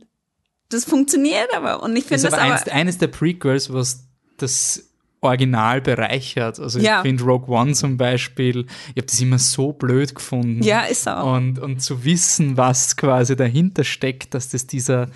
das 0.69 0.85
funktioniert 0.85 1.49
aber. 1.55 1.83
Und 1.83 1.97
ich 1.97 2.05
finde 2.05 2.23
das, 2.23 2.31
das 2.31 2.41
aber 2.41 2.53
eins, 2.53 2.69
eines 2.69 2.99
der 2.99 3.09
Prequels, 3.09 3.73
was 3.73 4.07
das 4.37 4.87
Original 5.27 5.81
bereichert. 5.81 6.59
Also 6.59 6.79
ja. 6.79 6.99
ich 6.99 7.03
finde 7.03 7.25
Rogue 7.25 7.55
One 7.55 7.73
zum 7.73 7.97
Beispiel, 7.97 8.67
ich 8.95 9.03
habe 9.03 9.07
das 9.07 9.21
immer 9.21 9.39
so 9.39 9.73
blöd 9.73 10.15
gefunden. 10.15 10.63
Ja, 10.63 10.83
ist 10.83 11.09
auch. 11.09 11.35
Und, 11.37 11.59
und 11.59 11.81
zu 11.83 12.05
wissen, 12.05 12.57
was 12.57 12.97
quasi 12.97 13.37
dahinter 13.37 13.85
steckt, 13.85 14.35
dass 14.35 14.49
das 14.49 14.67
dieser 14.67 15.09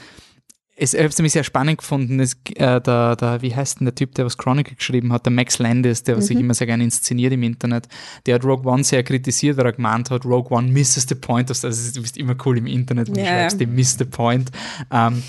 es, 0.81 0.95
ich 0.95 0.99
habe 0.99 1.09
es 1.09 1.19
nämlich 1.19 1.33
sehr 1.33 1.45
spannend 1.45 1.79
gefunden. 1.79 2.21
Es, 2.21 2.37
äh, 2.55 2.81
der, 2.81 3.15
der, 3.15 3.43
wie 3.43 3.55
heißt 3.55 3.81
denn 3.81 3.85
der 3.85 3.95
Typ, 3.95 4.15
der 4.15 4.25
was 4.25 4.39
Chronicle 4.39 4.75
geschrieben 4.75 5.13
hat, 5.13 5.27
der 5.27 5.33
Max 5.33 5.59
Landis, 5.59 6.03
der 6.05 6.17
mhm. 6.17 6.23
sich 6.23 6.39
immer 6.39 6.55
sehr 6.55 6.67
gerne 6.67 6.85
inszeniert 6.85 7.35
im 7.35 7.43
Internet, 7.43 7.87
der 8.25 8.37
hat 8.37 8.45
Rogue 8.45 8.71
One 8.71 8.83
sehr 8.83 9.03
kritisiert, 9.03 9.59
weil 9.59 9.67
er 9.67 9.73
gemeint 9.73 10.11
hat, 10.11 10.25
Rogue 10.25 10.57
One 10.57 10.69
misses 10.69 11.07
the 11.07 11.15
point. 11.15 11.51
Also 11.51 11.69
du 11.69 12.01
bist 12.01 12.17
immer 12.17 12.35
cool 12.47 12.57
im 12.57 12.67
Internet, 12.67 13.09
wenn 13.09 13.17
ja, 13.17 13.25
du 13.25 13.29
schreibst, 13.29 13.61
ja. 13.61 13.67
miss 13.67 13.97
the 13.99 14.07
point. 14.07 14.51
Ähm, 14.91 15.23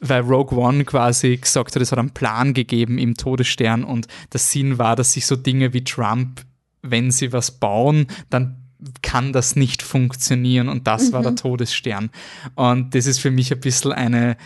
weil 0.00 0.20
Rogue 0.20 0.58
One 0.58 0.84
quasi 0.84 1.38
gesagt 1.38 1.74
hat, 1.74 1.82
es 1.82 1.90
hat 1.90 1.98
einen 1.98 2.10
Plan 2.10 2.52
gegeben 2.52 2.98
im 2.98 3.14
Todesstern 3.14 3.84
und 3.84 4.08
der 4.32 4.40
Sinn 4.40 4.76
war, 4.76 4.94
dass 4.94 5.14
sich 5.14 5.24
so 5.24 5.36
Dinge 5.36 5.72
wie 5.72 5.84
Trump, 5.84 6.42
wenn 6.82 7.10
sie 7.10 7.32
was 7.32 7.50
bauen, 7.50 8.08
dann 8.28 8.56
kann 9.02 9.32
das 9.32 9.56
nicht 9.56 9.82
funktionieren 9.82 10.68
und 10.68 10.86
das 10.86 11.08
mhm. 11.08 11.12
war 11.14 11.22
der 11.22 11.32
mhm. 11.32 11.36
Todesstern. 11.36 12.10
Und 12.54 12.94
das 12.94 13.06
ist 13.06 13.20
für 13.20 13.30
mich 13.30 13.50
ein 13.52 13.60
bisschen 13.60 13.92
eine, 13.92 14.36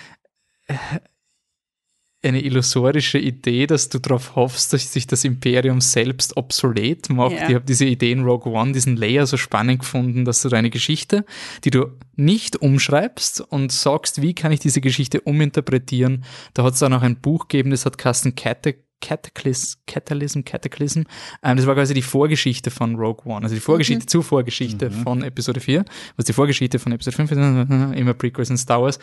eine 2.25 2.41
illusorische 2.41 3.19
Idee, 3.19 3.67
dass 3.67 3.89
du 3.89 3.99
darauf 3.99 4.37
hoffst, 4.37 4.73
dass 4.73 4.93
sich 4.93 5.07
das 5.07 5.25
Imperium 5.25 5.81
selbst 5.81 6.37
obsolet 6.37 7.11
macht. 7.11 7.33
Yeah. 7.33 7.49
Ich 7.49 7.55
habe 7.57 7.65
diese 7.65 7.85
Idee 7.85 8.13
in 8.13 8.23
Rogue 8.23 8.53
One, 8.53 8.73
diesen 8.73 8.97
Layer 8.97 9.27
so 9.27 9.37
spannend 9.37 9.81
gefunden, 9.81 10.25
dass 10.25 10.43
du 10.43 10.49
deine 10.49 10.71
Geschichte, 10.71 11.25
die 11.65 11.71
du 11.71 11.87
nicht 12.15 12.57
umschreibst 12.57 13.41
und 13.41 13.73
sagst, 13.73 14.23
wie 14.23 14.35
kann 14.35 14.53
ich 14.53 14.61
diese 14.61 14.81
Geschichte 14.81 15.21
uminterpretieren. 15.23 16.25
Da 16.55 16.63
hat 16.63 16.75
es 16.75 16.83
auch 16.83 16.89
noch 16.89 17.03
ein 17.03 17.21
Buch 17.21 17.49
gegeben, 17.49 17.71
das 17.71 17.87
hat 17.87 17.99
Carsten 17.99 18.37
Kette 18.37 18.77
Cataclysm, 19.03 19.81
Cataclysm, 19.87 20.45
Cataclysm. 20.45 21.03
Ähm, 21.43 21.57
das 21.59 21.67
war 21.67 21.75
quasi 21.75 21.93
die 21.93 22.01
Vorgeschichte 22.01 22.71
von 22.71 22.95
Rogue 22.95 23.27
One, 23.27 23.43
also 23.43 23.55
die 23.55 23.61
Vorgeschichte 23.61 24.05
mhm. 24.05 24.09
zur 24.09 24.23
Vorgeschichte 24.23 24.89
mhm. 24.89 25.03
von 25.03 25.23
Episode 25.23 25.61
4, 25.61 25.85
was 26.17 26.25
die 26.25 26.33
Vorgeschichte 26.33 26.79
von 26.79 26.93
Episode 26.93 27.17
5 27.17 27.33
ist, 27.33 27.39
immer 27.99 28.15
Prequels 28.15 28.49
und 28.49 28.57
Star 28.57 28.81
Wars. 28.81 28.99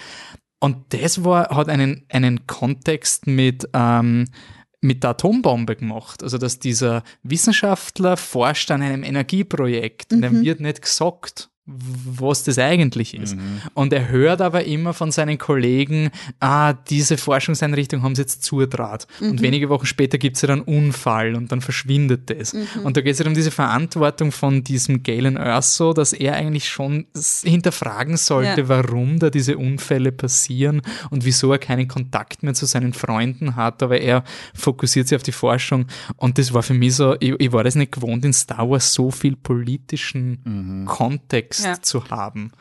Und 0.59 0.93
das 0.93 1.23
war, 1.23 1.49
hat 1.55 1.69
einen, 1.69 2.05
einen 2.09 2.47
Kontext 2.47 3.27
mit, 3.27 3.69
ähm, 3.73 4.26
mit 4.81 5.03
der 5.03 5.11
Atombombe 5.11 5.76
gemacht. 5.76 6.23
Also, 6.23 6.38
dass 6.38 6.59
dieser 6.59 7.03
Wissenschaftler 7.23 8.17
forscht 8.17 8.71
an 8.71 8.81
einem 8.81 9.03
Energieprojekt 9.03 10.11
mhm. 10.11 10.15
und 10.15 10.21
dann 10.21 10.43
wird 10.43 10.59
nicht 10.59 10.81
gesagt, 10.81 11.49
was 12.05 12.43
das 12.43 12.57
eigentlich 12.57 13.13
ist. 13.13 13.35
Mhm. 13.35 13.61
Und 13.73 13.93
er 13.93 14.09
hört 14.09 14.41
aber 14.41 14.65
immer 14.65 14.93
von 14.93 15.11
seinen 15.11 15.37
Kollegen, 15.37 16.09
ah, 16.39 16.73
diese 16.73 17.17
Forschungseinrichtung 17.17 18.01
haben 18.01 18.15
sie 18.15 18.21
jetzt 18.23 18.43
zudraht. 18.43 19.07
Mhm. 19.19 19.31
Und 19.31 19.41
wenige 19.41 19.69
Wochen 19.69 19.85
später 19.85 20.17
gibt 20.17 20.35
es 20.35 20.41
ja 20.41 20.47
dann 20.47 20.61
Unfall 20.61 21.35
und 21.35 21.51
dann 21.51 21.61
verschwindet 21.61 22.29
das. 22.29 22.53
Mhm. 22.53 22.67
Und 22.83 22.97
da 22.97 23.01
geht 23.01 23.13
es 23.13 23.19
ja 23.19 23.25
um 23.25 23.33
diese 23.33 23.51
Verantwortung 23.51 24.31
von 24.31 24.63
diesem 24.63 25.03
Galen 25.03 25.37
Erso, 25.37 25.93
dass 25.93 26.13
er 26.13 26.35
eigentlich 26.35 26.67
schon 26.67 27.05
hinterfragen 27.43 28.17
sollte, 28.17 28.61
ja. 28.61 28.69
warum 28.69 29.19
da 29.19 29.29
diese 29.29 29.57
Unfälle 29.57 30.11
passieren 30.11 30.81
und 31.09 31.25
wieso 31.25 31.51
er 31.51 31.59
keinen 31.59 31.87
Kontakt 31.87 32.43
mehr 32.43 32.53
zu 32.53 32.65
seinen 32.65 32.93
Freunden 32.93 33.55
hat, 33.55 33.83
aber 33.83 33.99
er 33.99 34.23
fokussiert 34.53 35.07
sich 35.07 35.15
auf 35.15 35.23
die 35.23 35.31
Forschung. 35.31 35.85
Und 36.17 36.37
das 36.37 36.53
war 36.53 36.63
für 36.63 36.73
mich 36.73 36.95
so, 36.95 37.15
ich, 37.19 37.35
ich 37.39 37.51
war 37.51 37.63
das 37.63 37.75
nicht 37.75 37.91
gewohnt 37.91 38.25
in 38.25 38.33
Star 38.33 38.69
Wars 38.69 38.93
so 38.93 39.11
viel 39.11 39.35
politischen 39.35 40.39
mhm. 40.43 40.85
Kontext 40.85 41.59
Kontext 41.60 41.94
ja. 41.94 42.02
zu 42.02 42.10
haben. 42.10 42.52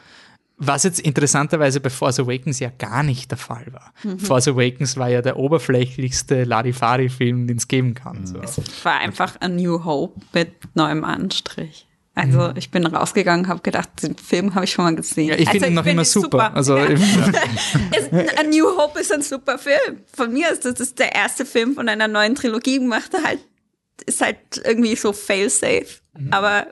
Was 0.61 0.83
jetzt 0.83 0.99
interessanterweise 0.99 1.79
bei 1.79 1.89
Force 1.89 2.19
Awakens 2.19 2.59
ja 2.59 2.71
gar 2.77 3.05
nicht 3.05 3.31
der 3.31 3.39
Fall 3.39 3.67
war. 3.73 3.93
Mhm. 4.03 4.19
Force 4.19 4.49
Awakens 4.49 4.97
war 4.97 5.09
ja 5.09 5.23
der 5.23 5.37
oberflächlichste 5.37 6.43
Larifari-Film, 6.43 7.47
den 7.47 7.59
es 7.59 7.69
geben 7.69 7.95
kann. 7.95 8.27
So. 8.27 8.41
Es 8.41 8.61
war 8.85 8.99
einfach 8.99 9.37
A 9.41 9.49
New 9.49 9.85
Hope 9.85 10.21
mit 10.33 10.53
neuem 10.75 11.05
Anstrich. 11.05 11.87
Also 12.17 12.49
mhm. 12.49 12.55
ich 12.57 12.73
bin 12.73 12.85
rausgegangen, 12.85 13.47
habe 13.47 13.61
gedacht, 13.61 13.89
den 14.03 14.17
Film 14.17 14.57
habe 14.57 14.65
ich 14.65 14.73
schon 14.73 14.85
mal 14.85 14.97
gesehen. 14.97 15.29
Ja, 15.29 15.37
ich 15.37 15.49
finde 15.49 15.67
also, 15.67 15.69
ihn 15.69 15.75
noch 15.75 15.87
immer 15.87 16.05
super. 16.05 16.27
super. 16.27 16.57
Also 16.57 16.77
ja. 16.77 16.89
A 18.41 18.43
New 18.43 18.67
Hope 18.77 18.99
ist 18.99 19.13
ein 19.13 19.23
super 19.23 19.59
Film. 19.59 20.01
Von 20.13 20.33
mir 20.33 20.51
ist 20.51 20.65
das, 20.65 20.75
das 20.75 20.89
ist 20.89 20.99
der 20.99 21.15
erste 21.15 21.47
Film 21.47 21.75
von 21.75 21.89
einer 21.89 22.09
neuen 22.09 22.35
Trilogie 22.35 22.81
gemacht. 22.81 23.13
Halt 23.25 23.39
ist 24.07 24.21
halt 24.21 24.39
irgendwie 24.65 24.97
so 24.97 25.13
fail-safe, 25.13 25.87
mhm. 26.19 26.33
aber 26.33 26.67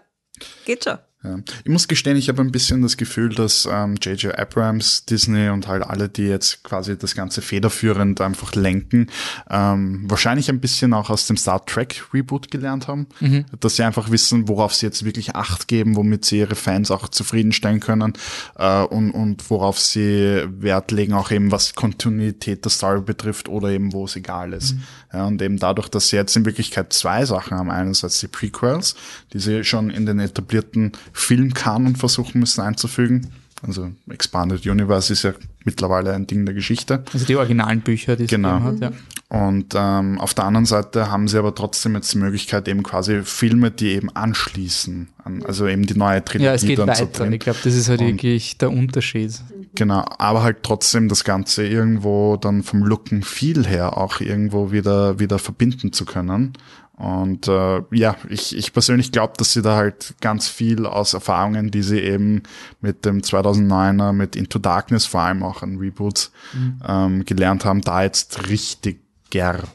geht 0.64 0.84
schon. 0.84 0.98
Ja. 1.26 1.38
Ich 1.64 1.70
muss 1.70 1.88
gestehen, 1.88 2.16
ich 2.16 2.28
habe 2.28 2.40
ein 2.42 2.52
bisschen 2.52 2.82
das 2.82 2.96
Gefühl, 2.96 3.30
dass 3.30 3.64
J.J. 3.64 4.24
Ähm, 4.24 4.32
Abrams, 4.36 5.04
Disney 5.06 5.48
und 5.48 5.66
halt 5.66 5.82
alle, 5.82 6.08
die 6.08 6.24
jetzt 6.24 6.62
quasi 6.62 6.96
das 6.96 7.14
Ganze 7.14 7.42
federführend 7.42 8.20
einfach 8.20 8.54
lenken, 8.54 9.08
ähm, 9.50 10.04
wahrscheinlich 10.08 10.48
ein 10.48 10.60
bisschen 10.60 10.94
auch 10.94 11.10
aus 11.10 11.26
dem 11.26 11.36
Star 11.36 11.64
Trek 11.66 12.04
Reboot 12.14 12.50
gelernt 12.50 12.86
haben, 12.86 13.06
mhm. 13.20 13.44
dass 13.58 13.76
sie 13.76 13.82
einfach 13.82 14.10
wissen, 14.10 14.48
worauf 14.48 14.74
sie 14.74 14.86
jetzt 14.86 15.04
wirklich 15.04 15.34
Acht 15.34 15.68
geben, 15.68 15.96
womit 15.96 16.24
sie 16.24 16.38
ihre 16.38 16.54
Fans 16.54 16.90
auch 16.90 17.08
zufriedenstellen 17.08 17.80
können 17.80 18.12
äh, 18.56 18.82
und, 18.82 19.10
und 19.10 19.50
worauf 19.50 19.80
sie 19.80 20.44
Wert 20.46 20.92
legen, 20.92 21.12
auch 21.14 21.30
eben 21.30 21.50
was 21.50 21.74
Kontinuität 21.74 22.64
der 22.64 22.70
Story 22.70 23.00
betrifft 23.00 23.48
oder 23.48 23.68
eben 23.70 23.92
wo 23.92 24.04
es 24.04 24.16
egal 24.16 24.52
ist. 24.52 24.74
Mhm. 24.74 24.82
Ja, 25.12 25.26
und 25.26 25.40
eben 25.40 25.58
dadurch, 25.58 25.88
dass 25.88 26.08
sie 26.08 26.16
jetzt 26.16 26.36
in 26.36 26.44
Wirklichkeit 26.44 26.92
zwei 26.92 27.24
Sachen 27.24 27.56
haben. 27.56 27.70
Einerseits 27.70 28.20
die 28.20 28.28
Prequels, 28.28 28.96
die 29.32 29.38
sie 29.38 29.64
schon 29.64 29.90
in 29.90 30.04
den 30.04 30.18
etablierten 30.18 30.92
Filmkanon 31.16 31.96
versuchen 31.96 32.40
müssen 32.40 32.60
einzufügen. 32.60 33.30
Also 33.66 33.90
Expanded 34.10 34.66
Universe 34.66 35.12
ist 35.12 35.22
ja 35.22 35.32
mittlerweile 35.64 36.12
ein 36.12 36.26
Ding 36.26 36.44
der 36.44 36.54
Geschichte. 36.54 37.04
Also 37.12 37.24
die 37.24 37.36
originalen 37.36 37.80
Bücher, 37.80 38.14
die 38.14 38.24
es 38.24 38.30
genau. 38.30 38.60
hat, 38.60 38.80
ja. 38.80 38.92
Und 39.28 39.74
ähm, 39.74 40.20
auf 40.20 40.34
der 40.34 40.44
anderen 40.44 40.66
Seite 40.66 41.10
haben 41.10 41.26
sie 41.26 41.36
aber 41.38 41.54
trotzdem 41.54 41.94
jetzt 41.94 42.12
die 42.12 42.18
Möglichkeit, 42.18 42.68
eben 42.68 42.84
quasi 42.84 43.22
Filme, 43.22 43.72
die 43.72 43.88
eben 43.88 44.14
anschließen, 44.14 45.08
an, 45.24 45.42
also 45.44 45.66
eben 45.66 45.84
die 45.86 45.96
neue 45.96 46.24
Trilogie 46.24 46.44
Ja, 46.44 46.54
es 46.54 46.62
geht 46.62 46.78
weiter. 46.78 47.28
Ich 47.32 47.40
glaube, 47.40 47.58
das 47.64 47.74
ist 47.74 47.88
halt 47.88 48.02
Und, 48.02 48.06
wirklich 48.08 48.58
der 48.58 48.70
Unterschied. 48.70 49.32
Genau, 49.74 50.04
aber 50.18 50.42
halt 50.42 50.58
trotzdem 50.62 51.08
das 51.08 51.24
Ganze 51.24 51.66
irgendwo 51.66 52.36
dann 52.36 52.62
vom 52.62 52.84
Looken 52.84 53.22
viel 53.22 53.66
her 53.66 53.96
auch 53.96 54.20
irgendwo 54.20 54.70
wieder, 54.70 55.18
wieder 55.18 55.38
verbinden 55.40 55.92
zu 55.92 56.04
können. 56.04 56.52
Und 56.96 57.46
äh, 57.46 57.82
ja, 57.90 58.16
ich, 58.30 58.56
ich 58.56 58.72
persönlich 58.72 59.12
glaube, 59.12 59.34
dass 59.36 59.52
sie 59.52 59.60
da 59.60 59.76
halt 59.76 60.14
ganz 60.20 60.48
viel 60.48 60.86
aus 60.86 61.12
Erfahrungen, 61.12 61.70
die 61.70 61.82
sie 61.82 62.00
eben 62.00 62.42
mit 62.80 63.04
dem 63.04 63.20
2009er, 63.20 64.12
mit 64.12 64.34
Into 64.34 64.58
Darkness 64.58 65.04
vor 65.04 65.20
allem 65.20 65.42
auch 65.42 65.62
an 65.62 65.76
Reboots 65.76 66.32
mhm. 66.54 66.80
ähm, 66.86 67.24
gelernt 67.24 67.64
haben, 67.64 67.82
da 67.82 68.02
jetzt 68.02 68.48
richtig 68.48 69.00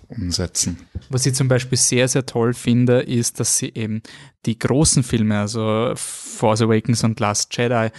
umsetzen. 0.10 0.78
Was 1.10 1.26
ich 1.28 1.36
zum 1.36 1.48
Beispiel 1.48 1.78
sehr, 1.78 2.08
sehr 2.08 2.26
toll 2.26 2.54
finde, 2.54 3.02
ist, 3.02 3.40
dass 3.40 3.60
sie 3.60 3.72
eben 3.76 4.02
die 4.46 4.58
großen 4.58 5.04
Filme, 5.04 5.40
also 5.40 5.94
Force 5.96 6.62
Awakens 6.62 7.04
und 7.04 7.20
Last 7.20 7.56
Jedi, 7.56 7.92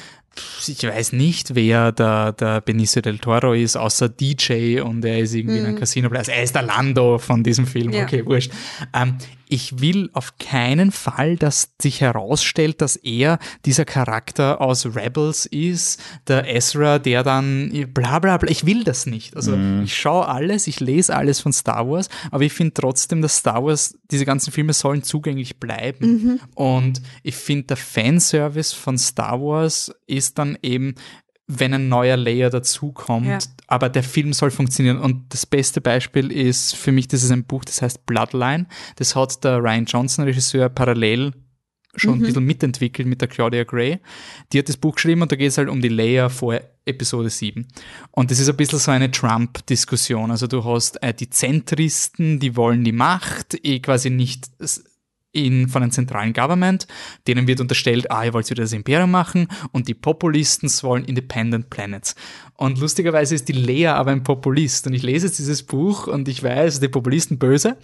ich 0.67 0.83
weiß 0.83 1.13
nicht, 1.13 1.55
wer 1.55 1.93
der, 1.93 2.33
der 2.33 2.61
Benicio 2.61 3.03
del 3.03 3.19
Toro 3.19 3.53
ist, 3.53 3.77
außer 3.77 4.09
DJ 4.09 4.81
und 4.81 5.05
er 5.05 5.19
ist 5.19 5.35
irgendwie 5.35 5.57
mm. 5.57 5.59
in 5.59 5.65
einem 5.67 5.75
mhm. 5.75 5.81
Casino. 5.81 6.09
Also 6.11 6.33
er 6.33 6.43
ist 6.43 6.55
der 6.55 6.63
Lando 6.63 7.19
von 7.19 7.43
diesem 7.43 7.67
Film, 7.67 7.93
ja. 7.93 8.05
okay, 8.05 8.25
wurscht. 8.25 8.51
Ähm, 8.95 9.19
ich 9.53 9.83
will 9.83 10.09
auf 10.15 10.39
keinen 10.39 10.91
Fall, 10.93 11.37
dass 11.37 11.75
sich 11.79 12.01
herausstellt, 12.01 12.81
dass 12.81 12.97
er 12.97 13.39
dieser 13.67 13.85
Charakter 13.85 14.63
aus 14.63 14.87
Rebels 14.97 15.45
ist, 15.45 16.01
der 16.27 16.49
Ezra, 16.49 16.99
der 16.99 17.23
dann 17.23 17.71
bla 17.93 18.19
bla 18.19 18.39
bla. 18.39 18.51
Ich 18.51 18.65
will 18.65 18.83
das 18.83 19.05
nicht. 19.05 19.37
Also 19.37 19.55
mm. 19.55 19.83
ich 19.85 19.95
schaue 19.95 20.27
alles, 20.27 20.69
ich 20.69 20.81
lese 20.81 21.15
alles 21.15 21.41
von 21.41 21.53
Star 21.53 21.87
Wars, 21.87 22.09
aber 22.31 22.45
ich 22.45 22.55
finde 22.55 22.73
trotzdem, 22.73 23.21
dass 23.21 23.37
Star 23.37 23.63
Wars, 23.63 23.95
diese 24.11 24.25
ganzen 24.25 24.53
Filme 24.53 24.73
sollen 24.73 25.03
zugänglich 25.03 25.61
bleiben. 25.61 26.07
Mhm. 26.07 26.41
Und 26.55 27.03
ich 27.23 27.37
finde, 27.37 27.65
der 27.65 27.77
Fanservice 27.77 28.73
von 28.73 28.97
Star 28.97 29.39
Wars 29.39 29.95
ist 30.07 30.39
dann 30.39 30.57
eben, 30.63 30.95
wenn 31.59 31.75
ein 31.75 31.89
neuer 31.89 32.17
Layer 32.17 32.51
dazukommt, 32.51 33.27
ja. 33.27 33.39
aber 33.67 33.89
der 33.89 34.03
Film 34.03 34.33
soll 34.33 34.51
funktionieren. 34.51 34.99
Und 34.99 35.33
das 35.33 35.47
beste 35.47 35.81
Beispiel 35.81 36.31
ist 36.33 36.75
für 36.75 36.93
mich, 36.93 37.09
das 37.09 37.23
ist 37.23 37.31
ein 37.31 37.45
Buch, 37.45 37.65
das 37.65 37.83
heißt 37.83 38.07
Bloodline. 38.07 38.67
Das 38.97 39.17
hat 39.17 39.45
der 39.45 39.59
Ryan 39.59 39.85
Johnson, 39.85 40.25
Regisseur, 40.25 40.69
parallel 40.69 41.33
schon 41.95 42.19
mhm. 42.19 42.23
ein 42.23 42.27
bisschen 42.27 42.45
mitentwickelt 42.45 43.07
mit 43.07 43.21
der 43.21 43.29
Claudia 43.29 43.65
Gray. 43.65 43.99
Die 44.53 44.59
hat 44.59 44.69
das 44.69 44.77
Buch 44.77 44.95
geschrieben 44.95 45.23
und 45.23 45.31
da 45.31 45.37
geht 45.37 45.49
es 45.49 45.59
halt 45.59 45.69
um 45.69 45.83
die 45.83 45.89
Layer 45.89 46.31
vor 46.31 46.59
Episode 46.85 47.31
7. 47.31 47.69
Und 48.11 48.31
das 48.31 48.39
ist 48.39 48.49
ein 48.49 48.57
bisschen 48.57 48.79
so 48.79 48.91
eine 48.91 49.11
Trump-Diskussion. 49.11 50.31
Also 50.31 50.47
du 50.47 50.65
hast 50.65 51.03
äh, 51.03 51.13
die 51.13 51.31
Zentristen, 51.31 52.41
die 52.41 52.57
wollen 52.57 52.83
die 52.85 52.93
Macht, 52.93 53.59
eh 53.63 53.81
quasi 53.81 54.11
nicht 54.11 54.51
in, 55.33 55.69
von 55.69 55.83
einem 55.83 55.93
zentralen 55.93 56.33
Government, 56.33 56.87
denen 57.27 57.47
wird 57.47 57.61
unterstellt, 57.61 58.11
ah, 58.11 58.25
ihr 58.25 58.35
wollt 58.35 58.49
wieder 58.51 58.63
das 58.63 58.73
Imperium 58.73 59.11
machen 59.11 59.49
und 59.73 59.89
die 59.89 59.95
Populisten 59.95 60.71
wollen 60.83 61.05
Independent 61.05 61.71
Planets. 61.71 62.15
Und 62.57 62.79
lustigerweise 62.79 63.35
ist 63.35 63.49
die 63.49 63.55
Lea 63.55 63.89
aber 63.89 64.13
ein 64.13 64.23
Populist 64.23 64.87
und 64.87 64.93
ich 64.93 65.03
lese 65.03 65.27
jetzt 65.27 65.39
dieses 65.39 65.63
Buch 65.63 66.07
und 66.07 66.29
ich 66.29 66.43
weiß, 66.43 66.81
die 66.81 66.89
Populisten 66.89 67.39
böse 67.39 67.77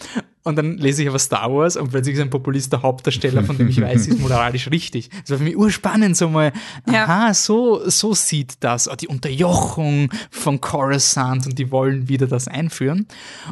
und 0.45 0.57
dann 0.57 0.79
lese 0.79 1.03
ich 1.03 1.09
aber 1.09 1.19
Star 1.19 1.53
Wars 1.53 1.77
und 1.77 1.91
plötzlich 1.91 2.15
ist 2.15 2.23
ein 2.23 2.31
Populist 2.31 2.73
der 2.73 2.83
Hauptdarsteller, 2.83 3.43
von 3.43 3.59
dem 3.59 3.69
ich 3.69 3.81
weiß, 3.81 4.07
ist 4.07 4.21
moralisch 4.21 4.71
richtig. 4.71 5.11
Das 5.23 5.31
war 5.31 5.39
für 5.39 5.45
mich 5.45 5.57
urspannend, 5.57 6.17
so 6.17 6.29
mal, 6.29 6.53
aha, 6.87 7.35
so, 7.35 7.89
so 7.89 8.15
sieht 8.15 8.55
das, 8.61 8.89
oh, 8.89 8.95
die 8.95 9.09
Unterjochung 9.09 10.11
von 10.31 10.61
Coruscant 10.61 11.47
und 11.47 11.59
die 11.59 11.71
wollen 11.71 12.09
wieder 12.09 12.27
das 12.27 12.47
einführen. 12.47 13.07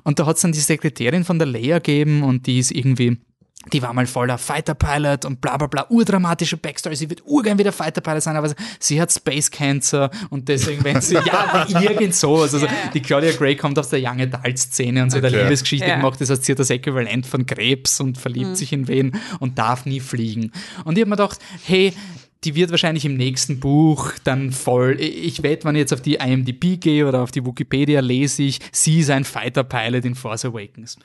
Und 0.05 0.19
da 0.19 0.27
hat 0.27 0.37
es 0.37 0.43
dann 0.43 0.53
die 0.53 0.61
Sekretärin 0.61 1.25
von 1.25 1.39
der 1.39 1.49
Lea 1.49 1.75
gegeben 1.75 2.23
und 2.23 2.47
die 2.47 2.59
ist 2.59 2.71
irgendwie 2.71 3.19
die 3.73 3.83
war 3.83 3.93
mal 3.93 4.07
voller 4.07 4.39
Fighter 4.39 4.75
Pilot 4.75 5.25
und 5.25 5.41
bla 5.41 5.57
bla 5.57 5.67
bla, 5.67 5.87
urdramatische 5.89 6.57
Backstory, 6.57 6.97
sie 6.97 7.11
wird 7.11 7.23
urgern 7.27 7.59
wieder 7.59 7.73
Fighter 7.73 8.01
Pilot 8.01 8.23
sein, 8.23 8.37
aber 8.37 8.53
sie 8.79 9.01
hat 9.01 9.13
Space 9.13 9.51
Cancer 9.51 10.11
und 10.31 10.49
deswegen, 10.49 10.85
wenn 10.85 11.01
sie, 11.01 11.15
ja, 11.17 11.67
irgend 11.81 12.15
so, 12.15 12.43
also 12.43 12.59
so, 12.59 12.67
die 12.95 13.01
Claudia 13.01 13.33
Gray 13.33 13.57
kommt 13.57 13.79
aus 13.79 13.89
der 13.89 14.01
Young 14.01 14.21
Adult 14.21 14.59
Szene 14.59 15.03
und 15.03 15.11
sie 15.11 15.19
hat 15.19 15.25
eine 15.25 15.37
Okay. 15.37 15.45
Liebesgeschichte 15.45 15.87
Ja. 15.89 15.97
gemacht, 15.97 16.21
das 16.21 16.31
heißt, 16.31 16.45
sie 16.45 16.53
hat 16.53 16.59
das 16.59 16.71
Äquivalent 16.71 17.27
von 17.27 17.45
Krebs 17.47 18.01
und 18.01 18.19
verliebt 18.19 18.57
sich 18.57 18.73
in 18.73 18.89
wen 18.89 19.13
und 19.41 19.59
darf 19.59 19.87
nie 19.87 20.01
fliegen. 20.01 20.53
Und 20.85 20.97
ich 20.97 21.03
habe 21.03 21.11
mir 21.11 21.17
gedacht, 21.17 21.39
hey, 21.65 21.93
die 22.45 22.55
wird 22.55 22.71
wahrscheinlich 22.71 23.05
im 23.05 23.17
nächsten 23.17 23.59
Buch 23.59 24.13
dann 24.23 24.53
voll. 24.53 24.97
Ich 25.01 25.43
wette, 25.43 25.65
wenn 25.67 25.75
ich 25.75 25.81
jetzt 25.81 25.93
auf 25.93 26.01
die 26.03 26.15
IMDb 26.17 26.79
gehe 26.81 27.07
oder 27.09 27.23
auf 27.23 27.33
die 27.33 27.45
Wikipedia 27.45 28.01
lese 28.01 28.45
ich, 28.45 28.61
sie 28.71 29.01
ist 29.01 29.11
ein 29.11 29.25
Fighter 29.25 29.65
Pilot 29.65 30.05
in 30.05 30.15
Force 30.15 30.45
Awakens. 30.45 30.97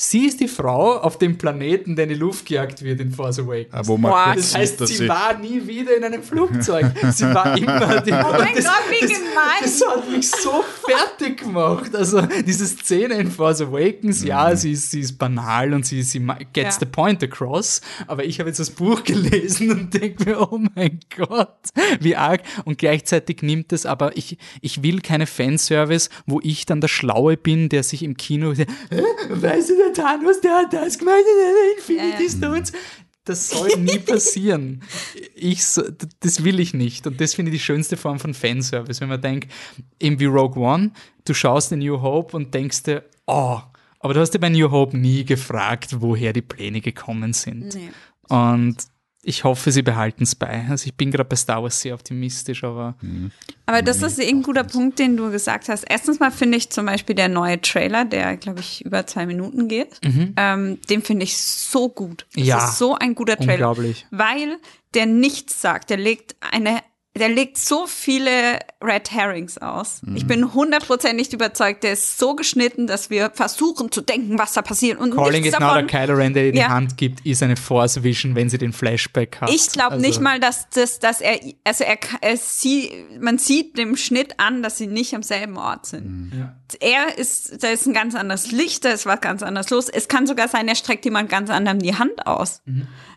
Sie 0.00 0.26
ist 0.26 0.38
die 0.38 0.46
Frau 0.46 0.96
auf 0.98 1.18
dem 1.18 1.38
Planeten, 1.38 1.96
der 1.96 2.04
in 2.04 2.10
die 2.10 2.14
Luft 2.14 2.46
gejagt 2.46 2.82
wird 2.84 3.00
in 3.00 3.10
Force 3.10 3.40
Awakens. 3.40 3.66
Ah, 3.74 3.82
Wo 3.84 3.96
man 3.96 4.12
Boah, 4.12 4.24
kurz 4.32 4.52
Das 4.52 4.54
heißt, 4.54 4.78
sieht, 4.86 4.96
sie 4.96 5.08
war 5.08 5.36
nie 5.36 5.66
wieder 5.66 5.96
in 5.96 6.04
einem 6.04 6.22
Flugzeug. 6.22 6.86
Sie 7.12 7.24
war 7.24 7.58
immer 7.58 8.00
die. 8.02 8.12
Oh 8.12 8.30
mein 8.38 8.54
Gott, 8.54 8.64
wie 8.90 9.00
gemein. 9.00 9.60
Das 9.60 9.82
hat 9.84 10.08
mich 10.08 10.30
so 10.30 10.62
fertig 10.86 11.38
gemacht. 11.40 11.96
Also, 11.96 12.22
diese 12.46 12.64
Szene 12.66 13.14
in 13.14 13.28
Force 13.28 13.60
Awakens, 13.60 14.22
ja, 14.22 14.54
sie 14.54 14.70
ist, 14.70 14.92
sie 14.92 15.00
ist 15.00 15.18
banal 15.18 15.74
und 15.74 15.84
sie, 15.84 16.04
sie 16.04 16.20
gets 16.52 16.76
Ja. 16.76 16.80
the 16.80 16.86
point 16.86 17.20
across. 17.24 17.80
Aber 18.06 18.24
ich 18.24 18.38
habe 18.38 18.50
jetzt 18.50 18.60
das 18.60 18.70
Buch 18.70 19.02
gelesen 19.04 19.72
und 19.72 19.94
denke 19.94 20.24
mir, 20.30 20.40
oh 20.52 20.60
mein 20.76 21.00
Gott, 21.16 21.58
wie 21.98 22.14
arg. 22.14 22.42
Und 22.64 22.78
gleichzeitig 22.78 23.42
nimmt 23.42 23.72
es 23.72 23.84
aber, 23.84 24.16
ich, 24.16 24.38
ich 24.60 24.84
will 24.84 25.00
keine 25.00 25.26
Fanservice, 25.26 26.08
wo 26.24 26.38
ich 26.40 26.66
dann 26.66 26.80
der 26.80 26.86
Schlaue 26.86 27.36
bin, 27.36 27.68
der 27.68 27.82
sich 27.82 28.04
im 28.04 28.16
Kino, 28.16 28.52
Hä? 28.54 28.64
weißt 29.30 29.70
du, 29.70 29.87
der 29.96 30.04
Thanos, 30.04 30.40
der 30.40 30.54
hat 30.54 30.72
das 30.72 30.98
gemacht, 30.98 31.16
der 31.16 31.76
Infinity 31.76 32.24
Ja, 32.24 32.30
Stones. 32.30 32.72
Das 33.24 33.50
soll 33.50 33.68
nie 33.78 33.98
passieren. 34.06 34.82
Ich, 35.34 35.62
das 36.20 36.44
will 36.44 36.60
ich 36.60 36.72
nicht. 36.72 37.06
Und 37.06 37.20
das 37.20 37.34
finde 37.34 37.52
ich 37.52 37.58
die 37.58 37.64
schönste 37.64 37.96
Form 37.96 38.18
von 38.18 38.32
Fanservice, 38.32 39.00
wenn 39.00 39.08
man 39.08 39.20
denkt, 39.20 39.52
eben 40.00 40.18
wie 40.18 40.24
Rogue 40.24 40.62
One, 40.62 40.92
du 41.26 41.34
schaust 41.34 41.70
in 41.72 41.80
New 41.80 42.00
Hope 42.00 42.36
und 42.36 42.54
denkst 42.54 42.84
dir, 42.84 43.04
oh, 43.26 43.60
aber 44.00 44.14
du 44.14 44.20
hast 44.20 44.30
dir 44.30 44.38
bei 44.38 44.48
New 44.48 44.70
Hope 44.70 44.96
nie 44.96 45.24
gefragt, 45.24 46.00
woher 46.00 46.32
die 46.32 46.42
Pläne 46.42 46.80
gekommen 46.80 47.32
sind. 47.32 47.74
Nee. 47.74 47.90
Und 48.28 48.76
ich 49.28 49.44
hoffe, 49.44 49.70
sie 49.70 49.82
behalten 49.82 50.22
es 50.24 50.34
bei. 50.34 50.64
Also 50.70 50.86
ich 50.86 50.94
bin 50.94 51.10
gerade 51.10 51.28
bei 51.28 51.36
Star 51.36 51.62
Wars 51.62 51.80
sehr 51.80 51.94
optimistisch, 51.94 52.64
aber 52.64 52.94
Aber 53.66 53.82
das 53.82 54.00
ist 54.02 54.18
ein 54.20 54.42
guter 54.42 54.64
Punkt, 54.64 54.98
den 54.98 55.16
du 55.16 55.30
gesagt 55.30 55.68
hast. 55.68 55.84
Erstens 55.88 56.18
mal 56.18 56.30
finde 56.30 56.56
ich 56.56 56.70
zum 56.70 56.86
Beispiel 56.86 57.14
der 57.14 57.28
neue 57.28 57.60
Trailer, 57.60 58.04
der, 58.04 58.36
glaube 58.36 58.60
ich, 58.60 58.84
über 58.84 59.06
zwei 59.06 59.26
Minuten 59.26 59.68
geht, 59.68 60.00
ähm, 60.36 60.78
den 60.88 61.02
finde 61.02 61.24
ich 61.24 61.36
so 61.36 61.88
gut. 61.88 62.26
Das 62.34 62.42
Mhm. 62.42 62.48
Ja. 62.48 62.64
ist 62.68 62.78
so 62.78 62.94
ein 62.96 63.14
guter 63.14 63.36
Trailer. 63.36 63.52
Unglaublich. 63.68 64.06
Weil 64.10 64.56
der 64.94 65.04
nichts 65.06 65.60
sagt. 65.60 65.90
Der 65.90 65.98
legt 65.98 66.34
eine, 66.40 66.78
der 67.18 67.28
legt 67.28 67.58
so 67.58 67.86
viele 67.86 68.58
Red 68.82 69.10
Herrings 69.10 69.58
aus. 69.58 70.00
Ich 70.14 70.24
Mhm. 70.24 70.28
bin 70.28 70.54
hundertprozentig 70.54 71.32
überzeugt, 71.32 71.82
der 71.84 71.92
ist 71.92 72.18
so 72.18 72.34
geschnitten, 72.36 72.86
dass 72.86 73.10
wir 73.10 73.30
versuchen 73.34 73.90
zu 73.92 74.00
denken, 74.00 74.38
was 74.38 74.52
da 74.54 74.62
passiert. 74.62 74.98
Und 74.98 75.14
Calling 75.14 75.42
nichts 75.42 75.56
It 75.56 75.60
Now, 75.60 75.74
der 75.74 75.82
davon, 75.82 75.86
Kylo 75.88 76.14
Ren, 76.14 76.34
der 76.34 76.46
ihr 76.46 76.52
die 76.52 76.58
Ja. 76.58 76.68
Hand 76.68 76.96
gibt, 76.96 77.26
ist 77.26 77.42
eine 77.42 77.56
Force 77.56 78.02
Vision, 78.02 78.34
wenn 78.34 78.48
sie 78.48 78.58
den 78.58 78.72
Flashback 78.72 79.40
hat. 79.40 79.50
Ich 79.50 79.68
glaube 79.72 79.92
Also- 79.96 80.06
nicht 80.06 80.20
mal, 80.20 80.40
dass 80.40 80.68
das, 80.70 80.98
dass 81.00 81.20
er, 81.20 81.38
also 81.64 81.84
er, 81.84 81.98
er 82.20 82.36
sie, 82.36 82.90
man 83.20 83.38
sieht 83.38 83.76
dem 83.76 83.96
Schnitt 83.96 84.34
an, 84.38 84.62
dass 84.62 84.78
sie 84.78 84.86
nicht 84.86 85.14
am 85.14 85.22
selben 85.22 85.56
Ort 85.56 85.86
sind. 85.86 86.32
Ja. 86.38 86.54
Er 86.80 87.16
ist, 87.18 87.62
da 87.64 87.68
ist 87.68 87.86
ein 87.86 87.94
ganz 87.94 88.14
anderes 88.14 88.52
Licht, 88.52 88.84
da 88.84 88.90
ist 88.90 89.06
was 89.06 89.20
ganz 89.22 89.42
anderes 89.42 89.70
los. 89.70 89.88
Es 89.88 90.06
kann 90.06 90.26
sogar 90.26 90.48
sein, 90.48 90.68
er 90.68 90.74
streckt 90.74 91.04
jemand 91.06 91.30
ganz 91.30 91.48
anderem 91.48 91.78
die 91.78 91.94
Hand 91.96 92.26
aus. 92.26 92.60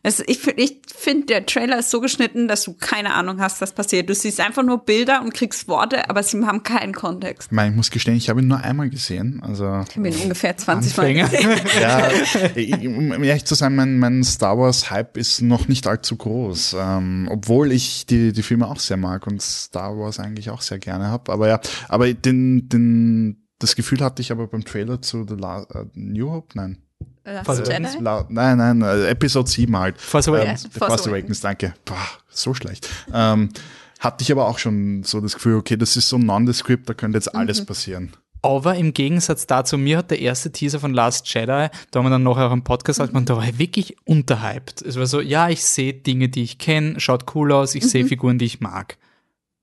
Also 0.04 0.24
ich 0.26 0.48
ich 0.58 0.78
finde, 0.98 1.26
der 1.28 1.46
Trailer 1.46 1.80
ist 1.80 1.92
so 1.92 2.00
geschnitten, 2.00 2.48
dass 2.48 2.64
du 2.64 2.74
keine 2.74 3.14
Ahnung 3.14 3.42
hast, 3.42 3.60
was 3.60 3.74
passiert. 3.74 3.91
Du 3.92 4.14
siehst 4.16 4.40
einfach 4.40 4.64
nur 4.64 4.86
Bilder 4.86 5.22
und 5.22 5.34
kriegst 5.34 5.68
Worte, 5.68 6.10
aber 6.10 6.24
sie 6.24 6.42
haben 6.46 6.64
keinen 6.64 6.94
Kontext. 6.94 7.50
Ich 7.50 7.56
meine, 7.56 7.72
ich 7.72 7.76
muss 7.76 7.92
gestehen, 7.92 8.16
ich 8.16 8.30
habe 8.30 8.42
ihn 8.42 8.48
nur 8.48 8.60
einmal 8.60 8.90
gesehen. 8.90 9.42
Also 9.44 9.66
Ich 9.90 9.98
habe 9.98 10.08
ihn 10.10 10.16
ungefähr 10.24 10.56
20 10.56 10.96
Mal 10.98 11.04
Anfänger. 11.08 11.28
gesehen. 11.30 11.60
ja, 11.82 12.10
ich- 12.56 12.74
um 12.88 13.24
ehrlich 13.24 13.46
zu 13.46 13.56
sein, 13.56 13.76
mein, 13.76 14.00
mein 14.00 14.24
Star 14.24 14.58
Wars 14.58 14.90
Hype 14.90 15.18
ist 15.18 15.42
noch 15.42 15.68
nicht 15.68 15.86
allzu 15.88 16.16
groß, 16.16 16.76
ähm, 16.80 17.28
obwohl 17.30 17.72
ich 17.72 18.06
die, 18.06 18.32
die 18.34 18.44
Filme 18.44 18.68
auch 18.68 18.80
sehr 18.80 18.98
mag 18.98 19.28
und 19.28 19.42
Star 19.42 19.98
Wars 19.98 20.20
eigentlich 20.20 20.50
auch 20.50 20.62
sehr 20.62 20.80
gerne 20.80 21.08
habe. 21.08 21.32
Aber 21.32 21.48
ja, 21.50 21.60
aber 21.90 22.12
den, 22.14 22.70
den, 22.70 23.44
das 23.60 23.76
Gefühl 23.76 24.00
hatte 24.00 24.22
ich 24.22 24.32
aber 24.32 24.48
beim 24.48 24.64
Trailer 24.66 25.02
zu 25.02 25.26
The 25.28 25.36
La 25.36 25.64
äh, 25.74 25.86
New 25.94 26.32
Hope, 26.32 26.50
nein. 26.56 26.78
Last 27.24 27.46
Force 27.46 27.60
Jedi? 27.68 27.88
Nein, 28.02 28.58
nein, 28.58 28.82
äh, 28.82 29.08
Episode 29.10 29.48
7 29.50 29.78
halt. 29.78 30.00
Force 30.02 30.28
Ähm, 30.28 30.34
Awakens. 30.36 30.64
The 30.74 30.80
Force. 30.80 31.08
Awakens, 31.08 31.40
danke. 31.42 31.74
Boah, 31.86 31.96
so 32.30 32.54
schlecht. 32.56 32.90
Ähm, 33.14 33.50
hatte 34.02 34.24
ich 34.24 34.32
aber 34.32 34.48
auch 34.48 34.58
schon 34.58 35.04
so 35.04 35.22
das 35.22 35.36
Gefühl, 35.36 35.56
okay, 35.56 35.78
das 35.78 35.96
ist 35.96 36.10
so 36.10 36.18
nondescript, 36.18 36.90
da 36.90 36.94
könnte 36.94 37.18
jetzt 37.18 37.34
alles 37.34 37.64
passieren. 37.66 38.12
Aber 38.42 38.76
im 38.76 38.94
Gegensatz 38.94 39.46
dazu, 39.46 39.78
mir 39.78 40.00
hat 40.00 40.10
der 40.10 40.20
erste 40.20 40.52
Teaser 40.52 40.80
von 40.80 40.96
Last 40.96 41.32
Jedi, 41.32 41.46
da 41.46 41.70
haben 41.94 42.06
wir 42.06 42.10
dann 42.10 42.24
nachher 42.24 42.48
auch 42.48 42.52
im 42.52 42.64
Podcast 42.64 43.00
gesagt, 43.00 43.30
da 43.30 43.38
war 43.38 43.48
ich 43.48 43.60
wirklich 43.60 43.96
unterhyped. 44.06 44.82
Es 44.82 44.98
war 44.98 45.06
so, 45.06 45.22
ja, 45.22 45.50
ich 45.50 45.64
sehe 45.64 45.94
Dinge, 45.94 46.30
die 46.30 46.42
ich 46.42 46.58
kenne, 46.58 47.00
schaut 47.00 47.36
cool 47.36 47.52
aus, 47.52 47.76
ich 47.76 47.88
sehe 47.88 48.06
Figuren, 48.06 48.40
die 48.40 48.46
ich 48.46 48.60
mag. 48.60 48.98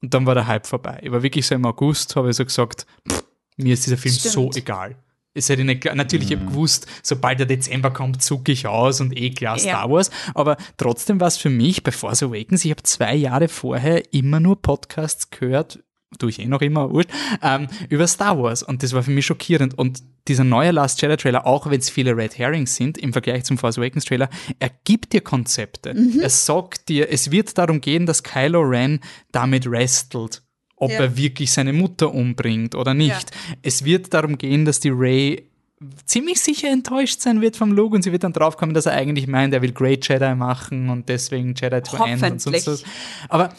Und 0.00 0.14
dann 0.14 0.26
war 0.26 0.36
der 0.36 0.46
Hype 0.46 0.68
vorbei. 0.68 1.00
Ich 1.02 1.10
war 1.10 1.24
wirklich 1.24 1.44
so 1.44 1.56
im 1.56 1.66
August, 1.66 2.14
habe 2.14 2.30
ich 2.30 2.36
so 2.36 2.44
gesagt, 2.44 2.86
pff, 3.08 3.24
mir 3.56 3.74
ist 3.74 3.84
dieser 3.84 3.96
Film 3.96 4.14
Stimmt. 4.14 4.32
so 4.32 4.50
egal. 4.54 4.94
Es 5.38 5.48
hätte 5.48 5.64
nicht, 5.64 5.84
natürlich, 5.94 6.30
ich 6.30 6.36
habe 6.36 6.46
gewusst, 6.46 6.86
sobald 7.02 7.38
der 7.38 7.46
Dezember 7.46 7.90
kommt, 7.90 8.22
zucke 8.22 8.52
ich 8.52 8.66
aus 8.66 9.00
und 9.00 9.16
eh 9.16 9.30
klar 9.30 9.56
Ja. 9.56 9.62
Star 9.62 9.90
Wars. 9.90 10.10
Aber 10.34 10.56
trotzdem 10.76 11.20
war 11.20 11.28
es 11.28 11.36
für 11.36 11.50
mich 11.50 11.82
bei 11.82 11.92
Force 11.92 12.22
Awakens, 12.22 12.64
ich 12.64 12.70
habe 12.70 12.82
zwei 12.82 13.14
Jahre 13.14 13.48
vorher 13.48 14.12
immer 14.12 14.40
nur 14.40 14.60
Podcasts 14.60 15.30
gehört, 15.30 15.78
tue 16.18 16.30
ich 16.30 16.38
eh 16.40 16.46
noch 16.46 16.62
immer, 16.62 16.90
wurscht, 16.90 17.10
ähm, 17.42 17.68
über 17.88 18.06
Star 18.06 18.38
Wars. 18.42 18.62
Und 18.62 18.82
das 18.82 18.92
war 18.92 19.02
für 19.02 19.10
mich 19.10 19.26
schockierend. 19.26 19.76
Und 19.78 20.02
dieser 20.26 20.44
neue 20.44 20.70
Last 20.70 21.00
Jedi 21.00 21.16
Trailer, 21.16 21.46
auch 21.46 21.68
wenn 21.70 21.80
es 21.80 21.90
viele 21.90 22.16
Red 22.16 22.38
Herrings 22.38 22.76
sind, 22.76 22.98
im 22.98 23.12
Vergleich 23.12 23.44
zum 23.44 23.58
Force 23.58 23.78
Awakens 23.78 24.04
Trailer, 24.04 24.28
er 24.58 24.70
gibt 24.84 25.12
dir 25.12 25.20
Konzepte. 25.20 25.94
Er 26.20 26.30
sagt 26.30 26.88
dir, 26.88 27.10
es 27.10 27.30
wird 27.30 27.56
darum 27.58 27.80
gehen, 27.80 28.06
dass 28.06 28.22
Kylo 28.22 28.60
Ren 28.60 29.00
damit 29.32 29.70
wrestelt. 29.70 30.42
Ob 30.80 30.90
Ja. 30.90 30.98
er 31.00 31.16
wirklich 31.16 31.50
seine 31.52 31.72
Mutter 31.72 32.14
umbringt 32.14 32.74
oder 32.74 32.94
nicht. 32.94 33.30
Es 33.62 33.84
wird 33.84 34.14
darum 34.14 34.38
gehen, 34.38 34.64
dass 34.64 34.80
die 34.80 34.90
Ray 34.92 35.42
ziemlich 36.06 36.40
sicher 36.40 36.68
enttäuscht 36.68 37.20
sein 37.20 37.40
wird 37.40 37.56
vom 37.56 37.72
Luke 37.72 37.94
und 37.94 38.02
sie 38.02 38.10
wird 38.10 38.24
dann 38.24 38.32
draufkommen, 38.32 38.74
dass 38.74 38.86
er 38.86 38.92
eigentlich 38.92 39.26
meint, 39.28 39.54
er 39.54 39.62
will 39.62 39.72
Great 39.72 40.08
Jedi 40.08 40.34
machen 40.34 40.88
und 40.90 41.08
deswegen 41.08 41.54
Jedi 41.54 41.80
to 41.82 42.04
End 42.04 42.22
und 42.22 42.40
sonst 42.40 42.66
was. 42.66 42.82
Aber 43.28 43.50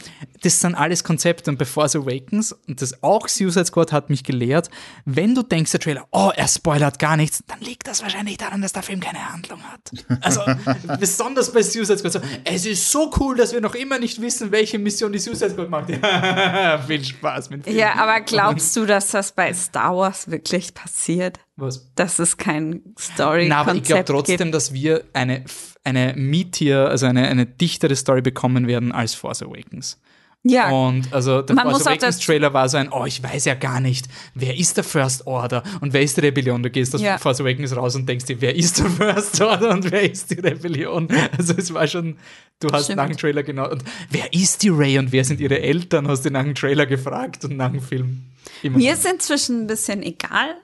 das 0.42 0.60
sind 0.60 0.76
alles 0.76 1.04
Konzepte 1.04 1.50
und 1.50 1.58
bei 1.58 1.66
Force 1.66 1.96
Awakens 1.96 2.52
und 2.68 2.82
das 2.82 3.04
auch 3.04 3.28
Suicide 3.28 3.66
Squad 3.66 3.92
hat 3.94 4.10
mich 4.10 4.24
gelehrt, 4.24 4.70
wenn 5.06 5.34
du 5.34 5.44
denkst, 5.44 5.72
der 5.72 5.80
Trailer, 5.80 6.08
oh, 6.12 6.32
er 6.36 6.48
spoilert 6.48 7.00
gar 7.00 7.16
nichts, 7.16 7.44
dann 7.48 7.62
liegt 7.62 7.88
das 7.88 8.04
wahrscheinlich 8.04 8.38
daran, 8.38 8.62
dass 8.62 8.74
der 8.74 8.84
Film 8.84 9.00
keine 9.00 9.32
Handlung 9.32 9.62
hat. 9.64 9.92
Also 10.22 10.42
besonders 11.00 11.54
bei 11.54 11.64
Suicide 11.64 12.00
Squad 12.00 12.14
so, 12.14 12.22
es 12.44 12.66
ist 12.66 12.92
so 12.92 13.12
cool, 13.20 13.38
dass 13.38 13.54
wir 13.54 13.62
noch 13.62 13.76
immer 13.76 13.98
nicht 13.98 14.22
wissen, 14.22 14.52
welche 14.52 14.78
Mission 14.78 15.14
die 15.14 15.20
Suicide 15.20 15.52
Squad 15.52 15.70
macht. 15.70 15.90
Viel 16.88 17.04
Spaß 17.04 17.50
mit 17.50 17.62
dem 17.62 17.64
Film. 17.64 17.78
Ja, 17.78 17.96
aber 17.96 18.20
glaubst 18.22 18.76
du, 18.76 18.86
dass 18.86 19.12
das 19.12 19.32
bei 19.32 19.54
Star 19.54 19.96
Wars 19.96 20.30
wirklich 20.30 20.74
passiert? 20.74 21.40
Was? 21.60 21.92
Dass 21.96 22.20
es 22.20 22.38
kein 22.38 22.82
story 23.00 23.48
Na, 23.50 23.62
aber 23.62 23.76
ich 23.76 23.84
glaube 23.84 24.06
trotzdem, 24.06 24.38
gibt? 24.38 24.54
dass 24.56 24.74
wir 24.74 25.04
eine, 25.14 25.44
eine 25.84 26.14
Meatier, 26.16 26.90
also 26.90 27.06
eine, 27.06 27.28
eine 27.28 27.46
dichtere 27.46 27.96
Story 27.96 28.22
bekommen 28.22 28.68
werden 28.68 28.92
als 28.92 29.14
Force 29.14 29.42
Awakens. 29.42 30.00
Ja, 30.42 30.70
Und 30.70 31.12
also 31.12 31.42
der 31.42 31.54
Man 31.54 31.70
Force 31.70 31.86
Awakens 31.86 32.20
Trailer 32.20 32.54
war 32.54 32.70
so 32.70 32.78
ein, 32.78 32.88
oh, 32.94 33.04
ich 33.06 33.22
weiß 33.22 33.44
ja 33.44 33.56
gar 33.56 33.82
nicht, 33.82 34.08
wer 34.36 34.58
ist 34.58 34.78
der 34.78 34.86
First 34.86 35.28
Order 35.28 35.64
und 35.82 35.92
wer 35.92 36.02
ist 36.02 36.16
die 36.16 36.22
Rebellion? 36.22 36.64
Du 36.64 36.70
gehst 36.70 36.96
aus 36.96 37.02
Ja. 37.02 37.18
Force 37.18 37.42
Awakens 37.42 37.76
raus 37.76 37.94
und 37.98 38.08
denkst 38.08 38.24
dir, 38.24 38.40
wer 38.40 38.56
ist 38.56 38.80
der 38.80 38.86
First 38.86 39.42
Order 39.42 39.72
und 39.72 39.92
wer 39.92 40.10
ist 40.10 40.32
die 40.32 40.40
Rebellion? 40.40 41.10
Also 41.38 41.56
es 41.58 41.74
war 41.74 41.86
schon, 41.88 42.16
du 42.62 42.70
hast 42.72 42.86
Stimmt. 42.86 42.98
nach 42.98 43.08
dem 43.08 43.18
Trailer 43.18 43.44
genau, 43.44 43.70
und 43.70 43.84
wer 44.12 44.32
ist 44.34 44.64
die 44.64 44.70
Ray 44.70 44.98
und 44.98 45.12
wer 45.12 45.26
sind 45.26 45.42
ihre 45.42 45.60
Eltern, 45.60 46.08
hast 46.08 46.24
du 46.24 46.32
nach 46.32 46.44
dem 46.44 46.56
Trailer 46.56 46.86
gefragt 46.86 47.44
und 47.44 47.58
nach 47.58 47.72
dem 47.72 47.82
Film. 47.82 48.22
Immer 48.64 48.78
Mir 48.78 48.94
ist 48.94 49.06
inzwischen 49.06 49.64
ein 49.64 49.68
bisschen 49.68 50.02
egal, 50.04 50.56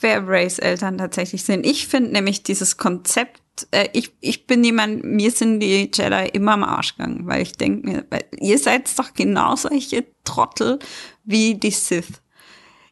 wer 0.00 0.26
Rays 0.26 0.58
Eltern 0.58 0.98
tatsächlich 0.98 1.44
sind. 1.44 1.66
Ich 1.66 1.86
finde 1.86 2.12
nämlich 2.12 2.42
dieses 2.42 2.76
Konzept, 2.76 3.40
äh, 3.70 3.88
ich, 3.92 4.12
ich 4.20 4.46
bin 4.46 4.64
jemand, 4.64 5.04
mir 5.04 5.30
sind 5.30 5.60
die 5.60 5.90
Jedi 5.92 6.28
immer 6.32 6.52
am 6.52 6.64
Arsch 6.64 6.96
gegangen, 6.96 7.26
weil 7.26 7.42
ich 7.42 7.52
denke 7.52 7.88
mir, 7.88 8.06
weil 8.10 8.24
ihr 8.38 8.58
seid 8.58 8.98
doch 8.98 9.14
genau 9.14 9.56
solche 9.56 10.04
Trottel 10.24 10.78
wie 11.24 11.54
die 11.54 11.70
Sith. 11.70 12.22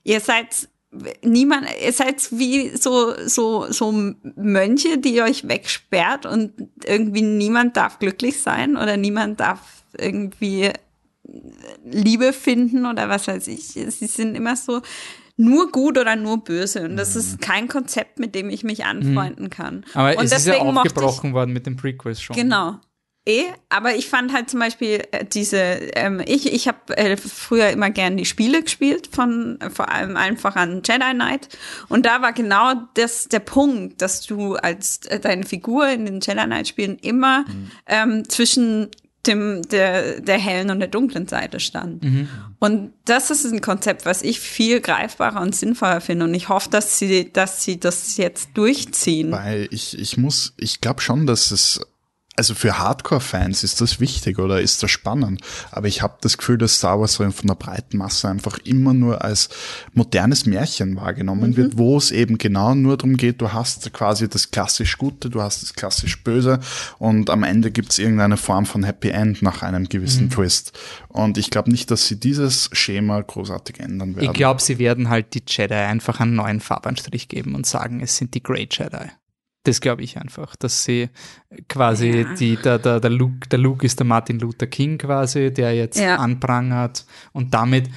Ihr 0.05 0.21
seid 0.21 0.69
niemand, 1.23 1.67
ihr 1.83 1.93
seid 1.93 2.29
wie 2.33 2.77
so, 2.77 3.15
so, 3.27 3.71
so 3.71 3.93
Mönche, 4.37 4.99
die 4.99 5.23
euch 5.23 5.49
wegsperrt 5.49 6.27
und 6.27 6.53
irgendwie 6.85 7.23
niemand 7.23 7.77
darf 7.77 7.99
glücklich 7.99 8.41
sein 8.41 8.77
oder 8.77 8.97
niemand 8.97 9.41
darf 9.41 9.61
irgendwie 9.97 10.71
Liebe 11.85 12.33
finden 12.33 12.87
oder 12.87 13.09
was 13.09 13.27
weiß 13.27 13.49
ich. 13.49 13.69
Sie 13.69 14.07
sind 14.07 14.35
immer 14.35 14.57
so 14.57 14.83
nur 15.37 15.71
gut 15.73 15.99
oder 15.99 16.17
nur 16.17 16.45
böse. 16.45 16.83
Und 16.85 16.97
das 16.97 17.17
ist 17.17 17.41
kein 17.41 17.69
Konzept, 17.69 18.19
mit 18.19 18.35
dem 18.35 18.51
ich 18.51 18.65
mich 18.65 18.85
anfreunden 18.85 19.51
kann. 19.51 19.85
Aber 19.95 20.17
und 20.19 20.25
es 20.25 20.33
ist 20.33 20.47
ja 20.47 20.63
mochte 20.65 20.89
ich- 20.89 20.93
aufgebrochen 20.93 21.33
worden 21.33 21.53
mit 21.53 21.67
den 21.67 21.77
Prequels 21.77 22.21
schon. 22.21 22.37
Genau. 22.37 22.79
Eh, 23.25 23.45
aber 23.69 23.95
ich 23.95 24.09
fand 24.09 24.33
halt 24.33 24.51
zum 24.51 24.59
Beispiel 24.59 25.05
äh, 25.13 25.25
diese, 25.25 25.57
ähm, 25.57 26.21
ich, 26.27 26.53
ich 26.53 26.67
habe 26.67 26.97
äh, 26.97 27.17
früher 27.17 27.71
immer 27.71 27.89
gern 27.91 28.17
die 28.17 28.25
Spiele 28.25 28.65
gespielt, 28.65 29.11
von 29.13 29.61
äh, 29.61 29.71
vor 29.71 29.93
allem 29.93 30.17
einfach 30.17 30.57
an 30.57 30.83
Jedi 30.85 31.13
Knight. 31.13 31.49
Und 31.89 32.05
da 32.05 32.21
war 32.21 32.33
genau 32.33 32.73
das 32.95 33.29
der 33.29 33.39
Punkt, 33.39 34.03
dass 34.03 34.23
du 34.23 34.57
als 34.57 35.07
äh, 35.07 35.21
deine 35.21 35.45
Figur 35.45 35.89
in 35.89 36.05
den 36.05 36.15
Jedi 36.21 36.43
Knight 36.43 36.67
Spielen 36.67 36.99
immer 36.99 37.45
ähm, 37.87 38.29
zwischen 38.29 38.89
dem, 39.27 39.63
der, 39.63 40.21
der 40.21 40.39
hellen 40.39 40.71
und 40.71 40.81
der 40.81 40.89
dunklen 40.89 41.29
Seite 41.29 41.61
stand. 41.61 42.03
Und 42.59 42.93
das 43.05 43.31
ist 43.31 43.45
ein 43.45 43.61
Konzept, 43.61 44.05
was 44.07 44.23
ich 44.23 44.41
viel 44.41 44.81
greifbarer 44.81 45.41
und 45.41 45.55
sinnvoller 45.55 46.01
finde. 46.01 46.25
Und 46.25 46.35
ich 46.35 46.49
hoffe, 46.49 46.71
dass 46.71 46.99
sie, 46.99 47.33
dass 47.33 47.63
sie 47.63 47.79
das 47.79 48.17
jetzt 48.17 48.51
durchziehen. 48.55 49.31
Weil 49.33 49.69
ich, 49.71 49.99
ich 49.99 50.17
muss, 50.17 50.55
ich 50.57 50.81
glaube 50.81 51.01
schon, 51.01 51.27
dass 51.27 51.51
es, 51.51 51.81
also 52.43 52.55
für 52.55 52.77
Hardcore-Fans 52.77 53.63
ist 53.63 53.81
das 53.81 54.01
wichtig 54.01 54.41
oder 54.41 54.61
ist 54.61 54.83
das 54.83 54.91
spannend. 54.91 55.43
Aber 55.71 55.87
ich 55.87 56.03
habe 56.03 56.15
das 56.23 56.37
Gefühl, 56.37 56.59
dass 56.59 56.79
Star 56.79 56.99
Wars 56.99 57.15
von 57.15 57.33
der 57.45 57.55
breiten 57.55 57.99
Masse 57.99 58.29
einfach 58.29 58.59
immer 58.65 58.93
nur 58.93 59.23
als 59.23 59.49
modernes 59.93 60.45
Märchen 60.45 60.97
wahrgenommen 60.97 61.57
wird, 61.57 61.79
wo 61.79 61.97
es 61.97 62.11
eben 62.11 62.39
genau 62.39 62.75
nur 62.75 62.97
darum 62.97 63.17
geht, 63.17 63.41
du 63.41 63.53
hast 63.53 63.93
quasi 63.93 64.29
das 64.29 64.51
klassisch 64.51 64.99
Gute, 64.99 65.31
du 65.31 65.41
hast 65.41 65.63
das 65.63 65.75
klassisch 65.75 66.25
Böse 66.25 66.59
und 66.99 67.31
am 67.31 67.45
Ende 67.45 67.71
gibt 67.71 67.93
es 67.93 68.01
irgendeine 68.01 68.37
Form 68.37 68.67
von 68.67 68.83
Happy 68.83 69.11
End 69.11 69.41
nach 69.43 69.63
einem 69.63 69.89
gewissen 69.89 70.29
Twist. 70.29 70.77
Und 71.07 71.39
ich 71.39 71.49
glaube 71.49 71.71
nicht, 71.71 71.93
dass 71.93 72.09
sie 72.09 72.19
dieses 72.19 72.71
Schema 72.73 73.21
großartig 73.21 73.79
ändern 73.79 74.17
werden. 74.17 74.31
Ich 74.31 74.33
glaube, 74.33 74.61
sie 74.61 74.81
werden 74.81 75.11
halt 75.11 75.35
die 75.35 75.45
Jedi 75.47 75.75
einfach 75.75 76.19
einen 76.19 76.35
neuen 76.35 76.59
Farbanstrich 76.59 77.29
geben 77.29 77.55
und 77.55 77.67
sagen, 77.67 78.01
es 78.01 78.17
sind 78.17 78.35
die 78.35 78.43
Great 78.43 78.77
Jedi. 78.77 79.13
Das 79.65 79.81
glaube 79.81 80.03
ich 80.03 80.19
einfach, 80.19 80.57
dass 80.57 80.85
sie 80.85 81.09
quasi 81.69 82.11
Ja. 82.11 82.35
die, 82.35 82.57
der, 82.57 82.79
der, 82.79 82.99
der, 83.01 83.11
Luke, 83.11 83.49
der 83.49 83.59
Luke 83.61 83.87
ist 83.87 83.99
der 84.01 84.07
Martin 84.07 84.39
Luther 84.41 84.67
King 84.67 84.99
quasi, 84.99 85.53
der 85.53 85.75
jetzt 85.75 85.99
Ja. 86.01 86.17
anprangert 86.17 87.07
und 87.33 87.55
damit 87.55 87.89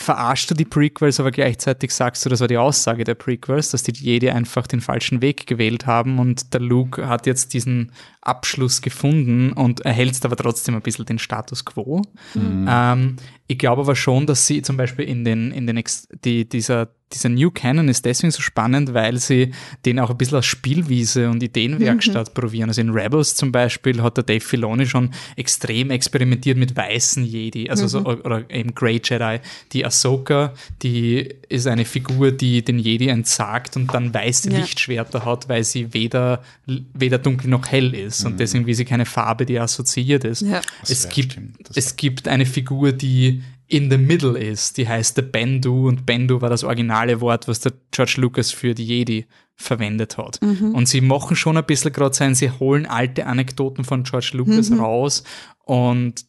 verarschst 0.00 0.48
du 0.50 0.54
die 0.54 0.64
Prequels, 0.64 1.18
aber 1.18 1.32
gleichzeitig 1.32 1.92
sagst 1.92 2.24
du, 2.24 2.30
das 2.30 2.38
war 2.40 2.46
die 2.46 2.56
Aussage 2.56 3.02
der 3.02 3.16
Prequels, 3.16 3.70
dass 3.72 3.82
die 3.82 3.92
Jedi 3.92 4.30
einfach 4.30 4.68
den 4.68 4.80
falschen 4.80 5.22
Weg 5.22 5.48
gewählt 5.48 5.86
haben 5.86 6.20
und 6.20 6.54
der 6.54 6.60
Luke 6.60 7.08
hat 7.08 7.26
jetzt 7.26 7.52
diesen 7.52 7.90
Abschluss 8.20 8.80
gefunden 8.80 9.52
und 9.52 9.80
erhältst 9.80 10.24
aber 10.24 10.36
trotzdem 10.36 10.76
ein 10.76 10.82
bisschen 10.82 11.04
den 11.06 11.18
Status 11.18 11.64
quo. 11.64 12.02
Ähm, 12.36 13.16
ich 13.50 13.58
glaube 13.58 13.82
aber 13.82 13.96
schon, 13.96 14.26
dass 14.26 14.46
sie 14.46 14.60
zum 14.62 14.76
Beispiel 14.76 15.06
in 15.06 15.24
den, 15.24 15.50
in 15.52 15.66
den 15.66 15.78
Ex 15.78 16.06
die, 16.24 16.46
dieser, 16.46 16.90
dieser 17.14 17.30
New 17.30 17.50
Canon 17.50 17.88
ist 17.88 18.04
deswegen 18.04 18.30
so 18.30 18.42
spannend, 18.42 18.92
weil 18.92 19.16
sie 19.16 19.52
den 19.86 19.98
auch 19.98 20.10
ein 20.10 20.18
bisschen 20.18 20.36
als 20.36 20.44
Spielwiese 20.44 21.30
und 21.30 21.42
Ideenwerkstatt 21.42 22.34
probieren. 22.34 22.68
Also 22.68 22.82
in 22.82 22.90
Rebels 22.90 23.34
zum 23.34 23.50
Beispiel 23.50 24.02
hat 24.02 24.18
der 24.18 24.24
Dave 24.24 24.42
Filoni 24.42 24.84
schon 24.84 25.14
extrem 25.36 25.90
experimentiert 25.90 26.58
mit 26.58 26.76
weißen 26.76 27.24
Jedi, 27.24 27.70
also 27.70 27.86
so, 27.86 28.00
oder 28.04 28.44
eben 28.50 28.74
Grey 28.74 29.00
Jedi. 29.02 29.38
Die 29.72 29.86
Ahsoka, 29.86 30.52
die 30.82 31.34
ist 31.48 31.66
eine 31.66 31.86
Figur, 31.86 32.30
die 32.32 32.62
den 32.62 32.78
Jedi 32.78 33.08
entsagt 33.08 33.76
und 33.76 33.94
dann 33.94 34.12
weiße 34.12 34.50
Ja. 34.50 34.58
Lichtschwerter 34.58 35.24
hat, 35.24 35.48
weil 35.48 35.64
sie 35.64 35.94
weder, 35.94 36.42
weder 36.66 37.16
dunkel 37.16 37.48
noch 37.48 37.66
hell 37.68 37.94
ist 37.94 38.26
und 38.26 38.38
deswegen 38.38 38.66
wie 38.66 38.74
sie 38.74 38.84
keine 38.84 39.06
Farbe, 39.06 39.46
die 39.46 39.58
assoziiert 39.58 40.24
ist. 40.24 40.42
Ja. 40.42 40.60
Es 40.82 41.08
gibt, 41.08 41.32
stimmt, 41.32 41.56
es 41.74 41.96
gibt 41.96 42.28
eine 42.28 42.44
Figur, 42.44 42.92
die 42.92 43.37
in 43.68 43.90
the 43.90 43.98
middle 43.98 44.38
ist, 44.38 44.78
die 44.78 44.88
heißt 44.88 45.16
der 45.16 45.22
Bendu 45.22 45.88
und 45.88 46.06
Bendu 46.06 46.40
war 46.40 46.48
das 46.48 46.64
originale 46.64 47.20
Wort, 47.20 47.48
was 47.48 47.60
der 47.60 47.72
George 47.90 48.14
Lucas 48.16 48.50
für 48.50 48.74
die 48.74 48.84
Jedi 48.84 49.26
verwendet 49.54 50.16
hat. 50.16 50.40
Und 50.72 50.88
sie 50.88 51.02
machen 51.02 51.36
schon 51.36 51.56
ein 51.58 51.66
bisschen 51.66 51.92
gerade 51.92 52.14
sein, 52.14 52.34
sie 52.34 52.50
holen 52.50 52.86
alte 52.86 53.26
Anekdoten 53.26 53.84
von 53.84 54.04
George 54.04 54.30
Lucas 54.34 54.72
raus. 54.78 55.22
Und 55.64 56.24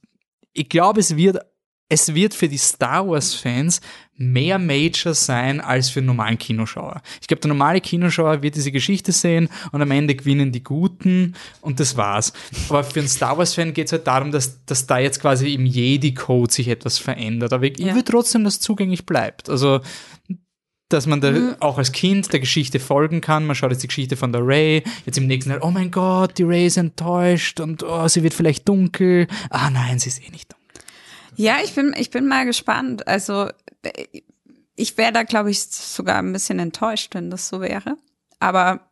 ich 0.52 0.68
glaube, 0.68 0.99
es 0.99 1.16
wird 1.16 1.40
es 1.91 2.14
wird 2.14 2.34
für 2.36 2.48
die 2.48 2.57
Star 2.57 3.07
Wars-Fans 3.07 3.82
mehr 4.16 4.60
Major 4.60 5.14
sein 5.14 5.60
als 5.61 5.90
für 5.90 5.99
einen 6.02 6.07
normalen 6.07 6.38
Kinoschauer. 6.38 7.02
Ich 7.22 7.28
glaube, 7.28 7.41
der 7.41 7.48
normale 7.48 7.82
Kinoschauer 7.82 8.41
wird 8.44 8.56
diese 8.56 8.72
Geschichte 8.72 9.11
sehen 9.11 9.49
und 9.72 9.82
am 9.82 9.90
Ende 9.91 10.14
gewinnen 10.14 10.52
die 10.52 10.61
Guten 10.64 11.36
und 11.61 11.80
das 11.80 11.98
war's. 11.98 12.34
Aber 12.70 12.84
für 12.84 12.99
einen 12.99 13.07
Star 13.10 13.38
Wars-Fan 13.38 13.74
geht 13.74 13.88
es 13.88 13.91
halt 13.94 14.06
darum, 14.07 14.32
dass, 14.32 14.64
dass 14.66 14.86
da 14.88 14.99
jetzt 14.99 15.20
quasi 15.22 15.53
im 15.53 15.66
Jedi-Code 15.66 16.53
sich 16.53 16.68
etwas 16.68 16.98
verändert. 16.99 17.53
Aber 17.53 17.64
ich, 17.66 17.80
Ja. 17.80 17.95
will 17.95 18.03
trotzdem, 18.03 18.44
dass 18.44 18.56
es 18.56 18.60
zugänglich 18.60 19.06
bleibt. 19.06 19.49
Also 19.49 19.80
dass 20.90 21.06
man 21.06 21.22
da 21.22 21.32
Mhm. 21.32 21.56
auch 21.60 21.78
als 21.78 21.91
Kind 21.91 22.34
der 22.34 22.40
Geschichte 22.40 22.80
folgen 22.80 23.22
kann. 23.22 23.45
Man 23.45 23.56
schaut 23.56 23.72
jetzt 23.72 23.84
die 23.84 23.88
Geschichte 23.88 24.18
von 24.18 24.32
der 24.32 24.41
Ray, 24.45 24.84
jetzt 25.06 25.20
im 25.20 25.28
nächsten 25.28 25.52
Teil, 25.52 25.60
oh 25.61 25.70
mein 25.70 25.91
Gott, 25.91 26.38
die 26.40 26.44
Ray 26.44 26.66
ist 26.66 26.78
enttäuscht 26.78 27.60
und 27.60 27.84
oh, 27.84 28.07
sie 28.07 28.24
wird 28.24 28.34
vielleicht 28.34 28.68
dunkel. 28.68 29.28
Ah 29.52 29.70
nein, 29.70 29.99
sie 29.99 30.10
ist 30.10 30.18
eh 30.20 30.32
nicht 30.32 30.52
dunkel. 30.52 30.59
Ja, 31.40 31.60
ich 31.64 31.74
bin, 31.74 31.95
ich 31.98 32.10
bin 32.10 32.28
mal 32.28 32.45
gespannt. 32.45 33.07
Also 33.07 33.48
äh, 33.84 34.07
ich 34.76 34.98
wäre 34.98 35.14
da, 35.14 35.24
glaube 35.24 35.49
ich, 35.49 35.64
sogar 35.64 36.18
ein 36.18 36.34
bisschen 36.34 36.60
enttäuscht, 36.60 37.16
wenn 37.16 37.30
das 37.30 37.48
so 37.48 37.61
wäre. 37.61 37.95
Aber 38.40 38.91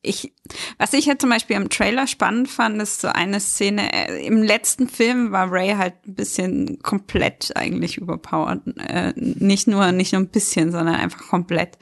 ich, 0.00 0.32
was 0.78 0.94
ich 0.94 1.04
jetzt 1.04 1.20
zum 1.20 1.28
Beispiel 1.28 1.56
am 1.56 1.68
Trailer 1.68 2.06
spannend 2.06 2.48
fand, 2.48 2.80
ist 2.80 3.02
so 3.02 3.08
eine 3.08 3.38
Szene. 3.38 3.92
äh, 3.92 4.26
Im 4.26 4.42
letzten 4.42 4.88
Film 4.88 5.30
war 5.30 5.52
Ray 5.52 5.74
halt 5.74 5.92
ein 6.06 6.14
bisschen 6.14 6.78
komplett 6.78 7.54
eigentlich 7.54 7.98
überpowered. 7.98 8.62
Äh, 8.78 9.12
nicht 9.14 9.68
nur, 9.68 9.92
nicht 9.92 10.14
nur 10.14 10.22
ein 10.22 10.30
bisschen, 10.30 10.72
sondern 10.72 10.94
einfach 10.94 11.28
komplett. 11.28 11.76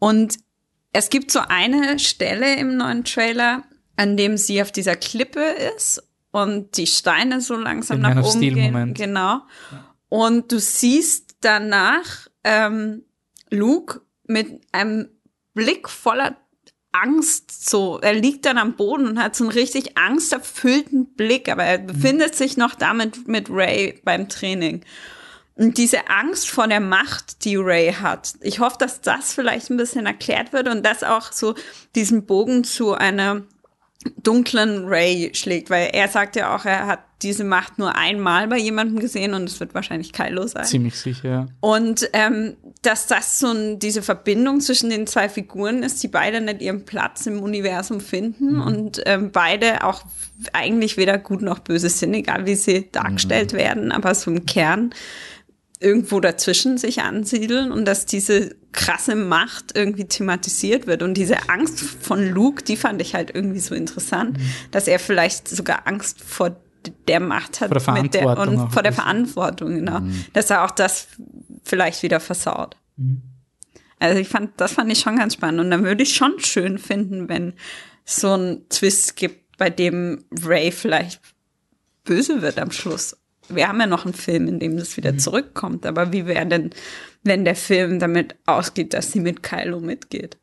Und 0.00 0.38
es 0.92 1.10
gibt 1.10 1.30
so 1.30 1.42
eine 1.46 2.00
Stelle 2.00 2.56
im 2.56 2.76
neuen 2.76 3.04
Trailer, 3.04 3.62
an 3.94 4.16
dem 4.16 4.36
sie 4.36 4.60
auf 4.60 4.72
dieser 4.72 4.96
Klippe 4.96 5.44
ist 5.76 6.02
und 6.32 6.76
die 6.76 6.86
Steine 6.86 7.40
so 7.40 7.54
langsam 7.54 8.02
Den 8.02 8.14
nach 8.14 8.24
oben 8.24 8.40
gehen. 8.40 8.94
Genau. 8.94 9.42
Und 10.08 10.50
du 10.50 10.58
siehst 10.58 11.36
danach 11.40 12.28
ähm, 12.42 13.04
Luke 13.50 14.00
mit 14.26 14.60
einem 14.72 15.08
Blick 15.54 15.88
voller 15.88 16.36
Angst 16.92 17.68
so. 17.68 17.98
Er 18.00 18.14
liegt 18.14 18.44
dann 18.44 18.58
am 18.58 18.74
Boden 18.74 19.06
und 19.06 19.22
hat 19.22 19.36
so 19.36 19.44
einen 19.44 19.52
richtig 19.52 19.96
angsterfüllten 19.96 21.14
Blick, 21.14 21.48
aber 21.48 21.64
er 21.64 21.78
befindet 21.78 22.34
sich 22.34 22.56
noch 22.56 22.74
damit 22.74 23.28
mit 23.28 23.48
Ray 23.50 24.00
beim 24.04 24.28
Training. 24.28 24.84
Und 25.54 25.76
diese 25.76 26.08
Angst 26.08 26.50
vor 26.50 26.66
der 26.66 26.80
Macht, 26.80 27.44
die 27.44 27.56
Ray 27.56 27.92
hat, 27.92 28.34
ich 28.40 28.58
hoffe, 28.58 28.76
dass 28.78 29.02
das 29.02 29.34
vielleicht 29.34 29.70
ein 29.70 29.76
bisschen 29.76 30.06
erklärt 30.06 30.52
wird 30.52 30.68
und 30.68 30.84
dass 30.84 31.02
auch 31.02 31.32
so 31.32 31.54
diesen 31.94 32.24
Bogen 32.24 32.64
zu 32.64 32.94
einer 32.94 33.42
dunklen 34.22 34.86
Ray 34.86 35.30
schlägt, 35.34 35.70
weil 35.70 35.90
er 35.92 36.08
sagt 36.08 36.36
ja 36.36 36.54
auch, 36.54 36.64
er 36.64 36.86
hat 36.86 37.00
diese 37.22 37.44
Macht 37.44 37.78
nur 37.78 37.94
einmal 37.94 38.48
bei 38.48 38.58
jemandem 38.58 38.98
gesehen 38.98 39.34
und 39.34 39.44
es 39.44 39.60
wird 39.60 39.74
wahrscheinlich 39.74 40.12
Kylo 40.12 40.46
sein. 40.46 40.64
Ziemlich 40.64 40.96
sicher. 40.96 41.48
Und 41.60 42.08
ähm, 42.12 42.56
dass 42.82 43.06
das 43.06 43.38
so 43.38 43.52
ein, 43.52 43.78
diese 43.78 44.02
Verbindung 44.02 44.60
zwischen 44.60 44.90
den 44.90 45.06
zwei 45.06 45.28
Figuren 45.28 45.82
ist, 45.82 46.02
die 46.02 46.08
beide 46.08 46.40
nicht 46.40 46.60
ihren 46.60 46.84
Platz 46.84 47.26
im 47.26 47.40
Universum 47.40 48.00
finden 48.00 48.60
und 48.60 49.00
ähm, 49.06 49.30
beide 49.30 49.84
auch 49.84 50.02
eigentlich 50.52 50.96
weder 50.96 51.18
gut 51.18 51.42
noch 51.42 51.60
böse 51.60 51.88
sind, 51.88 52.14
egal 52.14 52.46
wie 52.46 52.56
sie 52.56 52.90
dargestellt 52.90 53.52
werden, 53.52 53.92
aber 53.92 54.14
so 54.14 54.30
im 54.30 54.44
Kern 54.44 54.92
irgendwo 55.82 56.20
dazwischen 56.20 56.78
sich 56.78 57.02
ansiedeln 57.02 57.72
und 57.72 57.84
dass 57.84 58.06
diese 58.06 58.54
krasse 58.72 59.14
Macht 59.14 59.76
irgendwie 59.76 60.06
thematisiert 60.06 60.86
wird 60.86 61.02
und 61.02 61.14
diese 61.14 61.48
Angst 61.48 61.80
von 61.80 62.28
Luke, 62.30 62.62
die 62.62 62.76
fand 62.76 63.02
ich 63.02 63.14
halt 63.14 63.34
irgendwie 63.34 63.60
so 63.60 63.74
interessant, 63.74 64.38
dass 64.70 64.88
er 64.88 64.98
vielleicht 64.98 65.48
sogar 65.48 65.86
Angst 65.86 66.22
vor 66.22 66.56
der 67.06 67.20
Macht 67.20 67.60
hat 67.60 67.68
Vor 67.68 67.94
der 67.94 68.02
mit 68.02 68.14
der, 68.14 68.38
und 68.38 68.72
vor 68.72 68.82
der. 68.82 68.92
Verantwortung, 68.92 69.76
genau, 69.76 70.00
dass 70.32 70.50
er 70.50 70.64
auch 70.64 70.70
das 70.70 71.08
vielleicht 71.64 72.02
wieder 72.02 72.20
versaut. 72.20 72.76
Also 73.98 74.18
ich 74.18 74.28
fand, 74.28 74.60
das 74.60 74.72
fand 74.72 74.90
ich 74.90 75.00
schon 75.00 75.16
ganz 75.16 75.34
spannend 75.34 75.60
und 75.60 75.70
dann 75.70 75.84
würde 75.84 76.02
ich 76.02 76.14
schon 76.14 76.40
schön 76.40 76.78
finden, 76.78 77.28
wenn 77.28 77.54
so 78.04 78.34
ein 78.34 78.68
Twist 78.68 79.16
gibt, 79.16 79.56
bei 79.58 79.70
dem 79.70 80.24
Ray 80.42 80.72
vielleicht 80.72 81.20
böse 82.04 82.42
wird 82.42 82.58
am 82.58 82.72
Schluss. 82.72 83.16
Wir 83.48 83.68
haben 83.68 83.80
ja 83.80 83.86
noch 83.86 84.04
einen 84.04 84.14
Film, 84.14 84.48
in 84.48 84.58
dem 84.60 84.76
das 84.76 84.96
wieder 84.96 85.18
zurückkommt, 85.18 85.84
aber 85.86 86.12
wie 86.12 86.26
wäre 86.26 86.46
denn, 86.46 86.70
wenn 87.22 87.44
der 87.44 87.56
Film 87.56 87.98
damit 87.98 88.36
ausgeht, 88.46 88.94
dass 88.94 89.12
sie 89.12 89.20
mit 89.20 89.42
Kylo 89.42 89.80
mitgeht? 89.80 90.38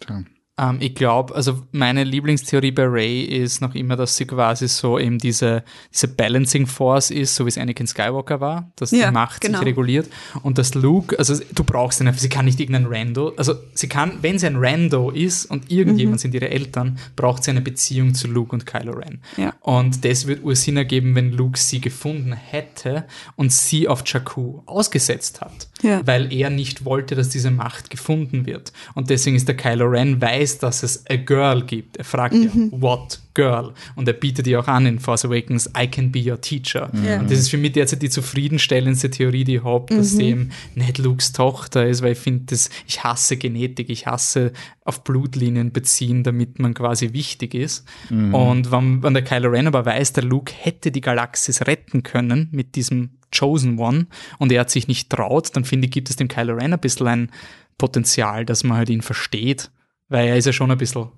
Tja. 0.00 0.24
Ähm, 0.58 0.78
ich 0.80 0.94
glaube, 0.94 1.34
also 1.34 1.62
meine 1.72 2.02
Lieblingstheorie 2.02 2.70
bei 2.70 2.84
Ray 2.86 3.22
ist 3.24 3.60
noch 3.60 3.74
immer, 3.74 3.94
dass 3.96 4.16
sie 4.16 4.24
quasi 4.26 4.68
so 4.68 4.98
eben 4.98 5.18
diese, 5.18 5.64
diese 5.92 6.08
Balancing 6.08 6.66
Force 6.66 7.10
ist, 7.10 7.34
so 7.34 7.44
wie 7.44 7.50
es 7.50 7.58
Anakin 7.58 7.86
Skywalker 7.86 8.40
war, 8.40 8.70
dass 8.76 8.90
Ja, 8.90 9.08
die 9.08 9.12
Macht 9.12 9.42
genau. 9.42 9.58
sich 9.58 9.66
reguliert 9.68 10.08
und 10.42 10.56
dass 10.56 10.74
Luke, 10.74 11.18
also 11.18 11.34
du 11.54 11.62
brauchst 11.62 12.00
den, 12.00 12.10
sie 12.14 12.28
kann 12.30 12.46
nicht 12.46 12.58
irgendein 12.58 12.86
Rando, 12.86 13.34
also 13.36 13.54
sie 13.74 13.88
kann, 13.88 14.18
wenn 14.22 14.38
sie 14.38 14.46
ein 14.46 14.56
Rando 14.56 15.10
ist 15.10 15.44
und 15.46 15.64
Mhm. 15.70 15.76
irgendjemand 15.78 16.20
sind 16.20 16.32
ihre 16.34 16.48
Eltern, 16.48 16.98
braucht 17.16 17.44
sie 17.44 17.50
eine 17.50 17.60
Beziehung 17.60 18.14
zu 18.14 18.26
Luke 18.26 18.52
und 18.52 18.64
Kylo 18.64 18.92
Ren. 18.92 19.20
Ja. 19.36 19.52
Und 19.60 20.04
das 20.06 20.26
wird 20.26 20.42
Ursinn 20.42 20.78
ergeben, 20.78 21.14
wenn 21.14 21.32
Luke 21.32 21.58
sie 21.58 21.80
gefunden 21.82 22.32
hätte 22.32 23.04
und 23.36 23.52
sie 23.52 23.88
auf 23.88 24.04
Jakku 24.06 24.62
ausgesetzt 24.64 25.42
hat. 25.42 25.68
Ja. 25.82 26.00
Weil 26.06 26.32
er 26.32 26.48
nicht 26.48 26.86
wollte, 26.86 27.14
dass 27.14 27.28
diese 27.28 27.50
Macht 27.50 27.90
gefunden 27.90 28.46
wird. 28.46 28.72
Und 28.94 29.10
deswegen 29.10 29.36
ist 29.36 29.48
der 29.48 29.56
Kylo 29.56 29.84
Ren 29.86 30.18
weiß, 30.22 30.45
dass 30.58 30.82
es 30.82 31.04
a 31.08 31.16
girl 31.16 31.62
gibt. 31.62 31.96
Er 31.96 32.04
fragt 32.04 32.34
ja, 32.34 32.50
what 32.70 33.20
girl? 33.34 33.72
Und 33.94 34.08
er 34.08 34.14
bietet 34.14 34.46
ihr 34.46 34.58
auch 34.58 34.68
an 34.68 34.86
in 34.86 34.98
Force 34.98 35.24
Awakens, 35.24 35.70
I 35.78 35.86
can 35.86 36.10
be 36.10 36.20
your 36.30 36.40
teacher. 36.40 36.90
Ja. 37.04 37.20
Und 37.20 37.30
das 37.30 37.38
ist 37.38 37.50
für 37.50 37.58
mich 37.58 37.72
derzeit 37.72 38.02
die 38.02 38.10
zufriedenstellendste 38.10 39.10
Theorie, 39.10 39.44
die 39.44 39.56
ich 39.56 39.64
habe, 39.64 39.94
dass 39.94 40.12
sie 40.12 40.30
eben 40.30 40.50
nicht 40.74 40.98
Lukes 40.98 41.32
Tochter 41.32 41.86
ist, 41.86 42.02
weil 42.02 42.12
ich 42.12 42.18
finde, 42.18 42.44
das, 42.46 42.70
ich 42.86 43.04
hasse 43.04 43.36
Genetik, 43.36 43.90
ich 43.90 44.06
hasse 44.06 44.52
auf 44.84 45.04
Blutlinien 45.04 45.72
beziehen, 45.72 46.22
damit 46.22 46.58
man 46.58 46.74
quasi 46.74 47.12
wichtig 47.12 47.54
ist. 47.54 47.84
Und 48.10 48.70
wenn, 48.70 49.02
wenn 49.02 49.14
der 49.14 49.24
Kylo 49.24 49.50
Ren 49.50 49.66
aber 49.66 49.84
weiß, 49.84 50.12
der 50.12 50.24
Luke 50.24 50.52
hätte 50.56 50.90
die 50.90 51.00
Galaxis 51.00 51.66
retten 51.66 52.02
können 52.02 52.48
mit 52.52 52.76
diesem 52.76 53.10
Chosen 53.36 53.78
One 53.78 54.06
und 54.38 54.52
er 54.52 54.60
hat 54.60 54.70
sich 54.70 54.88
nicht 54.88 55.10
traut, 55.10 55.54
dann 55.56 55.64
finde 55.64 55.86
ich, 55.86 55.92
gibt 55.92 56.10
es 56.10 56.16
dem 56.16 56.28
Kylo 56.28 56.54
Ren 56.54 56.72
ein 56.72 56.80
bisschen 56.80 57.08
ein 57.08 57.30
Potenzial, 57.78 58.46
dass 58.46 58.64
man 58.64 58.78
halt 58.78 58.88
ihn 58.88 59.02
versteht, 59.02 59.70
weil 60.08 60.28
er 60.28 60.36
ist 60.36 60.46
ja 60.46 60.52
schon 60.52 60.70
ein 60.70 60.78
bisschen 60.78 61.08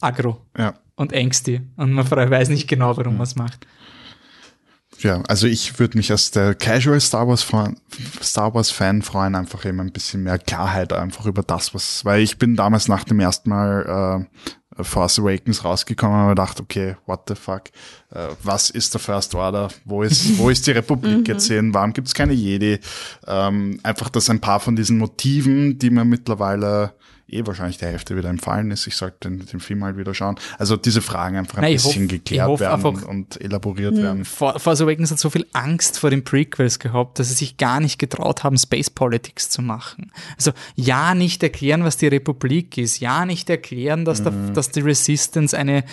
aggro 0.00 0.44
Ja. 0.56 0.74
und 0.96 1.12
ängstig 1.12 1.62
und 1.76 1.92
man 1.92 2.10
weiß 2.10 2.48
nicht 2.48 2.68
genau, 2.68 2.96
warum 2.96 3.14
man 3.14 3.24
es 3.24 3.36
macht. 3.36 3.66
Ja, 5.00 5.22
also 5.28 5.46
ich 5.46 5.78
würde 5.78 5.98
mich 5.98 6.10
als 6.10 6.30
der 6.30 6.54
Casual 6.54 7.00
Star 7.00 7.28
Wars 7.28 7.42
Fan, 7.42 7.78
Star 8.22 8.54
Wars 8.54 8.70
Fan 8.70 9.02
freuen, 9.02 9.34
einfach 9.34 9.64
eben 9.66 9.80
ein 9.80 9.92
bisschen 9.92 10.22
mehr 10.22 10.38
Klarheit 10.38 10.92
einfach 10.92 11.26
über 11.26 11.42
das, 11.42 11.74
was, 11.74 12.04
weil 12.04 12.22
ich 12.22 12.38
bin 12.38 12.56
damals 12.56 12.88
nach 12.88 13.04
dem 13.04 13.20
ersten 13.20 13.50
Mal 13.50 14.26
äh, 14.78 14.82
Force 14.82 15.18
Awakens 15.18 15.64
rausgekommen 15.64 16.22
und 16.22 16.28
gedacht, 16.30 16.60
okay, 16.60 16.96
what 17.06 17.22
the 17.28 17.34
fuck, 17.34 17.64
äh, 18.10 18.28
was 18.42 18.70
ist 18.70 18.94
der 18.94 19.00
First 19.00 19.34
Order, 19.34 19.68
wo 19.84 20.02
ist, 20.02 20.38
wo 20.38 20.48
ist 20.48 20.66
die 20.66 20.72
Republik 20.72 21.28
jetzt 21.28 21.48
hin, 21.48 21.74
warum 21.74 21.92
gibt's 21.92 22.14
keine 22.14 22.32
Jedi, 22.32 22.78
ähm, 23.26 23.80
einfach, 23.82 24.08
dass 24.08 24.30
ein 24.30 24.40
paar 24.40 24.60
von 24.60 24.76
diesen 24.76 24.96
Motiven, 24.98 25.78
die 25.78 25.90
mir 25.90 26.04
mittlerweile 26.06 26.94
eh 27.28 27.44
wahrscheinlich 27.44 27.78
der 27.78 27.90
Hälfte 27.90 28.16
wieder 28.16 28.28
empfallen 28.28 28.70
ist, 28.70 28.86
ich 28.86 28.96
sollte 28.96 29.28
den, 29.28 29.44
den 29.44 29.58
Film 29.60 29.80
mal 29.80 29.96
wieder 29.96 30.14
schauen, 30.14 30.36
also 30.58 30.76
diese 30.76 31.02
Fragen 31.02 31.36
einfach 31.36 31.58
ein 31.58 31.62
Nein, 31.62 31.72
bisschen 31.72 32.04
hoff- 32.04 32.08
geklärt 32.10 32.60
werden 32.60 33.02
und 33.04 33.40
elaboriert 33.40 33.96
werden. 33.96 34.24
For- 34.24 34.58
Force 34.60 34.80
Awakens 34.80 35.10
hat 35.10 35.18
so 35.18 35.28
viel 35.30 35.44
Angst 35.52 35.98
vor 35.98 36.10
den 36.10 36.22
Prequels 36.22 36.78
gehabt, 36.78 37.18
dass 37.18 37.28
sie 37.28 37.34
sich 37.34 37.56
gar 37.56 37.80
nicht 37.80 37.98
getraut 37.98 38.44
haben, 38.44 38.56
Space 38.56 38.90
Politics 38.90 39.50
zu 39.50 39.60
machen. 39.62 40.12
Also 40.36 40.52
ja, 40.76 41.14
nicht 41.14 41.42
erklären, 41.42 41.82
was 41.82 41.96
die 41.96 42.06
Republik 42.06 42.78
ist, 42.78 43.00
ja, 43.00 43.26
nicht 43.26 43.50
erklären, 43.50 44.04
dass, 44.04 44.22
der, 44.22 44.32
dass 44.54 44.70
die 44.70 44.80
Resistance 44.80 45.56
eine 45.58 45.84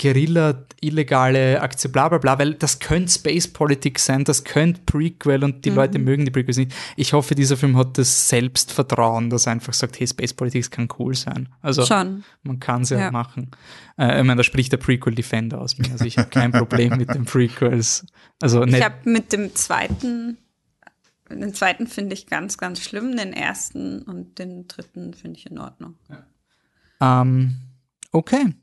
Guerilla, 0.00 0.64
illegale 0.80 1.60
Aktion, 1.60 1.92
bla 1.92 2.08
bla 2.08 2.18
bla, 2.18 2.38
weil 2.38 2.54
das 2.54 2.78
könnte 2.78 3.12
Space 3.12 3.48
Politics 3.48 4.04
sein, 4.06 4.24
das 4.24 4.44
könnte 4.44 4.80
Prequel 4.86 5.44
und 5.44 5.64
die 5.64 5.70
Leute 5.70 5.98
mögen 5.98 6.24
die 6.24 6.30
Prequels 6.30 6.56
nicht. 6.56 6.72
Ich 6.96 7.12
hoffe, 7.12 7.34
dieser 7.34 7.56
Film 7.56 7.76
hat 7.76 7.98
das 7.98 8.28
Selbstvertrauen, 8.28 9.28
dass 9.30 9.46
er 9.46 9.52
einfach 9.52 9.72
sagt, 9.74 9.98
hey, 10.00 10.06
Space 10.06 10.32
Politics 10.32 10.70
kann 10.70 10.77
cool 10.98 11.14
sein. 11.16 11.48
Also 11.62 11.84
Schon. 11.84 12.22
man 12.42 12.60
kann 12.60 12.82
es 12.82 12.90
ja, 12.90 12.98
Ja. 12.98 13.10
machen. 13.10 13.50
Äh, 13.96 14.20
ich 14.20 14.24
meine, 14.26 14.36
da 14.36 14.42
spricht 14.44 14.70
der 14.70 14.76
Prequel-Defender 14.76 15.60
aus 15.60 15.78
mir. 15.78 15.90
Also 15.90 16.04
ich 16.04 16.18
habe 16.18 16.28
kein 16.28 16.52
Problem 16.52 16.96
mit 16.96 17.12
den 17.12 17.24
Prequels. 17.24 18.06
Also 18.40 18.64
Ich 18.64 18.84
habe 18.84 18.94
mit 19.10 19.32
dem 19.32 19.54
zweiten, 19.56 20.36
den 21.30 21.52
zweiten 21.54 21.86
finde 21.88 22.14
ich 22.14 22.26
ganz, 22.26 22.56
ganz 22.58 22.80
schlimm, 22.80 23.16
den 23.16 23.32
ersten 23.32 24.02
und 24.02 24.38
den 24.38 24.68
dritten 24.68 25.14
finde 25.14 25.38
ich 25.38 25.50
in 25.50 25.58
Ordnung. 25.58 25.96
ähm, 27.00 27.56
okay. 28.12 28.54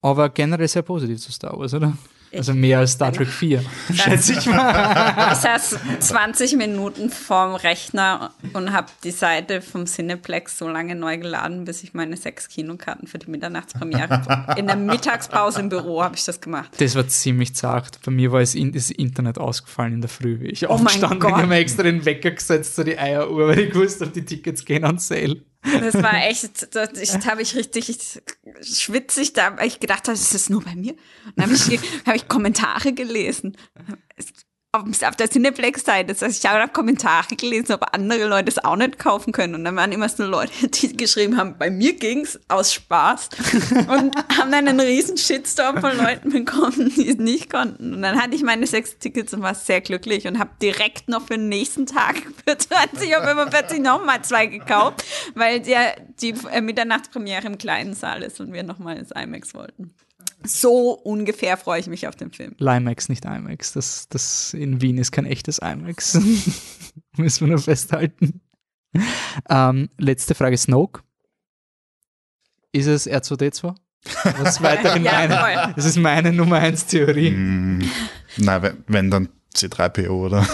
Aber 0.00 0.28
generell 0.30 0.68
sehr 0.68 0.82
positiv 0.82 1.20
zu 1.20 1.30
Star 1.32 1.56
Wars, 1.58 1.72
oder? 1.74 1.96
Also 2.34 2.54
mehr 2.54 2.78
als 2.78 2.92
Star 2.92 3.12
Trek 3.12 3.28
4, 3.28 3.62
schätze 3.94 4.32
ich 4.32 4.46
mal. 4.46 5.32
Ich 5.32 5.38
saß 5.38 5.78
20 6.00 6.56
Minuten 6.56 7.10
vorm 7.10 7.54
Rechner 7.54 8.32
und 8.54 8.72
habe 8.72 8.88
die 9.04 9.10
Seite 9.10 9.60
vom 9.60 9.86
Cineplex 9.86 10.58
so 10.58 10.68
lange 10.68 10.94
neu 10.94 11.18
geladen, 11.18 11.64
bis 11.64 11.82
ich 11.82 11.94
meine 11.94 12.16
sechs 12.16 12.48
Kinokarten 12.48 13.06
für 13.06 13.18
die 13.18 13.30
Mitternachtspremiere. 13.30 14.54
In 14.56 14.66
der 14.66 14.76
Mittagspause 14.76 15.60
im 15.60 15.68
Büro 15.68 16.02
habe 16.02 16.16
ich 16.16 16.24
das 16.24 16.40
gemacht. 16.40 16.70
Das 16.78 16.94
war 16.94 17.06
ziemlich 17.06 17.54
zart. 17.54 18.00
Bei 18.04 18.10
mir 18.10 18.32
war 18.32 18.40
es 18.40 18.54
in, 18.54 18.72
das 18.72 18.90
Internet 18.90 19.38
ausgefallen 19.38 19.94
in 19.94 20.00
der 20.00 20.10
Früh, 20.10 20.40
wie 20.40 20.48
ich 20.48 20.68
Oh 20.68 20.72
aufgestanden. 20.72 21.18
Ich 21.18 21.34
habe 21.34 21.46
mir 21.46 21.56
extra 21.56 21.82
den 21.82 22.04
Wecker 22.04 22.30
gesetzt, 22.30 22.76
so 22.76 22.84
die 22.84 22.98
Eieruhr, 22.98 23.48
weil 23.48 23.58
ich 23.60 23.74
wusste, 23.74 24.06
die 24.06 24.24
Tickets 24.24 24.64
gehen 24.64 24.84
on 24.84 24.98
sale. 24.98 25.42
Das 25.62 25.94
war 25.94 26.14
echt, 26.26 26.74
das 26.74 26.90
ich, 27.00 27.26
habe 27.26 27.42
ich 27.42 27.54
richtig 27.54 28.20
schwitzig, 28.62 29.32
da 29.32 29.44
hab 29.44 29.62
ich 29.62 29.78
gedacht, 29.78 30.08
das 30.08 30.34
ist 30.34 30.50
nur 30.50 30.62
bei 30.62 30.74
mir. 30.74 30.92
Und 30.92 31.32
dann 31.36 31.44
habe 31.44 31.54
ich, 31.54 31.80
hab 32.06 32.16
ich 32.16 32.28
Kommentare 32.28 32.92
gelesen. 32.92 33.56
Es- 34.74 35.02
Auf, 35.02 35.08
auf 35.10 35.16
der 35.16 35.28
Cineplex-Seite, 35.28 36.14
das 36.14 36.22
heißt, 36.22 36.42
ich 36.42 36.50
habe 36.50 36.58
nach 36.64 36.72
Kommentare 36.72 37.36
gelesen, 37.36 37.72
ob 37.74 37.94
andere 37.94 38.26
Leute 38.26 38.48
es 38.48 38.58
auch 38.58 38.76
nicht 38.76 38.98
kaufen 38.98 39.30
können. 39.32 39.54
Und 39.54 39.64
dann 39.64 39.76
waren 39.76 39.92
immer 39.92 40.08
so 40.08 40.24
Leute, 40.24 40.66
die 40.68 40.96
geschrieben 40.96 41.36
haben, 41.36 41.58
bei 41.58 41.70
mir 41.70 41.92
ging's 41.94 42.40
aus 42.48 42.72
Spaß. 42.72 43.28
Und 43.88 44.16
haben 44.38 44.50
dann 44.50 44.66
einen 44.66 44.80
riesen 44.80 45.18
Shitstorm 45.18 45.78
von 45.82 45.94
Leuten 45.98 46.30
bekommen, 46.30 46.90
die 46.96 47.06
es 47.10 47.16
nicht 47.18 47.50
konnten. 47.50 47.92
Und 47.92 48.00
dann 48.02 48.18
hatte 48.20 48.34
ich 48.34 48.42
meine 48.42 48.66
sechs 48.66 48.98
Tickets 48.98 49.34
und 49.34 49.42
war 49.42 49.54
sehr 49.54 49.82
glücklich 49.82 50.26
und 50.26 50.38
habe 50.38 50.50
direkt 50.62 51.06
noch 51.08 51.26
für 51.26 51.34
den 51.36 51.50
nächsten 51.50 51.84
Tag 51.84 52.16
für 52.48 52.56
20 52.56 53.14
Euro 53.14 53.26
45 53.26 53.78
nochmal 53.80 54.22
zwei 54.22 54.46
gekauft, 54.46 55.04
weil 55.34 55.60
der, 55.60 55.96
die 56.22 56.34
äh, 56.50 56.62
Mitternachtspremiere 56.62 57.46
im 57.46 57.58
kleinen 57.58 57.92
Saal 57.92 58.22
ist 58.22 58.40
und 58.40 58.54
wir 58.54 58.62
nochmal 58.62 58.96
ins 58.96 59.10
IMAX 59.10 59.52
wollten. 59.52 59.92
So 60.44 60.92
ungefähr 60.92 61.56
freue 61.56 61.80
ich 61.80 61.86
mich 61.86 62.08
auf 62.08 62.16
den 62.16 62.30
Film. 62.32 62.54
Limax, 62.58 63.08
nicht 63.08 63.24
IMAX. 63.24 63.72
Das, 63.72 64.08
das 64.08 64.54
in 64.54 64.80
Wien 64.80 64.98
ist 64.98 65.12
kein 65.12 65.26
echtes 65.26 65.58
IMAX. 65.58 66.14
Müssen 67.16 67.46
wir 67.46 67.48
nur 67.54 67.62
festhalten. 67.62 68.40
Ähm, 69.48 69.88
letzte 69.98 70.34
Frage: 70.34 70.56
Snoke. 70.56 71.02
Ist 72.72 72.86
es 72.86 73.06
R2D2? 73.08 73.74
Was 74.38 74.62
weiterhin 74.62 75.04
Ja, 75.04 75.28
meine, 75.28 75.74
das 75.76 75.84
ist 75.84 75.96
meine 75.96 76.32
Nummer 76.32 76.56
1 76.56 76.86
Theorie. 76.86 77.30
Mm, 77.30 77.90
na, 78.38 78.62
wenn, 78.62 78.84
wenn 78.88 79.10
dann 79.10 79.28
C3PO, 79.54 80.10
oder? 80.10 80.46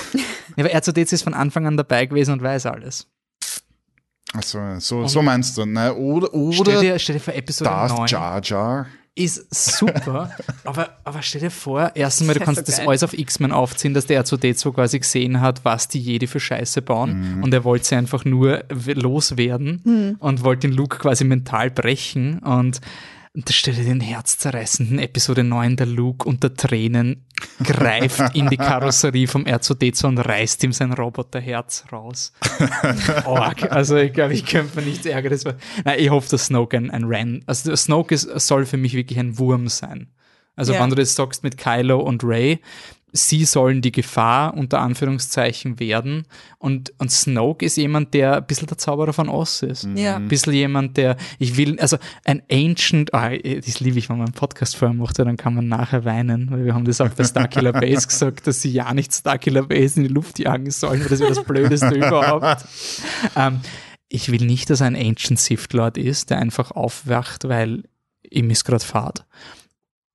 Ja, 0.57 0.65
aber 0.65 0.75
R2D2 0.75 1.13
ist 1.13 1.23
von 1.23 1.35
Anfang 1.35 1.67
an 1.67 1.77
dabei 1.77 2.07
gewesen 2.07 2.33
und 2.33 2.43
weiß 2.43 2.67
alles. 2.67 3.07
Achso, 4.35 4.79
so, 4.79 5.07
so 5.07 5.23
meinst 5.23 5.57
du. 5.57 5.65
Ne? 5.65 5.95
Oder, 5.95 6.29
Stell 6.53 6.61
oder 6.61 6.81
dir, 6.81 6.99
stell 6.99 7.15
dir 7.15 7.21
vor, 7.21 7.35
Episode 7.35 7.71
Darth 7.71 7.97
9 7.97 8.07
Jar 8.09 8.43
Jar. 8.43 8.87
Ist 9.19 9.53
super, 9.53 10.31
aber, 10.65 10.91
aber 11.05 11.23
stell 11.23 11.41
dir 11.41 11.51
vor, 11.51 11.93
erstens 11.95 12.27
mal, 12.27 12.35
du 12.35 12.41
kannst 12.41 12.67
so 12.67 12.73
das 12.73 12.81
alles 12.81 13.03
auf 13.03 13.17
X-Men 13.17 13.53
aufziehen, 13.53 13.95
dass 13.95 14.07
der 14.07 14.25
R2D2 14.25 14.73
quasi 14.73 14.99
gesehen 14.99 15.41
hat, 15.41 15.65
was 15.65 15.89
die 15.89 16.01
Jedi 16.01 16.27
für 16.27 16.41
Scheiße 16.41 16.83
bauen. 16.83 17.41
Und 17.43 17.53
er 17.53 17.65
wollte 17.65 17.87
sie 17.87 17.97
einfach 17.97 18.25
nur 18.25 18.65
loswerden 18.87 20.17
und 20.19 20.45
wollte 20.45 20.69
den 20.69 20.77
Luke 20.77 20.99
quasi 20.99 21.25
mental 21.25 21.71
brechen. 21.71 22.39
Und 22.41 22.81
und 23.35 23.49
da 23.49 23.53
stell 23.53 23.75
dir 23.75 23.85
den 23.85 24.01
herzzerreißenden 24.01 24.99
Episode 24.99 25.45
9, 25.45 25.77
der 25.77 25.87
Luke 25.87 26.29
unter 26.29 26.55
Tränen 26.55 27.25
greift 27.63 28.35
in 28.35 28.49
die 28.49 28.57
Karosserie 28.57 29.27
vom 29.29 29.45
R2D2 29.45 30.07
und 30.07 30.19
reißt 30.19 30.65
ihm 30.65 30.73
sein 30.73 30.93
Roboterherz 30.93 31.85
raus. 31.93 32.33
Org. 33.25 33.71
Also 33.71 33.97
ich 33.97 34.13
glaube, 34.13 34.35
ich 34.35 34.45
könnte 34.47 34.81
mir 34.81 34.87
nichts 34.87 35.07
ärgern. 35.07 35.39
Nein, 35.85 35.99
ich 35.99 36.11
hoffe, 36.11 36.29
dass 36.31 36.47
Snoke 36.47 36.77
ein, 36.77 36.91
ein 36.91 37.05
Ren, 37.05 37.43
also 37.47 37.75
Snoke 37.77 38.15
ist, 38.15 38.23
soll 38.47 38.67
für 38.67 38.77
mich 38.77 38.95
wirklich 38.95 39.19
ein 39.19 39.39
Wurm 39.39 39.69
sein. 39.69 40.09
Also 40.57 40.73
Ja. 40.73 40.81
wenn 40.83 40.91
du 40.91 40.97
das 40.97 41.15
sagst 41.15 41.45
mit 41.45 41.57
Kylo 41.57 42.01
und 42.01 42.25
Ray, 42.25 42.59
sie 43.13 43.45
sollen 43.45 43.81
die 43.81 43.93
Gefahr 43.93 44.55
unter 44.55 44.81
Anführungszeichen 44.81 45.81
werden 45.81 46.27
und, 46.59 46.93
und 46.99 47.11
Snoke 47.11 47.65
ist 47.65 47.77
jemand, 47.77 48.13
der 48.15 48.37
ein 48.37 48.47
bisschen 48.47 48.67
der 48.67 48.79
Zauberer 48.79 49.13
von 49.13 49.29
Oz 49.29 49.63
ist. 49.63 49.89
Ja. 49.95 50.17
Ein 50.17 50.29
bisschen 50.29 50.53
jemand, 50.53 50.97
der, 50.97 51.17
ich 51.39 51.57
will, 51.57 51.79
also 51.81 51.97
ein 52.25 52.43
Ancient, 52.51 53.15
ah, 53.15 53.31
das 53.31 53.81
liebe 53.81 53.99
ich, 53.99 54.09
wenn 54.09 54.19
man 54.19 54.27
einen 54.27 54.35
Podcast 54.35 54.77
vorher 54.77 54.95
macht, 54.95 55.19
dann 55.19 55.37
kann 55.37 55.55
man 55.55 55.69
nachher 55.69 56.05
weinen, 56.05 56.51
weil 56.51 56.65
wir 56.65 56.75
haben 56.75 56.85
das 56.85 57.01
auch 57.01 57.09
bei 57.11 57.25
Starkiller 57.25 57.73
Base 57.73 58.07
gesagt, 58.09 58.47
dass 58.47 58.63
sie 58.63 58.71
ja 58.71 58.93
nicht 58.93 59.15
Starkiller 59.15 59.63
Base 59.63 60.01
in 60.01 60.07
die 60.07 60.13
Luft 60.13 60.39
jagen 60.39 60.71
sollen, 60.71 61.01
weil 61.01 61.09
das 61.09 61.21
wäre 61.21 61.35
das 61.35 61.45
Blödeste 61.45 61.95
überhaupt. 61.95 62.65
Ähm, 63.37 63.61
ich 64.09 64.31
will 64.31 64.45
nicht, 64.45 64.71
dass 64.71 64.81
er 64.81 64.87
ein 64.87 64.97
Ancient 64.97 65.39
Sith 65.39 65.73
Lord 65.73 65.99
ist, 65.99 66.31
der 66.31 66.39
einfach 66.39 66.71
aufwacht, 66.71 67.49
weil 67.49 67.85
ihm 68.31 68.51
ist 68.51 68.65
gerade 68.65 68.85
Fahrt. 68.85 69.25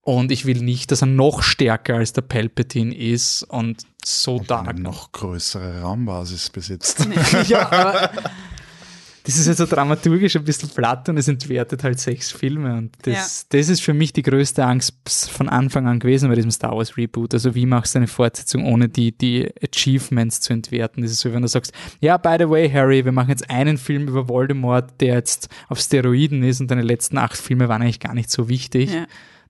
Und 0.05 0.34
ich 0.34 0.45
will 0.45 0.61
nicht, 0.61 0.91
dass 0.91 1.01
er 1.01 1.07
noch 1.07 1.43
stärker 1.43 1.95
als 1.95 2.11
der 2.11 2.23
Palpatine 2.23 2.93
ist 2.93 3.43
und 3.43 3.84
so 4.03 4.39
dark. 4.39 4.67
Eine 4.67 4.81
noch 4.81 5.13
größere 5.13 5.80
Raumbasis 5.81 6.49
besitzt. 6.49 7.07
ja, 7.47 7.71
aber 7.71 8.11
das 9.23 9.38
ist 9.38 9.47
halt 9.47 9.57
so 9.57 9.65
dramaturgisch 9.65 10.35
ein 10.35 10.43
bisschen 10.43 10.67
platt 10.67 11.07
und 11.07 11.15
es 11.15 11.30
entwertet 11.30 11.85
halt 11.85 12.01
sechs 12.01 12.34
Filme. 12.34 12.75
Und 12.75 12.91
das, 13.03 13.47
das 13.47 13.69
ist 13.69 13.81
für 13.81 13.93
mich 13.93 14.11
die 14.11 14.23
größte 14.23 14.65
Angst 14.65 14.93
von 15.31 15.47
Anfang 15.47 15.88
an 15.88 15.99
gewesen 15.99 16.27
bei 16.27 16.35
diesem 16.35 16.51
Star 16.51 16.75
Wars 16.75 16.97
Reboot. 16.97 17.34
Also 17.34 17.55
wie 17.55 17.65
machst 17.65 17.95
du 17.95 17.99
eine 17.99 18.07
Fortsetzung, 18.07 18.65
ohne 18.65 18.89
die, 18.89 19.17
die 19.17 19.49
Achievements 19.63 20.41
zu 20.41 20.51
entwerten? 20.51 21.01
Das 21.01 21.11
ist 21.11 21.21
so, 21.21 21.31
wenn 21.31 21.43
du 21.43 21.47
sagst, 21.47 21.71
ja, 22.01 22.17
by 22.17 22.35
the 22.39 22.49
way, 22.49 22.69
Harry, 22.69 23.05
wir 23.05 23.13
machen 23.13 23.30
jetzt 23.30 23.49
einen 23.49 23.77
Film 23.77 24.09
über 24.09 24.27
Voldemort, 24.27 24.99
der 24.99 25.15
jetzt 25.15 25.47
auf 25.69 25.80
Steroiden 25.80 26.43
ist 26.43 26.59
und 26.59 26.69
deine 26.69 26.81
letzten 26.81 27.17
acht 27.17 27.38
Filme 27.38 27.69
waren 27.69 27.81
eigentlich 27.81 28.01
gar 28.01 28.13
nicht 28.13 28.30
so 28.30 28.49
wichtig. 28.49 28.91
Ja. 28.91 29.05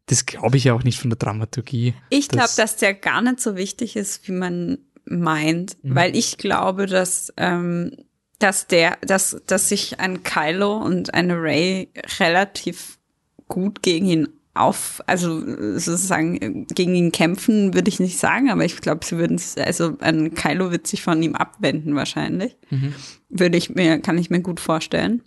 Das 0.07 0.25
glaube 0.25 0.57
ich 0.57 0.65
ja 0.65 0.73
auch 0.73 0.83
nicht 0.83 0.99
von 0.99 1.09
der 1.09 1.17
Dramaturgie. 1.17 1.93
Ich 2.09 2.27
glaube, 2.27 2.49
dass 2.57 2.75
der 2.75 2.93
gar 2.93 3.21
nicht 3.21 3.39
so 3.39 3.55
wichtig 3.55 3.95
ist, 3.95 4.27
wie 4.27 4.33
man 4.33 4.77
meint, 5.05 5.77
Mhm. 5.83 5.95
weil 5.95 6.15
ich 6.15 6.37
glaube, 6.37 6.85
dass 6.87 7.33
ähm, 7.37 7.91
dass 8.39 8.67
der, 8.67 8.97
dass 9.01 9.41
dass 9.47 9.69
sich 9.69 9.99
ein 10.01 10.23
Kylo 10.23 10.77
und 10.77 11.13
eine 11.13 11.41
Ray 11.41 11.89
relativ 12.19 12.99
gut 13.47 13.81
gegen 13.81 14.05
ihn 14.07 14.27
auf, 14.55 15.01
also 15.07 15.39
sozusagen 15.79 16.67
gegen 16.67 16.93
ihn 16.95 17.11
kämpfen, 17.11 17.73
würde 17.73 17.89
ich 17.89 17.99
nicht 17.99 18.19
sagen, 18.19 18.51
aber 18.51 18.63
ich 18.65 18.77
glaube, 18.81 19.03
sie 19.05 19.17
würden, 19.17 19.41
also 19.57 19.97
ein 19.99 20.35
Kylo 20.35 20.69
wird 20.71 20.85
sich 20.85 21.01
von 21.01 21.23
ihm 21.23 21.35
abwenden 21.35 21.95
wahrscheinlich, 21.95 22.55
würde 23.29 23.57
ich 23.57 23.69
mir, 23.73 23.99
kann 23.99 24.17
ich 24.19 24.29
mir 24.29 24.41
gut 24.41 24.59
vorstellen. 24.59 25.23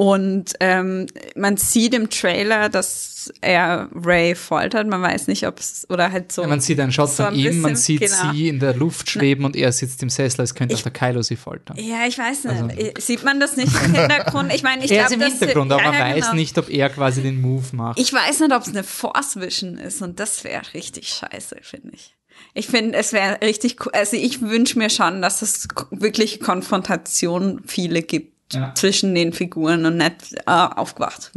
Und 0.00 0.54
ähm, 0.60 1.08
man 1.36 1.58
sieht 1.58 1.92
im 1.92 2.08
Trailer, 2.08 2.70
dass 2.70 3.30
er 3.42 3.90
Ray 3.94 4.34
foltert. 4.34 4.86
Man 4.86 5.02
weiß 5.02 5.26
nicht, 5.26 5.46
ob 5.46 5.58
es 5.58 5.84
oder 5.90 6.10
halt 6.10 6.32
so. 6.32 6.40
Ja, 6.40 6.48
man 6.48 6.62
sieht 6.62 6.80
einen 6.80 6.90
Shot 6.90 7.10
so 7.10 7.24
von 7.24 7.34
ein 7.34 7.38
ihm, 7.38 7.60
man 7.60 7.76
sieht 7.76 8.00
genau. 8.00 8.32
sie 8.32 8.48
in 8.48 8.60
der 8.60 8.72
Luft 8.72 9.10
schweben 9.10 9.44
und 9.44 9.56
er 9.56 9.72
sitzt 9.72 10.02
im 10.02 10.08
Sessel, 10.08 10.40
als 10.40 10.54
könnte 10.54 10.74
auch 10.74 10.80
der 10.80 10.92
Kylo 10.92 11.20
sie 11.20 11.36
foltern. 11.36 11.76
Ja, 11.78 12.06
ich 12.08 12.16
weiß 12.16 12.44
nicht. 12.44 13.02
Sieht 13.02 13.24
man 13.24 13.40
das 13.40 13.58
nicht 13.58 13.74
im 13.84 13.94
Hintergrund? 13.94 14.54
Ich 14.54 14.62
meine, 14.62 14.82
ich 14.82 14.90
glaube, 14.90 15.12
im 15.12 15.20
Hintergrund, 15.20 15.70
aber 15.70 15.82
ja, 15.82 15.92
man 15.92 16.00
weiß 16.00 16.14
genau. 16.14 16.34
nicht, 16.34 16.56
ob 16.56 16.70
er 16.70 16.88
quasi 16.88 17.20
den 17.20 17.38
Move 17.38 17.66
macht. 17.72 18.00
Ich 18.00 18.10
weiß 18.10 18.40
nicht, 18.40 18.54
ob 18.54 18.62
es 18.62 18.68
eine 18.68 18.84
Force 18.84 19.38
Vision 19.38 19.76
ist 19.76 20.00
und 20.00 20.18
das 20.18 20.44
wäre 20.44 20.62
richtig 20.72 21.08
scheiße, 21.08 21.58
finde 21.60 21.90
ich. 21.92 22.16
Ich 22.54 22.68
finde, 22.68 22.96
es 22.96 23.12
wäre 23.12 23.42
richtig 23.42 23.84
cool. 23.84 23.92
Also 23.92 24.16
ich 24.16 24.40
wünsche 24.40 24.78
mir 24.78 24.88
schon, 24.88 25.20
dass 25.20 25.42
es 25.42 25.68
wirklich 25.90 26.40
Konfrontation 26.40 27.60
viele 27.66 28.02
gibt 28.02 28.29
Ja. 28.52 28.74
zwischen 28.74 29.14
den 29.14 29.32
Figuren 29.32 29.86
und 29.86 29.96
nicht 29.96 30.34
äh, 30.46 30.50
aufgewacht. 30.50 31.30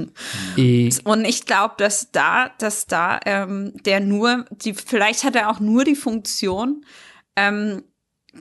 Ich, 0.56 1.06
Und 1.06 1.26
ich 1.26 1.45
glaube, 1.45 1.76
dass 1.77 2.11
da, 2.11 2.49
dass 2.57 2.88
da 2.88 3.19
ähm, 3.26 3.73
der 3.85 3.99
nur, 3.99 4.45
die, 4.49 4.73
vielleicht 4.73 5.23
hat 5.23 5.35
er 5.35 5.52
auch 5.52 5.60
nur 5.60 5.84
die 5.84 5.95
Funktion, 5.95 6.85
ähm, 7.35 7.84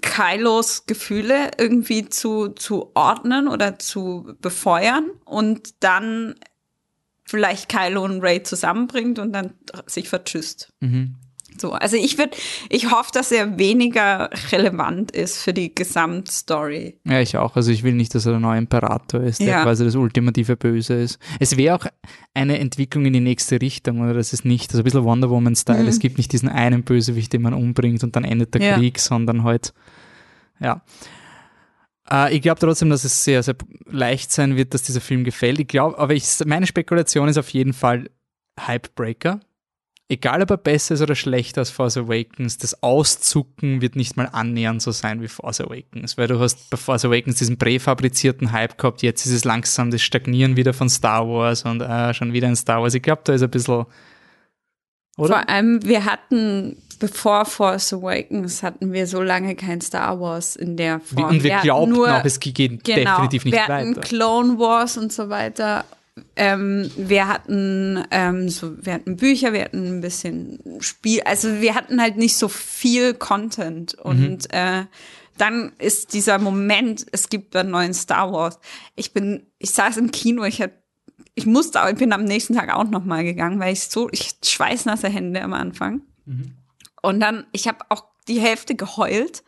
Kylos 0.00 0.86
Gefühle 0.86 1.50
irgendwie 1.58 2.08
zu, 2.08 2.48
zu 2.48 2.92
ordnen 2.94 3.46
oder 3.46 3.78
zu 3.78 4.34
befeuern 4.40 5.10
und 5.26 5.82
dann 5.84 6.36
vielleicht 7.26 7.68
Kylo 7.68 8.04
und 8.04 8.22
Ray 8.22 8.42
zusammenbringt 8.42 9.18
und 9.18 9.32
dann 9.32 9.52
sich 9.86 10.08
vertschüsst. 10.08 10.72
mhm. 10.80 11.16
So, 11.62 11.72
also 11.74 11.96
ich 11.96 12.18
würde, 12.18 12.36
ich 12.70 12.90
hoffe, 12.90 13.10
dass 13.14 13.30
er 13.30 13.56
weniger 13.56 14.30
relevant 14.50 15.12
ist 15.12 15.38
für 15.38 15.52
die 15.54 15.72
Gesamtstory. 15.72 16.98
Ja, 17.04 17.20
ich 17.20 17.36
auch. 17.36 17.54
Also 17.54 17.70
ich 17.70 17.84
will 17.84 17.92
nicht, 17.94 18.14
dass 18.16 18.26
er 18.26 18.32
der 18.32 18.40
neue 18.40 18.58
Imperator 18.58 19.20
ist, 19.22 19.38
der 19.40 19.46
Ja. 19.46 19.62
quasi 19.62 19.84
das 19.84 19.94
ultimative 19.94 20.56
Böse 20.56 20.94
ist. 20.94 21.20
Es 21.38 21.56
wäre 21.56 21.76
auch 21.76 21.86
eine 22.34 22.58
Entwicklung 22.58 23.06
in 23.06 23.12
die 23.12 23.20
nächste 23.20 23.60
Richtung, 23.60 24.00
oder 24.00 24.12
das 24.12 24.32
ist 24.32 24.44
nicht, 24.44 24.70
also 24.72 24.80
ein 24.80 24.84
bisschen 24.84 25.04
Wonder 25.04 25.30
Woman-Style. 25.30 25.86
Es 25.86 26.00
gibt 26.00 26.18
nicht 26.18 26.32
diesen 26.32 26.48
einen 26.48 26.82
Bösewicht, 26.82 27.32
den 27.32 27.42
man 27.42 27.54
umbringt 27.54 28.02
und 28.02 28.16
dann 28.16 28.24
endet 28.24 28.54
der 28.54 28.60
Mhm. 28.60 28.66
Ja. 28.66 28.76
Krieg, 28.78 28.98
sondern 28.98 29.44
halt, 29.44 29.72
ja. 30.58 30.82
Äh, 32.10 32.34
ich 32.34 32.42
glaube 32.42 32.58
trotzdem, 32.58 32.90
dass 32.90 33.04
es 33.04 33.22
sehr, 33.22 33.44
sehr 33.44 33.54
leicht 33.86 34.32
sein 34.32 34.56
wird, 34.56 34.74
dass 34.74 34.82
dieser 34.82 35.00
Film 35.00 35.22
gefällt. 35.22 35.60
Ich 35.60 35.68
glaube, 35.68 35.96
aber 35.96 36.12
ich, 36.14 36.24
meine 36.44 36.66
Spekulation 36.66 37.28
ist 37.28 37.38
auf 37.38 37.50
jeden 37.50 37.72
Fall 37.72 38.10
Hypebreaker. 38.58 39.38
Egal, 40.12 40.42
ob 40.42 40.50
er 40.50 40.58
besser 40.58 40.92
ist 40.92 41.00
oder 41.00 41.14
schlechter 41.14 41.62
als 41.62 41.70
Force 41.70 41.96
Awakens, 41.96 42.58
das 42.58 42.82
Auszucken 42.82 43.80
wird 43.80 43.96
nicht 43.96 44.14
mal 44.14 44.28
annähernd 44.30 44.82
so 44.82 44.90
sein 44.90 45.22
wie 45.22 45.28
Force 45.28 45.62
Awakens, 45.62 46.18
weil 46.18 46.28
du 46.28 46.38
hast 46.38 46.68
bei 46.68 46.76
Force 46.76 47.06
Awakens 47.06 47.36
diesen 47.36 47.56
präfabrizierten 47.56 48.52
Hype 48.52 48.76
gehabt, 48.76 49.00
jetzt 49.00 49.24
ist 49.24 49.32
es 49.32 49.44
langsam 49.44 49.90
das 49.90 50.02
Stagnieren 50.02 50.54
wieder 50.54 50.74
von 50.74 50.90
Star 50.90 51.26
Wars 51.26 51.64
und 51.64 51.80
äh, 51.80 52.12
schon 52.12 52.34
wieder 52.34 52.46
ein 52.46 52.56
Star 52.56 52.82
Wars. 52.82 52.92
Ich 52.92 53.00
glaube, 53.00 53.22
da 53.24 53.32
ist 53.32 53.42
ein 53.42 53.48
bisschen, 53.48 53.86
oder? 55.16 55.28
Vor 55.28 55.48
allem, 55.48 55.82
wir 55.82 56.04
hatten, 56.04 56.76
bevor 56.98 57.46
Force 57.46 57.94
Awakens, 57.94 58.62
hatten 58.62 58.92
wir 58.92 59.06
so 59.06 59.22
lange 59.22 59.56
kein 59.56 59.80
Star 59.80 60.20
Wars 60.20 60.56
in 60.56 60.76
der 60.76 61.00
Form. 61.00 61.30
und 61.30 61.42
wir, 61.42 61.54
hatten 61.54 61.64
glaubten 61.64 61.94
nur, 61.94 62.18
auch, 62.18 62.24
es 62.26 62.38
geht 62.38 62.54
genau, 62.54 62.82
definitiv 62.84 63.46
nicht 63.46 63.54
wir 63.54 63.66
hatten 63.66 63.96
weiter. 63.96 64.00
Clone 64.02 64.58
Wars 64.58 64.98
und 64.98 65.10
so 65.10 65.30
weiter. 65.30 65.86
Ähm, 66.36 66.90
wir 66.96 67.26
hatten 67.28 68.04
ähm, 68.10 68.48
so, 68.50 68.74
wir 68.84 68.92
hatten 68.94 69.16
Bücher, 69.16 69.52
wir 69.54 69.64
hatten 69.64 69.96
ein 69.98 70.00
bisschen 70.02 70.58
Spiel, 70.80 71.22
also 71.22 71.60
wir 71.62 71.74
hatten 71.74 72.02
halt 72.02 72.16
nicht 72.18 72.36
so 72.36 72.48
viel 72.48 73.14
Content 73.14 73.96
Mhm. 74.04 74.10
und 74.10 74.52
äh, 74.52 74.84
dann 75.38 75.72
ist 75.78 76.12
dieser 76.12 76.38
Moment, 76.38 77.06
es 77.12 77.30
gibt 77.30 77.56
einen 77.56 77.70
neuen 77.70 77.94
Star 77.94 78.30
Wars. 78.30 78.58
Ich 78.94 79.14
bin, 79.14 79.46
ich 79.58 79.70
saß 79.70 79.96
im 79.96 80.10
Kino, 80.10 80.44
ich 80.44 80.60
hab, 80.60 80.70
ich 81.34 81.46
musste, 81.46 81.80
aber 81.80 81.90
ich 81.92 81.96
bin 81.96 82.12
am 82.12 82.24
nächsten 82.24 82.54
Tag 82.54 82.70
auch 82.74 82.84
noch 82.84 83.04
mal 83.06 83.24
gegangen, 83.24 83.58
weil 83.58 83.72
ich 83.72 83.84
so, 83.88 84.10
ich 84.12 84.32
schweißnasse 84.44 85.08
Hände 85.08 85.42
am 85.42 85.54
Anfang. 85.54 86.02
Und 87.00 87.20
dann, 87.20 87.46
ich 87.52 87.66
habe 87.66 87.78
auch 87.88 88.04
die 88.28 88.38
Hälfte 88.40 88.74
geheult. 88.74 89.42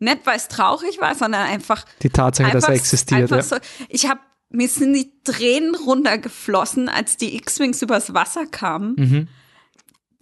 Nicht, 0.00 0.26
weil 0.26 0.36
es 0.36 0.48
traurig 0.48 1.00
war, 1.00 1.14
sondern 1.14 1.42
einfach 1.42 1.84
Die 2.02 2.10
Tatsache, 2.10 2.50
dass 2.50 2.64
er 2.64 2.70
einfach- 2.70 2.80
existiert. 2.80 3.20
einfach 3.22 3.36
Ja. 3.36 3.42
So, 3.42 3.56
ich 3.88 4.08
habe 4.08 4.18
mir 4.50 4.68
sind 4.68 4.94
die 4.94 5.12
Tränen 5.24 5.74
runtergeflossen, 5.74 6.88
als 6.88 7.16
die 7.16 7.36
X-Wings 7.36 7.82
übers 7.82 8.14
Wasser 8.14 8.46
kamen. 8.46 8.94
Mhm. 8.96 9.28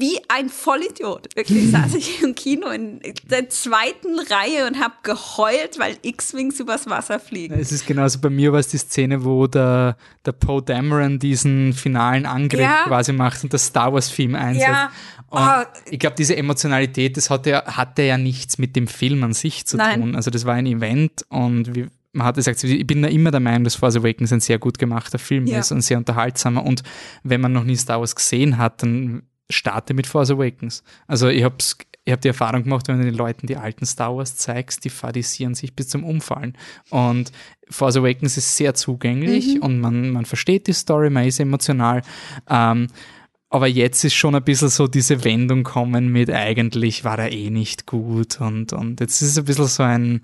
Wie 0.01 0.21
ein 0.29 0.49
Vollidiot. 0.49 1.35
Wirklich 1.35 1.71
saß 1.73 1.95
ich 1.97 2.23
im 2.23 2.37
Kino 2.37 2.69
in 2.69 3.01
der 3.29 3.49
zweiten 3.49 4.21
Reihe 4.31 4.69
und 4.69 4.79
habe 4.79 4.95
geheult, 5.03 5.81
weil 5.81 5.97
X-Wings 6.03 6.61
übers 6.61 6.89
Wasser 6.89 7.19
fliegen. 7.19 7.59
Es 7.59 7.73
ist 7.73 7.85
genauso, 7.85 8.21
bei 8.21 8.31
mir 8.31 8.53
war 8.53 8.61
es 8.61 8.69
die 8.69 8.79
Szene, 8.79 9.25
wo 9.25 9.49
der, 9.49 9.97
der 10.25 10.33
Poe 10.33 10.63
Dameron 10.63 11.19
diesen 11.19 11.73
finalen 11.73 12.27
Angriff 12.27 12.61
Ja. 12.61 12.85
quasi 12.87 13.13
macht 13.13 13.43
und 13.43 13.53
das 13.53 13.67
Star 13.67 13.93
Wars-Theme 13.93 14.39
einsetzt. 14.39 14.69
Ja. 14.69 14.91
Oh. 15.31 15.65
ich 15.91 15.99
glaube, 15.99 16.17
diese 16.17 16.37
Emotionalität, 16.37 17.17
das 17.17 17.29
hatte 17.29 17.51
ja, 17.51 17.65
hatte 17.77 18.03
ja 18.03 18.17
nichts 18.17 18.57
mit 18.57 18.77
dem 18.77 18.87
Film 18.87 19.23
an 19.25 19.35
sich 19.35 19.67
zu 19.67 19.77
Nein. 19.77 20.01
tun. 20.01 20.17
Also 20.17 20.31
das 20.31 20.47
war 20.47 20.55
ein 20.55 20.65
Event 20.67 21.27
und 21.29 21.75
wie, 21.75 21.89
man 22.13 22.27
hat 22.27 22.37
gesagt, 22.37 22.63
ich 22.65 22.87
bin 22.87 23.03
da 23.03 23.09
immer 23.09 23.31
der 23.31 23.41
Meinung, 23.41 23.65
dass 23.65 23.75
Force 23.77 23.97
Awakens 23.97 24.33
ein 24.33 24.41
sehr 24.41 24.59
gut 24.59 24.79
gemachter 24.79 25.19
Film 25.19 25.47
Ja. 25.47 25.59
ist 25.61 25.73
und 25.73 25.83
sehr 25.83 25.99
unterhaltsamer. 25.99 26.65
Und 26.65 26.83
wenn 27.23 27.41
man 27.41 27.53
noch 27.53 27.65
nie 27.65 27.77
Star 27.77 28.01
Wars 28.01 28.17
gesehen 28.17 28.59
hat, 28.59 28.83
dann 28.83 29.23
starte 29.51 29.95
mit 29.95 30.07
Force 30.07 30.31
Awakens. 30.31 30.83
Also 31.07 31.29
ich 31.29 31.43
habe 31.45 31.57
ich 32.05 32.13
hab 32.13 32.21
die 32.23 32.29
Erfahrung 32.29 32.63
gemacht, 32.65 32.89
wenn 32.89 32.99
du 32.99 33.05
den 33.05 33.15
Leuten 33.15 33.47
die 33.47 33.57
alten 33.59 33.85
Star 33.85 34.17
Wars 34.17 34.37
zeigst, 34.37 34.85
die 34.85 34.91
fadisieren 34.91 35.55
sich 35.55 35.75
bis 35.75 35.89
zum 35.89 36.05
Umfallen. 36.05 36.57
Und 36.89 37.31
Force 37.69 37.97
Awakens 37.97 38.39
ist 38.39 38.57
sehr 38.57 38.73
zugänglich 38.75 39.61
und 39.61 39.79
man, 39.81 40.11
man 40.11 40.25
versteht 40.25 40.67
die 40.67 40.73
Story, 40.73 41.11
man 41.11 41.27
ist 41.27 41.39
emotional. 41.41 42.01
Ähm, 42.49 42.87
aber 43.51 43.67
jetzt 43.67 44.05
ist 44.05 44.15
schon 44.15 44.35
ein 44.35 44.43
bisschen 44.45 44.69
so 44.69 44.89
diese 44.89 45.25
Wendung 45.25 45.65
kommen 45.65 46.09
mit 46.09 46.31
eigentlich 46.31 47.05
war 47.05 47.19
er 47.19 47.33
eh 47.33 47.51
nicht 47.51 47.87
gut 47.87 48.41
und, 48.41 48.73
und 48.73 49.01
jetzt 49.01 49.23
ist 49.23 49.31
es 49.31 49.39
ein 49.39 49.45
bisschen 49.45 49.67
so 49.67 49.83
ein, 49.83 50.23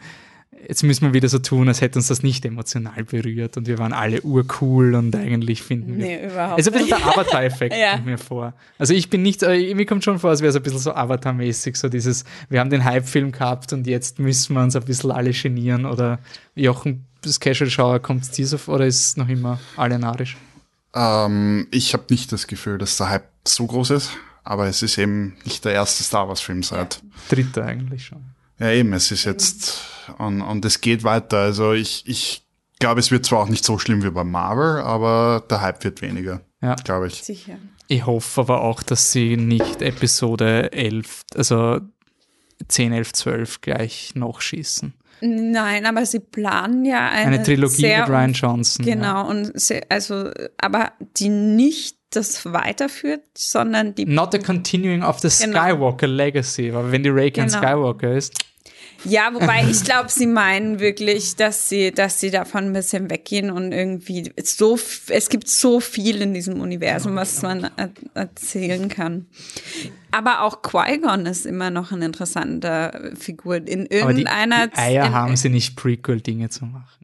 jetzt 0.69 0.83
müssen 0.83 1.03
wir 1.07 1.13
wieder 1.15 1.29
so 1.29 1.39
tun, 1.39 1.69
als 1.69 1.81
hätte 1.81 1.99
uns 1.99 2.09
das 2.09 2.23
nicht 2.23 2.45
emotional 2.45 3.05
berührt 3.05 3.57
und 3.57 3.67
wir 3.67 3.79
waren 3.79 3.93
alle 3.93 4.21
urcool 4.23 4.95
und 4.95 5.15
eigentlich 5.17 5.63
finden 5.63 5.97
wir. 5.99 6.05
Nee, 6.07 6.27
überhaupt 6.27 6.61
Es 6.61 6.67
ist 6.67 6.73
ein 6.75 6.79
bisschen 6.83 6.99
der 6.99 7.07
Avatar-Effekt, 7.09 7.75
Ja. 7.79 7.93
kommt 7.95 8.07
mir 8.07 8.19
vor. 8.19 8.55
Also 8.79 8.95
ich 8.95 9.11
bin 9.11 9.23
nicht, 9.23 9.43
äh, 9.43 9.75
mir 9.75 9.87
kommt 9.87 10.05
schon 10.05 10.19
vor, 10.19 10.31
als 10.31 10.41
wäre 10.41 10.51
es 10.51 10.57
ein 10.57 10.63
bisschen 10.63 10.79
so 10.79 10.93
Avatar-mäßig, 10.95 11.77
so 11.77 11.89
dieses, 11.89 12.25
wir 12.49 12.61
haben 12.61 12.71
den 12.71 12.85
Hype-Film 12.85 13.33
gehabt 13.33 13.73
und 13.73 13.87
jetzt 13.87 14.19
müssen 14.19 14.55
wir 14.55 14.63
uns 14.63 14.77
ein 14.77 14.85
bisschen 14.85 15.11
alle 15.11 15.31
genieren 15.33 15.87
oder 15.87 16.19
Jochen, 16.55 17.05
das 17.23 17.41
Casual-Schauer, 17.41 18.01
kommt 18.01 18.25
es 18.39 18.55
vor 18.61 18.75
oder 18.77 18.87
ist 18.87 19.01
es 19.05 19.17
noch 19.17 19.29
immer 19.29 19.59
alle 19.77 19.99
narisch? 19.99 20.37
Ähm, 20.95 21.67
ich 21.71 21.93
habe 21.95 22.05
nicht 22.11 22.31
das 22.33 22.47
Gefühl, 22.47 22.79
dass 22.79 22.97
der 22.97 23.09
Hype 23.11 23.29
so 23.47 23.67
groß 23.67 23.91
ist, 23.91 24.11
aber 24.45 24.67
es 24.67 24.83
ist 24.83 24.99
eben 24.99 25.37
nicht 25.45 25.65
der 25.65 25.73
erste 25.73 26.03
Star 26.03 26.29
Wars 26.29 26.41
Film 26.41 26.63
seit. 26.63 27.03
Dritter 27.29 27.65
eigentlich 27.65 28.05
schon. 28.07 28.23
Ja, 28.59 28.71
eben, 28.71 28.93
es 28.93 29.11
ist 29.11 29.25
jetzt, 29.25 29.81
und, 30.19 30.41
und 30.43 30.65
es 30.65 30.81
geht 30.81 31.03
weiter. 31.05 31.39
Also 31.39 31.73
ich, 31.73 32.05
ich 32.07 32.47
glaube, 32.79 33.01
es 33.01 33.11
wird 33.11 33.27
zwar 33.27 33.41
auch 33.41 33.49
nicht 33.49 33.65
so 33.65 33.79
schlimm 33.79 34.03
wie 34.03 34.11
bei 34.11 34.25
Marvel, 34.25 34.81
aber 34.83 35.45
der 35.51 35.61
Hype 35.61 35.83
wird 35.85 36.03
weniger, 36.03 36.41
Ja. 36.63 36.75
glaube 36.77 37.09
ich. 37.09 37.23
Sicher. 37.25 37.57
Ich 37.89 38.07
hoffe 38.07 38.41
aber 38.41 38.63
auch, 38.63 38.83
dass 38.83 39.13
sie 39.13 39.37
nicht 39.37 39.83
Episode 39.83 40.73
11, 40.73 41.23
also 41.35 41.81
10, 42.69 42.93
11, 42.93 43.13
12 43.13 43.61
gleich 43.61 44.13
noch 44.15 44.41
schießen. 44.41 44.95
Nein, 45.21 45.87
aber 45.87 46.05
sie 46.07 46.21
planen 46.21 46.85
ja 46.85 47.09
eine, 47.09 47.37
Eine 47.37 47.43
Trilogie 47.43 47.75
sehr 47.83 48.01
mit 48.01 48.09
Ryan 48.11 48.33
Johnson. 48.33 48.85
Genau, 48.85 49.29
und 49.29 49.59
sehr, 49.59 49.83
also, 49.89 50.31
aber 50.59 50.93
die 51.17 51.29
nicht 51.29 51.97
das 52.17 52.45
weiterführt, 52.53 53.23
sondern 53.37 53.95
die. 53.95 54.07
Not 54.07 54.35
a 54.35 54.39
continuing 54.39 55.03
of 55.03 55.19
the 55.21 55.29
Genau. 55.45 55.59
Skywalker 55.61 56.07
Legacy, 56.07 56.73
weil 56.73 56.93
wenn 56.93 57.03
die 57.03 57.11
Ray 57.11 57.31
kein 57.31 57.49
Genau. 57.49 57.59
Skywalker 57.59 58.17
ist, 58.17 58.33
Ja, 59.05 59.35
wobei 59.35 59.65
ich 59.71 59.85
glaube, 59.85 60.09
sie 60.09 60.27
meinen 60.27 60.81
wirklich, 60.81 61.37
dass 61.37 61.69
sie, 61.69 61.93
dass 61.93 62.21
sie 62.21 62.31
davon 62.31 62.67
ein 62.67 62.73
bisschen 62.73 63.11
weggehen 63.11 63.51
und 63.51 63.73
irgendwie 63.73 64.33
so, 64.43 64.79
es 65.09 65.29
gibt 65.29 65.49
so 65.49 65.81
viel 65.81 66.23
in 66.23 66.33
diesem 66.33 66.61
Universum, 66.61 67.17
was 67.17 67.43
man 67.43 67.71
er 67.77 67.91
erzählen 68.15 68.89
kann. 68.89 69.27
Aber 70.11 70.43
auch 70.43 70.63
Qui-Gon 70.63 71.27
ist 71.27 71.45
immer 71.45 71.71
noch 71.71 71.93
eine 71.93 72.07
interessante 72.07 73.13
Figur. 73.19 73.57
In 73.57 73.87
irgendeiner 73.87 74.57
Aber 74.57 74.67
die, 74.69 74.73
die 74.75 74.79
Eier 74.81 75.07
in, 75.07 75.13
haben 75.13 75.37
sie 75.37 75.51
nicht 75.51 75.77
Prequel-Dinge 75.77 76.49
zu 76.49 76.65
machen. 76.65 77.04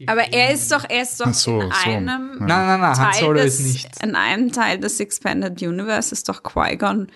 Die 0.00 0.08
aber 0.08 0.32
er 0.32 0.54
ist 0.54 0.72
doch, 0.72 0.84
er 0.88 1.02
ist 1.02 1.20
doch 1.20 1.34
so, 1.34 1.60
in 1.60 1.70
so. 1.70 1.76
einem 1.84 2.30
Ja. 2.40 2.46
Nein, 2.46 2.66
nein, 2.66 2.80
nein, 2.80 2.98
Han 2.98 3.12
Teil 3.12 3.20
Solo 3.20 3.34
des, 3.34 3.60
ist 3.60 3.72
nicht. 3.72 4.02
in 4.02 4.14
einem 4.14 4.50
Teil 4.50 4.78
des 4.78 4.98
Expanded 4.98 5.60
Universe 5.60 6.12
ist 6.14 6.26
doch 6.30 6.42
Qui-Gon 6.42 7.08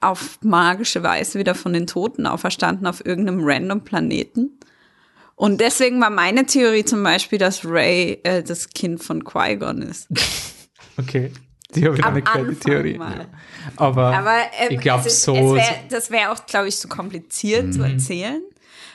auf 0.00 0.40
magische 0.42 1.04
Weise 1.04 1.38
wieder 1.38 1.54
von 1.54 1.72
den 1.72 1.86
Toten 1.86 2.26
auferstanden 2.26 2.88
auf 2.88 3.06
irgendeinem 3.06 3.40
random 3.44 3.84
Planeten. 3.84 4.58
Und 5.36 5.60
deswegen 5.60 6.00
war 6.00 6.10
meine 6.10 6.46
Theorie 6.46 6.84
zum 6.84 7.04
Beispiel, 7.04 7.38
dass 7.38 7.64
Ray 7.64 8.18
äh, 8.24 8.42
das 8.42 8.70
Kind 8.70 9.04
von 9.04 9.24
Qui-Gon 9.24 9.82
ist. 9.82 10.08
Okay. 10.96 11.30
Die 11.74 11.86
habe 11.86 11.96
ich 11.96 12.04
Am 12.04 12.14
eine 12.14 12.26
Anfang 12.26 12.60
Theorie. 12.60 13.00
Aber, 13.76 14.18
Aber 14.18 14.36
ähm, 14.58 14.72
ich 14.72 14.80
glaube, 14.80 15.08
so. 15.08 15.34
es 15.34 15.54
wär, 15.54 15.78
das 15.88 16.10
wäre 16.10 16.32
auch, 16.32 16.44
glaube 16.44 16.68
ich, 16.68 16.76
so 16.76 16.88
kompliziert 16.88 17.72
zu 17.72 17.82
erzählen. 17.82 18.42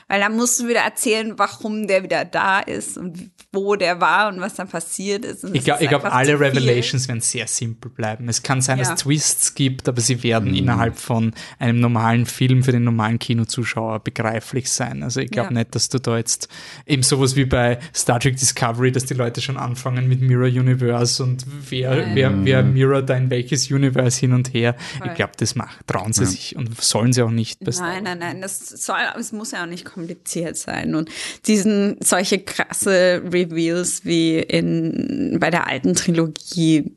Weil 0.08 0.20
da 0.20 0.28
musst 0.28 0.60
du 0.60 0.68
wieder 0.68 0.80
erzählen, 0.80 1.34
warum 1.36 1.86
der 1.88 2.02
wieder 2.04 2.24
da 2.24 2.60
ist 2.60 2.96
und 2.96 3.30
wo 3.52 3.74
der 3.74 4.00
war 4.00 4.28
und 4.28 4.40
was 4.40 4.54
dann 4.54 4.68
passiert 4.68 5.24
ist. 5.24 5.44
Und 5.44 5.54
Ich 5.54 5.64
glaube, 5.64 5.86
glaub, 5.86 6.04
alle. 6.04 6.38
Revelations 6.38 7.08
werden 7.08 7.20
sehr 7.20 7.46
simpel 7.48 7.90
bleiben. 7.90 8.28
Es 8.28 8.42
kann 8.42 8.60
sein, 8.60 8.78
Ja. 8.78 8.84
dass 8.84 8.92
es 8.94 9.00
Twists 9.04 9.54
gibt, 9.54 9.88
aber 9.88 10.00
sie 10.00 10.22
werden 10.22 10.54
innerhalb 10.54 10.96
von 10.98 11.32
einem 11.58 11.80
normalen 11.80 12.26
Film 12.26 12.62
für 12.62 12.72
den 12.72 12.84
normalen 12.84 13.18
Kinozuschauer 13.18 14.00
begreiflich 14.00 14.70
sein. 14.70 15.02
Also 15.02 15.20
ich 15.20 15.30
glaube 15.30 15.48
Ja. 15.54 15.60
nicht, 15.60 15.74
dass 15.74 15.88
du 15.88 15.98
da 15.98 16.16
jetzt 16.18 16.48
eben 16.86 17.02
sowas 17.02 17.34
wie 17.34 17.44
bei 17.46 17.78
Star 17.94 18.20
Trek 18.20 18.36
Discovery, 18.36 18.92
dass 18.92 19.06
die 19.06 19.14
Leute 19.14 19.40
schon 19.40 19.56
anfangen 19.56 20.06
mit 20.06 20.20
Mirror 20.20 20.46
Universe 20.48 21.22
und 21.22 21.44
wer, 21.70 22.14
wer, 22.14 22.44
wer 22.44 22.62
Mirror 22.62 23.02
da 23.02 23.16
in 23.16 23.30
welches 23.30 23.70
Universe 23.70 24.20
hin 24.20 24.32
und 24.34 24.52
her. 24.54 24.76
Voll. 24.98 25.08
Ich 25.08 25.14
glaube, 25.14 25.32
das 25.36 25.54
macht, 25.56 25.86
trauen 25.86 26.12
sie 26.12 26.26
sich 26.26 26.54
und 26.56 26.80
sollen 26.80 27.12
sie 27.12 27.22
auch 27.22 27.30
nicht. 27.30 27.60
Nein, 27.62 28.04
nein, 28.04 28.18
nein, 28.18 28.40
das 28.40 28.60
soll, 28.68 28.96
es 29.18 29.32
muss 29.32 29.50
ja 29.52 29.65
auch 29.66 29.70
nicht 29.70 29.84
kompliziert 29.84 30.56
sein. 30.56 30.94
Und 30.94 31.10
diesen, 31.46 31.96
solche 32.00 32.38
krasse 32.38 33.22
Reveals 33.24 34.04
wie 34.04 34.38
in, 34.38 35.38
bei 35.40 35.50
der 35.50 35.66
alten 35.66 35.94
Trilogie 35.94 36.92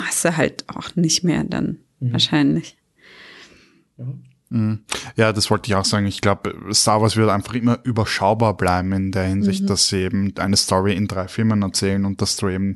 hast 0.00 0.24
du 0.24 0.36
halt 0.36 0.64
auch 0.68 0.94
nicht 0.96 1.24
mehr 1.24 1.44
dann 1.44 1.78
wahrscheinlich. 2.00 2.76
Ja, 5.16 5.32
das 5.32 5.50
wollte 5.50 5.68
ich 5.68 5.74
auch 5.74 5.84
sagen. 5.84 6.06
Ich 6.06 6.20
glaube, 6.20 6.54
Star 6.72 7.02
Wars 7.02 7.16
wird 7.16 7.28
einfach 7.28 7.54
immer 7.54 7.80
überschaubar 7.84 8.56
bleiben 8.56 8.92
in 8.92 9.12
der 9.12 9.24
Hinsicht, 9.24 9.68
dass 9.68 9.88
sie 9.88 9.98
eben 9.98 10.32
eine 10.38 10.56
Story 10.56 10.94
in 10.94 11.06
drei 11.06 11.28
Filmen 11.28 11.60
erzählen 11.62 12.04
und 12.04 12.22
dass 12.22 12.36
du 12.36 12.48
eben 12.48 12.74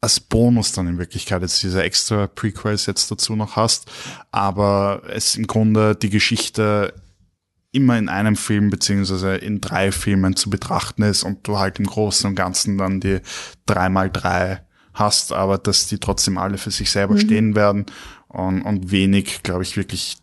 als 0.00 0.20
Bonus 0.20 0.72
dann 0.72 0.86
in 0.86 0.98
Wirklichkeit 0.98 1.42
jetzt 1.42 1.62
diese 1.62 1.82
extra 1.82 2.26
Prequels 2.26 2.86
jetzt 2.86 3.10
dazu 3.10 3.36
noch 3.36 3.56
hast, 3.56 3.90
aber 4.30 5.02
es 5.10 5.36
im 5.36 5.46
Grunde 5.46 5.94
die 5.94 6.08
Geschichte 6.08 6.94
immer 7.72 7.98
in 7.98 8.08
einem 8.08 8.36
Film 8.36 8.70
beziehungsweise 8.70 9.36
in 9.36 9.60
drei 9.60 9.92
Filmen 9.92 10.36
zu 10.36 10.50
betrachten 10.50 11.02
ist 11.02 11.22
und 11.22 11.46
du 11.46 11.58
halt 11.58 11.78
im 11.78 11.86
Großen 11.86 12.28
und 12.28 12.34
Ganzen 12.34 12.78
dann 12.78 13.00
die 13.00 13.20
drei 13.66 13.88
mal 13.88 14.10
drei 14.10 14.62
hast, 14.92 15.32
aber 15.32 15.58
dass 15.58 15.86
die 15.86 15.98
trotzdem 15.98 16.36
alle 16.36 16.58
für 16.58 16.70
sich 16.70 16.90
selber 16.90 17.16
stehen 17.18 17.54
werden 17.54 17.86
und, 18.28 18.62
und 18.62 18.90
wenig, 18.90 19.42
glaube 19.42 19.62
ich, 19.62 19.76
wirklich 19.76 20.18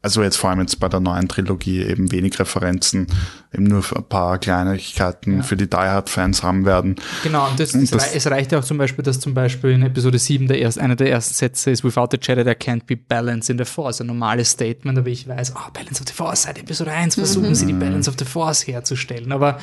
also 0.00 0.22
jetzt 0.22 0.36
vor 0.36 0.50
allem 0.50 0.60
jetzt 0.60 0.78
bei 0.78 0.88
der 0.88 1.00
neuen 1.00 1.26
Trilogie 1.28 1.82
eben 1.82 2.12
wenig 2.12 2.38
Referenzen, 2.38 3.08
eben 3.52 3.64
nur 3.64 3.82
ein 3.96 4.04
paar 4.04 4.38
Kleinigkeiten 4.38 5.42
für 5.42 5.56
die 5.56 5.68
Die 5.68 5.76
Hard-Fans 5.76 6.42
haben 6.42 6.64
werden. 6.64 6.96
Genau, 7.24 7.48
und 7.48 7.58
das, 7.58 7.74
Und 7.74 7.82
es, 7.82 7.90
das- 7.90 8.14
es 8.14 8.26
reicht 8.30 8.52
ja 8.52 8.60
auch 8.60 8.64
zum 8.64 8.78
Beispiel, 8.78 9.02
dass 9.04 9.18
zum 9.18 9.34
Beispiel 9.34 9.70
in 9.70 9.82
Episode 9.82 10.18
7 10.18 10.46
der 10.46 10.58
erst, 10.60 10.78
einer 10.78 10.94
der 10.96 11.10
ersten 11.10 11.34
Sätze 11.34 11.70
ist, 11.72 11.82
without 11.84 12.08
the 12.12 12.18
Jedi 12.20 12.44
there 12.44 12.54
can't 12.56 12.84
be 12.86 12.96
balance 12.96 13.50
in 13.50 13.58
the 13.58 13.64
Force. 13.64 14.00
Ein 14.00 14.06
normales 14.06 14.50
Statement, 14.50 14.98
aber 14.98 15.08
ich 15.08 15.26
weiß, 15.26 15.54
oh, 15.56 15.70
Balance 15.72 16.00
of 16.00 16.06
the 16.06 16.14
Force, 16.14 16.42
seit 16.44 16.58
Episode 16.58 16.92
1 16.92 17.16
versuchen 17.16 17.54
sie 17.54 17.66
die 17.66 17.72
Balance 17.72 18.08
of 18.08 18.16
the 18.18 18.24
Force 18.24 18.66
herzustellen. 18.66 19.32
Aber 19.32 19.58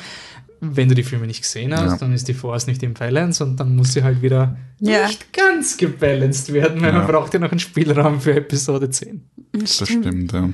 wenn 0.74 0.88
du 0.88 0.94
die 0.94 1.02
Filme 1.02 1.26
nicht 1.26 1.42
gesehen 1.42 1.72
hast, 1.76 1.92
Ja. 1.92 1.96
dann 1.98 2.12
ist 2.12 2.26
die 2.28 2.34
Force 2.34 2.66
nicht 2.66 2.82
im 2.82 2.94
Balance 2.94 3.44
und 3.44 3.56
dann 3.60 3.76
muss 3.76 3.92
sie 3.92 4.02
halt 4.02 4.22
wieder 4.22 4.56
Ja. 4.80 5.06
nicht 5.06 5.32
ganz 5.32 5.76
gebalanced 5.76 6.52
werden, 6.52 6.80
weil 6.82 6.92
man 6.92 7.06
braucht 7.06 7.34
ja 7.34 7.40
noch 7.40 7.50
einen 7.50 7.60
Spielraum 7.60 8.20
für 8.20 8.34
Episode 8.34 8.90
10. 8.90 9.22
Das 9.52 9.76
stimmt, 9.76 10.32
ja. 10.32 10.50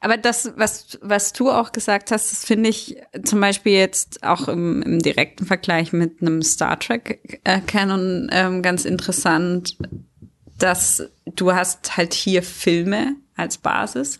Aber 0.00 0.16
das, 0.18 0.52
was, 0.56 0.98
was 1.02 1.32
du 1.32 1.50
auch 1.50 1.72
gesagt 1.72 2.10
hast, 2.12 2.30
das 2.30 2.44
finde 2.44 2.68
ich 2.70 2.96
zum 3.24 3.40
Beispiel 3.40 3.72
jetzt 3.72 4.22
auch 4.22 4.46
im, 4.46 4.82
im 4.82 4.98
direkten 5.00 5.46
Vergleich 5.46 5.92
mit 5.92 6.20
einem 6.20 6.42
Star 6.42 6.78
Trek 6.78 7.40
äh, 7.44 7.60
Canon 7.66 8.28
ähm, 8.30 8.62
ganz 8.62 8.84
interessant, 8.84 9.76
dass 10.58 11.02
du 11.34 11.52
hast 11.52 11.96
halt 11.96 12.14
hier 12.14 12.42
Filme 12.42 13.16
als 13.36 13.58
Basis 13.58 14.18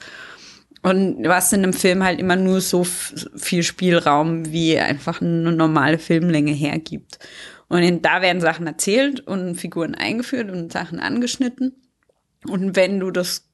und 0.82 1.23
du 1.23 1.35
hast 1.35 1.53
in 1.53 1.62
einem 1.62 1.73
Film 1.73 2.05
halt 2.05 2.20
immer 2.20 2.36
nur 2.36 2.61
so 2.61 2.85
viel 2.85 3.62
Spielraum, 3.62 4.53
wie 4.53 4.78
einfach 4.78 5.20
eine 5.20 5.53
normale 5.53 5.98
Filmlänge 5.98 6.53
hergibt. 6.53 7.19
Und 7.69 7.82
in, 7.82 8.03
da 8.03 8.23
werden 8.23 8.40
Sachen 8.40 8.66
erzählt 8.66 9.20
und 9.20 9.57
Figuren 9.57 9.94
eingeführt 9.94 10.51
und 10.51 10.73
Sachen 10.73 11.01
angeschnitten. 11.01 11.74
Und 12.47 12.77
wenn 12.77 13.01
du 13.01 13.11
das 13.11 13.48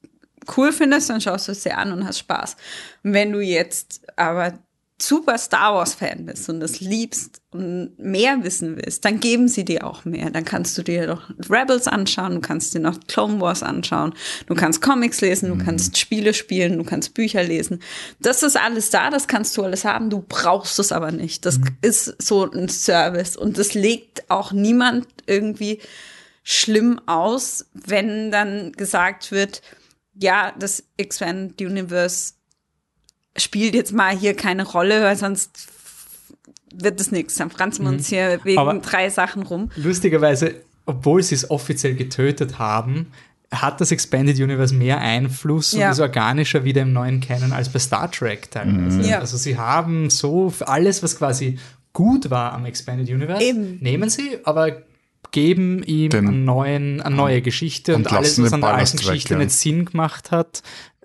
cool 0.57 0.71
findest, 0.71 1.09
dann 1.09 1.21
schaust 1.21 1.47
du 1.47 1.53
es 1.53 1.63
dir 1.63 1.77
an 1.77 1.91
und 1.91 2.05
hast 2.05 2.19
Spaß. 2.19 2.55
Und 3.03 3.13
wenn 3.13 3.31
du 3.31 3.39
jetzt 3.39 4.01
aber 4.15 4.59
super 5.01 5.37
Star 5.37 5.73
Wars 5.73 5.95
Fan 5.95 6.25
bist 6.25 6.49
und 6.49 6.59
das 6.59 6.79
liebst 6.79 7.41
und 7.51 7.97
mehr 7.97 8.43
wissen 8.43 8.77
willst, 8.77 9.03
dann 9.05 9.19
geben 9.19 9.47
sie 9.47 9.65
dir 9.65 9.85
auch 9.85 10.05
mehr. 10.05 10.29
Dann 10.29 10.45
kannst 10.45 10.77
du 10.77 10.83
dir 10.83 11.07
noch 11.07 11.29
Rebels 11.49 11.87
anschauen, 11.87 12.35
du 12.35 12.41
kannst 12.41 12.73
dir 12.73 12.79
noch 12.79 12.99
Clone 13.07 13.41
Wars 13.41 13.63
anschauen, 13.63 14.13
du 14.47 14.55
kannst 14.55 14.81
Comics 14.81 15.21
lesen, 15.21 15.49
du 15.49 15.63
kannst 15.63 15.97
Spiele 15.97 16.33
spielen, 16.33 16.77
du 16.77 16.83
kannst 16.83 17.13
Bücher 17.13 17.43
lesen. 17.43 17.81
Das 18.19 18.43
ist 18.43 18.57
alles 18.57 18.89
da, 18.89 19.09
das 19.09 19.27
kannst 19.27 19.57
du 19.57 19.63
alles 19.63 19.85
haben, 19.85 20.09
du 20.09 20.23
brauchst 20.27 20.79
es 20.79 20.91
aber 20.91 21.11
nicht. 21.11 21.45
Das 21.45 21.59
ist 21.81 22.21
so 22.21 22.49
ein 22.49 22.69
Service 22.69 23.35
und 23.35 23.57
das 23.57 23.73
legt 23.73 24.29
auch 24.29 24.51
niemand 24.51 25.07
irgendwie 25.25 25.79
schlimm 26.43 26.99
aus, 27.07 27.65
wenn 27.73 28.31
dann 28.31 28.73
gesagt 28.73 29.31
wird, 29.31 29.61
ja, 30.15 30.53
das 30.59 30.83
Expanded 30.97 31.61
Universe 31.61 32.33
spielt 33.37 33.73
jetzt 33.75 33.93
mal 33.93 34.15
hier 34.15 34.35
keine 34.35 34.65
Rolle, 34.65 35.01
weil 35.03 35.15
sonst 35.15 35.67
wird 36.73 36.99
es 36.99 37.11
nichts. 37.11 37.35
Dann 37.35 37.51
franzen 37.51 37.85
wir 37.85 37.89
uns 37.91 38.07
hier 38.07 38.39
wegen 38.43 38.59
Aber- 38.59 38.73
drei 38.75 39.09
Sachen 39.09 39.43
rum. 39.43 39.69
Lustigerweise, 39.75 40.55
obwohl 40.85 41.21
sie 41.23 41.35
es 41.35 41.49
offiziell 41.49 41.95
getötet 41.95 42.59
haben, 42.59 43.07
hat 43.51 43.79
das 43.79 43.91
Expanded 43.91 44.39
Universe 44.39 44.73
mehr 44.73 44.99
Einfluss 44.99 45.73
Ja. 45.73 45.87
und 45.87 45.91
ist 45.93 45.99
organischer 45.99 46.63
wieder 46.63 46.81
im 46.81 46.91
neuen 46.93 47.21
Canon 47.21 47.53
als 47.53 47.69
bei 47.69 47.77
Star 47.79 48.09
Trek 48.11 48.49
teilweise. 48.49 49.01
Ja. 49.07 49.19
Also 49.19 49.37
sie 49.37 49.57
haben 49.57 50.09
so 50.09 50.51
alles, 50.61 51.03
was 51.03 51.17
quasi 51.17 51.59
gut 51.93 52.31
war 52.31 52.53
am 52.53 52.65
Expanded 52.65 53.07
Universe, 53.09 53.43
Eben. 53.43 53.77
nehmen 53.79 54.09
sie, 54.09 54.39
aber 54.43 54.81
geben 55.31 55.83
ihm 55.83 56.09
Den- 56.09 56.27
einen 56.27 56.45
neuen, 56.45 57.01
eine 57.01 57.15
neue 57.15 57.43
Geschichte 57.43 57.95
und, 57.95 58.07
und 58.07 58.13
alles, 58.13 58.29
lassen 58.37 58.43
was 58.43 58.49
den 58.49 58.55
an 58.55 58.61
der 58.61 58.69
alten 58.73 58.97
Geschichte 58.97 59.33
ja. 59.35 59.39
nicht 59.39 59.51
Sinn 59.51 59.85
gemacht 59.85 60.31
hat, 60.31 60.63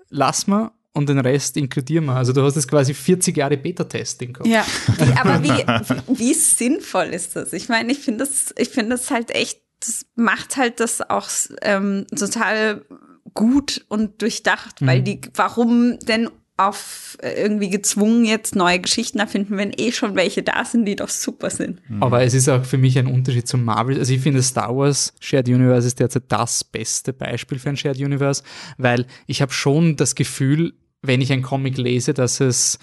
lassen 0.09 0.51
wir 0.51 0.71
und 0.93 1.09
den 1.09 1.19
Rest 1.19 1.57
inkludieren 1.57 2.05
wir. 2.05 2.15
Also 2.15 2.33
du 2.33 2.41
hast 2.41 2.55
jetzt 2.55 2.67
quasi 2.67 2.93
40 2.93 3.37
Jahre 3.37 3.57
Beta-Testing 3.57 4.33
gehabt. 4.33 4.49
Ja, 4.49 4.65
aber 5.21 5.43
wie, 5.43 5.49
wie, 5.49 6.19
wie 6.19 6.33
sinnvoll 6.33 7.07
ist 7.07 7.35
das? 7.35 7.53
Ich 7.53 7.69
meine, 7.69 7.91
ich 7.91 7.99
finde 7.99 8.25
das, 8.25 8.53
ich 8.57 8.69
finde 8.69 8.91
das 8.91 9.11
halt 9.11 9.31
echt, 9.31 9.61
das 9.79 10.05
macht 10.15 10.57
halt 10.57 10.79
das 10.79 11.01
auch 11.09 11.29
ähm, 11.61 12.05
total 12.15 12.85
gut 13.33 13.85
und 13.87 14.21
durchdacht, 14.21 14.85
weil 14.85 15.01
die, 15.01 15.21
warum 15.35 15.99
denn 15.99 16.29
auf 16.59 17.17
äh, 17.21 17.41
irgendwie 17.41 17.69
gezwungen 17.69 18.25
jetzt 18.25 18.55
neue 18.55 18.79
Geschichten 18.79 19.19
erfinden, 19.19 19.57
wenn 19.57 19.71
eh 19.75 19.91
schon 19.91 20.15
welche 20.15 20.43
da 20.43 20.65
sind, 20.65 20.85
die 20.85 20.95
doch 20.95 21.09
super 21.09 21.49
sind. 21.49 21.81
Aber 21.99 22.21
es 22.23 22.33
ist 22.33 22.49
auch 22.49 22.65
für 22.65 22.77
mich 22.77 22.97
ein 22.99 23.07
Unterschied 23.07 23.47
zum 23.47 23.63
Marvel. 23.63 23.97
Also 23.97 24.13
ich 24.13 24.21
finde 24.21 24.43
Star 24.43 24.75
Wars 24.75 25.13
Shared 25.19 25.47
Universe 25.47 25.87
ist 25.87 25.99
derzeit 25.99 26.23
das 26.27 26.63
beste 26.63 27.13
Beispiel 27.13 27.59
für 27.59 27.69
ein 27.69 27.77
Shared 27.77 27.97
Universe, 27.97 28.43
weil 28.77 29.05
ich 29.25 29.41
habe 29.41 29.53
schon 29.53 29.95
das 29.95 30.15
Gefühl, 30.15 30.73
wenn 31.01 31.21
ich 31.21 31.31
ein 31.31 31.41
Comic 31.41 31.77
lese, 31.77 32.13
dass 32.13 32.41
es 32.41 32.77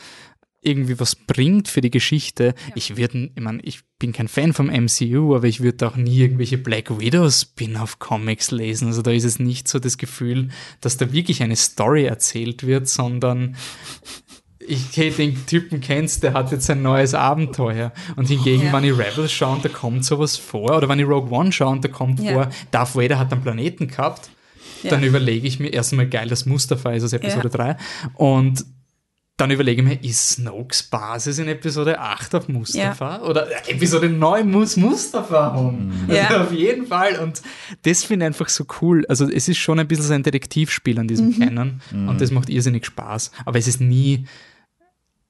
irgendwie 0.63 0.99
was 0.99 1.15
bringt 1.15 1.69
für 1.69 1.81
die 1.81 1.91
Geschichte. 1.91 2.55
Ich 2.75 2.97
würde, 2.97 3.31
ich 3.35 3.41
meine, 3.43 3.61
ich 3.63 3.81
bin 3.99 4.13
kein 4.13 4.27
Fan 4.29 4.53
vom 4.53 4.67
MCU, 4.67 5.37
aber 5.37 5.47
ich 5.47 5.61
würde 5.61 5.87
auch 5.87 5.97
nie 5.97 6.19
irgendwelche 6.19 6.59
Black 6.59 6.99
Widow 6.99 7.31
Spin-off-Comics 7.31 8.51
lesen. 8.51 8.89
Also 8.89 9.03
da 9.03 9.11
ist 9.13 9.25
es 9.25 9.39
nicht 9.39 9.69
so 9.69 9.79
das 9.79 9.97
Gefühl, 9.97 10.49
dass 10.81 10.97
da 10.97 11.13
wirklich 11.13 11.43
eine 11.43 11.57
Story 11.57 12.05
erzählt 12.05 12.67
wird, 12.67 12.89
sondern 12.89 13.57
ich 14.59 14.85
hey, 14.97 15.11
den 15.11 15.47
Typen 15.47 15.81
kennst, 15.81 16.25
der 16.25 16.33
hat 16.35 16.51
jetzt 16.51 16.69
ein 16.71 16.83
neues 16.83 17.15
Abenteuer. 17.15 17.93
Und 18.17 18.27
hingegen, 18.27 18.65
Ja. 18.65 18.73
wenn 18.73 18.83
ich 18.85 18.93
Rebels 18.99 19.31
schaue 19.31 19.57
und 19.57 19.65
da 19.65 19.69
kommt 19.69 20.05
sowas 20.05 20.37
vor, 20.37 20.77
oder 20.77 20.89
wenn 20.89 20.99
ich 20.99 21.07
Rogue 21.07 21.31
One 21.31 21.53
schaue 21.53 21.71
und 21.71 21.85
da 21.85 21.89
kommt 21.89 22.19
Ja. 22.21 22.33
vor, 22.33 22.51
Darth 22.73 22.97
Vader 22.97 23.19
hat 23.21 23.33
einen 23.33 23.43
Planeten 23.43 23.87
gehabt, 23.87 24.29
Ja. 24.83 24.91
dann 24.91 25.05
überlege 25.05 25.47
ich 25.47 25.61
mir 25.61 25.69
erstmal 25.69 26.09
geil, 26.09 26.29
das 26.29 26.47
Mustafa 26.47 26.91
ist 26.93 27.05
aus 27.05 27.13
Episode 27.13 27.49
Ja. 27.53 27.75
3. 27.75 27.77
Und 28.15 28.65
dann 29.37 29.51
überlege 29.51 29.83
ich 29.83 29.89
mir, 29.89 30.03
ist 30.03 30.31
Snokes 30.31 30.83
Basis 30.85 31.39
in 31.39 31.49
Episode 31.49 31.99
8 31.99 32.35
auf 32.35 32.49
Mustafa? 32.49 33.17
Ja. 33.17 33.23
Oder 33.23 33.47
Episode 33.69 34.09
9 34.09 34.51
muss 34.51 34.79
Mustafa 34.79 35.53
haben. 35.53 35.93
Also 36.09 36.35
ja. 36.35 36.43
auf 36.43 36.53
jeden 36.53 36.87
Fall. 36.87 37.19
Und 37.19 37.43
das 37.83 38.03
finde 38.03 38.25
ich 38.25 38.29
einfach 38.29 38.49
so 38.49 38.65
cool. 38.81 39.05
Also 39.09 39.29
es 39.29 39.49
ist 39.49 39.59
schon 39.59 39.79
ein 39.79 39.87
bisschen 39.87 40.07
so 40.07 40.15
ein 40.15 40.23
Detektivspiel 40.23 40.99
an 40.99 41.07
diesem 41.07 41.29
mhm. 41.29 41.39
Canon. 41.39 41.81
Mhm. 41.91 42.09
Und 42.09 42.21
das 42.23 42.31
macht 42.31 42.49
irrsinnig 42.49 42.87
Spaß. 42.87 43.31
Aber 43.45 43.59
es 43.59 43.69
ist 43.69 43.81
nie 43.81 44.25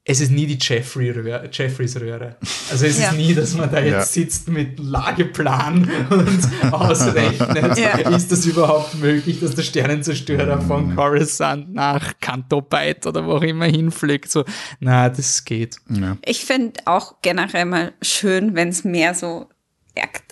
es 0.08 0.20
ist 0.20 0.30
nie 0.30 0.46
die 0.46 0.56
Jeffrey 0.60 1.10
-Röhre, 1.10 1.48
Jeffreys 1.50 1.96
Röhre. 2.00 2.36
Also 2.70 2.86
es 2.86 3.00
ja. 3.00 3.10
ist 3.10 3.16
nie, 3.16 3.34
dass 3.34 3.54
man 3.54 3.68
da 3.68 3.80
jetzt 3.80 3.92
ja. 3.92 4.22
sitzt 4.22 4.48
mit 4.48 4.78
Lageplan 4.78 5.90
und 6.10 6.72
ausrechnet, 6.72 7.76
ja. 7.76 7.98
ist 8.10 8.30
das 8.30 8.46
überhaupt 8.46 8.94
möglich, 8.94 9.40
dass 9.40 9.56
der 9.56 9.64
Sternenzerstörer 9.64 10.60
von 10.60 10.94
Coruscant 10.94 11.74
nach 11.74 12.12
Cantobite 12.20 13.08
oder 13.08 13.26
wo 13.26 13.32
auch 13.32 13.42
immer 13.42 13.66
hinfliegt. 13.66 14.30
So, 14.30 14.44
na, 14.78 15.08
das 15.08 15.44
geht. 15.44 15.78
Ich 16.24 16.44
finde 16.44 16.80
auch 16.84 17.16
generell 17.22 17.64
mal 17.64 17.92
schön, 18.00 18.54
wenn 18.54 18.68
es 18.68 18.84
mehr 18.84 19.12
so 19.12 19.48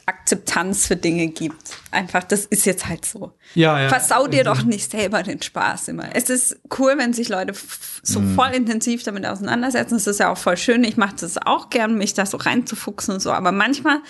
Akzeptanz 0.07 0.87
für 0.87 0.97
Dinge 0.97 1.29
gibt. 1.29 1.79
Einfach, 1.91 2.25
das 2.25 2.45
ist 2.45 2.67
jetzt 2.67 2.87
halt 2.89 3.05
so. 3.05 3.33
Ja, 3.55 3.81
ja. 3.81 3.89
Versau 3.89 4.27
dir 4.27 4.45
doch 4.45 4.63
nicht 4.63 4.91
selber 4.91 5.23
den 5.23 5.41
Spaß 5.41 5.89
immer. 5.89 6.15
Es 6.15 6.29
ist 6.29 6.61
cool, 6.79 6.95
wenn 6.97 7.13
sich 7.13 7.29
Leute 7.29 7.55
so 8.03 8.21
mm. 8.21 8.35
voll 8.35 8.51
intensiv 8.51 9.03
damit 9.03 9.25
auseinandersetzen. 9.25 9.97
Es 9.97 10.07
ist 10.07 10.21
ja 10.21 10.31
auch 10.31 10.39
voll 10.39 10.57
schön. 10.57 10.85
Ich 10.85 10.97
mache 10.97 11.17
das 11.21 11.39
auch 11.39 11.71
gern, 11.71 11.97
mich 11.97 12.13
da 12.13 12.27
so 12.27 12.37
reinzufuchsen 12.37 13.15
und 13.15 13.21
so. 13.21 13.33
Aber 13.33 13.51
manchmal 13.53 14.01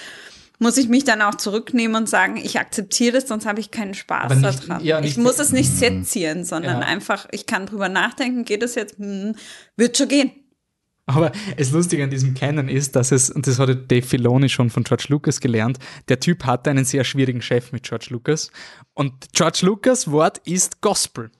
muss 0.58 0.76
ich 0.76 0.88
mich 0.88 1.04
dann 1.04 1.22
auch 1.22 1.34
zurücknehmen 1.36 1.96
und 1.96 2.08
sagen, 2.08 2.36
ich 2.36 2.58
akzeptiere 2.58 3.12
das, 3.12 3.28
sonst 3.28 3.46
habe 3.46 3.60
ich 3.60 3.70
keinen 3.70 3.94
Spaß 3.94 4.36
nicht, 4.36 4.68
daran. 4.68 4.84
Ja, 4.84 5.00
ich 5.00 5.16
muss 5.16 5.38
es 5.38 5.52
nicht 5.52 5.72
mm. 5.72 5.76
sezieren, 5.76 6.44
sondern 6.44 6.80
ja. 6.80 6.86
einfach, 6.86 7.26
ich 7.30 7.46
kann 7.46 7.66
drüber 7.66 7.88
nachdenken, 7.88 8.44
geht 8.44 8.62
es 8.62 8.74
jetzt, 8.74 8.98
hm, 8.98 9.36
wird 9.76 9.96
schon 9.96 10.08
gehen. 10.08 10.32
Aber 11.06 11.32
das 11.56 11.70
Lustige 11.70 12.02
an 12.02 12.10
diesem 12.10 12.34
Canon 12.34 12.68
ist, 12.68 12.96
dass 12.96 13.12
es, 13.12 13.30
und 13.30 13.46
das 13.46 13.58
hatte 13.58 13.76
Dave 13.76 14.06
Filoni 14.06 14.48
schon 14.48 14.70
von 14.70 14.84
George 14.84 15.06
Lucas 15.08 15.40
gelernt, 15.40 15.78
der 16.08 16.20
Typ 16.20 16.44
hatte 16.44 16.70
einen 16.70 16.84
sehr 16.84 17.04
schwierigen 17.04 17.42
Chef 17.42 17.72
mit 17.72 17.82
George 17.82 18.06
Lucas. 18.10 18.50
Und 18.94 19.12
George 19.32 19.60
Lucas 19.62 20.10
Wort 20.10 20.40
ist 20.46 20.80
Gospel. 20.80 21.30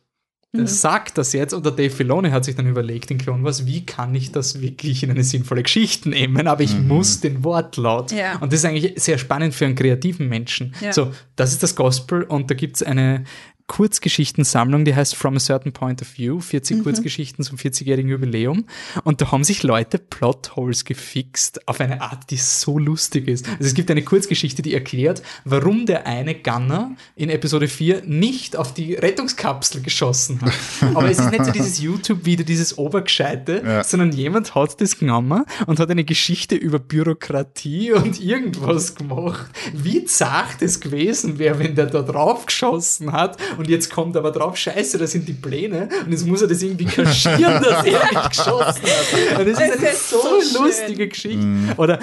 Das 0.57 0.71
mhm. 0.71 0.77
sagt 0.77 1.19
das 1.19 1.33
jetzt 1.33 1.53
und 1.53 1.67
der 1.67 1.73
Dave 1.73 1.91
Filoni 1.91 2.31
hat 2.31 2.45
sich 2.45 2.55
dann 2.55 2.69
überlegt 2.69 3.11
in 3.11 3.19
Clone 3.19 3.43
Wars, 3.43 3.67
wie 3.67 3.85
kann 3.85 4.15
ich 4.15 4.31
das 4.31 4.61
wirklich 4.61 5.03
in 5.03 5.11
eine 5.11 5.25
sinnvolle 5.25 5.65
Geschichte 5.65 6.09
nehmen, 6.09 6.47
aber 6.47 6.63
ich 6.63 6.77
mhm. 6.77 6.87
muss 6.87 7.19
den 7.19 7.43
Wortlaut. 7.43 8.13
Ja. 8.13 8.37
Und 8.39 8.53
das 8.53 8.61
ist 8.61 8.65
eigentlich 8.65 8.93
sehr 9.03 9.19
spannend 9.19 9.53
für 9.53 9.65
einen 9.65 9.75
kreativen 9.75 10.29
Menschen. 10.29 10.73
Ja. 10.81 10.93
So, 10.93 11.11
das 11.35 11.51
ist 11.51 11.65
das 11.65 11.75
Gospel 11.75 12.23
und 12.23 12.53
da 12.53 12.55
gibt 12.55 12.77
es 12.77 12.85
eine, 12.85 13.25
Kurzgeschichtensammlung, 13.67 14.85
die 14.85 14.95
heißt 14.95 15.17
From 15.17 15.37
a 15.37 15.41
Certain 15.41 15.73
Point 15.73 16.03
of 16.03 16.19
View, 16.19 16.41
40 16.41 16.77
mhm. 16.77 16.83
Kurzgeschichten 16.83 17.43
zum 17.43 17.57
40-jährigen 17.57 18.11
Jubiläum. 18.11 18.67
Und 19.05 19.23
da 19.23 19.33
haben 19.33 19.43
sich 19.43 19.63
Leute 19.63 19.99
Plotholes 19.99 20.85
gefixt 20.85 21.67
auf 21.67 21.81
eine 21.81 22.03
Art, 22.03 22.31
die 22.31 22.37
so 22.37 22.79
lustig 22.79 23.27
ist. 23.27 23.49
Also 23.49 23.65
es 23.65 23.75
gibt 23.75 23.91
eine 23.91 24.03
Kurzgeschichte, 24.03 24.61
die 24.61 24.75
erklärt, 24.75 25.23
warum 25.47 25.87
der 25.87 26.07
eine 26.07 26.35
Gunner 26.35 26.95
in 27.17 27.31
Episode 27.31 27.67
4 27.67 28.03
nicht 28.05 28.55
auf 28.55 28.75
die 28.75 28.95
Rettungskapsel 28.95 29.81
geschossen 29.81 30.43
hat. 30.43 30.53
Aber 30.95 31.11
es 31.11 31.19
ist 31.19 31.31
nicht 31.31 31.47
so 31.47 31.51
dieses 31.51 31.81
YouTube-Video, 31.81 32.45
dieses 32.45 32.77
Obergescheite, 32.77 33.63
ja. 33.65 33.83
sondern 33.83 34.13
jemand 34.13 34.55
hat 34.55 34.79
das 34.83 34.99
genommen 34.99 35.45
und 35.67 35.81
hat 35.81 35.91
eine 35.91 36.05
Geschichte 36.05 36.55
über 36.55 36.79
Bürokratie 36.79 37.93
und 37.93 38.21
irgendwas 38.21 38.95
gemacht. 38.95 39.47
Wie 39.73 40.05
zart 40.05 40.61
es 40.61 40.81
gewesen 40.81 41.39
wäre, 41.39 41.59
wenn 41.59 41.75
der 41.75 41.87
da 41.87 42.03
drauf 42.03 42.45
geschossen 42.45 43.13
hat 43.13 43.39
und 43.59 43.69
jetzt 43.69 43.91
kommt 43.91 44.17
aber 44.17 44.31
drauf, 44.31 44.57
scheiße, 44.57 44.99
das 44.99 45.13
sind 45.13 45.29
die 45.29 45.33
Pläne 45.33 45.89
und 46.05 46.13
jetzt 46.13 46.27
muss 46.27 46.43
er 46.43 46.49
das 46.49 46.63
irgendwie 46.63 46.85
kaschieren, 46.85 47.63
dass 47.63 47.85
er 47.85 48.05
nicht 48.13 48.31
geschossen 48.31 48.83
hat. 48.83 49.39
Und 49.39 49.49
das, 49.49 49.59
das 49.59 49.69
ist 49.69 49.79
eine 49.79 49.89
ist 49.89 50.11
so, 50.11 50.41
so 50.41 50.65
lustige 50.65 51.09
Geschichte. 51.09 51.39
Mhm. 51.39 51.73
Oder 51.77 51.99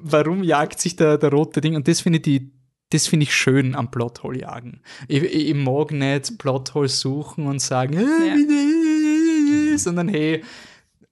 warum 0.00 0.42
jagt 0.42 0.80
sich 0.80 0.96
der, 0.96 1.18
der 1.18 1.30
rote 1.30 1.60
Ding? 1.60 1.76
Und 1.76 1.88
das 1.88 2.00
finde 2.00 2.18
ich 2.18 2.22
die 2.22 2.50
das 2.90 3.08
finde 3.08 3.24
ich 3.24 3.34
schön 3.34 3.74
am 3.74 3.90
Plothole 3.90 4.40
jagen. 4.40 4.80
Ich, 5.08 5.22
ich, 5.22 5.48
ich 5.48 5.54
mag 5.54 5.90
nicht 5.90 6.38
Plothole 6.38 6.88
suchen 6.88 7.46
und 7.46 7.60
sagen, 7.60 7.94
ja. 7.94 9.78
sondern 9.78 10.08
hey, 10.08 10.44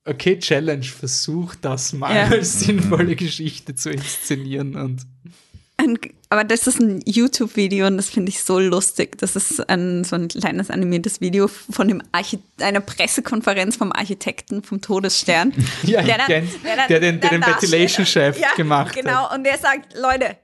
okay, 0.04 0.38
Challenge, 0.38 0.84
versuch 0.84 1.54
das 1.56 1.92
mal 1.92 2.14
ja. 2.14 2.24
als 2.28 2.60
sinnvolle 2.64 3.16
Geschichte 3.16 3.74
zu 3.74 3.90
inszenieren 3.90 4.76
und 4.76 5.02
ein, 5.82 5.98
aber 6.30 6.44
das 6.44 6.66
ist 6.66 6.80
ein 6.80 7.02
YouTube-Video 7.04 7.86
und 7.86 7.96
das 7.96 8.10
finde 8.10 8.30
ich 8.30 8.42
so 8.42 8.58
lustig. 8.58 9.18
Das 9.18 9.36
ist 9.36 9.68
ein, 9.68 10.04
so 10.04 10.16
ein 10.16 10.28
kleines 10.28 10.70
animiertes 10.70 11.20
Video 11.20 11.48
von 11.48 11.88
dem 11.88 12.02
Archi 12.12 12.38
einer 12.60 12.80
Pressekonferenz 12.80 13.76
vom 13.76 13.92
Architekten 13.92 14.62
vom 14.62 14.80
Todesstern. 14.80 15.52
ja, 15.82 16.02
der, 16.02 16.18
dann, 16.18 16.28
der, 16.28 16.40
dann, 16.40 16.88
der, 16.88 17.00
den, 17.00 17.20
der 17.20 17.30
den 17.30 17.46
Ventilation-Chef 17.46 18.38
ja, 18.38 18.54
gemacht 18.56 18.94
genau. 18.94 19.10
hat. 19.10 19.30
Genau, 19.30 19.34
und 19.34 19.44
der 19.44 19.58
sagt, 19.58 19.94
Leute, 19.94 20.36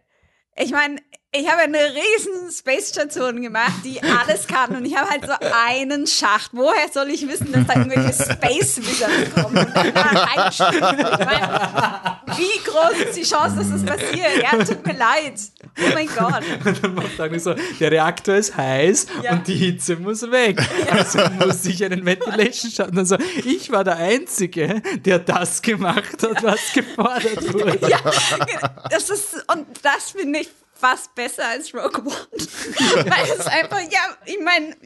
ich 0.61 0.73
meine, 0.73 0.97
ich 1.31 1.47
habe 1.47 1.63
eine 1.63 1.79
riesen 1.79 2.51
Space 2.51 2.89
Station 2.89 3.43
gemacht, 3.43 3.85
die 3.85 4.03
alles 4.03 4.47
kann 4.47 4.75
und 4.75 4.87
ich 4.87 4.97
habe 4.97 5.11
halt 5.11 5.27
so 5.27 5.33
einen 5.67 6.07
Schacht. 6.07 6.53
Woher 6.55 6.89
soll 6.91 7.11
ich 7.11 7.29
wissen, 7.29 7.53
dass 7.53 7.67
da 7.67 7.75
irgendwelche 7.75 8.15
Space 8.15 8.79
Wizards 8.79 9.35
kommen 9.35 9.59
und 9.67 9.77
da 9.77 9.85
ich 9.85 10.59
meine, 10.59 12.19
Wie 12.35 12.59
groß 12.65 13.09
ist 13.09 13.19
die 13.19 13.25
Chance, 13.25 13.57
dass 13.57 13.71
das 13.71 13.85
passiert? 13.85 14.43
Ja, 14.43 14.65
tut 14.65 14.87
mir 14.87 14.95
leid. 14.95 15.35
Oh 15.79 15.91
mein 15.93 16.07
Gott. 16.17 16.43
Und 16.65 16.83
dann 16.85 16.95
macht 16.95 17.19
er 17.19 17.41
so, 17.41 17.55
der 17.79 17.91
Reaktor 17.91 18.37
ist 18.37 18.57
heiß 18.57 19.07
ja. 19.23 19.33
und 19.33 19.47
die 19.47 19.55
Hitze 19.55 19.97
muss 19.97 20.23
weg. 20.31 20.59
Ja. 20.87 20.93
Also 20.93 21.19
muss 21.45 21.63
ich 21.67 21.85
einen 21.85 22.07
Ventilation 22.07 22.71
schaffen. 22.71 22.99
Und 22.99 23.07
so, 23.07 23.19
ich 23.45 23.71
war 23.71 23.85
der 23.85 23.97
Einzige, 23.97 24.81
der 25.05 25.19
das 25.19 25.61
gemacht 25.61 26.23
hat, 26.23 26.43
was 26.43 26.73
gefordert 26.73 27.53
wurde. 27.53 27.87
Ja, 27.87 28.01
das 28.91 29.11
ist, 29.11 29.45
und 29.53 29.67
das 29.83 30.13
finde 30.13 30.41
ich 30.41 30.49
fast 30.79 31.15
besser 31.15 31.49
als 31.49 31.75
Rogue 31.75 32.05
One. 32.05 32.11
Weil 32.33 33.39
es 33.39 33.47
einfach, 33.47 33.81
ja, 33.81 34.17
ich 34.25 34.39
meine, 34.43 34.77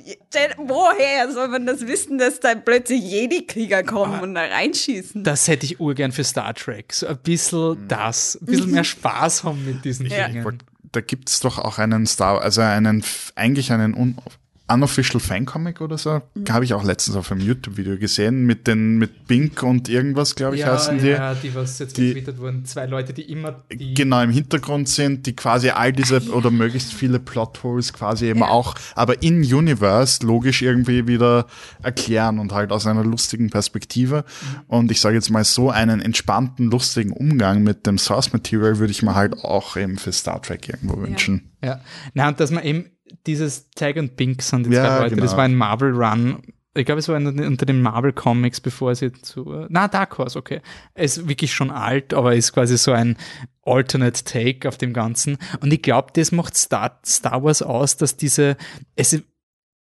woher 0.59 1.31
soll 1.31 1.49
man 1.49 1.67
das 1.67 1.87
wissen, 1.87 2.19
dass 2.19 2.41
da 2.41 2.55
plötzlich 2.55 3.03
Jedi-Krieger 3.03 3.83
kommen 3.83 4.15
ah, 4.15 4.23
und 4.23 4.35
da 4.35 4.43
reinschießen? 4.43 5.23
Das 5.25 5.49
hätte 5.49 5.67
ich 5.67 5.81
urgern 5.81 6.13
für 6.13 6.25
Star 6.25 6.55
Trek. 6.55 6.93
So 6.93 7.07
ein 7.07 7.19
bisschen 7.19 7.87
das, 7.89 8.39
ein 8.41 8.47
bisschen 8.47 8.71
mehr 8.71 8.85
Spaß 8.93 9.45
haben 9.45 9.65
mit 9.65 9.85
diesen 9.85 10.07
ja. 10.07 10.29
Dingen. 10.29 10.59
Da 10.93 11.01
gibt 11.01 11.31
es 11.31 11.41
doch 11.41 11.59
auch 11.59 11.79
einen 11.79 12.07
Star, 12.07 12.41
also 12.41 12.61
einen, 12.61 13.05
eigentlich 13.35 13.73
einen 13.73 13.95
Unofficial 14.73 15.21
Fancomic 15.21 15.81
oder 15.81 15.99
so. 15.99 16.21
Mhm. 16.35 16.45
Habe 16.51 16.65
ich 16.65 16.75
auch 16.75 16.85
letztens 16.85 17.17
auf 17.17 17.31
einem 17.31 17.41
YouTube-Video 17.41 17.99
gesehen 17.99 18.45
mit 18.45 18.67
den 18.67 18.99
mit 18.99 19.27
Bink 19.27 19.63
und 19.63 19.89
irgendwas, 19.89 20.35
glaube 20.35 20.57
ich, 20.57 20.63
ja, 20.63 20.73
heißen 20.73 20.99
die. 20.99 21.09
Ja, 21.09 21.35
die 21.35 21.55
was 21.55 21.79
jetzt 21.79 21.97
die, 21.97 22.09
getwittert 22.09 22.39
wurden. 22.39 22.65
Zwei 22.65 22.87
Leute, 22.87 23.13
die 23.13 23.23
immer. 23.23 23.63
Die 23.73 23.95
genau, 23.95 24.23
im 24.23 24.31
Hintergrund 24.31 24.89
sind, 24.89 25.27
die 25.27 25.35
quasi 25.35 25.71
all 25.71 25.93
diese 25.93 26.17
ah, 26.17 26.21
ja. 26.21 26.33
oder 26.33 26.51
möglichst 26.51 26.93
viele 26.93 27.19
Plotholes 27.19 27.93
quasi 27.93 28.27
eben 28.27 28.41
ja. 28.41 28.49
auch, 28.49 28.75
aber 28.95 29.23
in 29.23 29.43
Universe 29.43 30.25
logisch 30.25 30.63
irgendwie 30.63 31.07
wieder 31.07 31.47
erklären 31.83 32.39
und 32.39 32.53
halt 32.53 32.73
aus 32.73 32.87
einer 32.87 33.05
lustigen 33.05 33.51
Perspektive. 33.51 34.25
Mhm. 34.25 34.61
Und 34.69 34.91
ich 34.91 35.01
sage 35.01 35.15
jetzt 35.17 35.31
mal 35.31 35.45
so, 35.45 35.71
einen 35.71 36.01
entspannten, 36.01 36.71
lustigen 36.71 37.13
Umgang 37.13 37.63
mit 37.63 37.87
dem 37.87 37.99
Source 37.99 38.33
Material 38.33 38.79
würde 38.79 38.91
ich 38.91 39.03
mir 39.03 39.15
halt 39.15 39.35
auch 39.45 39.77
eben 39.77 39.99
für 39.99 40.13
Star 40.13 40.41
Trek 40.41 40.69
irgendwo 40.69 41.01
wünschen. 41.01 41.53
Ja, 41.63 41.81
na 42.15 42.29
und 42.29 42.41
dass 42.41 42.51
man 42.51 42.65
eben 42.65 42.87
dieses 43.27 43.71
Tag 43.71 43.97
und 43.97 44.17
Pink 44.17 44.43
sind 44.43 44.67
die 44.67 44.73
ja, 44.73 44.85
zwei 44.85 44.99
Leute. 45.01 45.15
Genau. 45.17 45.23
Das 45.23 45.37
war 45.37 45.45
ein 45.45 45.55
Marvel 45.55 45.93
Run. 45.93 46.43
Ich 46.75 46.87
glaube, 46.87 47.01
es 47.01 47.09
war 47.09 47.17
unter 47.17 47.67
den 47.67 47.83
Marvel 47.83 48.13
Comics, 48.13 48.61
bevor 48.61 48.95
sie 48.95 49.13
zu. 49.13 49.67
Na, 49.69 49.89
Dark 49.89 50.17
Horse, 50.17 50.39
okay. 50.39 50.63
Es 50.95 51.19
ist 51.19 51.29
wirklich 51.29 51.53
schon 51.53 51.71
alt, 51.71 52.15
aber 52.15 52.35
ist 52.35 52.53
quasi 52.55 52.79
so 52.79 52.93
ein 52.93 53.19
Alternate 53.65 54.25
Take 54.25 54.67
auf 54.67 54.79
dem 54.79 54.95
Ganzen. 54.95 55.37
Und 55.61 55.73
ich 55.73 55.83
glaube, 55.83 56.13
das 56.15 56.33
macht 56.33 56.57
Star, 56.57 56.99
Star 57.05 57.43
Wars 57.45 57.63
aus, 57.63 57.99
dass 57.99 58.17
diese. 58.17 58.57
Es, 58.97 59.21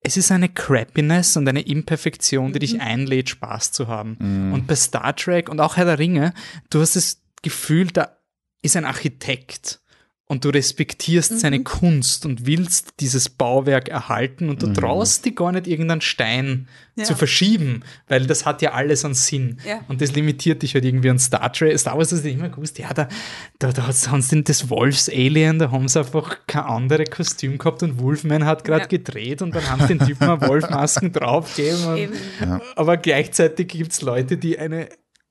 es 0.04 0.16
ist 0.16 0.32
eine 0.32 0.48
Crappiness 0.48 1.36
und 1.36 1.48
eine 1.48 1.62
Imperfektion, 1.62 2.52
die 2.52 2.58
dich 2.58 2.74
mhm. 2.74 2.80
einlädt, 2.80 3.30
Spaß 3.30 3.72
zu 3.72 3.88
haben. 3.88 4.18
Mhm. 4.20 4.52
Und 4.52 4.66
bei 4.66 4.74
Star 4.74 5.16
Trek 5.16 5.48
und 5.48 5.60
auch 5.60 5.76
Herr 5.76 5.84
der 5.86 5.98
Ringe, 5.98 6.34
du 6.70 6.80
hast 6.80 6.96
das 6.96 7.22
Gefühl, 7.40 7.86
da 7.86 8.18
ist 8.62 8.76
ein 8.76 8.84
Architekt 8.84 9.81
und 10.28 10.44
du 10.44 10.48
respektierst 10.48 11.32
mhm. 11.32 11.36
seine 11.36 11.62
Kunst 11.62 12.24
und 12.24 12.46
willst 12.46 12.94
dieses 13.00 13.28
Bauwerk 13.28 13.88
erhalten 13.88 14.48
und 14.48 14.62
du 14.62 14.68
mhm. 14.68 14.74
traust 14.74 15.24
dir 15.24 15.34
gar 15.34 15.52
nicht 15.52 15.66
irgendeinen 15.66 16.00
Stein 16.00 16.68
ja. 16.96 17.04
zu 17.04 17.14
verschieben, 17.14 17.82
weil 18.08 18.26
das 18.26 18.46
hat 18.46 18.62
ja 18.62 18.72
alles 18.72 19.04
einen 19.04 19.14
Sinn. 19.14 19.58
Ja. 19.66 19.80
Und 19.88 20.00
das 20.00 20.14
limitiert 20.14 20.62
dich 20.62 20.74
halt 20.74 20.84
irgendwie 20.84 21.10
an 21.10 21.18
Star 21.18 21.52
Trek. 21.52 21.78
Star 21.78 21.98
Wars 21.98 22.12
ist 22.12 22.24
immer 22.24 22.48
gewusst, 22.48 22.78
ja, 22.78 22.94
da, 22.94 23.08
da, 23.58 23.72
da 23.72 23.86
haben 23.86 24.22
sie 24.22 24.42
das 24.42 24.70
Wolfs-Alien, 24.70 25.58
da 25.58 25.70
haben 25.70 25.88
sie 25.88 25.98
einfach 25.98 26.38
kein 26.46 26.62
anderes 26.62 27.10
Kostüm 27.10 27.58
gehabt 27.58 27.82
und 27.82 28.00
Wolfman 28.00 28.46
hat 28.46 28.64
gerade 28.64 28.82
ja. 28.82 28.86
gedreht 28.86 29.42
und 29.42 29.54
dann 29.54 29.68
haben 29.68 29.82
sie 29.82 29.98
den 29.98 30.06
Typen 30.06 30.26
mal 30.28 30.40
Wolfmasken 30.40 31.12
draufgegeben. 31.12 32.14
Aber 32.76 32.96
gleichzeitig 32.96 33.68
gibt 33.68 33.92
es 33.92 34.02
Leute, 34.02 34.38
die 34.38 34.58
eine 34.58 34.88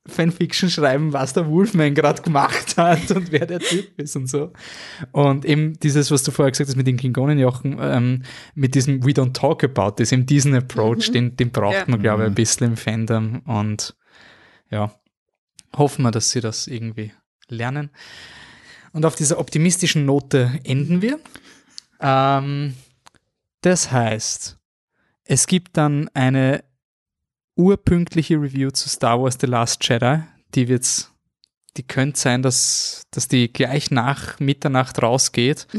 Fanfiction 0.07 0.69
schreiben, 0.69 1.14
was 1.14 1.34
der 1.34 1.48
Wolfman 1.48 1.94
gerade 1.94 2.22
gemacht 2.23 2.76
hat 2.78 3.11
und 3.11 3.32
wer 3.32 3.45
der 3.45 3.60
Typ 3.60 3.99
ist 3.99 4.15
und 4.15 4.28
so. 4.28 4.52
Und 5.11 5.45
eben 5.45 5.73
dieses, 5.80 6.10
was 6.10 6.23
du 6.23 6.32
vorher 6.32 6.52
gesagt 6.52 6.69
hast 6.69 6.76
mit 6.76 6.88
den 6.88 6.98
Klingonenjochen, 6.98 7.78
ähm, 7.80 8.23
mit 8.56 8.73
diesem 8.73 9.06
We 9.06 9.11
don't 9.11 9.34
talk 9.34 9.64
about 9.64 9.98
this, 9.98 10.11
eben 10.11 10.26
diesen 10.26 10.56
Approach, 10.56 11.10
mhm. 11.10 11.14
den, 11.14 11.38
den 11.38 11.52
braucht 11.52 11.76
ja. 11.76 11.86
man, 11.88 12.02
glaube 12.02 12.23
ich, 12.23 12.30
ein 12.30 12.36
bisschen 12.36 12.68
im 12.68 12.78
Fandom 12.78 13.41
und 13.45 13.95
ja, 14.72 14.91
hoffen 15.76 16.03
wir, 16.03 16.11
dass 16.11 16.32
sie 16.32 16.41
das 16.41 16.68
irgendwie 16.68 17.11
lernen. 17.48 17.91
Und 18.94 19.06
auf 19.06 19.15
dieser 19.15 19.40
optimistischen 19.40 20.06
Note 20.06 20.60
enden 20.64 21.02
wir. 21.02 21.19
Ähm, 21.99 22.73
das 23.61 23.91
heißt, 23.91 24.57
es 25.26 25.48
gibt 25.48 25.78
dann 25.78 26.10
eine 26.14 26.64
urpünktliche 27.62 28.36
Review 28.36 28.72
zu 28.72 28.90
Star 28.90 29.22
Wars 29.22 29.38
The 29.40 29.48
Last 29.48 29.88
Jedi. 29.88 30.24
Die 30.56 30.68
wird's, 30.68 31.12
die 31.78 31.84
könnte 31.84 32.20
sein, 32.20 32.42
dass, 32.42 33.04
dass 33.12 33.28
die 33.28 33.52
gleich 33.54 33.92
nach 33.92 34.40
Mitternacht 34.40 35.02
rausgeht. 35.02 35.68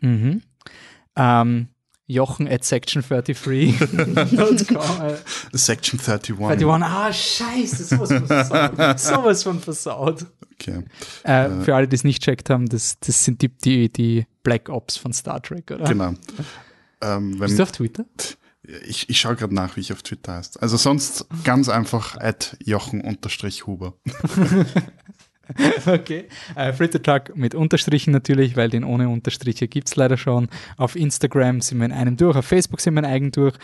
Mhm. 0.00 0.42
Ähm, 1.16 1.68
Jochen 2.06 2.46
at 2.48 2.62
section33.com. 2.62 5.16
Section 5.52 5.98
31. 5.98 6.50
31, 6.50 6.82
ah, 6.84 7.12
scheiße, 7.12 7.84
sowas 7.84 8.12
von 8.12 8.26
versaut. 8.26 9.00
sowas 9.00 9.42
von 9.42 9.60
versaut. 9.60 10.26
Okay. 10.52 10.84
Äh, 11.24 11.46
äh, 11.46 11.62
für 11.62 11.74
alle, 11.74 11.88
die 11.88 11.96
es 11.96 12.04
nicht 12.04 12.22
checkt 12.22 12.50
haben, 12.50 12.66
das, 12.66 12.98
das 13.00 13.24
sind 13.24 13.40
die, 13.42 13.48
die, 13.48 13.90
die 13.90 14.26
Black 14.42 14.68
Ops 14.68 14.98
von 14.98 15.12
Star 15.12 15.42
Trek, 15.42 15.70
oder? 15.70 15.84
Genau. 15.84 16.14
Ähm, 17.00 17.38
Bist 17.38 17.58
du 17.58 17.62
auf 17.62 17.72
Twitter? 17.72 18.04
Ich, 18.86 19.08
ich 19.10 19.20
schaue 19.20 19.36
gerade 19.36 19.54
nach, 19.54 19.76
wie 19.76 19.80
ich 19.80 19.92
auf 19.92 20.02
Twitter 20.02 20.34
heißt. 20.34 20.62
Also 20.62 20.76
sonst 20.76 21.26
ganz 21.44 21.68
einfach 21.68 22.16
at 22.16 22.56
Jochen-Huber. 22.64 23.94
okay. 25.86 26.24
Äh, 26.54 26.72
Fritter 26.72 27.02
Truck 27.02 27.36
mit 27.36 27.54
Unterstrichen 27.54 28.12
natürlich, 28.12 28.56
weil 28.56 28.70
den 28.70 28.84
ohne 28.84 29.08
Unterstriche 29.08 29.68
gibt 29.68 29.88
es 29.88 29.96
leider 29.96 30.16
schon. 30.16 30.48
Auf 30.76 30.96
Instagram 30.96 31.60
sind 31.60 31.78
wir 31.78 31.86
in 31.86 31.92
einem 31.92 32.16
durch, 32.16 32.36
auf 32.36 32.46
Facebook 32.46 32.80
sind 32.80 32.94
wir 32.94 33.00
in 33.00 33.06
eigen 33.06 33.30
durch. 33.32 33.54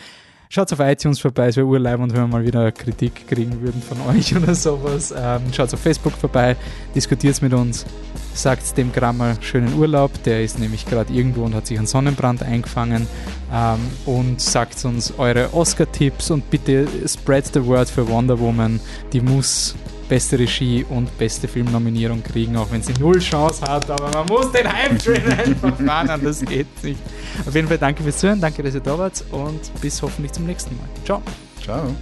Schaut 0.53 0.73
auf 0.73 0.79
iTunes 0.81 1.21
vorbei, 1.21 1.47
es 1.47 1.55
wäre 1.55 1.65
urleib 1.65 2.01
und 2.01 2.11
wenn 2.11 2.23
wir 2.23 2.27
mal 2.27 2.45
wieder 2.45 2.73
Kritik 2.73 3.25
kriegen 3.25 3.61
würden 3.61 3.81
von 3.81 4.01
euch 4.09 4.35
oder 4.35 4.53
sowas. 4.53 5.13
Ähm, 5.17 5.41
schaut 5.53 5.73
auf 5.73 5.79
Facebook 5.79 6.11
vorbei, 6.11 6.57
diskutiert 6.93 7.41
mit 7.41 7.53
uns, 7.53 7.85
sagt 8.33 8.77
dem 8.77 8.91
Grammer 8.91 9.37
schönen 9.39 9.73
Urlaub, 9.79 10.11
der 10.23 10.43
ist 10.43 10.59
nämlich 10.59 10.85
gerade 10.85 11.13
irgendwo 11.13 11.45
und 11.45 11.55
hat 11.55 11.67
sich 11.67 11.77
einen 11.77 11.87
Sonnenbrand 11.87 12.43
eingefangen 12.43 13.07
ähm, 13.53 13.79
und 14.05 14.41
sagt 14.41 14.83
uns 14.83 15.13
eure 15.17 15.53
Oscar-Tipps 15.53 16.31
und 16.31 16.49
bitte 16.49 16.85
spread 17.07 17.45
the 17.53 17.65
word 17.65 17.89
für 17.89 18.05
Wonder 18.09 18.37
Woman, 18.37 18.81
die 19.13 19.21
muss 19.21 19.73
beste 20.11 20.37
Regie 20.37 20.85
und 20.89 21.17
beste 21.17 21.47
Filmnominierung 21.47 22.21
kriegen, 22.21 22.57
auch 22.57 22.69
wenn 22.69 22.81
sie 22.81 22.91
null 22.99 23.17
Chance 23.19 23.61
hat. 23.61 23.89
Aber 23.89 24.11
man 24.11 24.25
muss 24.25 24.51
den 24.51 24.69
Hype-Train 24.69 25.31
einfach 25.39 25.77
fahren, 25.77 26.21
das 26.21 26.41
geht 26.41 26.67
nicht. 26.83 26.99
Auf 27.47 27.55
jeden 27.55 27.69
Fall 27.69 27.77
danke 27.77 28.03
fürs 28.03 28.17
Zuhören, 28.17 28.41
danke, 28.41 28.61
dass 28.61 28.73
ihr 28.75 28.81
da 28.81 28.97
wart 28.99 29.23
und 29.31 29.71
bis 29.79 30.01
hoffentlich 30.01 30.33
zum 30.33 30.45
nächsten 30.45 30.75
Mal. 30.75 30.89
Ciao. 31.05 31.21
Ciao. 31.63 31.95